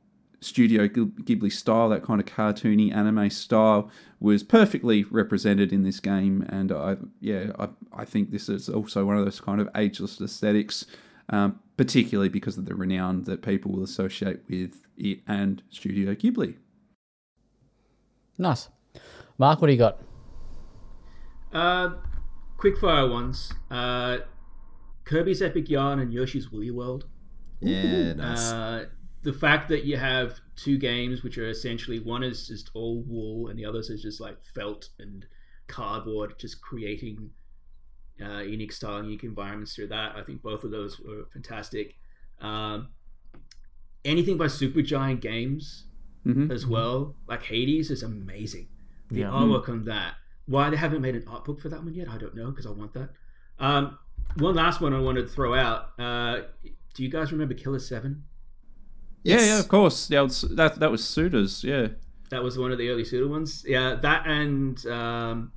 Studio 0.41 0.87
Ghibli 0.87 1.53
style, 1.53 1.89
that 1.89 2.05
kind 2.05 2.21
of 2.21 2.27
cartoony 2.27 2.95
anime 2.95 3.29
style, 3.29 3.91
was 4.21 4.43
perfectly 4.45 5.05
represented 5.05 5.73
in 5.73 5.83
this 5.83 5.99
game. 5.99 6.47
And 6.49 6.71
I, 6.71 6.97
yeah, 7.21 7.51
I, 7.59 7.69
I 7.93 8.05
think 8.05 8.31
this 8.31 8.49
is 8.49 8.69
also 8.69 9.05
one 9.05 9.17
of 9.19 9.25
those 9.25 9.41
kind 9.41 9.61
of 9.61 9.69
ageless 9.75 10.21
aesthetics, 10.21 10.87
um, 11.31 11.59
particularly 11.77 12.29
because 12.29 12.57
of 12.57 12.67
the 12.67 12.75
renown 12.75 13.25
that 13.25 13.43
people 13.43 13.73
will 13.73 13.83
associate 13.83 14.41
with 14.49 14.81
it 14.97 15.21
and 15.27 15.63
Studio 15.71 16.15
Ghibli. 16.15 16.55
Nice. 18.39 18.69
Mark, 19.37 19.61
what 19.61 19.67
do 19.67 19.73
you 19.73 19.79
got? 19.79 20.01
Uh, 21.53 21.91
quickfire 22.57 23.11
ones. 23.11 23.53
Uh, 23.71 24.19
Kirby's 25.05 25.43
Epic 25.43 25.69
Yarn 25.69 25.99
and 25.99 26.13
Yoshi's 26.13 26.51
Woolly 26.51 26.71
World. 26.71 27.07
Yeah, 27.61 28.13
nice. 28.13 28.53
Uh, 28.53 28.87
the 29.23 29.33
fact 29.33 29.69
that 29.69 29.85
you 29.85 29.97
have 29.97 30.41
two 30.55 30.79
games 30.79 31.23
which 31.23 31.39
are 31.39 31.49
essentially 31.49 31.99
one 31.99 32.23
is 32.23 32.47
just 32.47 32.71
all 32.75 33.03
wool 33.03 33.49
and 33.49 33.59
the 33.59 33.65
other 33.65 33.81
is 33.81 34.01
just 34.03 34.21
like 34.21 34.37
felt 34.55 34.91
and 34.99 35.27
cardboard, 35.67 36.39
just 36.39 36.61
creating 36.61 37.31
uh, 38.25 38.41
unique 38.41 38.73
style, 38.73 39.03
unique 39.03 39.25
environments 39.25 39.75
through 39.75 39.89
that. 39.89 40.15
I 40.17 40.23
think 40.23 40.43
both 40.43 40.63
of 40.65 40.71
those 40.71 41.01
were 41.01 41.27
fantastic. 41.33 41.97
Um, 42.41 42.89
anything 44.05 44.37
by 44.37 44.47
Supergiant 44.47 45.21
Games 45.21 45.85
Mhm. 46.27 46.51
as 46.51 46.67
well, 46.67 47.15
like 47.29 47.43
Hades, 47.45 47.91
is 47.91 48.03
amazing. 48.03 48.69
The 49.09 49.21
Yeah. 49.21 49.31
artwork 49.31 49.69
on 49.69 49.85
that. 49.85 50.15
Why 50.47 50.71
they 50.71 50.77
haven't 50.77 51.01
made 51.03 51.15
an 51.15 51.25
art 51.27 51.45
book 51.45 51.61
for 51.61 51.69
that 51.69 51.83
one 51.85 51.95
yet, 51.95 52.09
I 52.09 52.19
don't 52.19 52.35
know 52.35 52.51
because 52.51 52.67
I 52.67 52.71
want 52.71 52.93
that. 52.95 53.11
Um, 53.59 53.99
one 54.37 54.55
last 54.55 54.81
one 54.81 54.93
I 54.95 55.01
wanted 55.01 55.23
to 55.23 55.29
throw 55.29 55.55
out. 55.55 55.99
Uh, 55.99 56.43
do 56.95 57.03
you 57.03 57.09
guys 57.11 57.33
remember 57.33 57.55
Killer 57.55 57.79
Seven? 57.79 58.25
Yeah, 59.23 59.37
Yes. 59.37 59.47
yeah, 59.47 59.59
of 59.61 59.69
course. 59.69 60.11
Yeah, 60.11 60.21
it's- 60.25 60.43
that 60.43 60.79
that 60.81 60.91
was 60.91 61.05
Suitors. 61.05 61.65
Yeah, 61.65 61.89
That 62.31 62.43
was 62.45 62.59
one 62.59 62.73
of 62.73 62.79
the 62.79 62.91
early 62.91 63.05
Suda 63.05 63.27
ones. 63.27 63.65
Yeah, 63.67 63.95
that 63.95 64.27
and 64.27 64.85
um, 64.87 65.53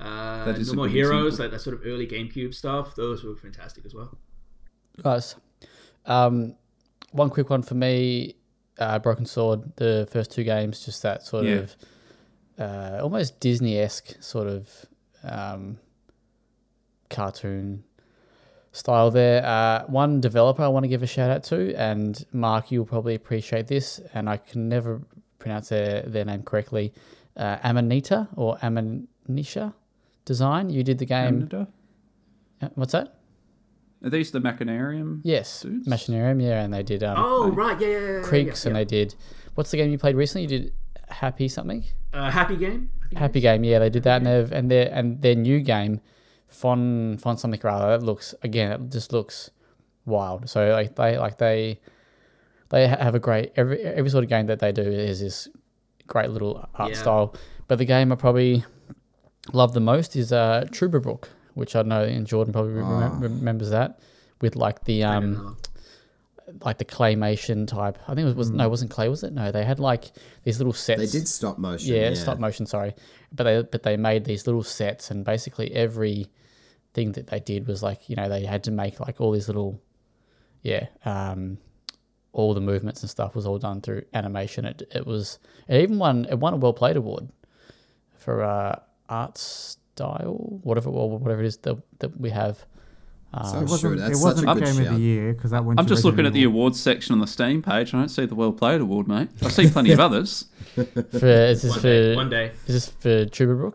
uh, 0.00 0.44
That 0.46 0.58
is 0.58 0.68
No 0.72 0.76
More 0.76 0.88
Heroes, 0.88 1.34
example. 1.34 1.44
like 1.44 1.50
that 1.52 1.60
sort 1.60 1.76
of 1.78 1.82
early 1.86 2.06
GameCube 2.06 2.54
stuff. 2.54 2.94
Those 2.94 3.24
were 3.24 3.36
fantastic 3.36 3.84
as 3.84 3.94
well. 3.94 4.16
Guys, 5.02 5.36
um, 6.06 6.54
one 7.12 7.28
quick 7.30 7.50
one 7.50 7.60
for 7.62 7.74
me. 7.74 8.36
Uh, 8.78 8.98
Broken 8.98 9.26
Sword, 9.26 9.72
the 9.76 10.08
first 10.10 10.30
two 10.30 10.44
games, 10.44 10.84
just 10.84 11.02
that 11.02 11.22
sort 11.24 11.44
Yeah. 11.46 11.54
of 11.56 11.76
uh, 12.58 12.98
almost 13.02 13.38
Disney 13.40 13.78
esque 13.78 14.16
sort 14.20 14.46
of 14.48 14.68
um, 15.24 15.78
cartoon 17.10 17.84
style 18.72 19.10
there. 19.10 19.44
Uh, 19.44 19.84
one 19.86 20.20
developer 20.20 20.62
I 20.62 20.68
want 20.68 20.84
to 20.84 20.88
give 20.88 21.02
a 21.02 21.06
shout 21.06 21.30
out 21.30 21.42
to, 21.44 21.74
and 21.74 22.24
Mark, 22.32 22.70
you'll 22.70 22.84
probably 22.84 23.14
appreciate 23.14 23.66
this, 23.66 24.00
and 24.14 24.28
I 24.28 24.36
can 24.36 24.68
never 24.68 25.00
pronounce 25.38 25.68
their, 25.70 26.02
their 26.02 26.24
name 26.24 26.42
correctly. 26.42 26.92
Uh, 27.36 27.56
Amanita 27.62 28.28
or 28.36 28.56
Amanisha 28.58 29.72
Design. 30.24 30.70
You 30.70 30.82
did 30.82 30.98
the 30.98 31.06
game. 31.06 31.48
Canada? 31.48 31.68
Uh, 32.60 32.68
What's 32.74 32.92
that? 32.92 33.14
Are 34.04 34.10
these 34.10 34.30
the 34.30 34.40
Machinarium? 34.40 35.20
Yes, 35.24 35.62
Dudes? 35.62 35.88
Machinarium. 35.88 36.40
Yeah, 36.42 36.62
and 36.62 36.72
they 36.72 36.82
did 36.82 37.02
um, 37.02 37.16
Oh 37.18 37.50
right, 37.50 37.80
yeah, 37.80 37.88
yeah, 37.88 37.98
yeah, 37.98 38.16
yeah, 38.18 38.22
Creaks, 38.22 38.64
yeah, 38.64 38.68
and 38.68 38.76
they 38.76 38.84
did. 38.84 39.14
What's 39.54 39.70
the 39.72 39.76
game 39.76 39.90
you 39.90 39.98
played 39.98 40.14
recently? 40.16 40.42
You 40.42 40.48
did 40.60 40.72
Happy 41.08 41.48
something. 41.48 41.84
Uh, 42.12 42.30
happy 42.30 42.56
game. 42.56 42.90
I 43.02 43.08
think 43.08 43.18
Happy 43.18 43.40
game, 43.40 43.64
yeah, 43.64 43.78
they 43.78 43.88
did 43.90 44.02
that, 44.02 44.18
and 44.18 44.26
they've 44.26 44.52
and 44.52 44.70
their 44.70 44.90
and 44.92 45.20
their 45.22 45.34
new 45.34 45.60
game, 45.60 46.00
Fon 46.48 47.16
Fon 47.18 47.36
something 47.38 47.60
or 47.64 47.68
other. 47.70 47.98
That 47.98 48.04
looks 48.04 48.34
again, 48.42 48.70
it 48.72 48.90
just 48.90 49.12
looks 49.12 49.50
wild. 50.04 50.48
So 50.50 50.68
like 50.70 50.96
they 50.96 51.16
like 51.18 51.38
they 51.38 51.80
they 52.68 52.86
have 52.86 53.14
a 53.14 53.18
great 53.18 53.52
every 53.56 53.80
every 53.80 54.10
sort 54.10 54.22
of 54.24 54.30
game 54.30 54.46
that 54.46 54.58
they 54.58 54.70
do 54.70 54.82
is 54.82 55.20
this 55.20 55.48
great 56.06 56.30
little 56.30 56.68
art 56.74 56.90
Yeah. 56.92 56.96
style. 56.98 57.34
But 57.68 57.78
the 57.78 57.84
game 57.86 58.12
I 58.12 58.14
probably 58.16 58.64
love 59.54 59.72
the 59.72 59.80
most 59.80 60.14
is 60.14 60.30
uh 60.32 60.66
Trüberbrook, 60.70 61.24
which 61.58 61.76
I 61.76 61.82
know 61.82 62.02
and 62.02 62.26
Jordan 62.26 62.52
probably 62.52 62.72
remem- 62.72 63.12
Ah. 63.12 63.18
remembers 63.20 63.70
that 63.70 64.00
with 64.40 64.56
like 64.56 64.84
the 64.84 65.04
um 65.04 65.56
like 66.62 66.78
the 66.78 66.84
claymation 66.84 67.66
type. 67.66 67.98
I 68.08 68.14
think 68.14 68.20
it 68.20 68.24
was, 68.24 68.34
was 68.34 68.50
no, 68.50 68.64
it 68.64 68.70
wasn't 68.70 68.90
clay, 68.90 69.08
was 69.08 69.22
it? 69.22 69.32
No, 69.34 69.50
they 69.52 69.64
had 69.64 69.78
like 69.78 70.12
these 70.44 70.58
little 70.58 70.72
sets. 70.72 71.00
They 71.00 71.18
did 71.18 71.28
stop 71.28 71.58
motion. 71.58 71.94
Yeah, 71.94 72.08
Yeah, 72.08 72.14
stop 72.14 72.38
motion. 72.38 72.64
Sorry, 72.66 72.94
but 73.32 73.44
they 73.44 73.62
but 73.62 73.82
they 73.82 73.96
made 73.96 74.24
these 74.24 74.46
little 74.46 74.62
sets, 74.62 75.10
and 75.10 75.24
basically 75.24 75.70
every 75.72 76.28
thing 76.94 77.12
that 77.12 77.26
they 77.26 77.40
did 77.40 77.66
was 77.66 77.82
like 77.82 78.08
you 78.08 78.16
know 78.16 78.28
they 78.28 78.44
had 78.46 78.64
to 78.64 78.70
make 78.70 78.98
like 78.98 79.20
all 79.20 79.30
these 79.30 79.46
little, 79.48 79.78
yeah, 80.62 80.86
um, 81.04 81.58
all 82.32 82.54
the 82.54 82.60
movements 82.62 83.02
and 83.02 83.10
stuff 83.10 83.34
was 83.34 83.44
all 83.46 83.58
done 83.58 83.80
through 83.82 84.02
animation. 84.14 84.64
It 84.64 84.82
it 84.94 85.06
was 85.06 85.38
it 85.68 85.82
even 85.82 85.98
won 85.98 86.24
it 86.30 86.38
won 86.38 86.54
a 86.54 86.56
well 86.56 86.72
played 86.72 86.96
award 86.96 87.28
for 88.16 88.42
uh, 88.42 88.78
art 89.10 89.76
style, 89.98 90.60
whatever 90.62 90.90
well, 90.90 91.10
whatever 91.10 91.42
it 91.42 91.46
is 91.46 91.56
that 91.58 91.76
that 91.98 92.20
we 92.20 92.30
have. 92.30 92.56
So 92.58 93.58
Um, 93.58 93.62
It 93.64 93.68
wasn't, 93.68 93.94
it 93.94 93.98
that's 93.98 94.22
wasn't 94.22 94.38
such 94.38 94.46
a 94.46 94.50
a 94.50 94.54
good 94.54 94.64
game 94.76 94.86
of 94.86 94.94
the 94.94 95.00
year 95.00 95.32
because 95.34 95.50
that 95.50 95.62
went. 95.64 95.78
I'm 95.78 95.84
to 95.86 95.90
just 95.94 96.04
looking 96.04 96.24
at 96.24 96.32
the 96.32 96.44
awards 96.44 96.80
section 96.80 97.12
on 97.12 97.18
the 97.20 97.26
Steam 97.26 97.60
page. 97.62 97.92
I 97.92 97.98
don't 97.98 98.08
see 98.08 98.24
the 98.26 98.34
Well 98.34 98.52
Played 98.52 98.80
Award, 98.80 99.06
mate. 99.08 99.28
I 99.42 99.48
see 99.50 99.68
plenty 99.68 99.92
of 99.92 100.00
others. 100.08 100.46
for 100.74 100.82
is 101.26 101.60
this 101.62 101.72
One 101.72 101.80
for 101.80 101.82
day, 101.82 102.16
one 102.16 102.30
day. 102.30 102.52
is 102.66 102.74
this 102.74 102.86
for 102.88 103.26
Trüberbrook? 103.26 103.74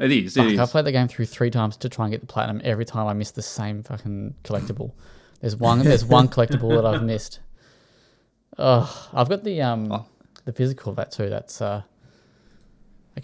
It 0.00 0.10
is. 0.10 0.36
It 0.36 0.40
Fuck, 0.42 0.52
is. 0.52 0.58
I 0.58 0.66
played 0.66 0.84
the 0.86 0.92
game 0.92 1.06
through 1.06 1.26
three 1.26 1.50
times 1.50 1.76
to 1.76 1.88
try 1.88 2.06
and 2.06 2.12
get 2.12 2.20
the 2.22 2.26
platinum. 2.26 2.60
Every 2.64 2.84
time 2.84 3.06
I 3.06 3.12
miss 3.12 3.30
the 3.30 3.42
same 3.42 3.84
fucking 3.84 4.34
collectible. 4.42 4.90
There's 5.40 5.54
one. 5.54 5.78
There's 5.84 6.04
one 6.04 6.26
collectible 6.36 6.70
that 6.74 6.84
I've 6.84 7.04
missed. 7.04 7.38
Oh, 8.58 9.08
I've 9.14 9.28
got 9.28 9.44
the 9.44 9.62
um 9.62 9.92
Oh. 9.92 10.04
the 10.44 10.52
physical 10.52 10.90
of 10.90 10.96
that 10.96 11.12
too. 11.12 11.28
That's 11.28 11.60
uh. 11.62 11.82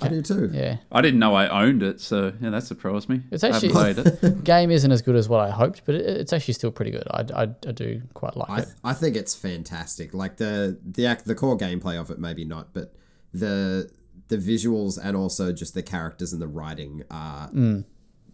I 0.00 0.08
do 0.08 0.22
too. 0.22 0.50
Yeah, 0.52 0.76
I 0.92 1.00
didn't 1.00 1.18
know 1.18 1.34
I 1.34 1.62
owned 1.64 1.82
it, 1.82 2.00
so 2.00 2.32
yeah, 2.40 2.50
that 2.50 2.62
surprised 2.64 3.08
me. 3.08 3.22
It's 3.30 3.42
I 3.42 3.52
haven't 3.52 3.70
actually- 3.76 3.94
played 3.94 4.22
it. 4.22 4.44
game 4.44 4.70
isn't 4.70 4.90
as 4.92 5.02
good 5.02 5.16
as 5.16 5.28
what 5.28 5.40
I 5.40 5.50
hoped, 5.50 5.82
but 5.86 5.94
it, 5.94 6.04
it's 6.06 6.32
actually 6.32 6.54
still 6.54 6.70
pretty 6.70 6.90
good. 6.90 7.04
I, 7.10 7.24
I, 7.34 7.42
I 7.42 7.72
do 7.72 8.02
quite 8.14 8.36
like 8.36 8.50
I, 8.50 8.58
it. 8.60 8.68
I 8.84 8.92
think 8.92 9.16
it's 9.16 9.34
fantastic. 9.34 10.12
Like 10.14 10.36
the 10.36 10.78
the 10.84 11.06
act, 11.06 11.24
the 11.24 11.34
core 11.34 11.56
gameplay 11.56 11.98
of 12.00 12.10
it, 12.10 12.18
maybe 12.18 12.44
not, 12.44 12.72
but 12.74 12.94
the 13.32 13.90
the 14.28 14.36
visuals 14.36 14.98
and 15.02 15.16
also 15.16 15.52
just 15.52 15.72
the 15.74 15.82
characters 15.82 16.32
and 16.34 16.42
the 16.42 16.48
writing 16.48 17.02
are 17.10 17.48
Mm. 17.50 17.84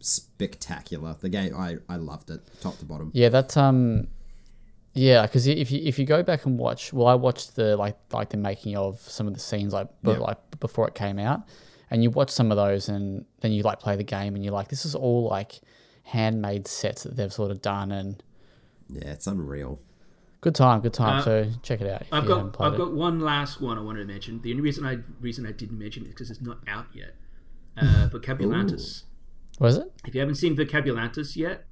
spectacular. 0.00 1.16
The 1.20 1.28
game, 1.28 1.54
I 1.56 1.76
I 1.88 1.96
loved 1.96 2.30
it, 2.30 2.40
top 2.60 2.78
to 2.78 2.84
bottom. 2.84 3.10
Yeah, 3.14 3.28
that 3.30 3.56
um, 3.56 4.08
yeah, 4.94 5.22
because 5.22 5.46
if 5.46 5.70
you 5.70 5.80
if 5.84 5.98
you 5.98 6.06
go 6.06 6.22
back 6.22 6.46
and 6.46 6.58
watch, 6.58 6.92
well, 6.92 7.06
I 7.06 7.14
watched 7.14 7.56
the 7.56 7.76
like 7.76 7.96
like 8.12 8.30
the 8.30 8.36
making 8.36 8.76
of 8.76 9.00
some 9.00 9.26
of 9.26 9.34
the 9.34 9.40
scenes 9.40 9.72
like 9.72 9.88
but 10.02 10.12
Yeah. 10.18 10.18
like 10.18 10.60
before 10.60 10.86
it 10.88 10.94
came 10.94 11.18
out, 11.18 11.42
and 11.90 12.02
you 12.02 12.10
watch 12.10 12.30
some 12.30 12.50
of 12.50 12.56
those, 12.56 12.88
and 12.88 13.24
then 13.40 13.52
you 13.52 13.62
like 13.62 13.80
play 13.80 13.96
the 13.96 14.04
game, 14.04 14.34
and 14.34 14.44
you're 14.44 14.54
like, 14.54 14.68
this 14.68 14.84
is 14.86 14.94
all 14.94 15.28
like 15.28 15.60
handmade 16.04 16.66
sets 16.68 17.02
that 17.02 17.16
they've 17.16 17.32
sort 17.32 17.50
of 17.50 17.60
done, 17.62 17.90
and 17.92 18.22
Yeah, 18.88 19.10
it's 19.12 19.26
unreal. 19.26 19.80
good 20.42 20.54
time, 20.54 20.80
good 20.80 20.92
time. 20.94 21.20
Uh, 21.20 21.22
so 21.22 21.50
check 21.62 21.80
it 21.80 21.88
out 21.90 22.02
I've 22.12 22.26
got 22.26 22.54
I've 22.60 22.74
it. 22.74 22.78
got 22.78 22.92
one 22.92 23.20
last 23.20 23.60
one 23.60 23.78
I 23.78 23.80
wanted 23.80 24.00
to 24.00 24.06
mention. 24.06 24.40
The 24.42 24.50
only 24.50 24.62
reason 24.62 24.84
I 24.86 24.98
reason 25.20 25.46
I 25.46 25.52
didn't 25.52 25.78
mention 25.78 26.04
it 26.04 26.08
is 26.08 26.14
because 26.14 26.30
it's 26.30 26.40
not 26.42 26.58
out 26.68 26.86
yet. 26.92 27.14
Uh, 27.76 28.08
Vokabulantis. 28.12 29.04
Was 29.58 29.76
it? 29.78 29.90
If 30.06 30.14
you 30.14 30.20
haven't 30.20 30.34
seen 30.36 30.56
Vokabulantis 30.56 31.34
yet, 31.36 31.64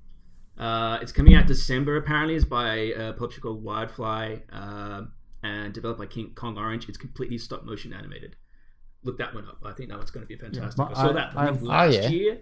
uh, 0.58 0.98
it's 1.02 1.12
coming 1.12 1.34
out 1.34 1.46
December. 1.46 1.96
Apparently, 1.96 2.34
it's 2.34 2.44
by 2.44 2.74
a 2.74 3.12
publisher 3.12 3.40
called 3.40 3.62
Wildfly 3.62 4.38
uh, 4.52 5.02
and 5.42 5.72
developed 5.72 5.98
by 5.98 6.06
King 6.06 6.32
Kong 6.34 6.56
Orange. 6.58 6.88
It's 6.88 6.98
completely 6.98 7.38
stop 7.38 7.64
motion 7.64 7.92
animated. 7.92 8.36
Look 9.04 9.18
that 9.18 9.34
one 9.34 9.46
up. 9.48 9.58
I 9.64 9.72
think 9.72 9.88
that 9.88 9.98
one's 9.98 10.10
going 10.10 10.24
to 10.24 10.28
be 10.28 10.36
fantastic. 10.36 10.76
but 10.76 10.90
I 10.90 10.94
saw 10.94 11.10
I- 11.10 11.12
that 11.14 11.32
I- 11.36 11.42
I 11.42 11.46
think 11.52 11.62
Oh, 11.62 11.66
last 11.66 11.94
yeah. 11.94 12.08
year. 12.08 12.38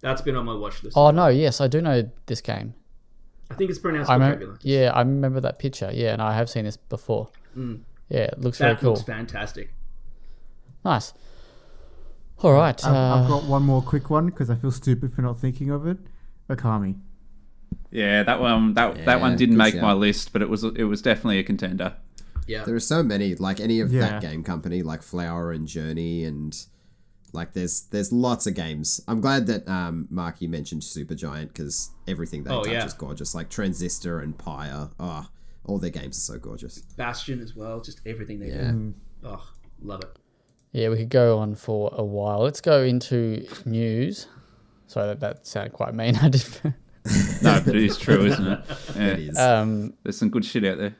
That's 0.00 0.22
been 0.22 0.34
on 0.34 0.46
my 0.46 0.54
watch 0.54 0.82
list. 0.82 0.96
Oh 0.96 1.10
no, 1.10 1.28
yes, 1.28 1.60
I 1.60 1.68
do 1.68 1.80
know 1.82 2.10
this 2.26 2.40
game. 2.40 2.72
I 3.50 3.54
think 3.54 3.68
it's 3.68 3.78
pronounced 3.78 4.10
I 4.10 4.14
remember, 4.14 4.58
yeah, 4.62 4.92
I 4.94 5.00
remember 5.00 5.40
that 5.40 5.58
picture. 5.58 5.90
Yeah, 5.92 6.12
and 6.14 6.22
I 6.22 6.32
have 6.34 6.48
seen 6.48 6.64
this 6.64 6.76
before. 6.78 7.28
Mm. 7.56 7.80
Yeah, 8.08 8.20
it 8.20 8.40
looks 8.40 8.58
very 8.58 8.72
that 8.74 8.80
cool. 8.80 8.92
looks 8.92 9.02
fantastic. 9.02 9.74
Nice. 10.84 11.12
All 12.42 12.52
right. 12.54 12.82
I've, 12.84 12.94
uh, 12.94 13.14
I've 13.22 13.28
got 13.28 13.44
one 13.44 13.62
more 13.62 13.82
quick 13.82 14.08
one 14.08 14.26
because 14.26 14.48
I 14.48 14.54
feel 14.54 14.70
stupid 14.70 15.12
for 15.12 15.20
not 15.22 15.38
thinking 15.38 15.68
of 15.70 15.86
it. 15.86 15.98
Okami. 16.48 16.96
Yeah, 17.90 18.22
that 18.22 18.40
one 18.40 18.74
that 18.74 19.04
that 19.04 19.20
one 19.20 19.36
didn't 19.36 19.56
make 19.56 19.74
shout. 19.74 19.82
my 19.82 19.92
list, 19.92 20.32
but 20.32 20.42
it 20.42 20.48
was 20.48 20.62
it 20.64 20.84
was 20.84 21.02
definitely 21.02 21.38
a 21.38 21.42
contender. 21.42 21.96
Yeah. 22.46 22.64
There 22.64 22.74
are 22.74 22.80
so 22.80 23.02
many, 23.02 23.34
like 23.36 23.60
any 23.60 23.80
of 23.80 23.92
Yeah. 23.92 24.00
that 24.00 24.22
game 24.22 24.42
company, 24.42 24.82
like 24.82 25.02
Flower 25.02 25.52
and 25.52 25.66
Journey, 25.68 26.24
and 26.24 26.56
like 27.32 27.52
there's 27.52 27.82
there's 27.90 28.12
lots 28.12 28.46
of 28.46 28.54
games. 28.54 29.00
I'm 29.06 29.20
glad 29.20 29.46
that 29.46 29.68
um, 29.68 30.06
Mark 30.10 30.40
you 30.40 30.48
mentioned 30.48 30.82
Supergiant 30.82 31.48
because 31.48 31.90
everything 32.08 32.42
they 32.44 32.50
Oh, 32.50 32.62
touch 32.64 32.72
yeah. 32.72 32.84
is 32.84 32.92
gorgeous. 32.94 33.34
Like 33.34 33.50
Transistor 33.50 34.20
and 34.20 34.36
Pyre, 34.36 34.90
oh, 34.98 35.28
all 35.64 35.78
their 35.78 35.90
games 35.90 36.16
are 36.18 36.32
so 36.34 36.38
gorgeous. 36.38 36.80
Bastion 36.96 37.40
as 37.40 37.54
well. 37.54 37.80
Just 37.80 38.00
everything 38.06 38.40
they 38.40 38.48
Yeah. 38.48 38.72
do. 38.72 38.94
Oh, 39.24 39.46
love 39.82 40.00
it. 40.02 40.16
Yeah, 40.72 40.88
we 40.88 40.96
could 40.98 41.08
go 41.10 41.38
on 41.38 41.54
for 41.56 41.92
a 41.96 42.04
while. 42.04 42.40
Let's 42.42 42.60
go 42.60 42.82
into 42.82 43.46
news. 43.64 44.26
Sorry, 44.86 45.06
that, 45.08 45.20
that 45.20 45.46
sounded 45.46 45.72
quite 45.72 45.94
mean. 45.94 46.16
I 46.22 46.28
did. 46.30 46.44
No, 47.42 47.60
but 47.64 47.74
it 47.76 47.82
is 47.84 47.98
true, 47.98 48.24
isn't 48.26 48.46
it? 48.46 48.60
Yeah. 48.96 49.02
It 49.06 49.18
is. 49.20 49.38
um, 49.38 49.94
There's 50.02 50.18
some 50.18 50.30
good 50.30 50.44
shit 50.44 50.64
out 50.64 50.78
there. 50.78 50.94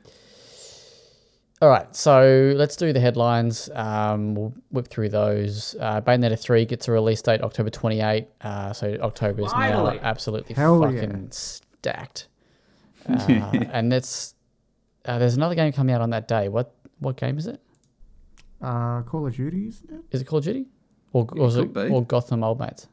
all 1.61 1.69
right, 1.69 1.93
so 1.95 2.53
let's 2.55 2.75
do 2.75 2.91
the 2.93 2.99
headlines. 2.99 3.69
Um, 3.75 4.33
we'll 4.35 4.53
whip 4.71 4.87
through 4.87 5.09
those. 5.09 5.75
Uh, 5.79 6.01
Bayonetta 6.01 6.39
3 6.39 6.65
gets 6.65 6.87
a 6.87 6.91
release 6.91 7.21
date 7.21 7.41
October 7.41 7.69
28. 7.69 8.27
Uh, 8.41 8.73
so 8.73 8.97
October 9.01 9.41
is 9.41 9.51
now 9.51 9.59
Finally. 9.59 9.99
absolutely 10.01 10.55
Hell 10.55 10.81
fucking 10.81 11.27
stacked. 11.31 12.27
Uh, 13.07 13.15
and 13.71 13.91
that's 13.91 14.33
uh, 15.05 15.17
there's 15.19 15.35
another 15.35 15.55
game 15.55 15.71
coming 15.73 15.93
out 15.95 16.01
on 16.01 16.09
that 16.11 16.27
day. 16.27 16.47
What 16.49 16.73
what 16.99 17.17
game 17.17 17.37
is 17.37 17.47
it? 17.47 17.59
Uh, 18.61 19.01
Call 19.01 19.25
of 19.27 19.35
Duty, 19.35 19.67
isn't 19.67 19.89
it? 19.91 20.01
Is 20.11 20.21
it 20.21 20.25
Call 20.25 20.37
of 20.39 20.45
Duty? 20.45 20.67
Or, 21.13 21.27
or, 21.35 21.47
is 21.47 21.57
it, 21.57 21.75
or 21.75 22.05
Gotham 22.05 22.43
Old 22.43 22.59
Mates? 22.59 22.87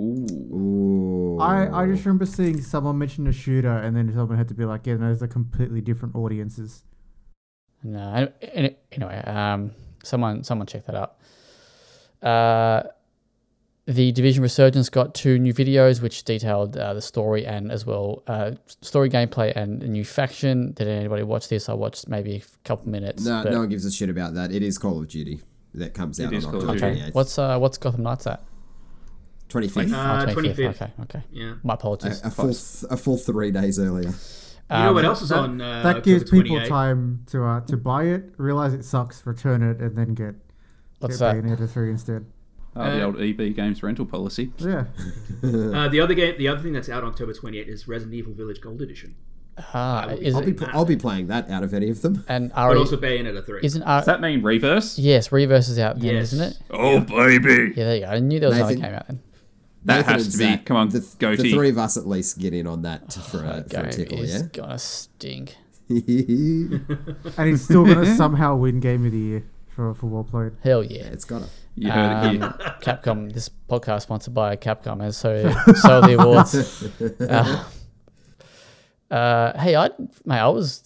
Ooh. 0.00 0.26
Ooh. 0.52 1.38
I, 1.40 1.82
I 1.82 1.86
just 1.86 2.04
remember 2.04 2.26
seeing 2.26 2.60
someone 2.60 2.98
mention 2.98 3.26
a 3.26 3.32
shooter 3.32 3.70
and 3.72 3.96
then 3.96 4.12
someone 4.12 4.36
had 4.38 4.48
to 4.48 4.54
be 4.54 4.64
like, 4.64 4.86
yeah, 4.86 4.94
no, 4.96 5.08
those 5.08 5.22
are 5.22 5.28
completely 5.28 5.80
different 5.80 6.14
audiences. 6.16 6.82
No. 7.82 8.00
an- 8.00 8.32
an- 8.54 8.76
Anyway, 8.92 9.16
um, 9.26 9.72
someone 10.02 10.42
someone 10.44 10.66
check 10.66 10.86
that 10.86 10.94
out. 10.94 11.16
Uh, 12.22 12.82
the 13.86 14.12
Division 14.12 14.42
Resurgence 14.42 14.88
got 14.88 15.14
two 15.14 15.38
new 15.38 15.52
videos 15.52 16.00
which 16.00 16.24
detailed 16.24 16.76
uh, 16.76 16.94
the 16.94 17.02
story 17.02 17.44
and 17.44 17.70
as 17.70 17.84
well 17.84 18.22
uh, 18.26 18.52
story 18.80 19.10
gameplay 19.10 19.52
and 19.54 19.82
a 19.82 19.88
new 19.88 20.04
faction. 20.04 20.72
Did 20.72 20.88
anybody 20.88 21.22
watch 21.22 21.48
this? 21.48 21.68
I 21.68 21.74
watched 21.74 22.08
maybe 22.08 22.36
a 22.36 22.68
couple 22.68 22.88
minutes. 22.90 23.24
no, 23.26 23.42
but- 23.44 23.52
no 23.52 23.58
one 23.60 23.68
gives 23.68 23.84
a 23.84 23.90
shit 23.92 24.08
about 24.08 24.34
that. 24.34 24.52
It 24.52 24.62
is 24.62 24.78
Call 24.78 24.98
of 25.00 25.08
Duty 25.08 25.42
that 25.74 25.92
comes 25.92 26.18
It 26.18 26.26
out 26.26 26.32
is 26.32 26.44
on 26.46 26.52
Call 26.52 26.62
of 26.62 26.68
October 26.70 26.88
Duty. 26.94 27.00
Okay. 27.02 27.10
28th. 27.10 27.14
What's 27.14 27.38
uh, 27.38 27.58
what's 27.58 27.76
Gotham 27.78 28.04
Knights 28.04 28.26
at? 28.26 28.42
25th? 29.60 29.92
Uh, 29.92 30.26
Oh, 30.30 30.34
25th. 30.34 30.68
Okay, 30.82 30.90
okay. 31.02 31.22
Yeah. 31.32 31.54
My 31.62 31.74
apologies. 31.74 32.22
a 32.24 32.30
full 32.30 32.46
th- 32.46 32.84
a 32.90 32.96
full 32.96 33.16
three 33.16 33.50
days 33.50 33.78
earlier. 33.78 34.08
You 34.70 34.76
know 34.80 34.88
Um, 34.88 34.94
what 34.94 35.04
else 35.04 35.22
is 35.22 35.28
that- 35.28 35.38
on? 35.38 35.60
Uh, 35.60 35.82
that 35.82 36.02
gives 36.02 36.24
people 36.24 36.56
28? 36.56 36.68
time 36.68 37.20
to 37.26 37.44
uh, 37.44 37.60
to 37.62 37.76
buy 37.76 38.04
it, 38.04 38.32
realize 38.38 38.72
it 38.74 38.84
sucks, 38.84 39.24
return 39.26 39.62
it, 39.62 39.80
and 39.80 39.96
then 39.96 40.14
get, 40.14 40.34
What's 41.00 41.18
get? 41.18 41.36
Bayonetta 41.36 41.68
3 41.68 41.90
instead. 41.90 42.24
Oh, 42.76 42.90
the 42.90 43.02
Uh, 43.02 43.06
old 43.06 43.20
EB 43.20 43.54
Games 43.54 43.82
rental 43.82 44.06
policy. 44.06 44.52
Yeah. 44.58 44.84
Uh, 45.44 45.88
the 45.88 46.00
other 46.00 46.14
game, 46.14 46.34
the 46.38 46.48
other 46.48 46.60
thing 46.62 46.72
that's 46.72 46.88
out 46.88 47.04
October 47.04 47.34
28 47.34 47.68
is 47.68 47.86
Resident 47.86 48.14
Evil 48.14 48.32
Village 48.32 48.60
Gold 48.62 48.80
Edition. 48.80 49.14
Ah, 49.74 50.06
would 50.08 50.18
be 50.20 50.26
is 50.26 50.34
I'll 50.34 50.40
it, 50.48 50.58
be 50.58 50.66
I'll 50.72 50.84
be 50.86 50.96
playing 50.96 51.26
that 51.28 51.48
out 51.50 51.62
of 51.62 51.72
any 51.74 51.88
of 51.90 52.00
them. 52.02 52.24
and 52.26 52.50
But 52.52 52.76
also 52.76 52.96
Bayonetta 52.96 53.44
3. 53.44 53.60
isn't 53.62 53.82
Ari, 53.82 54.00
Does 54.00 54.06
that 54.06 54.20
mean 54.22 54.42
reverse? 54.42 54.98
yes, 54.98 55.30
Reverse 55.30 55.68
is 55.68 55.78
out 55.78 56.00
then, 56.00 56.14
Yes. 56.14 56.32
isn't 56.32 56.40
it? 56.52 56.58
Oh 56.70 56.98
baby, 57.00 57.72
Yeah, 57.76 57.84
there 57.84 57.94
you 57.96 58.00
go. 58.00 58.06
I 58.08 58.18
knew 58.20 58.40
there 58.40 58.48
was 58.48 58.56
another 58.58 58.74
Nathan- 58.74 58.90
game 58.90 58.94
out 58.98 59.06
then. 59.06 59.20
That 59.84 59.96
Nathan 59.98 60.12
has 60.14 60.40
and 60.40 60.52
to 60.52 60.58
be. 60.58 60.64
Come 60.64 60.76
on, 60.76 60.88
the, 60.88 61.00
the 61.00 61.50
three 61.52 61.68
of 61.68 61.78
us 61.78 61.96
at 61.96 62.06
least 62.06 62.38
get 62.38 62.54
in 62.54 62.66
on 62.66 62.82
that 62.82 63.10
to, 63.10 63.20
for, 63.20 63.38
a, 63.38 63.64
That 63.68 63.70
for 63.70 63.80
a 63.80 63.92
tickle, 63.92 64.20
is 64.22 64.34
yeah. 64.34 64.42
gonna 64.52 64.78
stink. 64.78 65.56
And 65.88 67.48
he's 67.48 67.64
still 67.64 67.84
gonna 67.84 68.14
somehow 68.16 68.56
win 68.56 68.80
Game 68.80 69.04
of 69.04 69.12
the 69.12 69.18
Year 69.18 69.44
for 69.74 69.94
for 69.94 70.06
well 70.06 70.24
played. 70.24 70.52
Hell 70.62 70.82
yeah. 70.84 71.04
it's 71.04 71.24
got 71.24 71.42
to. 71.42 71.48
You 71.76 71.90
heard 71.90 72.34
it 72.34 72.42
Um, 72.42 72.50
here. 72.58 72.74
Capcom. 72.80 73.32
This 73.32 73.50
podcast 73.68 74.02
sponsored 74.02 74.32
by 74.34 74.56
Capcom, 74.56 75.02
and 75.02 75.14
so 75.14 75.52
so 75.74 76.00
the 76.00 76.16
awards. 76.18 76.84
Uh, 77.20 77.64
uh, 79.10 79.58
hey, 79.60 79.76
I 79.76 79.90
mate, 80.24 80.38
I 80.38 80.48
was 80.48 80.84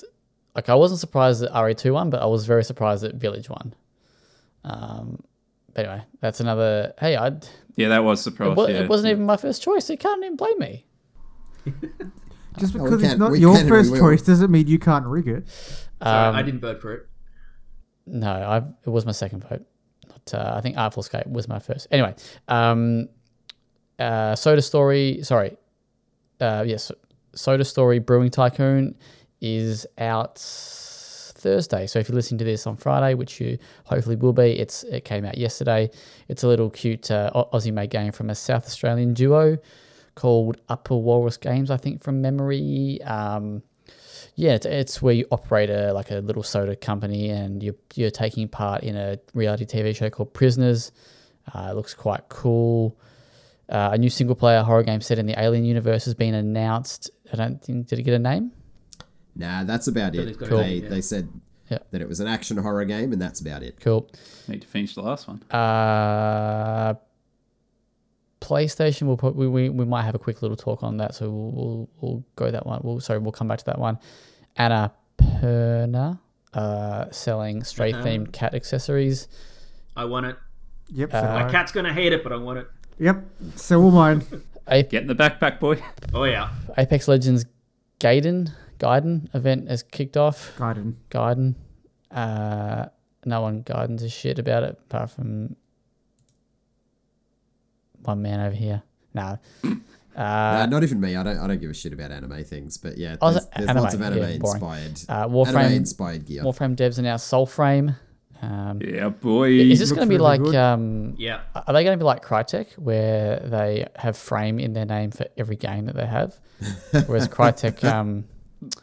like, 0.54 0.68
I 0.68 0.74
wasn't 0.74 1.00
surprised 1.00 1.42
that 1.42 1.52
RE2 1.52 1.92
won, 1.92 2.10
but 2.10 2.20
I 2.20 2.26
was 2.26 2.46
very 2.46 2.64
surprised 2.64 3.02
that 3.04 3.14
Village 3.14 3.48
won. 3.48 3.74
Um, 4.64 5.22
but 5.74 5.84
anyway, 5.86 6.02
that's 6.20 6.40
another. 6.40 6.94
Hey, 6.98 7.16
I 7.16 7.28
it, 7.28 7.50
Yeah, 7.78 7.88
that 7.90 8.02
was 8.02 8.20
surprise. 8.20 8.56
wa- 8.56 8.66
yeah. 8.66 8.82
it 8.82 8.88
wasn't 8.88 9.12
even 9.12 9.24
my 9.24 9.36
first 9.36 9.62
choice. 9.62 9.86
So 9.86 9.92
you 9.92 9.98
can't 9.98 10.22
even 10.24 10.36
blame 10.36 10.58
me. 10.58 10.84
Just 12.58 12.74
we 12.74 12.80
because 12.82 13.02
it's 13.04 13.16
not 13.16 13.38
your 13.38 13.54
can 13.54 13.68
first 13.68 13.94
choice 13.94 14.20
doesn't 14.22 14.50
mean 14.50 14.66
you 14.66 14.80
can't 14.80 15.06
rig 15.06 15.28
it. 15.28 15.48
Sorry, 16.02 16.28
Um, 16.28 16.34
I 16.34 16.42
didn't 16.42 16.60
vote 16.60 16.80
for 16.82 16.92
it. 16.92 17.06
No, 18.06 18.30
I 18.32 18.56
it 18.84 18.90
was 18.90 19.06
my 19.06 19.12
second 19.12 19.44
vote. 19.48 19.64
Not, 20.08 20.34
uh, 20.34 20.54
I 20.56 20.60
think 20.60 20.76
Artful 20.76 21.02
Escape 21.02 21.28
was 21.28 21.46
my 21.46 21.60
first. 21.60 21.86
Anyway, 21.92 22.16
um, 22.48 23.08
uh, 24.00 24.34
Soda 24.34 24.60
Story. 24.62 25.20
Sorry, 25.22 25.56
uh, 26.40 26.64
yes, 26.66 26.90
Soda 27.36 27.64
Story 27.64 28.00
Brewing 28.00 28.30
Tycoon 28.30 28.96
is 29.40 29.86
out 29.98 30.38
Thursday. 31.38 31.86
So 31.86 31.98
if 31.98 32.08
you're 32.08 32.16
listening 32.16 32.38
to 32.38 32.44
this 32.44 32.66
on 32.66 32.76
Friday, 32.76 33.14
which 33.14 33.40
you 33.40 33.58
hopefully 33.84 34.16
will 34.16 34.32
be, 34.32 34.58
it's 34.58 34.82
it 34.84 35.04
came 35.04 35.24
out 35.24 35.38
yesterday. 35.38 35.90
It's 36.28 36.42
a 36.42 36.48
little 36.48 36.70
cute 36.70 37.10
uh, 37.10 37.30
Aussie 37.52 37.72
made 37.72 37.90
game 37.90 38.12
from 38.12 38.30
a 38.30 38.34
South 38.34 38.66
Australian 38.66 39.14
duo 39.14 39.58
called 40.14 40.60
Upper 40.68 40.96
Walrus 40.96 41.36
Games, 41.36 41.70
I 41.70 41.76
think 41.76 42.02
from 42.02 42.20
memory. 42.20 43.00
Um, 43.02 43.62
yeah, 44.34 44.54
it's, 44.54 44.66
it's 44.66 45.02
where 45.02 45.14
you 45.14 45.26
operate 45.30 45.70
a 45.70 45.92
like 45.92 46.10
a 46.10 46.16
little 46.16 46.42
soda 46.42 46.76
company, 46.76 47.30
and 47.30 47.62
you're 47.62 47.76
you're 47.94 48.10
taking 48.10 48.48
part 48.48 48.82
in 48.82 48.96
a 48.96 49.18
reality 49.34 49.64
TV 49.64 49.94
show 49.96 50.10
called 50.10 50.34
Prisoners. 50.34 50.92
Uh, 51.52 51.68
it 51.70 51.74
looks 51.74 51.94
quite 51.94 52.28
cool. 52.28 52.98
Uh, 53.68 53.90
a 53.92 53.98
new 53.98 54.08
single 54.08 54.34
player 54.34 54.62
horror 54.62 54.82
game 54.82 55.00
set 55.00 55.18
in 55.18 55.26
the 55.26 55.38
Alien 55.40 55.64
universe 55.64 56.04
has 56.04 56.14
been 56.14 56.34
announced. 56.34 57.10
I 57.32 57.36
don't 57.36 57.62
think 57.62 57.86
did 57.86 57.98
it 57.98 58.02
get 58.02 58.14
a 58.14 58.18
name? 58.18 58.52
Nah, 59.38 59.64
that's 59.64 59.86
about 59.88 60.12
Don't 60.12 60.22
it. 60.22 60.24
think 60.26 60.40
it's 60.42 60.50
got 60.50 60.60
a 60.60 60.62
They, 60.64 60.74
yeah. 60.74 60.88
they 60.90 61.00
said 61.00 61.28
Yeah. 61.70 61.78
that 61.92 62.00
it 62.02 62.08
was 62.08 62.20
an 62.20 62.26
action 62.26 62.56
horror 62.58 62.84
game, 62.84 63.12
and 63.12 63.22
that's 63.22 63.40
about 63.40 63.62
it. 63.62 63.78
Cool. 63.80 64.10
Need 64.48 64.62
to 64.62 64.68
finish 64.68 64.94
the 64.94 65.02
last 65.02 65.26
one. 65.28 65.42
Uh, 65.50 66.94
PlayStation. 68.40 69.02
We'll 69.06 69.16
put, 69.16 69.34
we, 69.34 69.48
we 69.48 69.68
we 69.68 69.84
might 69.84 70.02
have 70.02 70.14
a 70.14 70.18
quick 70.18 70.42
little 70.42 70.56
talk 70.56 70.82
on 70.82 70.96
that, 70.98 71.14
so 71.14 71.28
we'll 71.30 71.52
we'll, 71.52 71.88
we'll 72.00 72.24
go 72.36 72.50
that 72.50 72.66
one. 72.66 72.80
We'll 72.84 73.00
sorry, 73.00 73.18
we'll 73.18 73.32
come 73.32 73.48
back 73.48 73.58
to 73.58 73.64
that 73.66 73.78
one. 73.78 73.98
Anna 74.56 74.92
Perna, 75.18 76.18
uh, 76.54 77.10
selling 77.10 77.64
stray 77.64 77.92
themed 77.92 78.32
cat 78.32 78.54
accessories. 78.54 79.28
I 79.96 80.04
want 80.04 80.26
it. 80.26 80.36
Yep. 80.90 81.12
Uh, 81.14 81.22
My 81.44 81.50
cat's 81.50 81.72
gonna 81.72 81.92
hate 81.92 82.12
it, 82.12 82.22
but 82.22 82.32
I 82.32 82.36
want 82.36 82.60
it. 82.60 82.68
Yep. 82.98 83.24
So 83.56 83.80
will 83.80 83.90
mine. 83.90 84.24
Get 84.68 84.92
in 84.94 85.06
the 85.06 85.14
backpack, 85.14 85.58
boy. 85.60 85.82
Oh 86.14 86.24
yeah. 86.24 86.50
Apex 86.76 87.08
Legends 87.08 87.44
Gaiden 88.00 88.52
Gaiden 88.78 89.34
event 89.34 89.68
has 89.68 89.82
kicked 89.82 90.16
off. 90.16 90.52
Gaiden. 90.56 90.94
Gaiden. 91.10 91.54
Uh, 92.10 92.86
no 93.24 93.40
one 93.42 93.62
Gaidens 93.62 94.02
a 94.02 94.08
shit 94.08 94.38
about 94.38 94.62
it 94.62 94.78
apart 94.86 95.10
from 95.10 95.56
one 98.02 98.22
man 98.22 98.40
over 98.40 98.54
here. 98.56 98.82
No. 99.14 99.38
Uh, 100.16 100.62
Uh, 100.64 100.66
not 100.66 100.82
even 100.82 101.00
me. 101.00 101.14
I 101.14 101.22
don't. 101.22 101.38
I 101.38 101.46
don't 101.46 101.60
give 101.60 101.70
a 101.70 101.74
shit 101.74 101.92
about 101.92 102.10
anime 102.10 102.42
things. 102.42 102.76
But 102.76 102.98
yeah, 102.98 103.14
there's, 103.20 103.46
there's 103.56 103.68
anime? 103.68 103.82
lots 103.84 103.94
of 103.94 104.02
anime 104.02 104.18
yeah, 104.18 104.28
inspired. 104.30 105.00
uh, 105.08 105.12
anime 105.12 105.32
Warframe. 105.32 105.72
inspired 105.76 106.26
gear. 106.26 106.42
Warframe 106.42 106.74
devs 106.74 106.98
announced 106.98 107.30
Soulframe. 107.32 107.94
Um, 108.42 108.80
Yeah, 108.82 109.10
boy. 109.10 109.50
Is 109.52 109.78
this 109.78 109.92
going 109.92 110.08
to 110.08 110.12
be 110.12 110.18
like? 110.18 110.40
Um, 110.40 111.14
Yeah. 111.18 111.42
are 111.54 111.72
they 111.72 111.84
going 111.84 111.96
to 111.96 112.02
be 112.02 112.04
like 112.04 112.24
Crytek, 112.24 112.72
where 112.78 113.38
they 113.38 113.86
have 113.94 114.16
frame 114.16 114.58
in 114.58 114.72
their 114.72 114.86
name 114.86 115.12
for 115.12 115.26
every 115.36 115.54
game 115.54 115.86
that 115.86 115.94
they 115.94 116.06
have? 116.06 116.34
Whereas 117.06 117.28
Crytek, 117.28 117.84
um, 117.84 118.24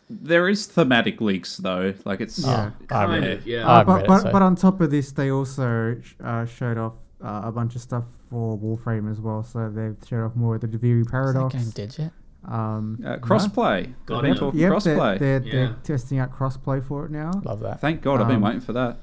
There 0.10 0.48
is 0.48 0.66
thematic 0.68 1.20
leaks 1.22 1.58
though. 1.58 1.94
Like 2.06 2.22
it's 2.22 2.40
Yeah. 2.40 2.72
I 2.82 2.86
Kind 2.86 3.12
read 3.12 3.24
of. 3.24 3.30
it. 3.42 3.46
Yeah. 3.48 3.68
I 3.68 3.74
Uh, 3.74 3.78
haven't 3.80 3.94
but 3.94 4.02
it, 4.04 4.08
but, 4.08 4.22
so- 4.22 4.32
but 4.32 4.42
on 4.42 4.56
top 4.56 4.82
of 4.82 4.92
this, 4.92 5.12
they 5.12 5.30
also 5.32 5.98
sh- 6.02 6.14
uh, 6.24 6.46
showed 6.46 6.78
off 6.78 6.94
uh, 7.24 7.42
a 7.46 7.52
bunch 7.52 7.76
of 7.76 7.82
stuff 7.82 8.06
for 8.30 8.58
Warframe 8.58 9.10
as 9.10 9.20
well. 9.20 9.44
So 9.44 9.70
they've 9.70 9.96
showed 10.08 10.26
off 10.26 10.36
more 10.36 10.56
of 10.56 10.62
the 10.62 10.68
Duviri 10.68 11.00
is 11.02 11.06
that 11.08 11.12
Paradox. 11.12 11.54
game 11.56 11.70
dead 11.72 11.96
yet? 11.98 12.12
Um, 12.48 13.00
uh, 13.04 13.10
no. 13.10 13.18
crossplay. 13.18 13.94
They've 14.08 14.22
been 14.22 14.36
talking 14.36 14.60
Yep, 14.60 14.72
crossplay. 14.74 15.20
they're, 15.20 15.40
they're, 15.40 15.40
Yeah. 15.40 15.52
they're 15.68 15.76
testing 15.84 16.20
out 16.20 16.32
crossplay 16.32 16.84
for 16.84 17.06
it 17.06 17.12
now. 17.12 17.32
Love 17.44 17.62
that. 17.62 17.82
Thank 17.82 18.02
God, 18.02 18.22
I've 18.22 18.28
been 18.28 18.36
Um, 18.38 18.42
waiting 18.44 18.62
for 18.62 18.74
that. 18.74 18.98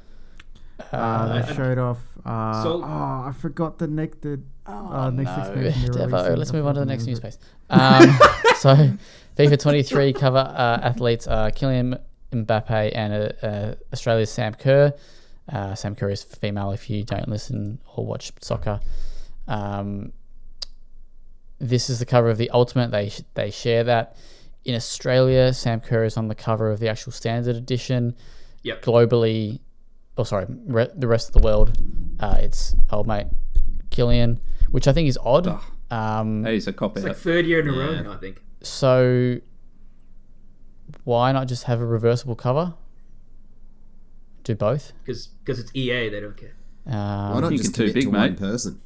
Uh, 0.92 0.96
Uh, 0.96 1.42
they 1.46 1.54
showed 1.54 1.78
off. 1.78 1.98
Uh, 2.24 2.62
So- 2.62 2.82
oh, 2.84 3.24
I 3.28 3.32
forgot 3.36 3.78
the 3.78 3.88
next 3.88 4.22
the 4.22 4.40
uh, 4.66 5.10
next 5.10 5.30
no. 5.36 5.42
expansion. 5.42 5.92
they're 5.92 6.06
Devo, 6.06 6.12
releasing. 6.12 6.36
let's 6.36 6.52
move 6.52 6.66
on 6.66 6.74
to 6.74 6.80
the 6.80 6.86
next 6.86 7.06
news 7.08 7.18
space. 7.18 7.38
Um, 7.70 8.18
so, 8.58 8.90
FIFA 9.36 9.58
23 9.58 10.12
cover 10.12 10.38
uh, 10.38 10.78
athletes 10.82 11.26
are 11.26 11.50
Kylian 11.50 11.98
Mbappe 12.32 12.92
and 12.94 13.12
uh, 13.12 13.46
uh, 13.46 13.74
Australia's 13.92 14.30
Sam 14.30 14.54
Kerr. 14.54 14.92
Uh, 15.50 15.74
Sam 15.74 15.94
Kerr 15.94 16.10
is 16.10 16.22
female 16.22 16.70
if 16.72 16.88
you 16.90 17.02
don't 17.04 17.28
listen 17.28 17.78
or 17.96 18.04
watch 18.06 18.32
soccer. 18.40 18.80
Um, 19.48 20.12
this 21.58 21.88
is 21.88 21.98
the 21.98 22.06
cover 22.06 22.28
of 22.28 22.38
the 22.38 22.50
Ultimate. 22.50 22.90
They 22.90 23.08
sh- 23.08 23.22
they 23.34 23.50
share 23.50 23.84
that. 23.84 24.16
In 24.64 24.74
Australia, 24.74 25.52
Sam 25.52 25.80
Kerr 25.80 26.04
is 26.04 26.16
on 26.16 26.28
the 26.28 26.34
cover 26.34 26.70
of 26.70 26.78
the 26.78 26.88
actual 26.88 27.12
standard 27.12 27.56
edition. 27.56 28.14
Yep. 28.62 28.82
Globally, 28.82 29.60
oh 30.16 30.24
sorry, 30.24 30.46
re- 30.66 30.90
the 30.94 31.08
rest 31.08 31.28
of 31.28 31.34
the 31.34 31.44
world, 31.44 31.76
uh, 32.20 32.36
it's 32.38 32.74
old 32.92 33.06
mate 33.08 33.26
Kylian, 33.90 34.38
which 34.70 34.86
I 34.86 34.92
think 34.92 35.08
is 35.08 35.18
odd. 35.22 35.48
Ugh. 35.48 35.62
Um, 35.90 36.42
That 36.42 36.54
is 36.54 36.68
a 36.68 36.72
cop 36.72 36.96
It's 36.96 37.04
out. 37.04 37.08
like 37.08 37.16
third 37.16 37.46
year 37.46 37.60
in 37.60 37.68
a 37.68 37.72
row 37.72 37.90
Yeah. 37.90 38.02
now, 38.02 38.12
I 38.12 38.16
think. 38.16 38.40
So 38.62 39.38
why 41.04 41.32
not 41.32 41.48
just 41.48 41.64
have 41.64 41.80
a 41.80 41.86
reversible 41.86 42.34
cover? 42.36 42.74
Do 44.44 44.54
both. 44.54 44.92
Because 45.04 45.28
it's 45.46 45.70
EA, 45.74 46.08
they 46.08 46.20
don't 46.20 46.36
care. 46.36 46.54
Um, 46.86 46.94
Why 47.34 47.40
not 47.40 47.52
you 47.52 47.58
just 47.58 47.74
can 47.74 47.86
do 47.86 47.92
commit 47.92 47.94
big, 47.94 48.04
to 48.06 48.10
mate. 48.10 48.18
one 48.18 48.36
person? 48.36 48.80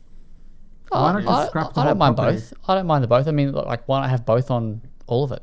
Why 0.90 1.12
not 1.12 1.16
I, 1.16 1.22
just 1.22 1.32
I- 1.32 1.46
scrap 1.48 1.72
the 1.74 1.80
I 1.80 1.82
whole 1.84 1.90
don't 1.92 1.98
mind 1.98 2.16
property? 2.16 2.36
both. 2.38 2.52
I 2.68 2.74
don't 2.74 2.86
mind 2.86 3.04
the 3.04 3.08
both. 3.08 3.26
I 3.26 3.30
mean, 3.30 3.52
like, 3.52 3.88
why 3.88 4.00
not 4.02 4.10
have 4.10 4.26
both 4.26 4.50
on 4.50 4.82
all 5.06 5.24
of 5.24 5.32
it? 5.32 5.42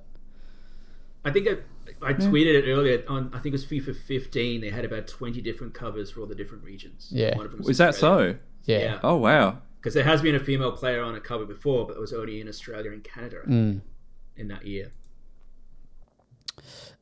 I 1.25 1.31
think 1.31 1.47
I, 1.47 2.07
I 2.07 2.13
tweeted 2.13 2.53
it 2.63 2.69
earlier 2.71 3.03
on. 3.07 3.29
I 3.33 3.39
think 3.39 3.47
it 3.47 3.51
was 3.53 3.65
FIFA 3.65 3.95
15. 3.95 4.61
They 4.61 4.69
had 4.69 4.85
about 4.85 5.07
20 5.07 5.41
different 5.41 5.73
covers 5.73 6.11
for 6.11 6.19
all 6.21 6.27
the 6.27 6.35
different 6.35 6.63
regions. 6.63 7.07
Yeah. 7.11 7.35
One 7.35 7.45
of 7.47 7.51
them 7.51 7.61
Is 7.67 7.77
that 7.79 7.95
so? 7.95 8.35
Yeah. 8.65 8.77
Yeah. 8.79 8.99
Oh 9.03 9.15
wow. 9.15 9.57
Because 9.79 9.95
there 9.95 10.03
has 10.03 10.21
been 10.21 10.35
a 10.35 10.39
female 10.39 10.71
player 10.73 11.01
on 11.01 11.15
a 11.15 11.19
cover 11.19 11.45
before, 11.45 11.87
but 11.87 11.95
it 11.97 11.99
was 11.99 12.13
only 12.13 12.39
in 12.39 12.47
Australia 12.47 12.91
and 12.91 13.03
Canada 13.03 13.37
Mm. 13.47 13.81
In 14.37 14.47
that 14.49 14.65
year. 14.65 14.91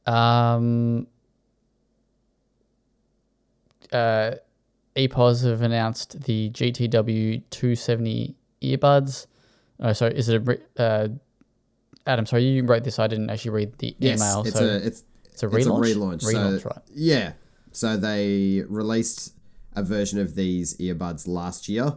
Um, 0.06 1.08
uh, 3.92 4.32
EPOS 4.96 5.46
have 5.46 5.62
announced 5.62 6.22
the 6.24 6.50
GTW 6.50 7.44
270 7.50 8.36
earbuds. 8.62 9.28
Oh, 9.80 9.94
sorry, 9.94 10.16
is 10.16 10.30
it 10.30 10.48
a 10.78 10.82
uh, 10.82 11.08
Adam? 12.06 12.26
Sorry, 12.26 12.44
you 12.44 12.64
wrote 12.64 12.84
this. 12.84 13.00
I 13.00 13.08
didn't 13.08 13.30
actually 13.30 13.52
read 13.52 13.78
the 13.80 13.96
Yes, 14.00 14.20
email. 14.20 14.44
it's 14.44 14.58
so 14.58 14.66
a 14.66 14.76
it's 14.76 15.04
it's 15.26 15.44
a 15.44 15.48
it's 15.48 15.66
a 15.66 15.70
relaunch. 15.70 15.96
relaunch. 15.96 16.24
Relaunch, 16.24 16.62
so, 16.62 16.70
right? 16.70 16.82
Yeah. 16.94 17.34
So 17.72 17.98
they 17.98 18.64
released 18.68 19.34
a 19.76 19.84
version 19.84 20.20
of 20.20 20.36
these 20.36 20.78
earbuds 20.78 21.28
last 21.28 21.70
year, 21.70 21.94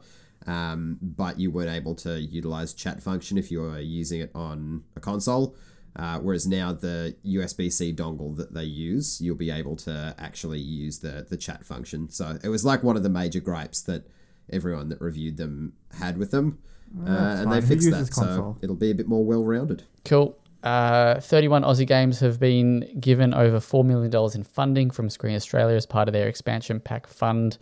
um, 0.47 0.99
but 1.01 1.39
you 1.39 1.51
weren't 1.51 1.71
able 1.71 1.95
to 1.97 2.21
utilize 2.21 2.75
chat 2.75 3.03
function 3.03 3.39
if 3.39 3.51
you 3.51 3.61
were 3.61 3.79
using 3.79 4.21
it 4.21 4.31
on 4.35 4.85
a 4.97 5.01
console. 5.01 5.57
Uh, 5.97 6.19
whereas 6.19 6.45
now 6.47 6.73
the 6.73 7.15
USB 7.25 7.71
C 7.71 7.93
dongle 7.93 8.37
that 8.37 8.53
they 8.53 8.65
use, 8.65 9.21
you'll 9.21 9.37
be 9.37 9.51
able 9.51 9.77
to 9.77 10.15
actually 10.19 10.59
use 10.59 10.99
the 10.99 11.25
the 11.29 11.37
chat 11.37 11.65
function. 11.65 12.11
So 12.11 12.39
it 12.43 12.49
was 12.49 12.65
like 12.65 12.83
one 12.83 12.97
of 12.97 13.05
the 13.05 13.09
major 13.09 13.41
gripes 13.41 13.81
that 13.83 14.09
everyone 14.51 14.89
that 14.89 15.01
reviewed 15.01 15.37
them 15.37 15.75
had 16.01 16.19
with 16.19 16.33
them, 16.33 16.59
uh, 17.07 17.11
and 17.11 17.53
they 17.53 17.61
fine. 17.61 17.63
Who 17.63 17.69
fixed 17.69 17.91
that. 17.91 18.11
console? 18.11 18.55
So 18.55 18.59
it'll 18.61 18.75
be 18.75 18.91
a 18.91 18.95
bit 18.95 19.07
more 19.07 19.25
well 19.25 19.45
rounded. 19.45 19.85
Cool. 20.05 20.37
Uh, 20.65 21.21
31 21.21 21.63
Aussie 21.63 21.87
games 21.87 22.21
have 22.21 22.41
been 22.41 22.99
given 22.99 23.35
over 23.35 23.59
$4 23.59 23.85
million 23.85 24.11
in 24.35 24.43
funding 24.43 24.91
from 24.91 25.11
Screen 25.11 25.37
Australia 25.37 25.77
as 25.77 25.85
part 25.85 26.09
of 26.09 26.15
their 26.15 26.27
expansion 26.27 26.81
pack 26.81 27.07
fund 27.07 27.59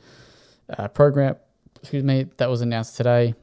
uh, 0.79 0.87
program. 0.87 1.35
Excuse 1.83 2.05
me, 2.05 2.27
that 2.37 2.49
was 2.49 2.61
announced 2.63 2.97
today. 2.97 3.35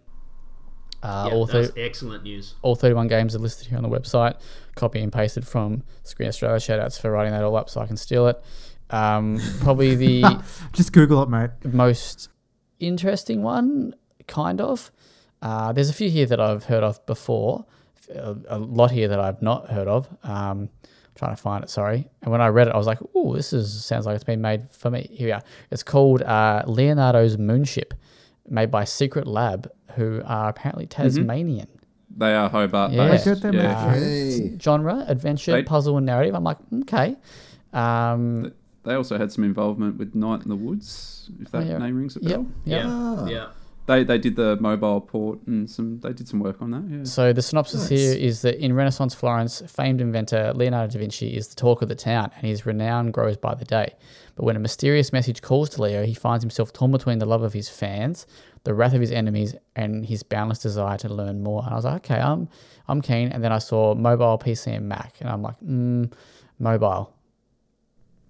Uh, 1.01 1.29
all, 1.31 1.45
that's 1.45 1.71
excellent 1.77 2.23
news. 2.23 2.55
all 2.61 2.75
31 2.75 3.07
games 3.07 3.33
are 3.33 3.39
listed 3.39 3.67
here 3.67 3.77
on 3.77 3.83
the 3.83 3.89
website. 3.89 4.35
copy 4.75 4.99
and 4.99 5.13
pasted 5.13 5.47
from 5.47 5.83
Screen 6.03 6.27
Australia. 6.27 6.59
Shout 6.59 6.79
outs 6.79 6.97
for 6.97 7.09
writing 7.11 7.31
that 7.31 7.43
all 7.43 7.55
up 7.55 7.69
so 7.69 7.79
I 7.79 7.85
can 7.85 7.95
steal 7.95 8.27
it. 8.27 8.41
Um, 8.89 9.39
probably 9.61 9.95
the 9.95 10.43
Just 10.73 10.91
Google 10.91 11.23
it, 11.23 11.29
mate. 11.29 11.51
most 11.65 12.29
interesting 12.79 13.43
one, 13.43 13.95
kind 14.27 14.59
of. 14.59 14.91
Uh, 15.41 15.71
there's 15.71 15.89
a 15.89 15.93
few 15.93 16.09
here 16.09 16.25
that 16.25 16.39
I've 16.39 16.65
heard 16.65 16.83
of 16.83 17.05
before, 17.05 17.65
a, 18.13 18.35
a 18.49 18.59
lot 18.59 18.91
here 18.91 19.07
that 19.07 19.19
I've 19.19 19.41
not 19.41 19.69
heard 19.69 19.87
of. 19.87 20.07
Um, 20.23 20.69
trying 21.15 21.35
to 21.35 21.41
find 21.41 21.63
it, 21.63 21.69
sorry. 21.69 22.07
And 22.21 22.31
when 22.31 22.41
I 22.41 22.47
read 22.47 22.67
it, 22.67 22.73
I 22.73 22.77
was 22.77 22.87
like, 22.87 22.99
"Oh, 23.15 23.35
this 23.35 23.53
is 23.53 23.85
sounds 23.85 24.05
like 24.05 24.15
it's 24.15 24.23
been 24.23 24.41
made 24.41 24.69
for 24.71 24.89
me." 24.89 25.07
Here 25.11 25.27
we 25.27 25.31
are. 25.31 25.43
It's 25.71 25.83
called 25.83 26.21
uh, 26.23 26.63
Leonardo's 26.65 27.37
Moonship, 27.37 27.93
made 28.51 28.71
by 28.71 28.83
Secret 28.83 29.27
Lab, 29.27 29.69
who 29.95 30.21
are 30.25 30.49
apparently 30.49 30.85
Tasmanian. 30.87 31.67
They 32.15 32.33
are 32.33 32.49
Hobart 32.49 32.91
Yeah. 32.91 33.07
based. 33.09 33.25
They 33.25 33.33
did 33.33 33.43
them 33.43 33.55
yeah. 33.55 33.79
out. 33.87 33.95
Hey. 33.95 34.57
Genre, 34.59 35.05
adventure, 35.07 35.51
They- 35.53 35.63
puzzle, 35.63 35.97
and 35.97 36.05
narrative. 36.05 36.35
I'm 36.35 36.43
like, 36.43 36.57
okay. 36.81 37.15
Um, 37.73 38.51
They 38.83 38.93
also 38.95 39.17
had 39.17 39.31
some 39.31 39.43
involvement 39.43 39.97
with 39.97 40.15
Night 40.15 40.41
in 40.43 40.49
the 40.49 40.55
Woods, 40.55 41.29
if 41.41 41.51
that 41.51 41.65
yeah. 41.65 41.77
name 41.77 41.97
rings 41.97 42.15
a 42.17 42.19
yep, 42.21 42.31
bell. 42.37 42.47
yep. 42.65 42.85
Ah. 42.87 43.25
Yeah. 43.27 43.45
They 43.85 44.03
they 44.03 44.19
did 44.19 44.35
the 44.35 44.55
mobile 44.59 45.01
port 45.01 45.39
and 45.47 45.67
some 45.67 45.99
they 46.01 46.13
did 46.13 46.27
some 46.27 46.39
work 46.39 46.61
on 46.61 46.69
that. 46.71 46.83
Yeah. 46.87 47.03
So 47.05 47.33
the 47.33 47.41
synopsis 47.41 47.81
Nice. 47.81 47.99
here 47.99 48.13
is 48.13 48.43
that 48.43 48.63
in 48.63 48.73
Renaissance 48.73 49.15
Florence, 49.15 49.63
famed 49.65 49.99
inventor 49.99 50.53
Leonardo 50.55 50.93
da 50.93 50.99
Vinci 50.99 51.35
is 51.35 51.47
the 51.47 51.55
talk 51.55 51.81
of 51.81 51.89
the 51.89 51.95
town, 51.95 52.29
and 52.37 52.45
his 52.45 52.67
renown 52.67 53.09
grows 53.09 53.35
by 53.35 53.55
the 53.55 53.65
day. 53.65 53.95
But 54.39 54.45
when 54.45 54.55
a 54.55 54.59
mysterious 54.59 55.11
message 55.11 55.41
calls 55.41 55.69
to 55.71 55.81
Leo, 55.81 56.05
he 56.05 56.13
finds 56.13 56.45
himself 56.45 56.71
torn 56.71 56.93
between 56.93 57.19
the 57.19 57.25
love 57.25 57.43
of 57.43 57.51
his 57.51 57.67
fans, 57.67 58.25
the 58.63 58.73
wrath 58.73 58.93
of 58.93 59.01
his 59.01 59.11
enemies, 59.11 59.53
and 59.75 60.05
his 60.05 60.23
boundless 60.23 60.59
desire 60.59 60.97
to 60.99 61.09
learn 61.09 61.43
more. 61.43 61.61
And 61.61 61.73
I 61.73 61.75
was 61.75 61.83
like, 61.83 62.09
okay, 62.09 62.21
I'm 62.21 62.47
I'm 62.87 63.01
keen. 63.01 63.33
And 63.33 63.43
then 63.43 63.51
I 63.51 63.57
saw 63.57 63.95
mobile, 63.95 64.39
PC, 64.39 64.77
and 64.77 64.87
Mac, 64.87 65.15
and 65.19 65.29
I'm 65.29 65.41
like, 65.41 65.59
mm, 65.59 66.09
mobile. 66.57 67.13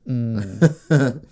Mm. 0.07 1.23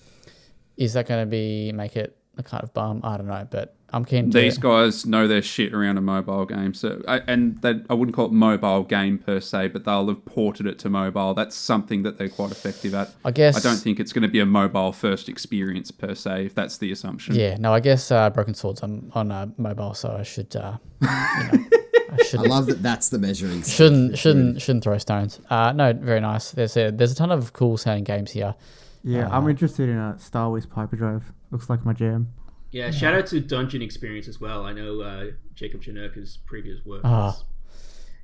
is 0.77 0.93
that 0.93 1.07
going 1.07 1.25
to 1.25 1.25
be 1.25 1.71
make 1.71 1.95
it 1.95 2.15
a 2.37 2.43
kind 2.43 2.61
of 2.61 2.71
bum? 2.75 3.01
I 3.03 3.17
don't 3.17 3.25
know, 3.25 3.47
but 3.49 3.75
I'm 3.93 4.03
keen. 4.03 4.29
To, 4.29 4.37
These 4.37 4.57
guys 4.57 5.05
know 5.05 5.27
their 5.29 5.41
shit 5.41 5.73
around 5.73 5.97
a 5.97 6.01
mobile 6.01 6.45
game, 6.45 6.73
so 6.73 7.01
I, 7.07 7.19
and 7.19 7.57
they, 7.61 7.75
I 7.89 7.93
wouldn't 7.93 8.15
call 8.15 8.25
it 8.25 8.33
mobile 8.33 8.83
game 8.83 9.17
per 9.17 9.39
se, 9.39 9.69
but 9.69 9.85
they'll 9.85 10.07
have 10.07 10.25
ported 10.25 10.65
it 10.67 10.77
to 10.79 10.89
mobile. 10.89 11.33
That's 11.33 11.55
something 11.55 12.03
that 12.03 12.17
they're 12.17 12.27
quite 12.27 12.51
effective 12.51 12.93
at. 12.93 13.11
I 13.23 13.31
guess 13.31 13.55
I 13.55 13.61
don't 13.69 13.77
think 13.77 13.99
it's 14.01 14.11
going 14.11 14.23
to 14.23 14.27
be 14.27 14.41
a 14.41 14.45
mobile 14.45 14.91
first 14.91 15.29
experience 15.29 15.89
per 15.91 16.15
se, 16.15 16.47
if 16.47 16.53
that's 16.55 16.77
the 16.79 16.91
assumption. 16.91 17.35
Yeah, 17.35 17.55
no, 17.57 17.73
I 17.73 17.79
guess 17.79 18.11
uh, 18.11 18.29
Broken 18.29 18.53
Swords 18.55 18.81
on 18.83 19.09
on 19.15 19.31
uh, 19.31 19.47
mobile, 19.57 19.93
so 19.93 20.17
I 20.19 20.23
should, 20.23 20.53
uh, 20.55 20.77
you 21.01 21.07
know, 21.07 21.65
I 22.11 22.17
I 22.39 22.41
love 22.41 22.65
that 22.65 22.81
that's 22.83 23.07
the 23.09 23.19
measuring 23.19 23.63
shouldn't 23.63 24.17
shouldn't 24.17 24.61
shouldn't 24.61 24.83
throw 24.83 24.97
stones. 24.97 25.39
Uh, 25.49 25.71
no, 25.71 25.93
very 25.93 26.19
nice. 26.19 26.51
There's 26.51 26.75
a 26.75 26.91
there's 26.91 27.13
a 27.13 27.15
ton 27.15 27.31
of 27.31 27.53
cool 27.53 27.77
sounding 27.77 28.03
games 28.03 28.31
here. 28.31 28.55
Yeah, 29.03 29.27
Uh, 29.27 29.37
I'm 29.37 29.47
interested 29.47 29.87
in 29.87 29.97
a 29.97 30.17
Star 30.19 30.49
Wars 30.49 30.65
Piper 30.65 30.97
Drive. 30.97 31.31
Looks 31.51 31.69
like 31.69 31.85
my 31.85 31.93
jam. 31.93 32.33
Yeah, 32.71 32.91
shout 32.91 33.13
out 33.13 33.27
to 33.27 33.39
Dungeon 33.39 33.81
Experience 33.81 34.27
as 34.27 34.39
well. 34.41 34.65
I 34.65 34.73
know 34.73 35.01
uh, 35.01 35.25
Jacob 35.55 35.81
Janerka's 35.81 36.37
previous 36.45 36.85
work. 36.85 37.01
Ah, 37.03 37.29
is- 37.29 37.43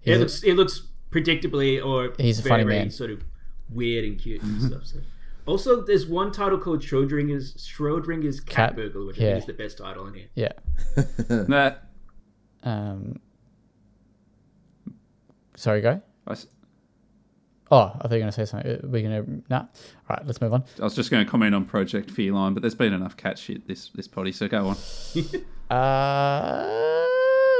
he's 0.02 0.16
it 0.16 0.20
looks 0.20 0.44
it 0.44 0.54
looks 0.56 0.88
predictably 1.12 1.84
or 1.84 2.14
He's 2.18 2.40
a 2.40 2.42
very, 2.42 2.50
funny 2.54 2.64
very 2.64 2.80
man. 2.80 2.92
sort 2.92 3.12
of 3.12 3.24
weird 3.70 4.04
and 4.04 4.20
cute 4.20 4.42
and 4.44 4.62
stuff. 4.62 4.86
So. 4.86 5.00
Also, 5.46 5.82
there's 5.82 6.06
one 6.08 6.32
title 6.32 6.58
called 6.58 6.82
Schrodinger's 6.82 7.54
Schrodinger's 7.56 8.40
Cat, 8.40 8.70
Cat- 8.70 8.76
Burglar, 8.76 9.06
which 9.08 9.18
I 9.18 9.22
think 9.22 9.38
is 9.40 9.46
the 9.46 9.54
best 9.54 9.78
title 9.78 10.08
in 10.08 10.14
here. 10.14 10.28
Yeah. 10.36 10.52
Nah, 11.48 11.72
Um. 12.64 13.20
Sorry, 15.56 15.82
go. 15.82 16.02
I, 16.28 16.32
s- 16.32 16.48
Oh, 17.76 17.92
I 18.00 18.04
thought 18.04 18.12
you 18.12 18.16
were 18.18 18.20
gonna 18.20 18.32
say 18.32 18.46
something. 18.46 18.80
We're 18.84 19.02
gonna 19.02 19.24
nah. 19.50 19.60
All 19.62 19.68
right, 20.12 20.26
let's 20.28 20.40
move 20.42 20.54
on. 20.54 20.64
I 20.80 20.84
was 20.84 20.94
just 20.96 21.10
going 21.10 21.26
to 21.26 21.30
comment 21.32 21.56
on 21.56 21.66
Project 21.66 22.12
Feline, 22.12 22.54
but 22.54 22.62
there's 22.62 22.76
been 22.76 22.94
enough 22.94 23.18
cat 23.18 23.40
shit 23.40 23.68
this 23.68 23.90
this 23.96 24.08
potty, 24.08 24.32
so 24.32 24.48
go 24.48 24.68
on. 24.68 24.76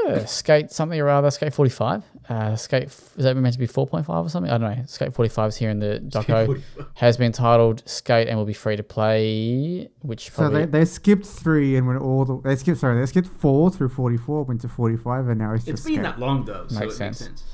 Uh, 0.06 0.24
skate 0.26 0.70
something 0.70 1.00
or 1.00 1.08
other. 1.08 1.30
Skate 1.30 1.52
forty 1.54 1.70
five. 1.70 2.04
Uh, 2.28 2.54
skate 2.56 2.84
is 2.84 3.12
that 3.16 3.34
meant 3.36 3.52
to 3.54 3.58
be 3.58 3.66
four 3.66 3.86
point 3.86 4.06
five 4.06 4.24
or 4.24 4.28
something? 4.28 4.52
I 4.52 4.58
don't 4.58 4.76
know. 4.76 4.84
Skate 4.86 5.14
forty 5.14 5.28
five 5.28 5.48
is 5.48 5.56
here 5.56 5.70
in 5.70 5.78
the 5.78 6.00
doco. 6.08 6.62
has 6.94 7.16
been 7.16 7.32
titled 7.32 7.82
Skate 7.86 8.28
and 8.28 8.36
will 8.38 8.44
be 8.44 8.52
free 8.52 8.76
to 8.76 8.82
play, 8.82 9.88
which 10.02 10.30
So 10.30 10.48
they, 10.48 10.66
they 10.66 10.84
skipped 10.84 11.26
three 11.26 11.76
and 11.76 11.86
went 11.86 12.00
all 12.02 12.24
the 12.24 12.40
they 12.42 12.54
skipped 12.56 12.78
sorry 12.80 13.00
they 13.00 13.06
skipped 13.06 13.28
four 13.28 13.70
through 13.70 13.88
forty 13.88 14.16
four 14.18 14.44
went 14.44 14.60
to 14.60 14.68
forty 14.68 14.96
five 14.96 15.26
and 15.28 15.38
now 15.38 15.54
it's 15.54 15.66
It's 15.66 15.80
just 15.82 15.86
been 15.86 15.94
skate. 15.94 16.04
that 16.04 16.18
long 16.20 16.44
though, 16.44 16.66
so 16.68 16.80
Makes 16.80 16.94
it 16.94 16.96
sense. 16.98 17.20
makes 17.28 17.42
sense. 17.42 17.44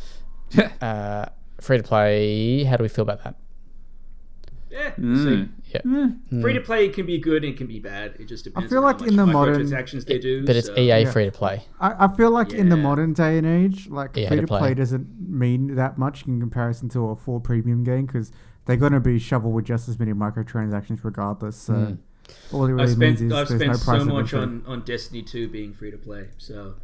Yeah. 0.82 0.86
uh, 0.86 1.28
free 1.60 1.76
to 1.78 1.82
play. 1.82 2.64
How 2.64 2.76
do 2.76 2.82
we 2.82 2.88
feel 2.88 3.02
about 3.02 3.22
that? 3.24 3.36
Yeah, 4.70 4.92
Mm. 4.92 5.48
Yeah, 5.74 5.80
so 6.30 6.40
free 6.40 6.52
to 6.52 6.60
play 6.60 6.88
can 6.90 7.04
be 7.06 7.18
good 7.18 7.44
and 7.44 7.56
can 7.56 7.66
be 7.66 7.80
bad. 7.80 8.14
It 8.20 8.26
just 8.26 8.44
depends. 8.44 8.66
I 8.66 8.68
feel 8.70 8.78
on 8.78 8.84
like 8.84 9.00
how 9.00 9.06
in 9.06 9.16
the 9.16 9.26
modern- 9.26 9.62
microtransactions 9.66 10.04
they 10.04 10.18
do. 10.18 10.44
but 10.46 10.54
it's 10.56 10.68
so- 10.68 10.74
EA 10.78 11.02
Yeah. 11.02 11.10
free 11.10 11.24
to 11.24 11.32
play. 11.32 11.64
I, 11.80 12.04
I 12.06 12.16
feel 12.16 12.30
like 12.30 12.52
in 12.52 12.68
the 12.68 12.76
modern 12.76 13.12
day 13.12 13.36
and 13.38 13.46
age, 13.46 13.88
like 13.88 14.16
Yeah, 14.16 14.28
free 14.28 14.36
to 14.36 14.42
to 14.42 14.46
play. 14.46 14.58
play 14.60 14.74
doesn't 14.74 15.08
mean 15.28 15.74
that 15.74 15.98
much 15.98 16.26
in 16.26 16.38
comparison 16.40 16.88
to 16.90 17.06
a 17.10 17.16
full 17.16 17.40
premium 17.40 17.82
game 17.82 18.06
because 18.06 18.30
they're 18.66 18.76
going 18.76 18.92
to 18.92 19.00
be 19.00 19.18
shoveled 19.18 19.54
with 19.54 19.64
just 19.64 19.88
as 19.88 19.98
many 19.98 20.12
microtransactions 20.12 21.00
regardless. 21.02 21.56
So 21.56 21.72
Mm. 21.74 21.98
all 22.52 22.64
it 22.66 22.72
really 22.72 22.82
I've 22.92 22.98
means 22.98 23.18
spent 23.18 23.32
is 23.32 23.32
I've 23.38 23.48
there's 23.48 23.60
spent 23.60 23.72
no 23.72 23.76
so 23.76 23.84
price 23.84 24.02
of 24.02 24.08
much 24.08 24.34
on, 24.34 24.62
on 24.66 24.82
Destiny 24.82 25.22
2 25.22 25.48
being 25.48 25.72
free 25.72 25.90
to 25.90 25.98
play. 25.98 26.28
So, 26.38 26.74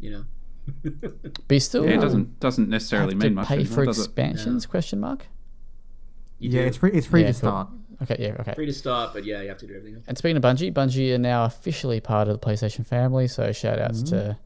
you 0.00 0.10
know. 0.10 0.24
But 1.48 1.54
you 1.54 1.60
still 1.60 1.84
Yeah, 1.84 1.94
it 1.96 2.00
doesn't 2.00 2.40
doesn't 2.40 2.68
necessarily 2.68 3.14
have 3.14 3.20
to 3.20 3.26
mean 3.26 3.34
much. 3.34 3.48
pay 3.48 3.64
for 3.64 3.84
does 3.84 3.98
it? 3.98 4.02
expansions? 4.02 4.66
Question 4.66 5.00
mark. 5.00 5.26
You 6.38 6.50
yeah, 6.50 6.62
do. 6.62 6.66
it's 6.68 6.76
free. 6.78 6.90
It's 6.92 7.06
free 7.06 7.20
Yeah, 7.22 7.28
to 7.28 7.32
cool. 7.32 7.38
start. 7.50 7.68
Okay, 8.02 8.16
yeah, 8.18 8.36
okay. 8.40 8.54
free 8.54 8.66
to 8.66 8.72
start, 8.72 9.12
but 9.14 9.24
yeah, 9.24 9.40
you 9.40 9.48
have 9.48 9.58
to 9.58 9.66
do 9.66 9.74
everything 9.74 9.96
else. 9.96 10.04
And 10.08 10.18
speaking 10.18 10.36
of 10.36 10.42
Bungie, 10.42 10.72
Bungie 10.72 11.14
are 11.14 11.18
now 11.18 11.44
officially 11.44 12.00
part 12.00 12.28
of 12.28 12.38
the 12.40 12.44
PlayStation 12.46 12.84
family. 12.84 13.28
So 13.28 13.52
shout 13.52 13.78
outs 13.78 14.02
to 14.04 14.36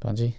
Bungie. 0.00 0.34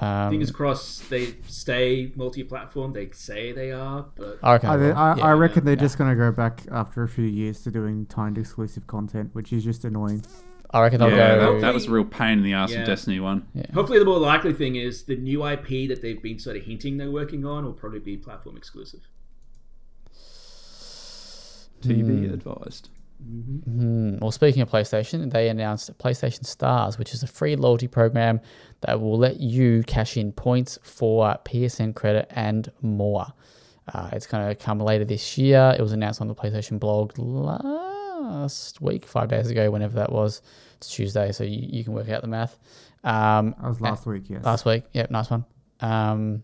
Um, 0.00 0.30
Fingers 0.30 0.50
crossed 0.50 1.10
they 1.10 1.34
stay 1.46 2.10
multi-platform. 2.16 2.92
They 2.94 3.10
say 3.12 3.52
they 3.52 3.70
are, 3.70 4.06
but 4.16 4.38
I 4.42 4.52
reckon. 4.52 4.70
I, 4.70 4.76
they 4.78 4.86
will. 4.88 4.96
I, 4.96 5.16
Yeah. 5.16 5.24
I 5.24 5.32
reckon 5.32 5.64
they're 5.64 5.74
yeah. 5.74 5.80
just 5.80 5.98
going 5.98 6.10
to 6.10 6.16
go 6.16 6.32
back 6.32 6.62
after 6.70 7.02
a 7.02 7.08
few 7.08 7.24
years 7.24 7.62
to 7.62 7.70
doing 7.70 8.06
timed 8.06 8.38
exclusive 8.38 8.86
content, 8.86 9.30
which 9.34 9.52
is 9.52 9.62
just 9.64 9.84
annoying. 9.84 10.24
I 10.72 10.82
reckon 10.82 11.00
they'll 11.00 11.10
Yeah, 11.10 11.36
go. 11.36 11.54
that, 11.54 11.60
that 11.62 11.74
was 11.74 11.86
a 11.86 11.90
real 11.90 12.04
pain 12.04 12.38
in 12.38 12.44
the 12.44 12.52
ass 12.52 12.70
Yeah. 12.72 12.80
of 12.80 12.86
Destiny 12.86 13.18
One. 13.20 13.46
Yeah. 13.54 13.64
hopefully 13.74 13.98
the 13.98 14.04
more 14.04 14.18
likely 14.20 14.52
thing 14.52 14.76
is 14.76 15.02
the 15.04 15.16
new 15.16 15.44
IP 15.46 15.88
that 15.88 16.00
they've 16.02 16.22
been 16.22 16.38
sort 16.38 16.56
of 16.56 16.62
hinting 16.64 16.96
they're 16.96 17.10
working 17.10 17.44
on 17.44 17.64
will 17.64 17.72
probably 17.72 17.98
be 17.98 18.16
platform 18.16 18.56
exclusive. 18.56 19.00
To 21.82 21.94
Hmm. 21.94 22.22
be 22.26 22.26
advised. 22.32 22.88
Hmm. 23.22 24.16
Well, 24.20 24.30
speaking 24.30 24.62
of 24.62 24.70
PlayStation, 24.70 25.30
they 25.32 25.48
announced 25.48 25.90
PlayStation 25.98 26.44
Stars, 26.46 26.98
which 26.98 27.12
is 27.14 27.22
a 27.22 27.26
free 27.26 27.56
loyalty 27.56 27.88
program 27.88 28.40
that 28.82 29.00
will 29.00 29.18
let 29.18 29.40
you 29.40 29.82
cash 29.86 30.16
in 30.16 30.32
points 30.32 30.78
for 30.82 31.36
PSN 31.44 31.94
credit 31.94 32.26
and 32.30 32.70
more. 32.80 33.26
Uh, 33.92 34.08
it's 34.12 34.26
going 34.26 34.46
to 34.48 34.54
come 34.54 34.78
later 34.78 35.04
this 35.04 35.36
year. 35.36 35.74
It 35.78 35.82
was 35.82 35.92
announced 35.92 36.20
on 36.20 36.28
the 36.28 36.34
PlayStation 36.34 36.78
blog 36.78 37.12
last 38.20 38.80
week, 38.80 39.04
five 39.06 39.28
days 39.28 39.50
ago, 39.50 39.70
whenever 39.70 39.96
that 39.96 40.12
was. 40.12 40.42
It's 40.76 40.90
Tuesday, 40.90 41.32
so 41.32 41.44
you, 41.44 41.66
you 41.70 41.84
can 41.84 41.92
work 41.92 42.08
out 42.08 42.22
the 42.22 42.28
math. 42.28 42.58
Um, 43.04 43.54
That 43.60 43.68
was 43.68 43.80
last 43.80 44.06
week, 44.06 44.24
yes. 44.28 44.44
Last 44.44 44.64
week. 44.64 44.84
Yep, 44.92 45.10
nice 45.10 45.30
one. 45.30 45.44
Um, 45.80 46.42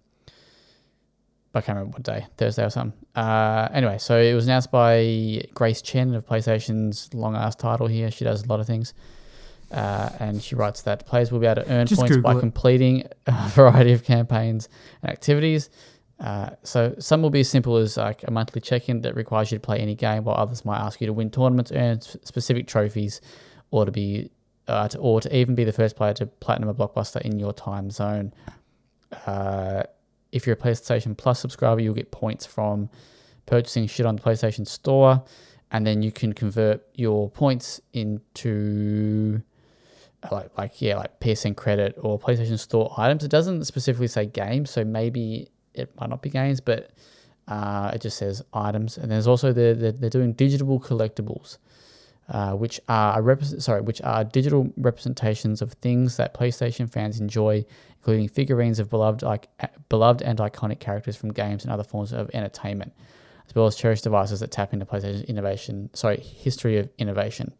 but 1.53 1.63
I 1.63 1.67
can't 1.67 1.77
remember 1.77 1.95
what 1.97 2.03
day, 2.03 2.27
Thursday 2.37 2.65
or 2.65 2.71
something. 2.71 2.99
Uh, 3.15 3.69
anyway, 3.73 3.99
so 3.99 4.19
it 4.19 4.35
was 4.35 4.47
announced 4.47 4.71
by 4.71 5.43
Grace 5.55 5.81
Chen 5.83 6.15
of 6.15 6.27
PlayStation's 6.27 7.13
long 7.15 7.35
ass 7.37 7.55
title 7.57 7.87
here. 7.87 8.11
She 8.11 8.25
does 8.25 8.45
a 8.45 8.47
lot 8.47 8.61
of 8.61 8.67
things. 8.67 8.93
Uh, 9.73 10.11
and 10.21 10.41
she 10.43 10.55
writes 10.55 10.83
that 10.83 11.07
players 11.07 11.33
will 11.33 11.41
be 11.41 11.47
able 11.47 11.63
to 11.63 11.71
earn 11.73 11.87
Just 11.87 12.01
points 12.01 12.17
by 12.19 12.37
it. 12.37 12.41
completing 12.41 13.05
a 13.27 13.49
variety 13.49 13.93
of 13.93 14.05
campaigns 14.05 14.69
and 15.03 15.11
activities. 15.11 15.71
Uh, 16.19 16.51
so 16.63 16.95
some 16.99 17.21
will 17.21 17.31
be 17.31 17.41
as 17.41 17.49
simple 17.49 17.77
as 17.77 17.97
like 17.97 18.23
a 18.27 18.31
monthly 18.31 18.61
check-in 18.61 19.03
that 19.03 19.15
requires 19.15 19.53
you 19.53 19.59
to 19.59 19.63
play 19.63 19.79
any 19.79 19.95
game, 19.95 20.25
while 20.25 20.37
others 20.37 20.65
might 20.65 20.79
ask 20.79 21.01
you 21.01 21.07
to 21.07 21.13
win 21.13 21.31
tournaments, 21.31 21.73
earn 21.73 22.01
specific 22.01 22.67
trophies, 22.67 23.21
or 23.71 23.85
to 23.85 23.93
be, 23.93 24.31
uh, 24.69 24.89
to, 24.89 24.99
or 24.99 25.21
to 25.21 25.37
even 25.37 25.55
be 25.55 25.65
the 25.65 25.73
first 25.73 25.97
player 25.97 26.15
to 26.15 26.27
platinum 26.27 26.69
a 26.69 26.75
blockbuster 26.75 27.21
in 27.21 27.39
your 27.39 27.53
time 27.53 27.91
zone. 27.91 28.33
Uh, 29.27 29.83
if 30.33 30.47
you're 30.47 30.57
a 30.57 30.59
PlayStation 30.59 31.17
Plus 31.17 31.39
subscriber, 31.39 31.81
you'll 31.81 31.95
get 31.95 32.11
points 32.11 32.47
from 32.47 32.89
purchasing 33.45 33.87
shit 33.87 34.07
on 34.07 34.17
the 34.17 34.23
PlayStation 34.23 34.67
Store, 34.67 35.23
and 35.71 35.87
then 35.87 36.03
you 36.03 36.13
can 36.13 36.33
convert 36.33 36.83
your 36.95 37.31
points 37.31 37.81
into 37.93 39.43
uh, 40.23 40.29
like 40.33 40.57
like 40.57 40.81
yeah 40.81 40.97
like 40.97 41.19
PSN 41.21 41.57
credit 41.57 41.97
or 41.99 42.19
PlayStation 42.19 42.59
Store 42.59 42.93
items. 42.97 43.23
It 43.25 43.31
doesn't 43.31 43.65
specifically 43.65 44.09
say 44.09 44.27
games, 44.27 44.71
so 44.71 44.85
maybe 44.85 45.49
it 45.79 45.91
might 46.01 46.11
not 46.11 46.23
be 46.23 46.31
games, 46.31 46.61
but 46.61 46.91
uh, 47.49 47.91
it 47.95 48.01
just 48.03 48.17
says 48.19 48.43
items. 48.53 48.99
And 48.99 49.11
there's 49.11 49.27
also 49.27 49.53
the, 49.53 49.75
the 49.75 49.93
they're 49.93 50.11
doing 50.11 50.33
digital 50.33 50.81
collectibles. 50.81 51.59
uh, 52.29 52.53
which 52.55 52.81
are 52.89 53.21
a 53.21 53.23
repres- 53.23 53.63
sorry, 53.63 53.81
which 53.81 54.03
are 54.03 54.25
digital 54.25 54.73
representations 54.77 55.63
of 55.63 55.73
things 55.75 56.17
that 56.17 56.35
PlayStation 56.35 56.91
fans 56.91 57.21
enjoy, 57.21 57.65
including 57.99 58.29
figurines 58.29 58.79
of 58.81 58.91
beloved 58.91 59.23
like 59.23 59.49
beloved 59.89 60.23
and 60.23 60.39
iconic 60.41 60.81
characters 60.81 61.15
from 61.17 61.33
games 61.33 61.63
and 61.65 61.73
other 61.73 61.85
forms 61.85 62.13
of 62.13 62.29
entertainment, 62.35 62.93
as 63.49 63.55
well 63.55 63.67
as 63.67 63.77
cherished 63.77 64.03
devices 64.03 64.41
that 64.41 64.51
tap 64.51 64.73
into 64.73 64.85
PlayStation's 64.85 65.23
innovation. 65.23 65.89
Sorry, 65.95 66.17
history 66.19 66.79
of 66.79 66.89
innovation. 66.99 67.53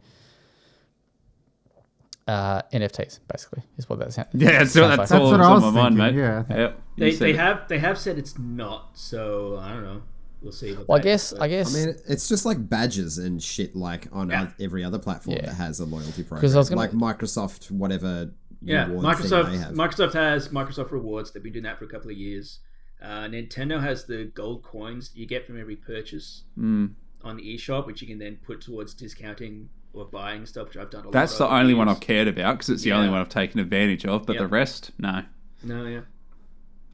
Uh, 2.27 2.61
NFTs 2.73 3.21
basically 3.33 3.63
is 3.79 3.89
what 3.89 4.01
that 4.01 4.13
sounds. 4.13 4.27
Yeah, 4.33 4.51
that's, 4.59 4.73
sounds 4.73 4.97
that's 4.97 5.11
like. 5.13 5.21
all 5.21 5.31
That's 5.31 5.39
what 5.43 5.49
that's 5.49 5.49
I 5.49 5.53
was 5.67 5.75
my 5.75 5.81
mind, 5.91 5.97
mate. 5.97 6.15
yeah. 6.19 6.43
Yep. 6.51 6.83
You 6.97 7.05
They, 7.05 7.15
they 7.15 7.31
it. 7.31 7.37
have 7.37 7.69
they 7.69 7.79
have 7.79 7.99
said 7.99 8.19
it's 8.19 8.39
not, 8.39 8.91
so 8.95 9.59
I 9.59 9.73
don't 9.73 9.83
know. 9.85 10.03
We'll 10.43 10.53
see. 10.53 10.77
Well, 10.87 10.99
I 10.99 11.03
guess 11.03 11.33
but- 11.33 11.43
I 11.43 11.49
guess 11.49 11.75
I 11.75 11.79
mean, 11.87 11.97
it's 12.09 12.29
just 12.29 12.45
like 12.45 12.69
badges 12.69 13.19
and 13.19 13.43
shit 13.43 13.75
like 13.75 14.07
on 14.13 14.31
Yeah. 14.31 14.51
every 14.61 14.85
other 14.85 14.99
platform 14.99 15.37
Yeah. 15.39 15.47
that 15.47 15.55
has 15.55 15.81
a 15.81 15.85
loyalty 15.85 16.23
program. 16.23 16.53
I 16.55 16.57
was 16.59 16.69
gonna- 16.69 16.81
Like 16.81 16.93
Microsoft, 16.93 17.71
whatever. 17.71 18.31
Yeah, 18.63 18.87
reward 18.87 19.17
thing 19.19 19.27
Microsoft 19.31 19.51
they 19.51 19.59
have. 19.59 19.75
Microsoft 19.75 20.13
has 20.15 20.49
Microsoft 20.49 20.91
Rewards. 20.93 21.31
They've 21.33 21.43
been 21.43 21.53
doing 21.53 21.63
that 21.65 21.79
for 21.79 21.85
a 21.85 21.89
couple 21.89 22.11
of 22.11 22.17
years. 22.17 22.61
Uh, 23.03 23.25
Nintendo 23.29 23.81
has 23.81 24.05
the 24.07 24.25
gold 24.35 24.63
coins 24.63 25.11
that 25.11 25.19
you 25.19 25.27
get 25.27 25.47
from 25.47 25.61
every 25.61 25.77
purchase 25.77 26.43
Mm. 26.59 26.93
on 27.23 27.37
the 27.37 27.43
eShop, 27.57 27.87
which 27.87 28.01
you 28.01 28.09
can 28.09 28.19
then 28.19 28.39
put 28.47 28.61
towards 28.61 28.95
discounting 28.95 29.69
or 29.93 30.05
buying 30.07 30.47
stuff, 30.47 30.69
which 30.69 30.77
I've 30.77 30.91
done. 30.91 31.07
A 31.07 31.11
That's 31.11 31.33
lot 31.41 31.49
the 31.49 31.53
over 31.53 31.61
only 31.63 31.75
one. 31.75 31.89
I've 31.89 32.01
cared 32.01 32.29
about 32.29 32.57
because 32.57 32.71
it's 32.71 32.83
the 32.83 32.93
only 32.93 33.09
one 33.11 33.21
I've 33.21 33.29
taken 33.29 33.61
advantage 33.61 34.05
of. 34.07 34.27
But 34.27 34.35
Yeah. 34.37 34.43
the 34.43 34.49
rest, 34.49 34.91
no. 34.99 35.23
No, 35.63 35.87
yeah, 35.87 36.01
I 36.01 36.03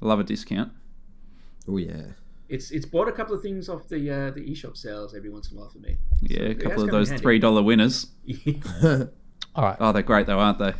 love 0.03 0.20
a 0.20 0.24
discount. 0.24 0.73
Oh 1.69 1.77
yeah. 1.77 2.03
it's 2.49 2.70
it's 2.70 2.87
bought 2.87 3.09
a 3.09 3.12
couple 3.12 3.35
of 3.35 3.43
things 3.43 3.69
off 3.69 3.89
the 3.89 4.11
uh, 4.11 4.31
the 4.31 4.41
eShop 4.41 4.77
sales 4.77 5.15
every 5.15 5.31
once 5.31 5.51
in 5.51 5.57
a 5.57 5.61
while 5.61 5.69
for 5.70 5.79
me. 5.79 5.97
Yeah, 6.20 6.43
a 6.43 6.55
couple 6.55 6.83
of 6.83 6.91
those 6.91 7.09
handy. 7.09 7.23
three 7.23 7.39
dollar 7.39 7.62
winners. 7.62 8.07
all 8.85 9.65
right. 9.65 9.77
Oh, 9.81 9.93
they're 9.93 10.03
great 10.03 10.27
though, 10.27 10.41
aren't 10.41 10.59
they? 10.59 10.73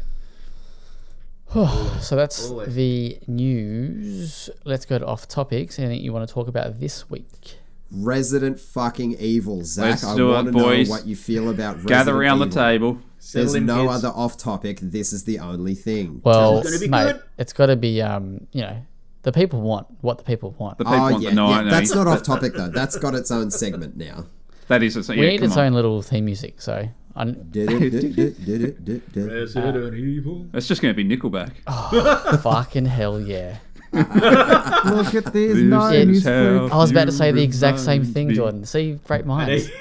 So 2.01 2.17
that's 2.17 2.51
Always. 2.51 2.75
the 2.75 3.19
news. 3.29 4.51
Let's 4.65 4.87
go 4.87 4.99
to 4.99 5.07
off 5.07 5.29
topics. 5.29 5.79
Anything 5.79 6.01
you 6.03 6.13
want 6.13 6.27
to 6.27 6.33
talk 6.33 6.49
about 6.49 6.81
this 6.81 7.09
week? 7.11 7.59
Resident 7.93 8.59
fucking 8.59 9.17
Evil, 9.21 9.63
Zach. 9.63 9.91
Let's 9.91 10.05
I 10.05 10.17
do 10.17 10.31
it, 10.31 10.33
want 10.33 10.47
to 10.47 10.53
know 10.53 10.85
what 10.91 11.07
you 11.07 11.15
feel 11.15 11.51
about 11.51 11.77
Resident 11.77 11.89
Gather 11.89 12.17
around 12.17 12.39
the 12.39 12.49
table. 12.49 12.99
There's 13.33 13.55
no 13.55 13.87
kids. 13.87 14.05
other 14.05 14.17
off 14.17 14.37
topic. 14.39 14.81
This 14.81 15.13
is 15.13 15.25
the 15.25 15.39
only 15.39 15.75
thing. 15.75 16.23
Well, 16.25 16.63
gonna 16.63 16.79
be 16.79 16.89
mate, 16.89 17.13
good. 17.13 17.23
it's 17.39 17.53
got 17.53 17.67
to 17.67 17.77
be 17.77 18.01
um, 18.01 18.47
you 18.53 18.63
know, 18.63 18.85
the 19.23 19.33
people 19.33 19.61
want 19.61 19.87
what 20.01 20.19
the 20.19 20.25
people 20.25 20.55
want. 20.59 20.79
The 20.79 20.85
people 20.85 20.99
oh 20.99 21.11
want 21.11 21.23
yeah, 21.23 21.31
the 21.31 21.37
no, 21.37 21.51
yeah, 21.51 21.63
that's 21.65 21.95
not 21.95 22.07
off 22.07 22.23
topic 22.23 22.55
though. 22.55 22.69
That's 22.69 22.97
got 22.99 23.15
its 23.15 23.31
own 23.31 23.51
segment 23.51 23.97
now. 23.97 24.27
That 24.69 24.83
is 24.83 24.97
a 24.97 25.13
we 25.13 25.23
yeah, 25.23 25.31
need 25.31 25.43
its 25.43 25.57
on. 25.57 25.67
own 25.67 25.73
little 25.75 26.03
theme 26.03 26.25
music. 26.25 26.61
So 26.61 26.89
I, 27.15 27.25
Resident 27.25 27.55
Evil. 29.95 30.47
It's 30.55 30.67
just 30.67 30.83
going 30.83 30.95
to 30.95 31.05
be 31.05 31.05
Nickelback. 31.05 31.53
Oh, 31.67 32.39
fucking 32.43 32.87
hell 32.87 33.21
yeah! 33.21 33.59
Look 33.93 35.15
at 35.15 35.33
this 35.33 35.55
This 35.55 35.63
nine 35.63 36.11
is 36.11 36.19
is 36.19 36.25
how- 36.25 36.69
I 36.73 36.77
was 36.77 36.91
about 36.91 37.05
to 37.05 37.13
say 37.13 37.33
the 37.33 37.43
exact 37.43 37.81
same 37.81 38.05
thing, 38.05 38.29
me. 38.29 38.35
Jordan. 38.35 38.65
See, 38.65 38.99
great 39.05 39.27
minds. 39.27 39.67
Hey, 39.67 39.73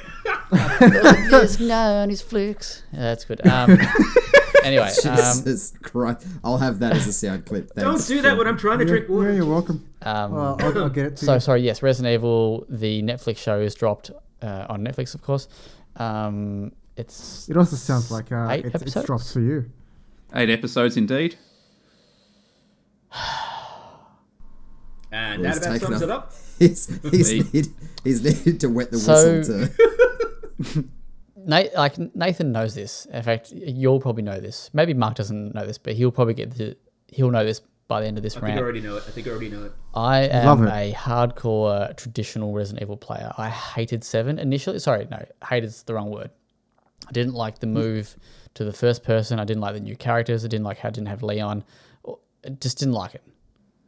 There's 1.30 1.59
no 1.59 1.76
on 1.76 2.09
his 2.09 2.22
flukes. 2.22 2.84
Yeah, 2.91 2.99
that's 2.99 3.23
good. 3.23 3.45
Um, 3.47 3.77
anyway, 4.63 4.83
um, 5.05 5.15
Jesus 5.15 5.73
Christ! 5.81 6.25
I'll 6.43 6.57
have 6.57 6.79
that 6.79 6.93
as 6.93 7.07
a 7.07 7.13
sound 7.13 7.45
clip. 7.45 7.73
Don't 7.75 8.05
do 8.07 8.21
that 8.21 8.38
when 8.38 8.47
I'm 8.47 8.57
trying 8.57 8.79
to 8.79 8.85
drink 8.85 9.05
Yeah, 9.09 9.15
water. 9.15 9.33
you're 9.33 9.45
welcome. 9.45 9.85
um, 10.03 10.31
Well, 10.33 10.57
I'll, 10.59 10.77
I'll 10.83 10.89
get 10.89 11.05
it 11.07 11.17
to 11.17 11.25
So 11.25 11.33
you. 11.35 11.39
sorry, 11.39 11.61
yes, 11.61 11.81
Resident 11.83 12.13
Evil, 12.13 12.65
the 12.69 13.01
Netflix 13.03 13.38
show 13.38 13.59
is 13.59 13.73
dropped 13.75 14.11
uh, 14.41 14.65
on 14.69 14.83
Netflix, 14.83 15.13
of 15.15 15.21
course. 15.21 15.47
Um, 15.97 16.71
it's 16.97 17.49
It 17.49 17.57
also 17.57 17.75
sounds 17.75 18.11
like 18.11 18.31
uh, 18.31 18.47
Eight 18.51 18.65
it's, 18.65 18.75
it's 18.75 18.81
episodes? 18.83 19.05
dropped 19.07 19.31
for 19.33 19.39
you. 19.41 19.69
Eight 20.35 20.49
episodes 20.49 20.97
indeed. 20.97 21.35
And 25.13 25.41
Well, 25.41 25.51
that 25.59 25.71
he's 25.73 25.81
about 25.83 25.91
sums 25.91 25.95
up- 25.97 26.03
it 26.03 26.09
up. 26.09 26.33
He's, 26.59 26.88
he's, 27.11 27.31
Me. 27.33 27.43
need, 27.53 27.67
he's 28.03 28.23
needed 28.23 28.59
to 28.61 28.69
wet 28.69 28.91
the 28.91 28.97
So- 28.99 29.39
whistle 29.39 29.67
to. 29.67 30.83
Na- 31.45 31.63
like 31.76 31.97
Nathan 32.15 32.51
knows 32.51 32.76
this. 32.76 33.05
In 33.07 33.23
fact, 33.23 33.51
you'll 33.51 33.99
probably 33.99 34.23
know 34.23 34.39
this. 34.39 34.69
Maybe 34.73 34.93
Mark 34.93 35.15
doesn't 35.15 35.53
know 35.55 35.65
this, 35.65 35.77
but 35.77 35.93
he'll 35.93 36.11
probably 36.11 36.34
get 36.34 36.51
the 36.57 36.76
he'll 37.07 37.31
know 37.31 37.43
this 37.45 37.61
by 37.88 37.99
the 38.01 38.07
end 38.07 38.18
of 38.18 38.23
this 38.23 38.38
I 38.38 38.39
think 38.39 38.45
I 38.45 38.49
round. 38.53 38.59
already 38.61 38.81
know 38.81 38.95
it. 38.97 39.03
I 39.07 39.11
think 39.11 39.27
I 39.27 39.31
already 39.31 39.49
know 39.49 39.63
it. 39.65 39.72
I 39.93 40.27
Love 40.45 40.61
am 40.61 40.68
it. 40.68 40.72
a 40.72 40.93
hardcore 40.93 41.95
traditional 41.97 42.53
Resident 42.53 42.81
Evil 42.84 42.95
player. 42.97 43.31
I 43.38 43.49
hated 43.49 44.03
Seven 44.03 44.39
initially. 44.39 44.80
Sorry, 44.80 45.07
no, 45.11 45.23
hated's 45.47 45.84
the 45.84 45.93
wrong 45.93 46.09
word. 46.09 46.30
I 47.07 47.11
didn't 47.11 47.34
like 47.34 47.59
the 47.59 47.68
move 47.68 48.15
to 48.53 48.63
the 48.63 48.72
first 48.73 49.03
person. 49.03 49.39
I 49.39 49.43
didn't 49.45 49.61
like 49.61 49.73
the 49.73 49.80
new 49.81 49.95
characters. 49.95 50.45
I 50.45 50.47
didn't 50.47 50.65
like 50.65 50.77
how 50.77 50.89
it 50.89 50.93
didn't 50.95 51.07
have 51.09 51.23
Leon. 51.23 51.63
I 52.45 52.49
just 52.59 52.77
didn't 52.80 52.93
like 52.93 53.15
it. 53.15 53.23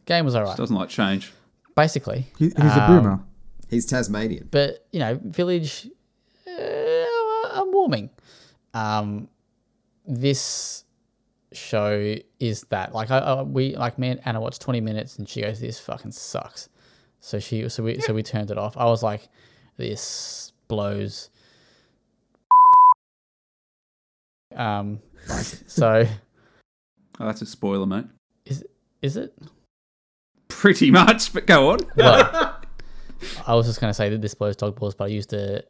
Game 0.06 0.26
was 0.26 0.36
alright, 0.36 0.58
Doesn't 0.58 0.76
like 0.76 0.90
change. 0.90 1.32
basically. 1.76 2.26
He, 2.38 2.46
he's 2.46 2.54
a 2.58 2.84
Um, 2.92 3.02
boomer. 3.04 3.20
He's 3.70 3.86
Tasmanian. 3.86 4.50
but 4.52 4.86
you 4.92 5.00
know, 5.00 5.18
Village, 5.24 5.88
uh, 8.74 8.78
Um, 8.78 9.28
this 10.06 10.84
show 11.52 12.16
is 12.40 12.64
that 12.70 12.94
like 12.96 13.12
I, 13.12 13.20
I 13.20 13.42
we 13.44 13.76
like 13.76 13.98
me 14.00 14.10
and 14.10 14.20
Anna 14.26 14.42
watched 14.42 14.62
20 14.62 14.82
minutes 14.82 15.18
and 15.18 15.28
she 15.30 15.42
goes, 15.42 15.60
"This 15.60 15.80
fucking 15.80 16.12
sucks." 16.12 16.70
So 17.20 17.40
she 17.40 17.68
so 17.70 17.84
we 17.84 18.00
so 18.02 18.14
we 18.14 18.24
turned 18.24 18.52
it 18.52 18.58
off. 18.58 18.76
I 18.78 18.86
was 18.86 19.02
like, 19.04 19.28
"This 19.78 20.52
blows." 20.68 21.30
Um, 24.56 25.00
like, 25.30 25.46
so 25.68 26.06
Oh, 27.20 27.26
that's 27.26 27.42
a 27.42 27.46
spoiler, 27.46 27.86
mate. 27.86 28.06
is 28.46 28.66
is 29.02 29.18
it? 29.18 29.38
Pretty 30.48 30.92
much, 30.92 31.34
but 31.34 31.46
go 31.48 31.72
on. 31.72 31.80
Well, 31.96 32.60
I 33.48 33.56
was 33.56 33.68
just 33.68 33.80
going 33.82 33.90
to 33.90 33.94
say 33.94 34.10
that 34.10 34.22
this 34.22 34.34
blows 34.34 34.56
dog 34.56 34.76
balls, 34.76 34.96
but 34.96 35.06
I 35.06 35.08
used 35.08 35.34
a. 35.34 35.64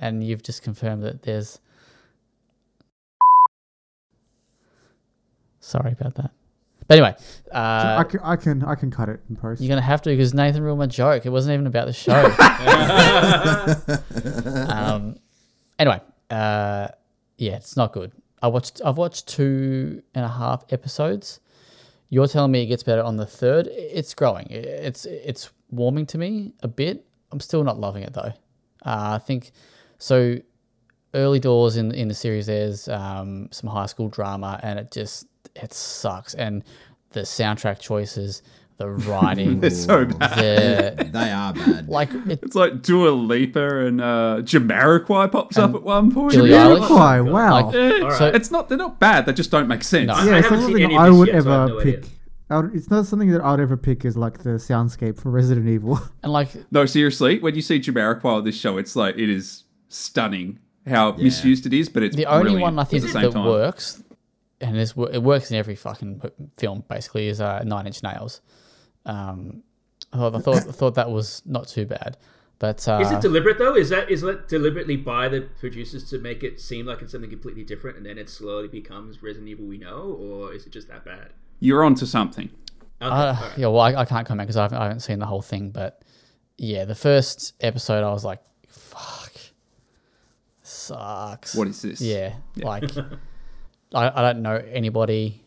And 0.00 0.24
you've 0.24 0.42
just 0.42 0.62
confirmed 0.62 1.04
that 1.04 1.22
there's. 1.22 1.60
Sorry 5.60 5.92
about 5.92 6.16
that. 6.16 6.32
But 6.90 6.98
anyway, 6.98 7.14
uh, 7.52 8.00
I, 8.00 8.04
can, 8.04 8.20
I 8.20 8.34
can 8.34 8.64
I 8.64 8.74
can 8.74 8.90
cut 8.90 9.08
it 9.08 9.20
in 9.28 9.36
post. 9.36 9.60
you're 9.60 9.68
going 9.68 9.80
to 9.80 9.86
have 9.86 10.02
to 10.02 10.10
because 10.10 10.34
Nathan 10.34 10.62
ruined 10.62 10.80
my 10.80 10.86
joke. 10.86 11.24
It 11.24 11.30
wasn't 11.30 11.54
even 11.54 11.68
about 11.68 11.86
the 11.86 11.92
show. 11.92 12.12
um, 14.74 15.14
anyway, 15.78 16.00
uh, 16.30 16.88
yeah, 17.38 17.54
it's 17.54 17.76
not 17.76 17.92
good. 17.92 18.10
I 18.42 18.48
watched. 18.48 18.80
I've 18.84 18.96
watched 18.96 19.28
two 19.28 20.02
and 20.16 20.24
a 20.24 20.28
half 20.28 20.64
episodes. 20.70 21.38
You're 22.08 22.26
telling 22.26 22.50
me 22.50 22.64
it 22.64 22.66
gets 22.66 22.82
better 22.82 23.02
on 23.02 23.16
the 23.16 23.26
third. 23.26 23.68
It's 23.70 24.12
growing. 24.14 24.48
It's 24.50 25.04
it's 25.04 25.50
warming 25.70 26.06
to 26.06 26.18
me 26.18 26.54
a 26.62 26.68
bit. 26.68 27.06
I'm 27.30 27.38
still 27.38 27.62
not 27.62 27.78
loving 27.78 28.02
it 28.02 28.14
though. 28.14 28.32
Uh, 28.84 29.14
I 29.14 29.18
think 29.18 29.52
so. 30.00 30.36
Early 31.12 31.40
doors 31.40 31.76
in 31.76 31.90
in 31.90 32.06
the 32.06 32.14
series, 32.14 32.46
there's 32.46 32.86
um, 32.88 33.48
some 33.50 33.68
high 33.68 33.86
school 33.86 34.08
drama, 34.08 34.60
and 34.62 34.78
it 34.78 34.92
just 34.92 35.26
it 35.56 35.72
sucks. 35.74 36.34
And 36.34 36.62
the 37.08 37.22
soundtrack 37.22 37.80
choices, 37.80 38.42
the 38.76 38.88
writing, 39.10 39.58
They're 39.58 39.70
so 39.70 40.04
bad. 40.04 40.98
the 40.98 41.04
They 41.12 41.32
are 41.32 41.52
bad. 41.52 41.88
like 41.88 42.14
it, 42.14 42.38
It's 42.44 42.54
like 42.54 42.82
Dua 42.82 43.08
Lipa 43.10 43.86
and 43.86 44.00
uh, 44.00 44.36
Jamiroquai 44.42 45.32
pops 45.32 45.58
up 45.58 45.74
at 45.74 45.82
one 45.82 46.12
point. 46.14 46.30
Billie 46.32 46.50
Yeah, 46.50 46.68
Wow. 46.78 47.24
Like- 47.66 47.74
Yeah, 47.74 48.04
All 48.04 48.10
So- 48.12 48.26
it's 48.28 48.52
not. 48.52 48.68
They're 48.68 48.78
not 48.78 49.00
bad. 49.00 49.26
They 49.26 49.32
just 49.32 49.50
don't 49.50 49.66
make 49.66 49.82
sense. 49.82 50.06
No. 50.06 50.14
I 50.14 50.24
yeah, 50.26 50.36
it's 50.38 50.48
haven't 50.48 50.62
something 50.66 50.96
I 50.96 51.10
would 51.10 51.26
yet, 51.26 51.42
so 51.42 51.50
I 51.50 51.64
ever 51.64 51.82
pick. 51.82 52.04
Would, 52.50 52.74
it's 52.76 52.88
not 52.88 53.06
something 53.06 53.32
that 53.32 53.40
I 53.40 53.50
would 53.50 53.58
ever 53.60 53.76
pick 53.76 54.04
as 54.04 54.16
like 54.16 54.44
the 54.44 54.50
soundscape 54.50 55.18
for 55.20 55.30
Resident 55.30 55.66
Evil. 55.68 55.98
and 56.22 56.30
like 56.32 56.50
No, 56.70 56.86
seriously, 56.86 57.40
when 57.40 57.56
you 57.56 57.62
see 57.62 57.80
Jamiroquai 57.80 58.24
on 58.24 58.44
this 58.44 58.56
show, 58.56 58.78
it's 58.78 58.94
like 58.94 59.18
it 59.18 59.28
is 59.28 59.64
stunning 59.90 60.58
how 60.86 61.12
misused 61.12 61.66
it 61.66 61.74
is, 61.74 61.88
but 61.90 62.02
it's 62.02 62.16
the 62.16 62.24
only 62.26 62.56
one 62.56 62.78
I 62.78 62.84
think 62.84 63.04
at 63.04 63.12
that 63.12 63.32
time. 63.32 63.44
works, 63.44 64.02
and 64.62 64.76
it 64.78 65.22
works 65.22 65.50
in 65.50 65.56
every 65.58 65.74
fucking 65.76 66.22
film 66.56 66.84
basically, 66.88 67.28
is 67.28 67.40
uh, 67.40 67.62
Nine 67.64 67.86
Inch 67.86 68.02
Nails. 68.02 68.40
Um, 69.04 69.62
I 70.12 70.16
thought 70.16 70.34
I 70.34 70.38
thought, 70.40 70.56
I 70.68 70.72
thought 70.72 70.94
that 70.94 71.10
was 71.10 71.42
not 71.44 71.68
too 71.68 71.84
bad, 71.86 72.16
but 72.58 72.86
uh, 72.88 73.00
Is 73.02 73.10
it 73.12 73.20
deliberate 73.20 73.58
though? 73.58 73.74
Is 73.76 73.90
that 73.90 74.10
is 74.10 74.22
that 74.22 74.48
deliberately 74.48 74.96
by 74.96 75.28
the 75.28 75.42
producers 75.60 76.08
to 76.10 76.18
make 76.18 76.42
it 76.42 76.60
seem 76.60 76.86
like 76.86 77.02
it's 77.02 77.12
something 77.12 77.30
completely 77.30 77.62
different, 77.64 77.96
and 77.98 78.06
then 78.06 78.16
it 78.18 78.28
slowly 78.30 78.68
becomes 78.68 79.22
Resident 79.22 79.48
Evil 79.48 79.66
we 79.66 79.78
know, 79.78 80.16
or 80.20 80.52
is 80.54 80.66
it 80.66 80.72
just 80.72 80.88
that 80.88 81.04
bad? 81.04 81.28
You're 81.60 81.84
onto 81.84 82.06
something. 82.06 82.48
Okay, 83.02 83.10
Uh, 83.10 83.34
alright. 83.36 83.58
yeah, 83.58 83.66
well, 83.66 83.80
I, 83.80 83.94
I 83.94 84.04
can't 84.04 84.26
comment 84.26 84.46
because 84.46 84.56
I 84.56 84.62
haven't, 84.62 84.78
I 84.78 84.82
haven't 84.84 85.00
seen 85.00 85.18
the 85.18 85.26
whole 85.26 85.42
thing, 85.42 85.70
but 85.70 86.02
yeah, 86.58 86.84
the 86.86 86.94
first 86.94 87.54
episode 87.60 88.02
I 88.04 88.10
was 88.12 88.24
like, 88.24 88.40
"Fuck, 88.68 89.19
sucks." 90.94 91.54
What 91.54 91.68
is 91.68 91.82
this? 91.82 92.00
Yeah, 92.00 92.34
like 92.56 92.90
I, 93.94 94.10
I 94.14 94.22
don't 94.22 94.42
know 94.42 94.56
anybody. 94.56 95.42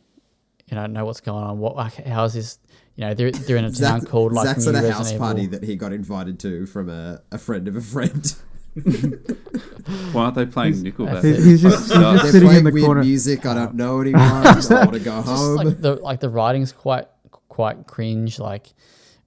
You 0.68 0.76
know, 0.76 0.86
know 0.88 1.06
what's 1.06 1.22
going 1.22 1.44
on. 1.44 1.60
What 1.60 1.76
like, 1.76 1.94
how 2.06 2.24
is 2.26 2.34
this? 2.34 2.60
You 2.95 3.06
know, 3.06 3.14
they're 3.14 3.32
they're 3.32 3.57
in 3.57 3.65
a 3.65 3.72
town 3.72 4.02
Zach, 4.02 4.10
called 4.10 4.34
like 4.34 4.48
Zach's 4.48 4.65
New 4.65 4.70
at 4.70 4.76
a 4.76 4.78
Resident 4.78 4.98
house 4.98 5.11
Evil. 5.11 5.26
party 5.26 5.45
that 5.48 5.64
he 5.64 5.76
got 5.76 5.94
invited 5.94 6.40
to 6.41 6.65
from 6.65 6.90
a, 6.90 7.22
a 7.32 7.38
friend 7.38 7.68
of 7.68 7.76
a 7.76 7.82
friend. 7.82 8.36
Why 10.11 10.24
aren't 10.24 10.36
they 10.36 10.45
playing 10.45 10.76
Nickelback? 10.76 11.24
He's, 11.24 11.45
he's 11.45 11.61
just, 11.61 11.91
he's 11.91 11.99
just 11.99 12.24
They're 12.24 12.32
sitting 12.32 12.41
in 12.41 12.48
playing 12.48 12.64
the 12.64 12.72
weird 12.72 12.86
corner. 12.86 13.03
music. 13.03 13.45
I 13.45 13.53
don't 13.53 13.64
uh-huh. 13.64 13.72
know 13.74 14.02
anymore. 14.02 14.22
I 14.22 14.44
just 14.56 14.72
want 14.72 14.94
to 14.94 14.99
go 14.99 15.22
home. 15.22 15.56
like 15.57 15.82
the 15.82 15.95
like 15.95 16.20
the 16.20 16.30
writing's 16.30 16.72
quite 16.72 17.07
quite 17.49 17.86
cringe. 17.86 18.40
Like 18.40 18.74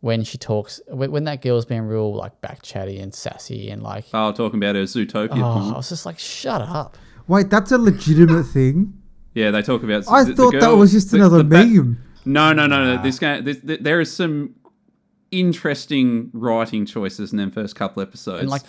when 0.00 0.22
she 0.24 0.38
talks, 0.38 0.80
when, 0.88 1.10
when 1.10 1.24
that 1.24 1.42
girl's 1.42 1.64
being 1.64 1.82
real 1.82 2.14
like 2.14 2.40
back 2.40 2.62
chatty 2.62 2.98
and 2.98 3.14
sassy 3.14 3.70
and 3.70 3.82
like, 3.82 4.04
Oh, 4.14 4.32
talking 4.32 4.58
about 4.62 4.74
her 4.74 4.82
Zootopia 4.82 5.30
oh, 5.42 5.72
I 5.74 5.76
was 5.76 5.88
just 5.88 6.06
like, 6.06 6.18
shut 6.18 6.60
up. 6.62 6.96
Wait, 7.28 7.50
that's 7.50 7.72
a 7.72 7.78
legitimate 7.78 8.44
thing. 8.44 8.92
Yeah, 9.34 9.50
they 9.50 9.62
talk 9.62 9.82
about. 9.82 10.04
I 10.08 10.22
the- 10.24 10.30
the 10.30 10.36
thought 10.36 10.60
that 10.60 10.76
was 10.76 10.92
just 10.92 11.10
the- 11.10 11.16
another 11.18 11.38
the 11.38 11.44
ba- 11.44 11.66
meme. 11.66 11.98
No, 12.24 12.52
no, 12.52 12.66
no, 12.66 12.96
no. 12.96 13.02
This 13.02 13.18
game, 13.18 13.44
this, 13.44 13.60
th- 13.60 13.80
there 13.80 14.00
is 14.00 14.14
some 14.14 14.54
interesting 15.30 16.30
writing 16.32 16.86
choices 16.86 17.32
in 17.32 17.38
them 17.38 17.50
first 17.50 17.76
couple 17.76 18.02
episodes. 18.02 18.40
And 18.42 18.50
like 18.50 18.62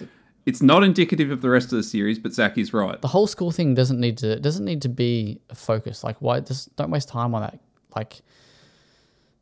it's 0.46 0.62
not 0.62 0.84
indicative 0.84 1.30
of 1.32 1.42
the 1.42 1.50
rest 1.50 1.66
of 1.72 1.78
the 1.78 1.84
series, 1.84 2.20
but 2.20 2.34
Zach 2.34 2.58
is 2.58 2.74
right. 2.74 3.00
the 3.02 3.08
whole 3.08 3.28
school 3.28 3.52
thing 3.52 3.74
doesn't 3.76 4.00
need 4.00 4.18
to 4.20 4.40
doesn't 4.40 4.66
need 4.66 4.82
to 4.84 4.90
be 4.90 5.40
a 5.50 5.56
focus. 5.56 6.04
Like 6.04 6.18
why 6.22 6.40
just 6.40 6.76
don't 6.76 6.90
waste 6.92 7.10
time 7.10 7.34
on 7.36 7.42
that. 7.42 7.60
Like 7.96 8.22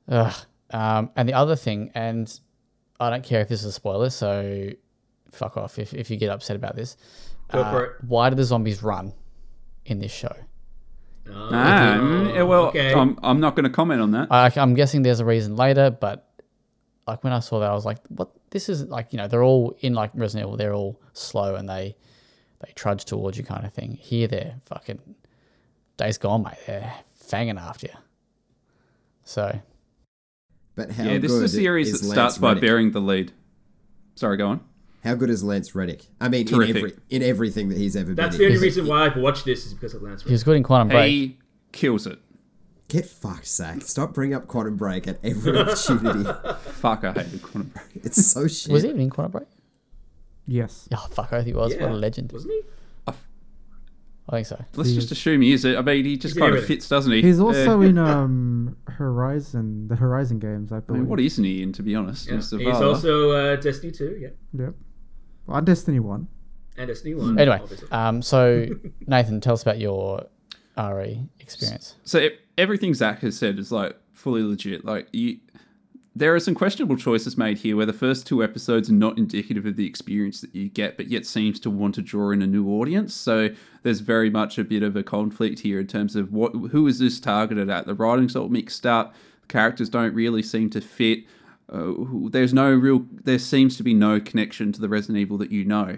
ugh. 0.09 0.33
Um 0.71 1.11
and 1.15 1.27
the 1.29 1.33
other 1.33 1.55
thing, 1.55 1.91
and 1.95 2.27
I 2.99 3.09
don't 3.09 3.23
care 3.23 3.41
if 3.41 3.47
this 3.49 3.59
is 3.61 3.65
a 3.67 3.71
spoiler, 3.71 4.09
so 4.09 4.69
fuck 5.31 5.57
off 5.57 5.77
if, 5.79 5.93
if 5.93 6.09
you 6.09 6.17
get 6.17 6.29
upset 6.29 6.55
about 6.55 6.75
this. 6.75 6.97
Go 7.51 7.61
Uh, 7.61 7.71
for 7.71 7.83
it. 7.85 7.91
Why 8.07 8.29
do 8.29 8.35
the 8.35 8.43
zombies 8.45 8.81
run 8.81 9.13
in 9.85 9.99
this 9.99 10.11
show? 10.13 10.33
Oh, 11.27 11.49
Ah, 11.51 11.97
mm, 11.99 12.33
yeah, 12.35 12.43
well, 12.43 12.65
okay. 12.67 12.93
I'm, 12.93 13.19
I'm 13.23 13.39
not 13.39 13.55
going 13.55 13.63
to 13.63 13.69
comment 13.69 13.99
on 13.99 14.11
that. 14.11 14.27
I, 14.31 14.51
I'm 14.57 14.75
guessing 14.75 15.01
there's 15.01 15.19
a 15.19 15.25
reason 15.25 15.55
later, 15.55 15.89
but 15.89 16.27
like 17.07 17.23
when 17.23 17.33
I 17.33 17.39
saw 17.39 17.59
that, 17.59 17.69
I 17.69 17.73
was 17.73 17.83
like, 17.85 17.97
"What? 18.09 18.29
This 18.51 18.69
is 18.69 18.83
like 18.85 19.11
you 19.11 19.17
know 19.17 19.27
they're 19.27 19.43
all 19.43 19.75
in 19.81 19.93
like 19.93 20.11
Resident 20.13 20.47
Evil. 20.47 20.57
They're 20.57 20.73
all 20.73 20.99
slow 21.13 21.55
and 21.55 21.67
they 21.67 21.95
they 22.63 22.71
trudge 22.75 23.05
towards 23.05 23.37
you, 23.37 23.43
kind 23.43 23.65
of 23.65 23.73
thing. 23.73 23.97
Here, 23.99 24.27
they're 24.27 24.55
fucking 24.65 24.99
days 25.97 26.17
gone, 26.17 26.43
mate. 26.43 26.57
They're 26.65 26.93
fanging 27.19 27.59
after 27.59 27.87
you. 27.87 27.93
So 29.23 29.59
But 30.75 30.91
how 30.91 31.03
yeah, 31.05 31.17
this 31.19 31.31
good 31.31 31.43
is 31.43 31.53
a 31.53 31.57
series 31.57 31.89
is 31.93 32.01
that 32.01 32.07
Lance 32.07 32.13
starts 32.15 32.37
by 32.37 32.49
Reddick? 32.49 32.61
bearing 32.61 32.91
the 32.91 32.99
lead. 33.01 33.31
Sorry, 34.15 34.37
go 34.37 34.47
on. 34.49 34.61
How 35.03 35.13
good 35.15 35.29
is 35.29 35.43
Lance 35.43 35.75
Reddick? 35.75 36.05
I 36.19 36.29
mean, 36.29 36.41
in 36.41 36.47
Terrific. 36.47 36.75
every 36.77 36.93
in 37.09 37.21
everything 37.23 37.69
that 37.69 37.77
he's 37.77 37.95
ever 37.95 38.13
That's 38.13 38.35
been 38.37 38.39
the 38.39 38.45
in. 38.47 38.51
only 38.53 38.63
reason 38.63 38.87
why 38.87 39.05
I've 39.05 39.15
watched 39.17 39.45
this 39.45 39.65
is 39.65 39.73
because 39.73 39.93
of 39.93 40.01
Lance 40.01 40.23
he 40.23 40.31
was 40.31 40.43
good 40.43 40.57
in 40.57 40.63
Quantum 40.63 40.89
Break. 40.89 41.09
He 41.11 41.37
kills 41.71 42.07
it. 42.07 42.19
Get 42.87 43.05
fucked, 43.05 43.47
Zach. 43.47 43.81
Stop 43.81 44.13
bringing 44.13 44.35
up 44.35 44.47
Quantum 44.47 44.75
Break 44.77 45.07
at 45.07 45.17
every 45.23 45.57
opportunity. 45.59 46.23
Fuck, 46.59 47.03
I 47.03 47.13
hated 47.13 47.41
Quantum 47.41 47.71
Break. 47.73 48.05
it's 48.05 48.25
so 48.25 48.47
shit. 48.47 48.71
was 48.71 48.83
he 48.83 48.89
even 48.89 49.01
in 49.01 49.09
Quantum 49.09 49.31
Break? 49.31 49.47
Yes. 50.47 50.87
Yeah, 50.91 50.97
fuck, 51.11 51.33
I 51.33 51.37
think 51.37 51.47
he 51.47 51.53
was. 51.53 51.73
Yeah. 51.73 51.83
What 51.83 51.91
a 51.91 51.95
legend. 51.95 52.31
wasn't 52.31 52.53
he? 52.53 52.61
I 54.27 54.37
think 54.37 54.47
so. 54.47 54.63
Let's 54.75 54.89
He 54.89 54.95
just 54.95 55.07
is. 55.07 55.11
assume 55.13 55.41
he 55.41 55.53
is. 55.53 55.65
I 55.65 55.81
mean, 55.81 56.03
he 56.03 56.17
just 56.17 56.33
He's 56.33 56.41
kind 56.41 56.51
of 56.53 56.57
everything. 56.57 56.77
fits, 56.77 56.89
doesn't 56.89 57.11
he? 57.11 57.21
He's 57.21 57.39
Uh, 57.39 57.45
also 57.45 57.81
in 57.81 57.97
um 58.11 58.75
Horizon, 58.87 59.87
the 59.87 59.95
Horizon 59.95 60.39
games, 60.39 60.71
I 60.71 60.77
I 60.77 60.79
believe. 60.79 61.01
mean, 61.03 61.09
what 61.09 61.19
isn't 61.19 61.43
he 61.43 61.61
in, 61.61 61.71
to 61.73 61.83
be 61.83 61.93
honest? 61.95 62.27
Yeah. 62.27 62.35
He's 62.35 62.49
the 62.49 62.57
He's 62.57 62.71
father. 62.71 62.85
also 62.85 63.31
uh, 63.31 63.55
Destiny 63.57 63.91
2, 63.91 64.17
yeah. 64.19 64.29
Yep. 64.65 64.73
On 65.47 65.63
Destiny 65.65 65.99
One. 65.99 66.27
And 66.77 66.87
Destiny 66.87 67.13
1. 67.15 67.39
Anyway, 67.39 67.61
um, 67.91 68.21
so 68.21 68.65
Nathan, 69.07 69.39
tell 69.41 69.53
us 69.53 69.61
about 69.61 69.79
your 69.79 70.25
RE 70.77 71.21
experience. 71.39 71.95
so 72.03 72.19
e- 72.19 72.31
everything 72.57 72.93
Zach 72.93 73.19
has 73.19 73.37
said 73.37 73.59
is 73.59 73.71
like 73.71 73.95
fully 74.13 74.41
legit. 74.43 74.83
Like 74.83 75.07
you, 75.13 75.37
there 76.15 76.33
are 76.33 76.39
some 76.39 76.55
questionable 76.55 76.95
choices 76.95 77.37
made 77.37 77.57
here 77.57 77.75
where 77.75 77.85
the 77.85 77.91
first 77.91 78.25
two 78.25 78.41
episodes 78.41 78.89
are 78.89 78.93
not 78.93 79.17
indicative 79.17 79.65
of 79.65 79.75
the 79.75 79.85
experience 79.85 80.39
that 80.39 80.55
you 80.55 80.69
get, 80.69 80.95
but 80.95 81.09
yet 81.09 81.25
seems 81.25 81.59
to 81.59 81.69
want 81.69 81.93
to 81.95 82.01
draw 82.01 82.31
in 82.31 82.41
a 82.41 82.47
new 82.47 82.69
audience. 82.69 83.13
So 83.13 83.49
there's 83.83 83.99
very 83.99 84.29
much 84.29 84.57
a 84.57 84.63
bit 84.63 84.81
of 84.81 84.95
a 84.95 85.03
conflict 85.03 85.59
here 85.59 85.79
in 85.79 85.87
terms 85.87 86.15
of 86.15 86.31
what 86.31 86.51
who 86.53 86.87
is 86.87 86.99
this 86.99 87.19
targeted 87.19 87.69
at. 87.69 87.85
The 87.85 87.93
writing's 87.93 88.35
all 88.35 88.47
mixed 88.47 88.85
up. 88.85 89.13
Characters 89.49 89.89
don't 89.89 90.13
really 90.13 90.41
seem 90.41 90.69
to 90.69 90.79
fit. 90.79 91.25
Uh, 91.69 91.91
there's 92.29 92.53
no 92.53 92.71
real. 92.71 93.05
There 93.11 93.39
seems 93.39 93.75
to 93.77 93.83
be 93.83 93.93
no 93.93 94.21
connection 94.21 94.71
to 94.71 94.79
the 94.79 94.89
Resident 94.89 95.17
Evil 95.17 95.37
that 95.39 95.51
you 95.51 95.65
know 95.65 95.97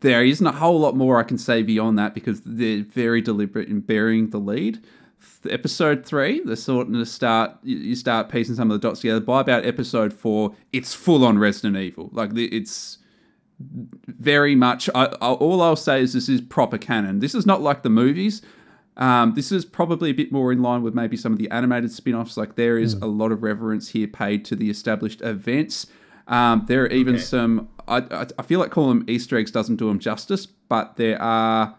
there 0.00 0.24
isn't 0.24 0.46
a 0.46 0.52
whole 0.52 0.78
lot 0.78 0.96
more 0.96 1.18
I 1.18 1.24
can 1.24 1.38
say 1.38 1.62
beyond 1.64 1.98
that 1.98 2.14
because 2.14 2.40
they're 2.44 2.84
very 2.84 3.20
deliberate 3.20 3.68
in 3.68 3.80
bearing 3.80 4.30
the 4.30 4.38
lead. 4.38 4.78
The 5.42 5.52
episode 5.52 6.04
three, 6.04 6.40
they're 6.44 6.56
sort 6.56 6.88
of 6.88 7.08
start 7.08 7.52
you 7.62 7.94
start 7.94 8.28
piecing 8.28 8.56
some 8.56 8.70
of 8.70 8.80
the 8.80 8.88
dots 8.88 9.00
together. 9.00 9.20
By 9.20 9.40
about 9.40 9.64
episode 9.64 10.12
four, 10.12 10.54
it's 10.72 10.94
full 10.94 11.24
on 11.24 11.38
Resident 11.38 11.76
Evil. 11.76 12.10
Like 12.12 12.30
it's 12.34 12.98
very 13.60 14.54
much. 14.54 14.88
I, 14.94 15.04
I, 15.20 15.28
all 15.32 15.60
I'll 15.62 15.76
say 15.76 16.00
is 16.02 16.12
this 16.12 16.28
is 16.28 16.40
proper 16.40 16.78
canon. 16.78 17.20
This 17.20 17.34
is 17.34 17.46
not 17.46 17.60
like 17.62 17.82
the 17.82 17.90
movies. 17.90 18.42
Um, 18.96 19.34
this 19.34 19.52
is 19.52 19.64
probably 19.64 20.10
a 20.10 20.14
bit 20.14 20.32
more 20.32 20.50
in 20.50 20.60
line 20.60 20.82
with 20.82 20.92
maybe 20.94 21.16
some 21.16 21.32
of 21.32 21.38
the 21.38 21.48
animated 21.50 21.92
spin-offs. 21.92 22.36
Like 22.36 22.56
there 22.56 22.78
is 22.78 22.94
a 22.94 23.06
lot 23.06 23.30
of 23.30 23.44
reverence 23.44 23.88
here 23.88 24.08
paid 24.08 24.44
to 24.46 24.56
the 24.56 24.70
established 24.70 25.20
events. 25.22 25.86
Um, 26.26 26.64
there 26.66 26.82
are 26.82 26.88
even 26.88 27.14
Okay. 27.14 27.22
some. 27.22 27.68
I, 27.86 27.98
I, 28.10 28.26
I 28.38 28.42
feel 28.42 28.58
like 28.60 28.70
calling 28.70 28.98
them 29.00 29.08
Easter 29.08 29.36
eggs 29.38 29.50
doesn't 29.52 29.76
do 29.76 29.86
them 29.88 29.98
justice, 30.00 30.46
but 30.46 30.96
there 30.96 31.20
are 31.22 31.76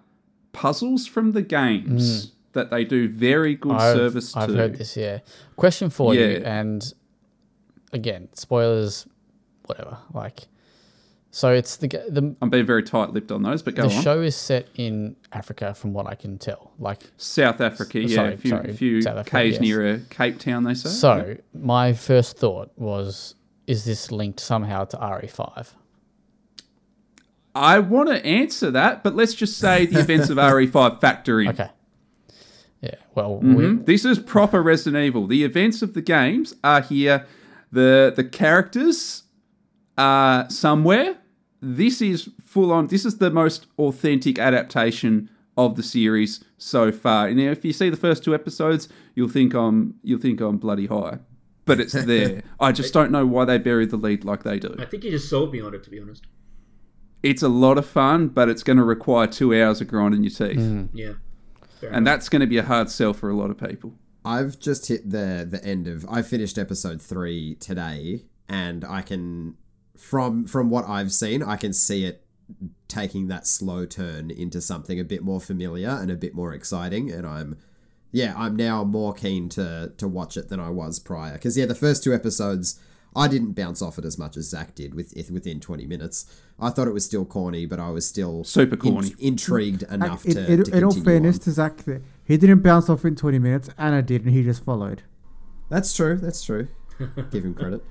puzzles 0.53 1.05
from 1.07 1.33
the 1.33 1.41
games 1.41 2.31
that 2.53 2.69
they 2.69 2.83
do 2.83 3.07
very 3.09 3.55
good 3.55 3.73
I've, 3.73 3.95
service 3.95 4.35
I've 4.35 4.49
to. 4.49 4.55
heard 4.55 4.75
this, 4.77 4.97
yeah. 4.97 5.19
Question 5.55 5.89
for 5.89 6.13
you, 6.13 6.25
Yeah. 6.25 6.59
and 6.59 6.93
again, 7.93 8.29
spoilers, 8.33 9.07
whatever. 9.65 9.97
Like, 10.13 10.47
so 11.31 11.53
it's 11.53 11.77
the 11.77 11.87
the 11.87 12.35
I'm 12.41 12.49
being 12.49 12.65
very 12.65 12.81
tight-lipped 12.81 13.31
on 13.31 13.43
those, 13.43 13.61
but 13.61 13.75
go 13.75 13.87
the 13.87 13.95
on. 13.95 14.01
show 14.01 14.21
is 14.21 14.35
set 14.35 14.67
in 14.75 15.15
Africa, 15.31 15.73
from 15.75 15.93
what 15.93 16.07
I 16.07 16.15
can 16.15 16.37
tell. 16.39 16.71
Like, 16.79 17.01
South 17.17 17.61
Africa, 17.61 17.99
yeah, 17.99 18.15
sorry, 18.15 18.33
a 18.33 18.37
few, 18.37 18.49
sorry, 18.49 18.73
few 18.73 18.99
Africa, 18.99 19.29
caves 19.29 19.53
yes. 19.55 19.61
near 19.61 19.93
a 19.93 19.99
Cape 20.09 20.39
Town. 20.39 20.63
They 20.63 20.73
say. 20.73 20.89
so 20.89 21.37
my 21.53 21.93
first 21.93 22.37
thought 22.39 22.71
was, 22.77 23.35
is 23.67 23.85
this 23.85 24.11
linked 24.11 24.39
somehow 24.39 24.85
to 24.85 24.97
RE5? 24.97 25.73
I 27.55 27.79
want 27.79 28.09
to 28.09 28.23
answer 28.25 28.71
that, 28.71 29.03
but 29.03 29.15
let's 29.15 29.33
just 29.33 29.57
say 29.57 29.85
the 29.85 29.99
events 29.99 30.29
of 30.29 30.37
RE5 30.37 31.01
factor 31.01 31.41
in. 31.41 31.49
Okay. 31.49 31.69
Yeah. 32.81 32.95
Well, 33.15 33.41
Mhm. 33.43 33.85
This 33.85 34.05
is 34.05 34.19
proper 34.19 34.61
Resident 34.63 35.03
Evil. 35.03 35.27
The 35.27 35.43
events 35.43 35.81
of 35.81 35.93
the 35.93 36.01
games 36.01 36.55
are 36.63 36.81
here. 36.81 37.25
The 37.71 38.13
the 38.15 38.23
characters 38.23 39.23
are 39.97 40.49
somewhere. 40.49 41.17
This 41.61 42.01
is 42.01 42.29
full 42.43 42.71
on. 42.71 42.87
This 42.87 43.05
is 43.05 43.17
the 43.17 43.31
most 43.31 43.67
authentic 43.77 44.39
adaptation 44.39 45.29
of 45.57 45.75
the 45.75 45.83
series 45.83 46.41
so 46.57 46.89
far. 46.91 47.27
And 47.27 47.39
if 47.39 47.65
you 47.65 47.73
see 47.73 47.89
the 47.89 47.97
first 47.97 48.23
two 48.23 48.33
episodes, 48.33 48.87
you'll 49.15 49.27
think 49.27 49.53
I'm 49.53 49.95
you'll 50.03 50.19
think 50.19 50.39
I'm 50.39 50.57
bloody 50.57 50.85
high. 50.87 51.19
But 51.65 51.79
it's 51.81 51.91
there. 52.05 52.43
I 52.61 52.71
just 52.71 52.93
don't 52.93 53.11
know 53.11 53.25
why 53.25 53.43
they 53.45 53.57
bury 53.57 53.85
the 53.85 53.97
lead 53.97 54.23
like 54.23 54.43
they 54.43 54.57
do. 54.57 54.73
I 54.79 54.85
think 54.85 55.03
you 55.03 55.11
just 55.11 55.29
sold 55.29 55.51
me 55.51 55.59
on 55.61 55.73
it, 55.73 55.83
to 55.83 55.89
be 55.89 55.99
honest. 55.99 56.25
It's 57.21 57.43
a 57.43 57.49
lot 57.49 57.77
of 57.77 57.85
fun, 57.85 58.29
but 58.29 58.47
it's 58.47 58.63
going 58.63 58.77
to 58.77 58.83
require 58.85 59.27
two 59.27 59.53
hours 59.53 59.81
of 59.81 59.89
grinding 59.89 60.23
your 60.23 60.29
teeth, 60.31 60.57
Mm. 60.57 60.87
Yeah. 60.93 61.13
Fair 61.79 61.91
and 61.91 62.05
that's 62.05 62.29
going 62.29 62.41
to 62.41 62.47
be 62.47 62.57
a 62.57 62.63
hard 62.63 62.89
sell 62.89 63.13
for 63.13 63.29
a 63.29 63.35
lot 63.35 63.49
of 63.49 63.57
people. 63.57 63.93
I've 64.25 64.59
just 64.59 64.87
hit 64.87 65.09
the 65.09 65.47
the 65.49 65.63
end 65.63 65.87
of. 65.87 66.05
I 66.09 66.21
finished 66.21 66.57
episode 66.57 67.01
three 67.01 67.55
today, 67.55 68.25
and 68.49 68.83
I 68.83 69.01
can 69.01 69.55
from 69.97 70.45
from 70.45 70.69
what 70.69 70.87
I've 70.87 71.11
seen, 71.11 71.43
I 71.43 71.55
can 71.55 71.73
see 71.73 72.05
it 72.05 72.25
taking 72.87 73.27
that 73.27 73.45
slow 73.45 73.85
turn 73.85 74.31
into 74.31 74.59
something 74.59 74.99
a 74.99 75.03
bit 75.03 75.21
more 75.21 75.39
familiar 75.39 75.89
and 75.89 76.09
a 76.09 76.15
bit 76.15 76.33
more 76.33 76.53
exciting. 76.53 77.11
And 77.11 77.27
I'm, 77.27 77.57
yeah, 78.11 78.33
I'm 78.35 78.55
now 78.55 78.83
more 78.83 79.13
keen 79.13 79.49
to 79.49 79.93
to 79.97 80.07
watch 80.07 80.35
it 80.35 80.49
than 80.49 80.59
I 80.59 80.69
was 80.69 80.99
prior. 80.99 81.33
Because 81.33 81.57
yeah, 81.57 81.65
the 81.65 81.75
first 81.75 82.03
two 82.03 82.13
episodes. 82.13 82.79
I 83.15 83.27
didn't 83.27 83.53
bounce 83.53 83.81
off 83.81 83.97
it 83.97 84.05
as 84.05 84.17
much 84.17 84.37
as 84.37 84.49
Zach 84.49 84.75
did 84.75 84.93
with 84.93 85.13
within 85.31 85.59
20 85.59 85.85
minutes. 85.87 86.25
I 86.59 86.69
thought 86.69 86.87
it 86.87 86.93
was 86.93 87.05
still 87.05 87.25
corny, 87.25 87.65
but 87.65 87.79
I 87.79 87.89
was 87.89 88.07
still 88.07 88.43
Super 88.43 88.75
in- 88.75 88.79
corny. 88.93 89.15
intrigued 89.19 89.83
enough 89.83 90.25
in, 90.25 90.35
to, 90.35 90.51
It, 90.53 90.65
to 90.65 90.77
in 90.77 90.83
all 90.83 90.91
fairness 90.91 91.37
on. 91.37 91.41
to 91.41 91.51
Zach, 91.51 91.77
there, 91.85 92.01
he 92.23 92.37
didn't 92.37 92.61
bounce 92.61 92.89
off 92.89 93.03
in 93.05 93.15
20 93.15 93.39
minutes. 93.39 93.69
Anna 93.77 94.01
did, 94.01 94.25
and 94.25 94.33
he 94.33 94.43
just 94.43 94.63
followed. 94.63 95.01
That's 95.69 95.93
true. 95.93 96.17
That's 96.17 96.43
true. 96.43 96.67
Give 97.31 97.45
him 97.45 97.53
credit. 97.55 97.83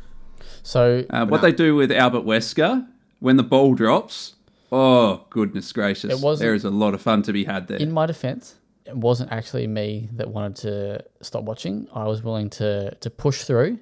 So 0.62 1.04
Uh, 1.10 1.26
what 1.26 1.42
they 1.42 1.52
do 1.52 1.74
with 1.74 1.90
Albert 1.90 2.24
Wesker 2.24 2.86
when 3.20 3.36
the 3.36 3.42
ball 3.42 3.74
drops, 3.74 4.34
oh 4.70 5.24
goodness 5.30 5.72
gracious! 5.72 6.12
It 6.12 6.22
wasn't- 6.22 6.44
there 6.46 6.54
is 6.54 6.64
a 6.64 6.70
lot 6.70 6.94
of 6.94 7.00
fun 7.00 7.22
to 7.22 7.32
be 7.32 7.44
had 7.44 7.66
there. 7.68 7.78
in 7.78 7.90
my 7.90 8.06
defense, 8.06 8.54
it 8.84 8.96
wasn't 8.96 9.32
actually 9.32 9.66
me 9.66 10.08
that 10.12 10.28
wanted 10.30 10.56
to 10.56 11.04
stop 11.22 11.44
watching. 11.44 11.88
I 11.92 12.06
was 12.06 12.22
willing 12.22 12.50
to 12.50 12.94
to 12.94 13.10
push 13.10 13.42
through, 13.44 13.78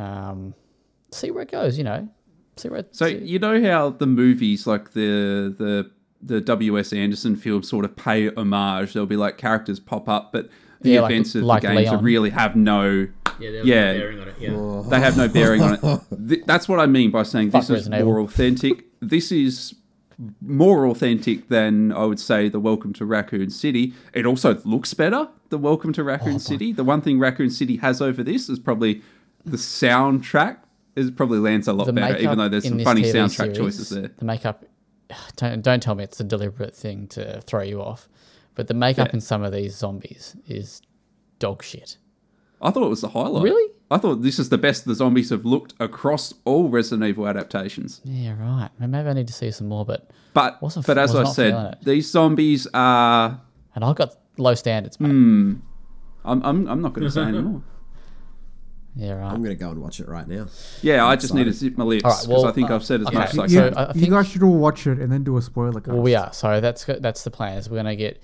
um, 0.00 0.54
see 1.10 1.30
where 1.30 1.42
it 1.42 1.50
goes. 1.50 1.76
You 1.78 1.84
know, 1.84 2.08
see 2.56 2.68
where. 2.68 2.80
It, 2.80 2.94
so 2.96 3.06
see- 3.06 3.18
you 3.18 3.38
know 3.38 3.62
how 3.62 3.90
the 3.90 4.06
movies, 4.06 4.66
like 4.66 4.92
the 4.92 5.54
the 5.58 5.90
the 6.22 6.40
W. 6.40 6.78
S. 6.78 6.92
Anderson 6.92 7.34
films, 7.36 7.68
sort 7.68 7.84
of 7.84 7.96
pay 7.96 8.28
homage. 8.34 8.92
There'll 8.92 9.06
be 9.06 9.16
like 9.16 9.38
characters 9.38 9.80
pop 9.80 10.08
up, 10.08 10.32
but 10.32 10.48
the 10.80 10.90
Yeah, 10.90 11.00
like- 11.02 11.12
events 11.12 11.34
of 11.34 11.42
like 11.44 11.62
the 11.62 11.68
games 11.68 11.90
Leon. 11.90 12.04
really 12.04 12.30
have 12.30 12.56
no. 12.56 13.08
Yeah, 13.38 13.50
they're 13.52 13.64
Yeah. 13.64 13.92
bearing 13.94 14.20
on 14.20 14.28
it. 14.28 14.34
Yeah. 14.38 14.82
They 14.90 15.00
have 15.00 15.16
no 15.16 15.26
bearing 15.28 15.62
on 15.62 15.74
it. 15.74 16.00
Th- 16.28 16.42
that's 16.44 16.68
what 16.68 16.78
I 16.78 16.84
mean 16.86 17.10
by 17.10 17.22
saying 17.22 17.52
Fuck 17.52 17.62
this 17.62 17.70
is 17.70 17.74
Resident 17.76 18.00
Evil. 18.02 18.12
more 18.12 18.20
authentic. 18.20 18.84
This 19.00 19.32
is 19.32 19.74
more 20.42 20.86
authentic 20.86 21.48
than 21.48 21.90
I 21.92 22.04
would 22.04 22.20
say 22.20 22.50
the 22.50 22.60
Welcome 22.60 22.92
to 22.94 23.06
Raccoon 23.06 23.48
City. 23.48 23.94
It 24.12 24.26
also 24.26 24.58
looks 24.66 24.92
better. 24.92 25.28
The 25.48 25.56
Welcome 25.56 25.94
to 25.94 26.04
Raccoon 26.04 26.38
City. 26.38 26.72
The 26.74 26.84
one 26.84 27.00
thing 27.00 27.18
Raccoon 27.18 27.48
City 27.48 27.76
has 27.76 28.02
over 28.02 28.22
this 28.22 28.50
is 28.50 28.58
probably 28.58 29.00
the 29.44 29.56
soundtrack. 29.56 30.58
is 30.96 31.10
probably 31.10 31.38
lands 31.38 31.68
a 31.68 31.72
lot 31.72 31.84
The 31.86 31.92
better, 31.92 32.18
even 32.18 32.36
though 32.38 32.48
there's 32.48 32.66
some 32.68 32.80
funny 32.80 33.02
TV 33.02 33.12
soundtrack 33.14 33.36
series, 33.36 33.56
choices 33.58 33.88
there. 33.90 34.10
The 34.16 34.24
makeup, 34.24 34.64
don't 35.36 35.62
don't 35.62 35.82
tell 35.82 35.94
me 35.94 36.04
it's 36.04 36.20
a 36.20 36.24
deliberate 36.24 36.74
thing 36.74 37.06
to 37.08 37.40
throw 37.42 37.62
you 37.62 37.80
off, 37.80 38.08
but 38.54 38.66
the 38.68 38.74
makeup 38.74 39.08
Yeah. 39.08 39.14
in 39.14 39.20
some 39.20 39.42
of 39.42 39.52
these 39.52 39.74
zombies 39.76 40.36
is 40.46 40.82
dog 41.38 41.62
shit. 41.62 41.96
I 42.62 42.70
thought 42.70 42.84
it 42.84 42.88
was 42.90 43.00
the 43.00 43.08
highlight. 43.08 43.42
Really? 43.44 43.72
I 43.90 43.96
thought 43.98 44.16
this 44.22 44.38
is 44.38 44.50
the 44.50 44.58
best 44.58 44.84
the 44.84 44.94
zombies 44.94 45.30
have 45.30 45.44
looked 45.44 45.74
across 45.80 46.32
all 46.44 46.68
Resident 46.68 47.08
Evil 47.08 47.26
adaptations. 47.26 48.00
Yeah, 48.04 48.36
right. 48.38 48.68
Maybe 48.78 49.08
I 49.08 49.12
need 49.14 49.26
to 49.28 49.32
see 49.32 49.50
some 49.50 49.66
more, 49.68 49.84
but 49.84 50.10
But 50.34 50.60
Wasn't- 50.62 50.86
but 50.86 50.96
as 50.98 51.12
was 51.14 51.30
I 51.30 51.32
said, 51.32 51.78
these 51.82 52.08
zombies 52.10 52.68
are. 52.74 53.40
and 53.74 53.82
I've 53.84 53.96
got 53.96 54.14
low 54.36 54.54
standards, 54.54 55.00
mate. 55.00 55.08
Hmm. 55.10 55.54
I'm 56.24 56.42
I'm, 56.44 56.68
I'm 56.68 56.82
not 56.82 56.92
going 56.92 57.04
to 57.06 57.10
say 57.10 57.22
anymore. 57.22 57.62
Yeah, 58.96 59.12
right. 59.12 59.30
I'm 59.32 59.42
gonna 59.42 59.54
go 59.54 59.70
and 59.70 59.80
watch 59.80 60.00
it 60.00 60.08
right 60.08 60.26
now. 60.26 60.46
Yeah, 60.82 61.06
I 61.06 61.16
just 61.16 61.32
need 61.32 61.44
to 61.44 61.52
zip 61.52 61.78
my 61.78 61.84
lips 61.84 62.04
All 62.04 62.10
right, 62.10 62.16
because 62.22 62.28
well, 62.28 62.46
I 62.46 62.52
think 62.52 62.70
uh, 62.70 62.74
I've 62.74 62.84
said 62.84 63.00
as 63.02 63.06
okay, 63.06 63.16
much 63.18 63.30
as 63.34 63.38
I 63.38 63.46
so 63.46 63.68
can. 63.70 63.78
I- 63.78 63.84
I 63.84 63.92
you 63.94 64.10
guys 64.10 64.28
should 64.28 64.42
all 64.42 64.58
watch 64.58 64.86
it 64.86 64.98
and 64.98 65.10
then 65.12 65.22
do 65.24 65.36
a 65.36 65.42
spoiler 65.42 65.80
cast. 65.80 65.88
Well, 65.92 66.02
we 66.02 66.14
are. 66.14 66.32
So 66.32 66.60
that's 66.60 66.84
that's 66.84 67.22
the 67.24 67.30
plan. 67.30 67.56
Is 67.58 67.70
we're 67.70 67.76
gonna 67.76 67.94
get 67.96 68.20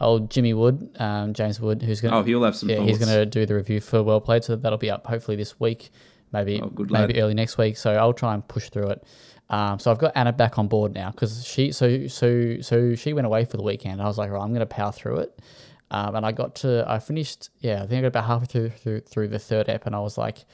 old 0.00 0.30
Jimmy 0.30 0.52
Wood, 0.54 0.90
um, 0.98 1.32
James 1.34 1.60
Wood, 1.60 1.82
who's 1.82 2.00
gonna. 2.00 2.18
Oh, 2.18 2.22
he'll 2.22 2.42
have 2.44 2.54
some 2.56 2.68
Yeah, 2.68 2.80
he's 2.80 2.98
gonna 2.98 3.24
do 3.24 3.46
the 3.46 3.54
review 3.54 3.80
for 3.80 4.02
Well 4.02 4.20
Played, 4.20 4.44
so 4.44 4.56
that'll 4.56 4.78
be 4.78 4.90
up 4.90 5.06
hopefully 5.06 5.36
this 5.36 5.58
week, 5.58 5.90
maybe 6.32 6.60
Oh, 6.62 6.68
good 6.68 6.90
maybe 6.90 7.14
lad. 7.14 7.22
early 7.22 7.34
next 7.34 7.56
week. 7.56 7.76
So 7.78 7.92
I'll 7.94 8.12
try 8.12 8.34
and 8.34 8.46
push 8.46 8.68
through 8.68 8.88
it. 8.88 9.04
Um, 9.48 9.78
so 9.80 9.90
I've 9.90 9.98
got 9.98 10.12
Anna 10.14 10.32
back 10.32 10.58
on 10.58 10.68
board 10.68 10.94
now 10.94 11.10
because 11.10 11.44
she 11.46 11.72
so 11.72 12.06
so 12.06 12.60
so 12.60 12.94
she 12.94 13.12
went 13.14 13.26
away 13.26 13.46
for 13.46 13.56
the 13.56 13.62
weekend. 13.64 14.00
I 14.00 14.04
was 14.04 14.16
like, 14.18 14.30
right, 14.30 14.40
I'm 14.40 14.52
gonna 14.52 14.66
power 14.66 14.92
through 14.92 15.20
it. 15.20 15.38
Um, 15.92 16.14
and 16.14 16.24
I 16.24 16.32
got 16.32 16.54
to 16.56 16.84
I 16.86 16.98
finished 17.00 17.50
yeah 17.60 17.82
I 17.82 17.86
think 17.86 17.98
I 17.98 18.02
got 18.02 18.06
about 18.08 18.24
halfway 18.26 18.46
through 18.46 18.70
through 18.70 19.00
through 19.00 19.28
the 19.28 19.38
third 19.38 19.68
ep, 19.68 19.86
and 19.86 19.94
I 19.96 20.00
was 20.00 20.16
like, 20.16 20.44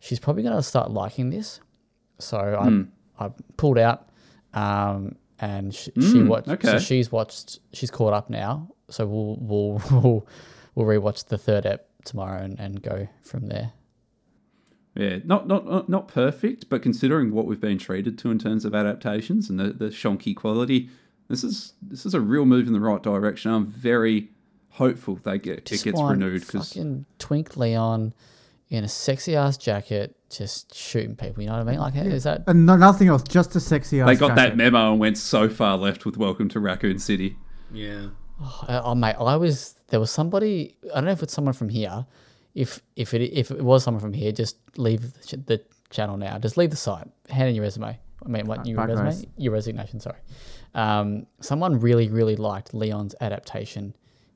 she's 0.00 0.18
probably 0.18 0.42
gonna 0.42 0.62
start 0.62 0.90
liking 0.90 1.30
this. 1.30 1.60
So 2.18 2.38
Hmm. 2.38 2.82
I 3.20 3.26
I 3.26 3.30
pulled 3.56 3.78
out, 3.78 4.08
um, 4.54 5.14
and 5.40 5.74
she 5.74 5.90
Mm, 5.92 6.26
watched. 6.26 6.48
So 6.64 6.78
she's 6.78 7.12
watched. 7.12 7.58
She's 7.72 7.90
caught 7.90 8.12
up 8.12 8.30
now. 8.30 8.68
So 8.90 9.06
we'll 9.06 9.36
we'll 9.40 9.82
we'll, 10.02 10.26
we'll 10.74 10.86
rewatch 10.86 11.26
the 11.26 11.38
third 11.38 11.66
ep 11.66 11.88
tomorrow 12.04 12.42
and, 12.42 12.58
and 12.58 12.82
go 12.82 13.06
from 13.22 13.46
there. 13.46 13.72
Yeah, 14.96 15.18
not, 15.24 15.46
not 15.46 15.66
not 15.66 15.88
not 15.88 16.08
perfect, 16.08 16.68
but 16.68 16.82
considering 16.82 17.32
what 17.32 17.46
we've 17.46 17.60
been 17.60 17.78
treated 17.78 18.18
to 18.18 18.30
in 18.32 18.38
terms 18.38 18.64
of 18.64 18.74
adaptations 18.74 19.48
and 19.48 19.60
the, 19.60 19.72
the 19.72 19.86
shonky 19.90 20.34
quality, 20.34 20.88
this 21.28 21.44
is 21.44 21.74
this 21.82 22.06
is 22.06 22.14
a 22.14 22.20
real 22.20 22.44
move 22.44 22.66
in 22.66 22.72
the 22.72 22.80
right 22.80 23.02
direction. 23.02 23.52
I'm 23.52 23.66
very 23.66 24.30
hopeful 24.70 25.16
they 25.16 25.38
get 25.38 25.66
Just 25.66 25.82
it 25.82 25.90
gets 25.90 25.98
want 25.98 26.18
renewed 26.18 26.46
because 26.46 26.68
fucking 26.70 27.04
Twink 27.18 27.56
Leon 27.56 28.14
in 28.70 28.84
a 28.84 28.88
sexy 28.88 29.34
ass 29.34 29.56
jacket, 29.56 30.16
just 30.30 30.74
shooting 30.74 31.16
people. 31.16 31.42
You 31.42 31.48
know 31.48 31.58
what 31.58 31.68
I 31.68 31.70
mean? 31.70 31.80
Like, 31.80 31.96
is 31.96 32.24
that 32.24 32.44
And 32.46 32.66
no, 32.66 32.76
nothing 32.76 33.08
else, 33.08 33.22
just 33.22 33.54
a 33.56 33.60
sexy 33.60 34.00
ass 34.00 34.08
they 34.08 34.16
got 34.16 34.36
that 34.36 34.56
memo 34.56 34.92
and 34.92 35.00
went 35.00 35.18
so 35.18 35.48
far 35.48 35.76
left 35.76 36.04
with 36.04 36.16
Welcome 36.16 36.48
to 36.50 36.60
Raccoon 36.60 36.98
City. 36.98 37.36
Yeah. 37.72 38.08
Oh, 38.40 38.64
uh, 38.68 38.82
oh 38.84 38.94
mate, 38.94 39.16
I 39.18 39.36
was 39.36 39.74
there 39.88 40.00
was 40.00 40.10
somebody. 40.10 40.76
I 40.92 40.96
don't 40.96 41.06
know 41.06 41.10
if 41.10 41.22
it's 41.22 41.34
someone 41.34 41.54
from 41.54 41.68
here. 41.68 42.06
If 42.54 42.80
if 42.96 43.14
it 43.14 43.22
if 43.22 43.50
it 43.50 43.62
was 43.62 43.84
someone 43.84 44.00
from 44.00 44.12
here, 44.12 44.32
just 44.32 44.56
leave 44.76 45.02
the, 45.02 45.26
ch- 45.26 45.46
the 45.46 45.62
channel 45.90 46.16
now. 46.16 46.38
Just 46.38 46.56
leave 46.56 46.70
the 46.70 46.76
site. 46.76 47.06
Hand 47.30 47.48
in 47.48 47.54
your 47.54 47.64
resume. 47.64 47.98
I 48.24 48.28
mean, 48.28 48.46
what 48.46 48.60
uh, 48.60 48.62
your 48.64 48.86
resume? 48.86 49.04
guys. 49.04 49.26
Your 49.36 49.52
resignation. 49.52 50.00
Sorry. 50.00 50.18
Um, 50.74 51.26
someone 51.40 51.80
really 51.80 52.08
really 52.08 52.36
liked 52.36 52.74
Leon's 52.74 53.14
adaptation 53.20 53.94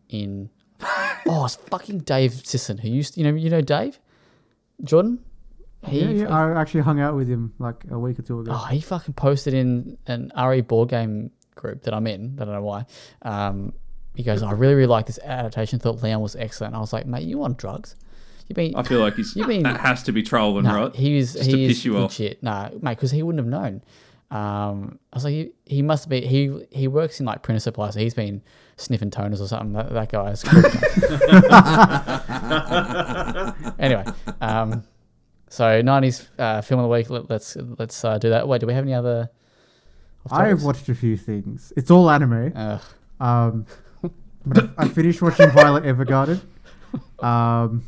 in. 0.08 0.50
oh, 1.26 1.44
it's 1.44 1.56
fucking 1.56 2.00
Dave 2.00 2.32
Sisson 2.46 2.78
who 2.78 2.88
used 2.88 3.14
to, 3.14 3.20
you 3.20 3.30
know 3.30 3.36
you 3.36 3.50
know 3.50 3.60
Dave, 3.60 3.98
Jordan. 4.84 5.20
He, 5.86 6.00
Yeah, 6.00 6.10
yeah, 6.10 6.28
I 6.36 6.60
actually 6.60 6.82
hung 6.82 7.00
out 7.00 7.16
with 7.16 7.28
him 7.28 7.54
like 7.58 7.84
a 7.90 7.98
week 7.98 8.18
or 8.18 8.22
two 8.22 8.40
ago. 8.40 8.52
Oh, 8.54 8.66
he 8.66 8.80
fucking 8.80 9.14
posted 9.14 9.52
in 9.54 9.98
an 10.06 10.30
RE 10.40 10.60
board 10.60 10.88
game 10.88 11.30
group 11.56 11.82
that 11.82 11.94
I'm 11.94 12.06
in. 12.06 12.38
I 12.40 12.44
don't 12.44 12.54
know 12.54 12.62
why. 12.62 12.86
Um, 13.22 13.72
he 14.14 14.22
goes, 14.22 14.42
I 14.42 14.52
really, 14.52 14.74
really 14.74 14.86
like 14.86 15.06
this 15.06 15.18
adaptation. 15.24 15.78
Thought 15.78 16.02
Leon 16.02 16.20
was 16.20 16.36
excellent. 16.36 16.74
I 16.74 16.78
was 16.78 16.92
like, 16.92 17.06
mate, 17.06 17.24
you 17.24 17.42
on 17.42 17.54
drugs? 17.54 17.96
You 18.48 18.54
been? 18.54 18.76
I 18.76 18.82
feel 18.82 19.00
like 19.00 19.14
he's 19.16 19.34
You 19.34 19.46
mean- 19.46 19.62
that 19.64 19.80
has 19.80 20.02
to 20.04 20.12
be 20.12 20.22
trolling, 20.22 20.64
no, 20.64 20.74
right? 20.84 20.94
he 20.94 21.16
was. 21.16 21.32
Just 21.32 21.50
to 21.50 21.56
he 21.56 21.68
piss 21.68 21.78
is 21.78 21.84
you 21.84 21.96
off. 21.96 22.18
legit. 22.18 22.42
No, 22.42 22.70
mate, 22.80 22.96
because 22.96 23.10
he 23.10 23.22
wouldn't 23.22 23.40
have 23.40 23.48
known. 23.48 23.82
Um, 24.32 24.98
I 25.12 25.16
was 25.16 25.24
like, 25.24 25.32
he, 25.32 25.50
he 25.66 25.82
must 25.82 26.08
be. 26.08 26.26
He 26.26 26.64
he 26.70 26.88
works 26.88 27.20
in 27.20 27.26
like 27.26 27.42
printer 27.42 27.60
supply, 27.60 27.90
so 27.90 28.00
he's 28.00 28.14
been 28.14 28.40
sniffing 28.78 29.10
toners 29.10 29.42
or 29.42 29.46
something. 29.46 29.74
That, 29.74 29.92
that 29.92 30.10
guy 30.10 30.30
is. 30.30 30.42
anyway, 33.78 34.04
um, 34.40 34.84
so 35.50 35.82
'90s 35.82 36.28
uh, 36.38 36.62
film 36.62 36.80
of 36.80 36.84
the 36.84 36.88
week. 36.88 37.10
Let, 37.10 37.28
let's 37.28 37.58
let's 37.78 38.02
uh, 38.06 38.16
do 38.16 38.30
that. 38.30 38.48
Wait, 38.48 38.62
do 38.62 38.66
we 38.66 38.72
have 38.72 38.84
any 38.84 38.94
other? 38.94 39.28
I've 40.30 40.62
watched 40.62 40.88
a 40.88 40.94
few 40.94 41.18
things. 41.18 41.74
It's 41.76 41.90
all 41.90 42.08
anime. 42.08 42.54
Ugh. 42.56 42.80
Um, 43.20 43.66
but 44.46 44.70
I 44.78 44.84
I 44.84 44.88
finished 44.88 45.20
watching 45.20 45.50
Violet 45.50 45.84
Evergarden. 45.84 46.40
Um, 47.22 47.82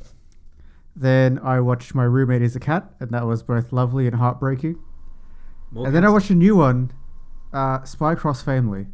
then 0.94 1.38
I 1.38 1.60
watched 1.60 1.94
My 1.94 2.04
Roommate 2.04 2.42
is 2.42 2.54
a 2.54 2.60
Cat, 2.60 2.92
and 3.00 3.12
that 3.12 3.26
was 3.26 3.42
both 3.42 3.72
lovely 3.72 4.06
and 4.06 4.16
heartbreaking. 4.16 4.78
More 5.74 5.86
and 5.86 5.94
then 5.94 6.04
I 6.04 6.08
watched 6.08 6.30
a 6.30 6.34
new 6.34 6.56
one, 6.56 6.92
uh, 7.52 7.82
Spy 7.84 8.14
Cross 8.14 8.42
Family. 8.42 8.86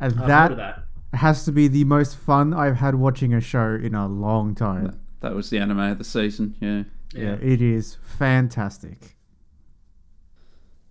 And 0.00 0.12
I've 0.20 0.26
that, 0.26 0.56
that. 0.56 0.82
has 1.12 1.44
to 1.44 1.52
be 1.52 1.68
the 1.68 1.84
most 1.84 2.16
fun 2.18 2.52
I've 2.52 2.76
had 2.76 2.96
watching 2.96 3.32
a 3.32 3.40
show 3.40 3.74
in 3.74 3.94
a 3.94 4.06
long 4.08 4.54
time. 4.56 5.00
That 5.20 5.34
was 5.34 5.48
the 5.50 5.58
anime 5.58 5.78
of 5.78 5.98
the 5.98 6.04
season. 6.04 6.56
Yeah. 6.60 6.82
Yeah, 7.14 7.36
it 7.40 7.62
is 7.62 7.96
fantastic. 8.02 9.16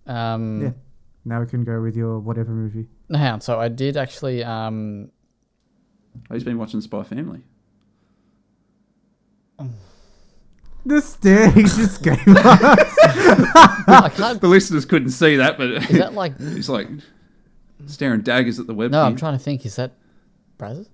Um, 0.06 0.62
Yeah. 0.62 0.70
Now 1.26 1.40
we 1.40 1.46
can 1.46 1.64
go 1.64 1.80
with 1.80 1.96
your 1.96 2.18
whatever 2.18 2.52
movie. 2.52 2.88
no, 3.08 3.18
hang 3.18 3.32
on. 3.34 3.40
So 3.40 3.60
I 3.60 3.68
did 3.68 3.96
actually. 3.96 4.42
Um, 4.42 5.10
Oh, 6.30 6.34
he's 6.34 6.44
been 6.44 6.58
watching 6.58 6.80
Spy 6.80 7.02
Family. 7.02 7.40
The 10.86 11.00
stare 11.00 11.50
he 11.50 11.62
just 11.62 12.02
gave 12.02 12.18
us. 12.28 12.94
I 13.88 14.10
can't. 14.14 14.40
The 14.40 14.48
listeners 14.48 14.84
couldn't 14.84 15.10
see 15.10 15.36
that, 15.36 15.56
but 15.56 15.70
Is 15.70 15.88
that 15.98 16.14
like? 16.14 16.38
he's 16.54 16.68
like 16.68 16.88
staring 17.86 18.20
daggers 18.20 18.58
at 18.58 18.66
the 18.66 18.74
web. 18.74 18.90
No, 18.90 19.02
I'm 19.02 19.16
trying 19.16 19.36
to 19.36 19.42
think. 19.42 19.64
Is 19.64 19.76
that 19.76 19.92
Brazzers? 20.58 20.88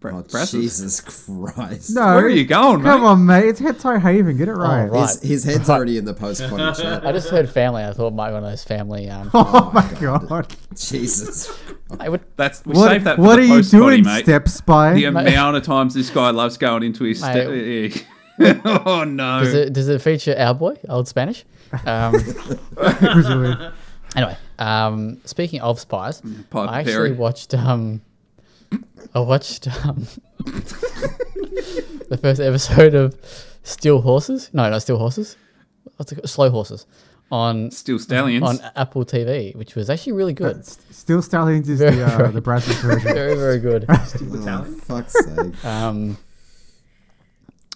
Bra- 0.00 0.12
Oh, 0.16 0.22
Brasses? 0.22 0.52
Jesus 0.62 1.00
Christ. 1.02 1.94
No, 1.94 2.00
Where 2.00 2.24
are 2.24 2.28
you 2.30 2.46
going, 2.46 2.82
Come 2.82 3.02
mate? 3.02 3.06
on, 3.06 3.26
mate. 3.26 3.44
It's 3.50 3.60
Hentai 3.60 4.00
Haven. 4.00 4.38
Get 4.38 4.48
it 4.48 4.52
right. 4.54 4.86
right. 4.86 5.10
His, 5.10 5.20
his 5.22 5.44
head's 5.44 5.68
already 5.68 5.98
in 5.98 6.06
the 6.06 6.14
post 6.14 6.40
potty 6.48 6.82
chat. 6.82 7.06
I 7.06 7.12
just 7.12 7.28
heard 7.28 7.48
family. 7.50 7.84
I 7.84 7.92
thought 7.92 8.08
it 8.08 8.14
might 8.14 8.28
be 8.30 8.34
one 8.34 8.44
of 8.44 8.50
those 8.50 8.64
family. 8.64 9.10
Um, 9.10 9.30
Oh, 9.34 9.70
my 9.74 9.86
God. 10.00 10.26
god. 10.28 10.56
Jesus. 10.74 11.52
I 11.98 12.08
would, 12.08 12.22
That's 12.36 12.64
we 12.64 12.74
What, 12.76 12.88
saved 12.88 13.04
that 13.04 13.16
for 13.16 13.22
what 13.22 13.36
the 13.36 13.42
are 13.42 13.56
you 13.56 13.62
doing, 13.62 14.04
mate. 14.04 14.22
Step 14.24 14.48
Spy? 14.48 14.94
The 14.94 15.04
amount 15.04 15.56
of 15.56 15.64
times 15.64 15.92
this 15.92 16.08
guy 16.08 16.30
loves 16.30 16.56
going 16.56 16.82
into 16.82 17.04
his. 17.04 17.20
Mate. 17.20 18.06
Yeah. 18.38 18.60
oh 18.86 19.04
no! 19.04 19.40
does 19.44 19.52
it 19.52 19.72
does 19.74 19.88
it 19.90 20.00
feature 20.00 20.34
our 20.38 20.54
boy, 20.54 20.74
old 20.88 21.06
Spanish? 21.06 21.44
Um, 21.84 22.14
Brazilian. 22.74 23.72
anyway, 24.16 24.36
um, 24.58 25.20
speaking 25.26 25.60
of 25.60 25.78
spies, 25.78 26.22
Piper 26.48 26.70
I 26.70 26.78
actually 26.80 26.92
Perry. 26.94 27.12
watched. 27.12 27.52
Um, 27.54 28.00
I 29.14 29.20
watched 29.20 29.66
um, 29.86 30.06
the 30.44 32.18
first 32.20 32.40
episode 32.40 32.94
of 32.94 33.16
Still 33.62 34.00
Horses. 34.00 34.50
No, 34.52 34.68
not 34.70 34.82
Still 34.82 34.98
Horses. 34.98 35.36
What's 35.96 36.12
it 36.12 36.16
called? 36.16 36.28
Slow 36.28 36.50
Horses 36.50 36.86
on 37.32 37.70
Still 37.70 37.98
stallions. 37.98 38.42
on 38.44 38.58
Apple 38.76 39.04
TV, 39.04 39.54
which 39.56 39.74
was 39.74 39.88
actually 39.90 40.12
really 40.12 40.32
good. 40.32 40.58
S- 40.58 40.78
Still 40.90 41.22
Stallions 41.22 41.68
is 41.68 41.78
Very, 41.78 41.96
the 41.96 42.06
uh, 42.06 42.16
very- 42.18 42.30
the 42.32 42.40
Brazil 42.40 42.74
version. 42.90 43.12
very 43.14 43.34
very 43.36 43.58
good. 43.58 43.86
Steel 44.04 44.48
Oh, 44.48 44.64
fuck's 44.82 45.12
sake. 45.12 45.64
Um, 45.64 46.16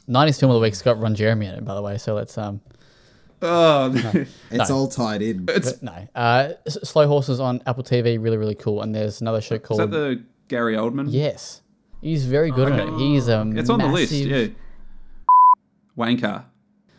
90s 0.08 0.38
film 0.40 0.50
of 0.50 0.56
the 0.56 0.60
week's 0.60 0.82
got 0.82 1.00
Ron 1.00 1.14
Jeremy 1.14 1.46
in 1.46 1.54
it, 1.54 1.64
by 1.64 1.74
the 1.74 1.82
way. 1.82 1.98
So 1.98 2.14
let's 2.14 2.36
um, 2.36 2.60
oh, 3.42 3.92
It's 4.50 4.68
No. 4.68 4.76
all 4.76 4.88
tied 4.88 5.22
in. 5.22 5.46
it's 5.48 5.72
but 5.72 5.82
no. 5.82 6.08
Uh, 6.14 6.52
Slow 6.68 7.06
Horses 7.08 7.40
on 7.40 7.62
Apple 7.66 7.84
TV, 7.84 8.20
really 8.22 8.36
really 8.36 8.54
cool. 8.54 8.82
And 8.82 8.94
there's 8.94 9.20
another 9.20 9.40
show 9.40 9.54
is 9.56 9.62
called 9.62 9.80
that 9.80 9.90
the 9.90 10.22
Gary 10.48 10.74
Oldman? 10.76 11.06
Yes, 11.10 11.62
he's 12.00 12.26
very 12.26 12.50
good 12.50 12.68
in 12.68 12.78
it. 12.80 12.98
He's 12.98 13.28
a 13.28 13.42
it's 13.56 13.70
on 13.70 13.78
the 13.78 13.86
list. 13.88 14.12
massive- 14.12 14.28
Yeah, 14.28 14.46
Wanker. 15.96 16.44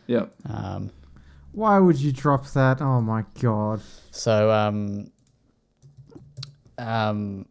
Yep. 0.08 0.34
Um, 0.50 0.92
Why 1.52 1.80
would 1.80 1.98
you 1.98 2.12
drop 2.12 2.48
that? 2.52 2.82
Oh 2.82 3.02
my 3.02 3.24
god. 3.42 3.82
so 4.12 4.52
um, 4.52 5.12
um, 6.78 7.46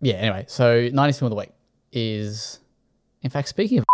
yeah. 0.00 0.14
Anyway, 0.14 0.44
so 0.48 0.88
90s 0.88 1.18
film 1.18 1.26
of 1.26 1.30
the 1.30 1.36
week 1.36 1.50
is, 1.92 2.60
in 3.22 3.30
fact, 3.30 3.48
speaking 3.48 3.78
of, 3.78 3.84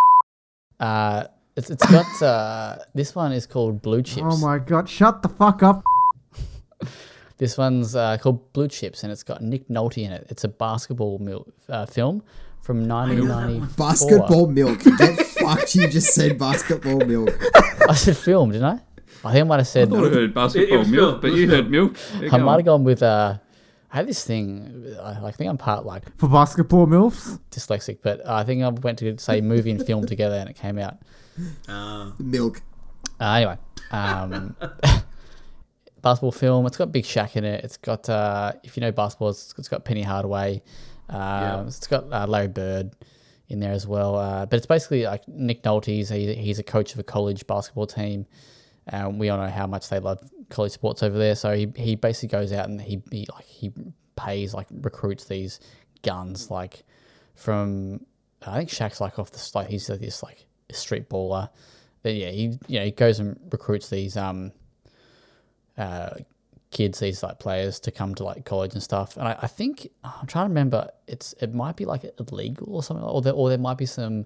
uh, 0.79 1.25
It's 1.55 1.69
it's 1.71 1.85
got 1.89 2.21
uh, 2.21 2.77
this 2.93 3.15
one 3.15 3.31
is 3.31 3.47
called 3.47 3.81
Blue 3.81 4.01
Chips. 4.03 4.21
Oh 4.23 4.37
my 4.37 4.59
god! 4.59 4.87
Shut 4.87 5.21
the 5.23 5.29
fuck 5.29 5.63
up. 5.63 5.83
This 7.37 7.57
one's 7.57 7.95
uh, 7.95 8.17
called 8.17 8.51
Blue 8.53 8.67
Chips, 8.67 9.03
and 9.03 9.11
it's 9.11 9.23
got 9.23 9.41
Nick 9.41 9.67
Nolte 9.69 10.03
in 10.03 10.11
it. 10.11 10.25
It's 10.29 10.43
a 10.43 10.47
basketball 10.47 11.19
mil- 11.19 11.47
uh, 11.69 11.85
film 11.85 12.23
from 12.61 12.87
1994. 12.87 13.75
Basketball 13.77 14.47
milk. 14.47 14.83
Get 14.97 15.19
fucked. 15.19 15.75
You 15.75 15.87
just 15.87 16.13
said 16.13 16.37
basketball 16.39 16.99
milk. 17.05 17.29
I 17.89 17.93
said 17.93 18.17
film, 18.17 18.51
didn't 18.51 18.65
I? 18.65 18.79
I 19.23 19.31
think 19.33 19.45
I 19.45 19.47
might 19.47 19.55
have 19.57 19.61
I 19.61 19.63
said. 19.63 19.89
thought 19.89 20.05
I 20.05 20.09
heard 20.09 20.33
basketball 20.33 20.79
was 20.79 20.87
milk, 20.89 21.21
Phil. 21.21 21.31
but 21.31 21.37
you 21.37 21.47
Phil. 21.47 21.55
heard 21.55 21.69
milk. 21.71 21.97
Yeah, 22.19 22.29
I 22.33 22.37
might 22.37 22.55
have 22.55 22.65
gone 22.65 22.83
with. 22.83 23.03
Uh, 23.03 23.37
I 23.91 23.97
have 23.97 24.07
this 24.07 24.23
thing. 24.23 24.95
I 25.01 25.27
I 25.27 25.31
think 25.31 25.49
I'm 25.49 25.57
part 25.57 25.85
like 25.85 26.03
For 26.17 26.27
basketball 26.27 26.87
milfs. 26.87 27.39
dyslexic, 27.51 27.99
but 28.01 28.25
I 28.27 28.43
think 28.43 28.63
I 28.63 28.69
went 28.69 28.97
to 28.99 29.17
say 29.19 29.41
movie 29.41 29.71
and 29.71 29.85
film 29.85 30.05
together, 30.05 30.35
and 30.35 30.49
it 30.49 30.55
came 30.55 30.77
out. 30.79 30.97
Uh, 31.67 32.11
Milk. 32.19 32.61
Uh, 33.21 33.25
anyway, 33.33 33.57
um, 33.91 34.55
basketball 36.01 36.31
film. 36.31 36.65
It's 36.65 36.77
got 36.77 36.91
Big 36.91 37.03
Shaq 37.03 37.35
in 37.35 37.43
it. 37.43 37.63
It's 37.63 37.77
got, 37.77 38.09
uh, 38.09 38.53
if 38.63 38.77
you 38.77 38.81
know 38.81 38.91
basketball, 38.91 39.29
it's, 39.29 39.53
it's 39.57 39.67
got 39.67 39.85
Penny 39.85 40.03
Hardaway. 40.03 40.61
Um, 41.09 41.67
It's 41.67 41.87
got 41.87 42.11
uh, 42.11 42.27
Larry 42.27 42.47
Bird 42.47 42.91
in 43.49 43.59
there 43.59 43.71
as 43.71 43.87
well. 43.87 44.15
Uh, 44.15 44.45
but 44.45 44.57
it's 44.57 44.65
basically 44.65 45.03
like 45.03 45.27
Nick 45.27 45.63
Nolte's. 45.63 46.09
He, 46.09 46.33
he's 46.35 46.59
a 46.59 46.63
coach 46.63 46.93
of 46.93 46.99
a 46.99 47.03
college 47.03 47.45
basketball 47.47 47.87
team. 47.87 48.25
Um, 48.91 49.19
we 49.19 49.29
all 49.29 49.37
know 49.37 49.49
how 49.49 49.67
much 49.67 49.89
they 49.89 49.99
love 49.99 50.19
college 50.49 50.71
sports 50.71 51.03
over 51.03 51.17
there. 51.17 51.35
So 51.35 51.53
he, 51.53 51.71
he 51.75 51.95
basically 51.95 52.29
goes 52.29 52.53
out 52.53 52.69
and 52.69 52.79
he, 52.81 53.01
he 53.11 53.25
like 53.33 53.45
he 53.45 53.71
pays 54.15 54.53
like 54.53 54.67
recruits 54.81 55.25
these 55.25 55.59
guns 56.03 56.49
like 56.49 56.83
from 57.35 58.05
I 58.45 58.57
think 58.57 58.69
Shaq's 58.69 59.01
like 59.01 59.19
off 59.19 59.31
the 59.31 59.51
like 59.55 59.67
he's 59.67 59.87
this 59.87 60.23
like 60.23 60.45
street 60.71 61.09
baller. 61.09 61.49
But 62.03 62.15
yeah, 62.15 62.29
he 62.29 62.57
you 62.67 62.79
know 62.79 62.85
he 62.85 62.91
goes 62.91 63.19
and 63.19 63.39
recruits 63.51 63.89
these 63.89 64.15
um 64.15 64.51
uh 65.77 66.11
kids, 66.69 66.99
these 66.99 67.23
like 67.23 67.39
players 67.39 67.79
to 67.79 67.91
come 67.91 68.13
to 68.15 68.23
like 68.23 68.43
college 68.45 68.73
and 68.73 68.83
stuff. 68.83 69.15
And 69.15 69.27
I, 69.27 69.37
I 69.43 69.47
think 69.47 69.89
I'm 70.03 70.27
trying 70.27 70.45
to 70.45 70.49
remember 70.49 70.89
it's 71.07 71.33
it 71.41 71.53
might 71.53 71.75
be 71.75 71.85
like 71.85 72.03
illegal 72.19 72.75
or 72.75 72.83
something, 72.83 73.05
or 73.05 73.21
there 73.21 73.33
or 73.33 73.49
there 73.49 73.57
might 73.57 73.77
be 73.77 73.85
some. 73.85 74.25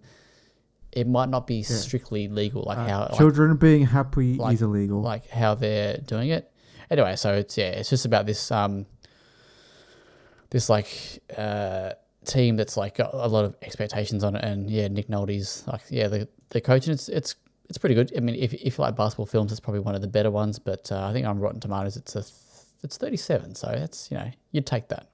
It 0.91 1.07
might 1.07 1.29
not 1.29 1.47
be 1.47 1.63
strictly 1.63 2.27
legal, 2.27 2.63
like 2.63 2.77
how 2.77 3.01
like, 3.03 3.17
Children 3.17 3.55
being 3.55 3.85
happy 3.85 4.33
like- 4.33 4.55
is 4.55 4.61
illegal. 4.61 5.01
like 5.01 5.29
how 5.29 5.55
they're 5.55 5.97
doing 5.97 6.29
it. 6.29 6.51
Anyway, 6.89 7.15
so 7.15 7.33
it's 7.35 7.57
yeah, 7.57 7.69
it's 7.69 7.89
just 7.89 8.05
about 8.05 8.25
this 8.25 8.51
um 8.51 8.85
this 10.49 10.69
like 10.69 10.89
uh 11.37 11.91
team 12.25 12.55
that's 12.57 12.75
like 12.77 12.97
got 12.97 13.13
a 13.13 13.27
lot 13.27 13.45
of 13.45 13.55
expectations 13.61 14.23
on 14.23 14.35
it, 14.35 14.43
and 14.43 14.69
yeah, 14.69 14.87
Nick 14.89 15.07
Nolte's 15.07 15.65
like 15.67 15.81
yeah 15.89 16.07
the 16.07 16.27
the 16.49 16.59
coach, 16.59 16.87
and 16.87 16.95
it's 16.95 17.07
it's 17.07 17.35
it's 17.71 17.77
pretty 17.77 17.95
good. 17.95 18.11
I 18.17 18.19
mean, 18.19 18.35
if 18.35 18.53
if 18.53 18.77
you 18.77 18.81
like 18.83 18.97
basketball 18.97 19.25
films, 19.27 19.49
it's 19.53 19.61
probably 19.61 19.79
one 19.79 19.95
of 19.95 20.01
the 20.01 20.07
better 20.07 20.29
ones. 20.29 20.59
But 20.59 20.91
uh, 20.91 21.07
I 21.07 21.13
think 21.13 21.25
on 21.25 21.39
Rotten 21.39 21.61
Tomatoes, 21.61 21.95
it's 21.95 22.17
a 22.17 22.21
th- 22.21 22.33
it's 22.83 22.97
thirty 22.97 23.15
seven, 23.15 23.55
so 23.55 23.67
that's 23.67 24.11
you 24.11 24.17
know 24.17 24.29
you'd 24.51 24.65
take 24.65 24.89
that. 24.89 25.07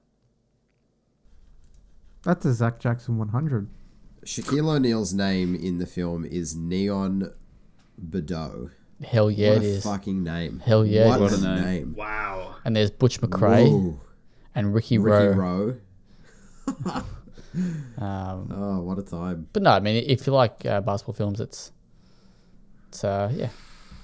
That's 2.24 2.44
a 2.44 2.52
Zach 2.52 2.80
Jackson 2.80 3.16
100. 3.16 3.68
Shaquille 4.26 4.74
O'Neal's 4.74 5.14
name 5.14 5.54
in 5.54 5.78
the 5.78 5.86
film 5.86 6.24
is 6.24 6.56
Neon 6.56 7.32
Boudeaux. 7.96 8.72
Hell 9.04 9.30
yeah, 9.30 9.50
what 9.50 9.58
it 9.58 9.62
a 9.62 9.66
is. 9.68 9.84
fucking 9.84 10.24
name. 10.24 10.58
Hell 10.58 10.84
yeah, 10.84 11.14
it 11.14 11.20
What 11.20 11.32
is. 11.32 11.44
a 11.44 11.48
What 11.48 11.58
a 11.58 11.62
name. 11.64 11.94
wow. 11.96 12.56
And 12.64 12.74
there's 12.74 12.90
Butch 12.90 13.20
McRae 13.20 13.70
Whoa. 13.70 14.00
and 14.56 14.74
Ricky, 14.74 14.98
Ricky 14.98 15.28
Roe. 15.38 15.76
Roe. 16.66 17.04
Um, 17.98 18.52
Oh, 18.54 18.80
what 18.82 18.98
a 18.98 19.02
time. 19.02 19.48
but 19.52 19.62
no, 19.62 19.70
I 19.70 19.80
mean, 19.80 20.04
if 20.06 20.26
you 20.26 20.32
like 20.34 20.64
uh, 20.66 20.80
basketball 20.82 21.14
films, 21.14 21.40
it's 21.40 21.72
it's 22.88 23.04
uh 23.04 23.30
yeah, 23.34 23.48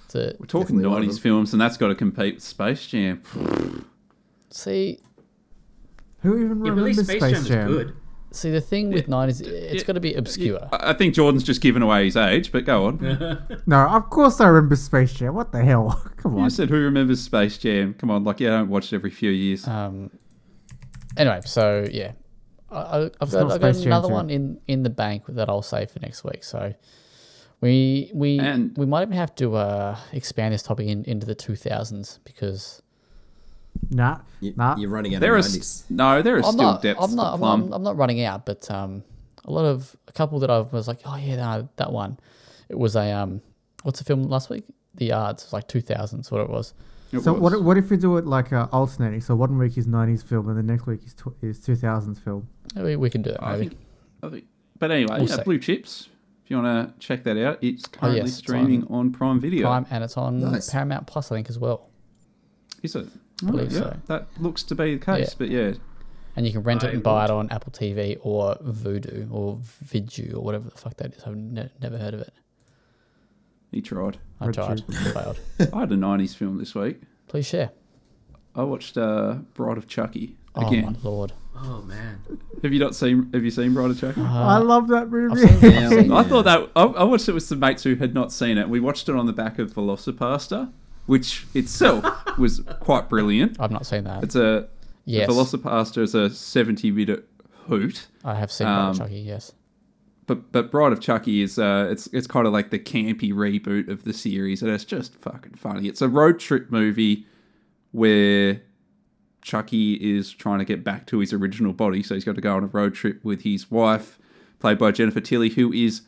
it's 0.06 0.14
a 0.14 0.34
We're 0.38 0.46
talking 0.46 0.76
Definitely 0.76 0.88
one 0.88 1.02
of 1.02 1.08
90s 1.08 1.20
films, 1.20 1.52
and 1.52 1.60
that's 1.60 1.76
got 1.76 1.88
to 1.88 1.94
compete 1.94 2.34
with 2.34 2.42
Space 2.44 2.86
Jam. 2.86 3.22
see 4.50 5.00
Who 6.22 6.36
even 6.38 6.48
Yeah, 6.48 6.54
but 6.54 6.68
at 6.68 6.70
remembers 6.76 6.96
least 6.98 7.10
Space, 7.10 7.48
Jam 7.48 7.68
is 7.68 7.74
good. 7.74 7.96
see 8.30 8.50
the 8.50 8.60
thing 8.60 8.90
with 8.92 9.08
nineties, 9.08 9.40
it's 9.40 9.82
got 9.84 9.94
to 9.94 10.00
be 10.00 10.14
obscure. 10.14 10.60
I 10.72 10.90
I 10.90 10.92
think 10.92 11.14
Jordan's 11.14 11.44
just 11.44 11.60
given 11.60 11.82
away 11.82 12.04
his 12.04 12.16
age, 12.16 12.52
but 12.52 12.64
go 12.64 12.86
on. 12.86 13.38
No, 13.66 13.86
of 13.88 14.10
course 14.10 14.40
I 14.40 14.48
remember 14.48 14.76
Space 14.76 15.14
Jam. 15.14 15.34
What 15.34 15.52
the 15.52 15.62
hell? 15.64 16.02
Come 16.16 16.36
on. 16.36 16.44
You 16.44 16.50
said 16.50 16.68
who 16.68 16.76
remembers 16.76 17.22
Space 17.22 17.58
Jam? 17.58 17.94
Come 17.94 18.10
on, 18.10 18.24
like 18.24 18.40
yeah, 18.40 18.54
I 18.54 18.58
don't 18.58 18.68
watch 18.68 18.92
it 18.92 18.96
every 18.96 19.10
few 19.10 19.30
years. 19.30 19.66
Um, 19.66 20.10
anyway, 21.16 21.40
so 21.44 21.86
yeah, 21.90 22.12
I, 22.70 22.76
I, 22.78 23.04
I've 23.20 23.30
got, 23.30 23.50
I've 23.52 23.60
got 23.60 23.74
Space 23.74 23.78
Jam 23.84 23.86
another 23.92 24.08
one 24.08 24.30
in, 24.30 24.60
in 24.66 24.82
the 24.82 24.90
bank 24.90 25.24
that 25.28 25.48
I'll 25.48 25.62
save 25.62 25.90
for 25.90 26.00
next 26.00 26.24
week. 26.24 26.44
So 26.44 26.74
we 27.64 28.10
we 28.14 28.38
And- 28.38 28.76
we 28.76 28.86
might 28.86 29.02
even 29.02 29.16
have 29.16 29.34
to 29.36 29.46
uh, 29.56 29.96
expand 30.12 30.52
this 30.54 30.62
topic 30.62 30.86
in, 30.86 31.04
into 31.04 31.26
the 31.26 31.34
two 31.34 31.56
thousands 31.56 32.18
because 32.24 32.82
Nah, 33.90 34.18
You, 34.40 34.54
nah. 34.56 34.76
You're 34.76 34.88
running 34.90 35.14
out 35.14 35.20
There 35.20 35.34
of 35.36 35.44
is 35.44 35.56
90s. 35.56 35.90
no, 35.90 36.22
there 36.22 36.36
is 36.38 36.46
I'm 36.46 36.52
still 36.52 36.64
not 36.72 36.82
depths 36.82 37.02
I'm 37.04 37.14
not 37.16 37.24
to 37.24 37.32
I'm, 37.34 37.38
plumb. 37.40 37.60
not 37.70 37.76
I'm 37.76 37.82
not 37.82 37.96
running 37.96 38.20
out, 38.22 38.46
but 38.46 38.70
um, 38.70 39.02
a 39.44 39.50
lot 39.50 39.64
of 39.64 39.96
a 40.08 40.12
couple 40.12 40.38
that 40.40 40.50
I 40.50 40.60
was 40.60 40.86
like, 40.86 41.00
oh 41.04 41.16
yeah, 41.16 41.36
no, 41.36 41.68
that 41.76 41.90
one. 41.92 42.18
It 42.68 42.78
was 42.78 42.94
a 42.96 43.10
um, 43.12 43.40
what's 43.82 43.98
the 43.98 44.04
film 44.04 44.22
last 44.24 44.48
week? 44.50 44.64
The 44.94 45.06
Yards. 45.06 45.42
It 45.42 45.46
was 45.48 45.52
like 45.58 45.66
two 45.68 45.80
thousands. 45.80 46.30
What 46.30 46.40
it 46.42 46.48
was. 46.50 46.72
It 47.12 47.20
So 47.22 47.32
was. 47.32 47.42
what, 47.52 47.62
what 47.62 47.76
if 47.76 47.90
we 47.90 47.96
do 47.96 48.16
it 48.16 48.26
like 48.26 48.52
uh, 48.52 48.68
alternating? 48.72 49.20
So 49.20 49.34
one 49.34 49.58
week 49.58 49.76
is 49.76 49.86
90s 49.88 50.22
film 50.24 50.48
and 50.48 50.56
the 50.56 50.62
next 50.62 50.86
week 50.86 51.00
is 51.04 51.14
tw- 51.14 51.36
is 51.42 51.58
2000s 51.60 52.18
film. 52.18 52.46
We, 52.76 52.94
we 52.96 53.10
can 53.10 53.22
do 53.22 53.30
that 53.32 53.42
I 53.42 53.58
think, 53.58 53.76
I 54.22 54.28
think, 54.28 54.44
but 54.78 54.90
anyway, 54.92 55.18
We'll 55.20 55.28
yeah. 55.28 55.42
Blue 55.42 55.58
Chips. 55.58 56.08
If 56.44 56.50
you 56.50 56.60
want 56.60 56.94
to 56.98 57.06
check 57.06 57.24
that 57.24 57.38
out, 57.38 57.58
it's 57.62 57.86
currently 57.86 58.20
yes, 58.20 58.28
it's 58.30 58.38
streaming 58.38 58.86
on, 58.88 59.12
Prime 59.12 59.40
Video. 59.40 59.66
Prime 59.66 59.86
and 59.90 60.04
it's 60.04 60.16
on 60.18 60.40
Nice. 60.40 60.68
Paramount 60.70 61.06
Plus, 61.06 61.32
I 61.32 61.36
think, 61.36 61.48
as 61.48 61.58
well. 61.58 61.88
Is 62.82 62.94
it? 62.94 63.08
I 63.42 63.50
believe 63.50 63.72
yeah, 63.72 63.78
so. 63.78 63.96
That 64.06 64.26
looks 64.38 64.62
to 64.64 64.74
be 64.74 64.96
the 64.96 65.04
case, 65.04 65.28
Yeah. 65.30 65.34
but 65.38 65.48
yeah, 65.48 65.72
And 66.36 66.46
you 66.46 66.52
can 66.52 66.62
rent 66.62 66.84
it 66.84 66.88
I 66.88 66.90
and 66.92 67.02
buy 67.02 67.24
it 67.24 67.30
on 67.30 67.48
Apple 67.50 67.72
TV 67.72 68.18
or 68.20 68.56
Vudu 68.56 69.28
or 69.32 69.58
Vidu 69.84 70.34
or 70.34 70.40
whatever 70.40 70.68
the 70.68 70.76
fuck 70.76 70.96
that 70.98 71.14
is. 71.14 71.22
I've 71.24 71.34
ne- 71.34 71.70
never 71.80 71.96
heard 71.96 72.12
of 72.14 72.20
it. 72.20 72.32
he 73.72 73.80
tried. 73.80 74.18
I 74.38 74.46
Red 74.46 74.54
tried. 74.54 74.84
Failed. 75.14 75.40
I 75.72 75.80
had 75.80 75.92
a 75.92 75.96
'90s 75.96 76.36
film 76.36 76.58
this 76.58 76.74
week. 76.74 77.00
Please 77.26 77.46
share. 77.46 77.70
I 78.54 78.62
watched 78.64 78.98
uh, 78.98 79.36
Bride 79.54 79.78
of 79.78 79.88
Chucky 79.88 80.36
Oh 80.54 80.66
again. 80.68 80.84
my 81.02 81.08
lord. 81.10 81.32
Oh 81.56 81.80
man. 81.82 82.20
Have 82.64 82.72
you 82.72 82.80
not 82.80 82.94
seen? 82.96 83.30
Have 83.32 83.44
you 83.44 83.50
seen 83.52 83.72
Bride 83.74 83.90
of 83.92 84.00
Chucky? 84.00 84.20
I 84.22 84.56
Uh, 84.56 84.64
love 84.64 84.88
that 84.88 85.10
movie. 85.10 85.36
seen 85.46 85.48
it. 85.48 85.64
I've 85.84 85.88
seen 85.90 86.12
I 86.12 86.22
thought 86.24 86.44
that 86.46 86.70
I, 86.74 86.82
I 86.84 87.04
watched 87.04 87.28
it 87.28 87.32
with 87.32 87.44
some 87.44 87.60
mates 87.60 87.82
who 87.84 87.94
had 87.94 88.14
not 88.14 88.32
seen 88.32 88.58
it. 88.58 88.68
We 88.68 88.80
watched 88.80 89.08
it 89.08 89.14
on 89.14 89.26
the 89.26 89.32
back 89.32 89.58
of 89.58 89.72
VelociPastor, 89.74 90.72
which 91.06 91.46
itself 91.54 92.04
was 92.38 92.62
quite 92.80 93.08
brilliant. 93.08 93.58
I've 93.60 93.70
not 93.70 93.86
seen 93.86 94.04
that. 94.04 94.24
It's 94.24 94.34
a 94.34 94.66
yes, 95.04 95.28
VelociPastor 95.30 95.98
is 96.02 96.14
a 96.14 96.30
seventy-minute 96.30 97.28
hoot, 97.68 98.06
I 98.24 98.34
have 98.34 98.50
seen 98.50 98.66
um, 98.66 98.88
um, 98.90 98.94
Chucky. 98.96 99.20
Yes. 99.20 99.52
but 100.26 100.50
but 100.50 100.70
Bride 100.70 100.92
of 100.92 101.00
Chucky 101.00 101.42
is 101.42 101.58
uh 101.58 101.88
it's 101.90 102.06
it's 102.14 102.26
kind 102.26 102.46
of 102.46 102.52
like 102.54 102.70
the 102.70 102.78
campy 102.78 103.32
reboot 103.32 103.88
of 103.88 104.04
the 104.04 104.12
series, 104.14 104.62
and 104.62 104.70
it's 104.70 104.84
just 104.84 105.14
fucking 105.16 105.54
funny. 105.54 105.86
It's 105.88 106.00
a 106.00 106.08
road 106.08 106.40
trip 106.40 106.70
movie 106.70 107.26
where 107.92 108.62
Chucky 109.44 109.94
is 109.94 110.32
trying 110.32 110.58
to 110.58 110.64
get 110.64 110.82
back 110.82 111.06
to 111.06 111.18
his 111.18 111.32
original 111.32 111.74
body, 111.74 112.02
so 112.02 112.14
he's 112.14 112.24
got 112.24 112.34
to 112.34 112.40
go 112.40 112.56
on 112.56 112.64
a 112.64 112.68
road 112.68 112.94
trip 112.94 113.22
with 113.22 113.42
his 113.42 113.70
wife, 113.70 114.18
played 114.58 114.78
by 114.78 114.90
Jennifer 114.90 115.20
Tilly, 115.20 115.50
who 115.50 115.70
is 115.70 116.00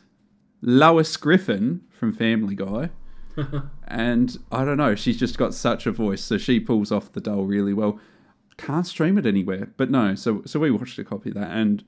Lois 0.61 1.15
Griffin 1.15 1.81
from 1.91 2.11
Family 2.11 2.55
Guy. 2.55 2.89
and 3.87 4.37
I 4.51 4.65
don't 4.65 4.77
know, 4.77 4.95
she's 4.95 5.17
just 5.17 5.37
got 5.37 5.53
such 5.53 5.85
a 5.85 5.91
voice, 5.91 6.23
so 6.23 6.39
she 6.39 6.59
pulls 6.59 6.91
off 6.91 7.13
the 7.13 7.21
doll 7.21 7.43
really 7.43 7.75
well. 7.75 7.99
Can't 8.57 8.87
stream 8.87 9.19
it 9.19 9.27
anywhere, 9.27 9.71
but 9.77 9.91
no. 9.91 10.15
So 10.15 10.41
so 10.47 10.59
we 10.59 10.71
watched 10.71 10.97
a 10.97 11.03
copy 11.03 11.29
of 11.29 11.35
that, 11.35 11.51
and 11.51 11.83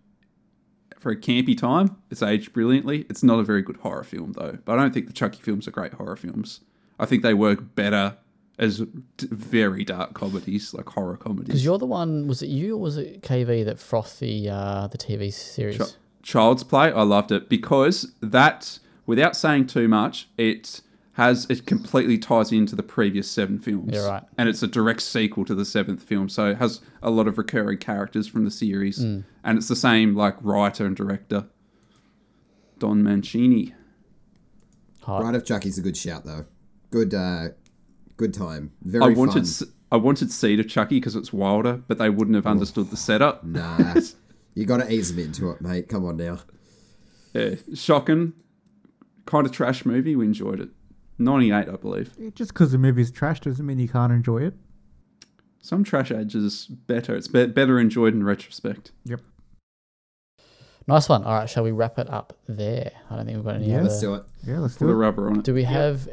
for 1.00 1.12
a 1.12 1.18
campy 1.18 1.58
time, 1.58 1.98
it's 2.12 2.22
aged 2.22 2.54
brilliantly. 2.54 3.08
It's 3.10 3.24
not 3.24 3.40
a 3.40 3.44
very 3.44 3.64
good 3.64 3.78
horror 3.78 4.04
film 4.04 4.34
though, 4.34 4.60
but 4.66 4.74
I 4.74 4.82
don't 4.84 4.94
think 4.94 5.08
the 5.08 5.14
Chucky 5.14 5.42
films 5.42 5.68
are 5.68 5.72
great 5.72 5.94
horror 5.94 6.16
films. 6.16 6.60
I 7.00 7.08
think 7.08 7.24
they 7.24 7.34
work 7.34 7.74
better 7.74 8.18
as 8.60 8.84
very 9.20 9.84
dark 9.84 10.14
comedies, 10.14 10.74
like 10.74 10.88
horror 10.90 11.18
comedies. 11.18 11.48
Because 11.48 11.66
you're 11.66 11.78
the 11.80 11.86
one. 11.88 12.28
Was 12.28 12.42
it 12.44 12.50
you 12.50 12.76
or 12.76 12.82
was 12.82 12.98
it 12.98 13.22
KV 13.22 13.66
that 13.66 13.80
frothed 13.80 14.20
the 14.20 14.50
uh, 14.50 14.88
the 14.88 14.98
TV 14.98 15.32
series? 15.34 15.78
Ch- 15.78 15.96
Child's 16.22 16.64
Play, 16.64 16.92
I 16.92 17.02
loved 17.04 17.32
it 17.32 17.48
because 17.50 18.12
that, 18.22 18.78
without 19.06 19.36
saying 19.36 19.68
too 19.68 19.88
much, 19.88 20.28
it 20.38 20.82
has 21.14 21.46
it 21.50 21.66
completely 21.66 22.18
ties 22.18 22.52
into 22.52 22.76
the 22.76 22.84
previous 22.84 23.30
seven 23.32 23.58
films. 23.60 23.92
Yeah, 23.94 24.06
right. 24.08 24.24
And 24.38 24.48
it's 24.50 24.62
a 24.62 24.68
direct 24.68 25.02
sequel 25.02 25.46
to 25.46 25.56
the 25.56 25.66
seventh 25.66 26.04
film, 26.04 26.28
so 26.30 26.48
it 26.52 26.58
has 26.58 26.82
a 27.02 27.10
lot 27.10 27.28
of 27.28 27.38
recurring 27.38 27.78
characters 27.78 28.28
from 28.28 28.44
the 28.46 28.52
series, 28.52 29.00
Mm. 29.00 29.24
and 29.44 29.58
it's 29.58 29.68
the 29.70 29.76
same 29.76 30.16
like 30.16 30.36
writer 30.42 30.86
and 30.86 30.96
director, 30.96 31.46
Don 32.78 33.04
Mancini. 33.04 33.74
Hot. 35.04 35.22
Bride 35.22 35.36
of 35.36 35.46
Chucky's 35.46 35.78
a 35.78 35.82
good 35.82 35.98
shout 35.98 36.26
though. 36.26 36.46
Good, 36.92 37.14
uh, 37.14 37.50
good 38.20 38.34
time. 38.34 38.72
Very 38.84 39.06
I 39.06 39.08
wanted 39.18 39.34
fun. 39.34 39.42
s- 39.44 39.64
I 39.92 39.98
wanted 39.98 40.30
Seed 40.32 40.60
of 40.60 40.68
Chucky 40.68 40.98
because 40.98 41.16
it's 41.16 41.34
wilder, 41.34 41.82
but 41.88 41.98
they 41.98 42.10
wouldn't 42.12 42.36
have 42.36 42.46
understood 42.46 42.92
the 42.92 42.98
setup. 42.98 43.44
Nah, 43.44 43.96
you 44.54 44.66
got 44.66 44.78
to 44.78 44.92
ease 44.94 45.10
them 45.16 45.26
into 45.26 45.50
it, 45.50 45.62
mate. 45.62 45.88
Come 45.90 46.06
on 46.06 46.18
now. 46.18 46.40
Yeah, 47.34 47.56
shocking, 47.74 48.34
kind 49.26 49.46
of 49.48 49.52
trash 49.52 49.86
movie. 49.86 50.16
We 50.16 50.26
enjoyed 50.26 50.60
it. 50.60 50.70
98, 51.18 51.68
I 51.70 51.76
believe. 51.76 52.12
Just 52.36 52.54
because 52.54 52.72
the 52.72 52.78
movie's 52.78 53.10
trash 53.12 53.40
doesn't 53.42 53.66
mean 53.66 53.80
you 53.80 53.90
can't 53.90 54.14
enjoy 54.14 54.44
it. 54.44 54.54
Some 55.62 55.84
trash 55.84 56.12
age 56.12 56.36
is 56.36 56.66
better. 56.68 57.16
It's 57.16 57.28
be- 57.28 57.48
better 57.48 57.80
enjoyed 57.80 58.14
in 58.14 58.24
retrospect. 58.24 58.92
Yep. 59.06 59.22
Nice 60.88 61.08
one. 61.10 61.24
All 61.24 61.34
right, 61.34 61.50
shall 61.50 61.64
we 61.64 61.72
wrap 61.72 62.00
it 62.00 62.10
up 62.10 62.38
there? 62.48 62.92
I 63.10 63.16
don't 63.18 63.26
think 63.26 63.36
we've 63.38 63.46
got 63.46 63.56
any 63.56 63.66
other. 63.66 63.72
Yeah. 63.74 63.80
other. 63.80 63.90
Let's 63.90 64.00
do 64.02 64.14
it. 64.16 64.24
Yeah, 64.46 64.60
let's 64.60 64.78
Put 64.78 64.86
do 64.86 64.92
a 64.92 64.94
it. 64.94 64.98
rubber 64.98 65.30
on 65.30 65.40
it. 65.40 65.44
Do 65.46 65.54
we 65.54 65.64
have? 65.64 66.08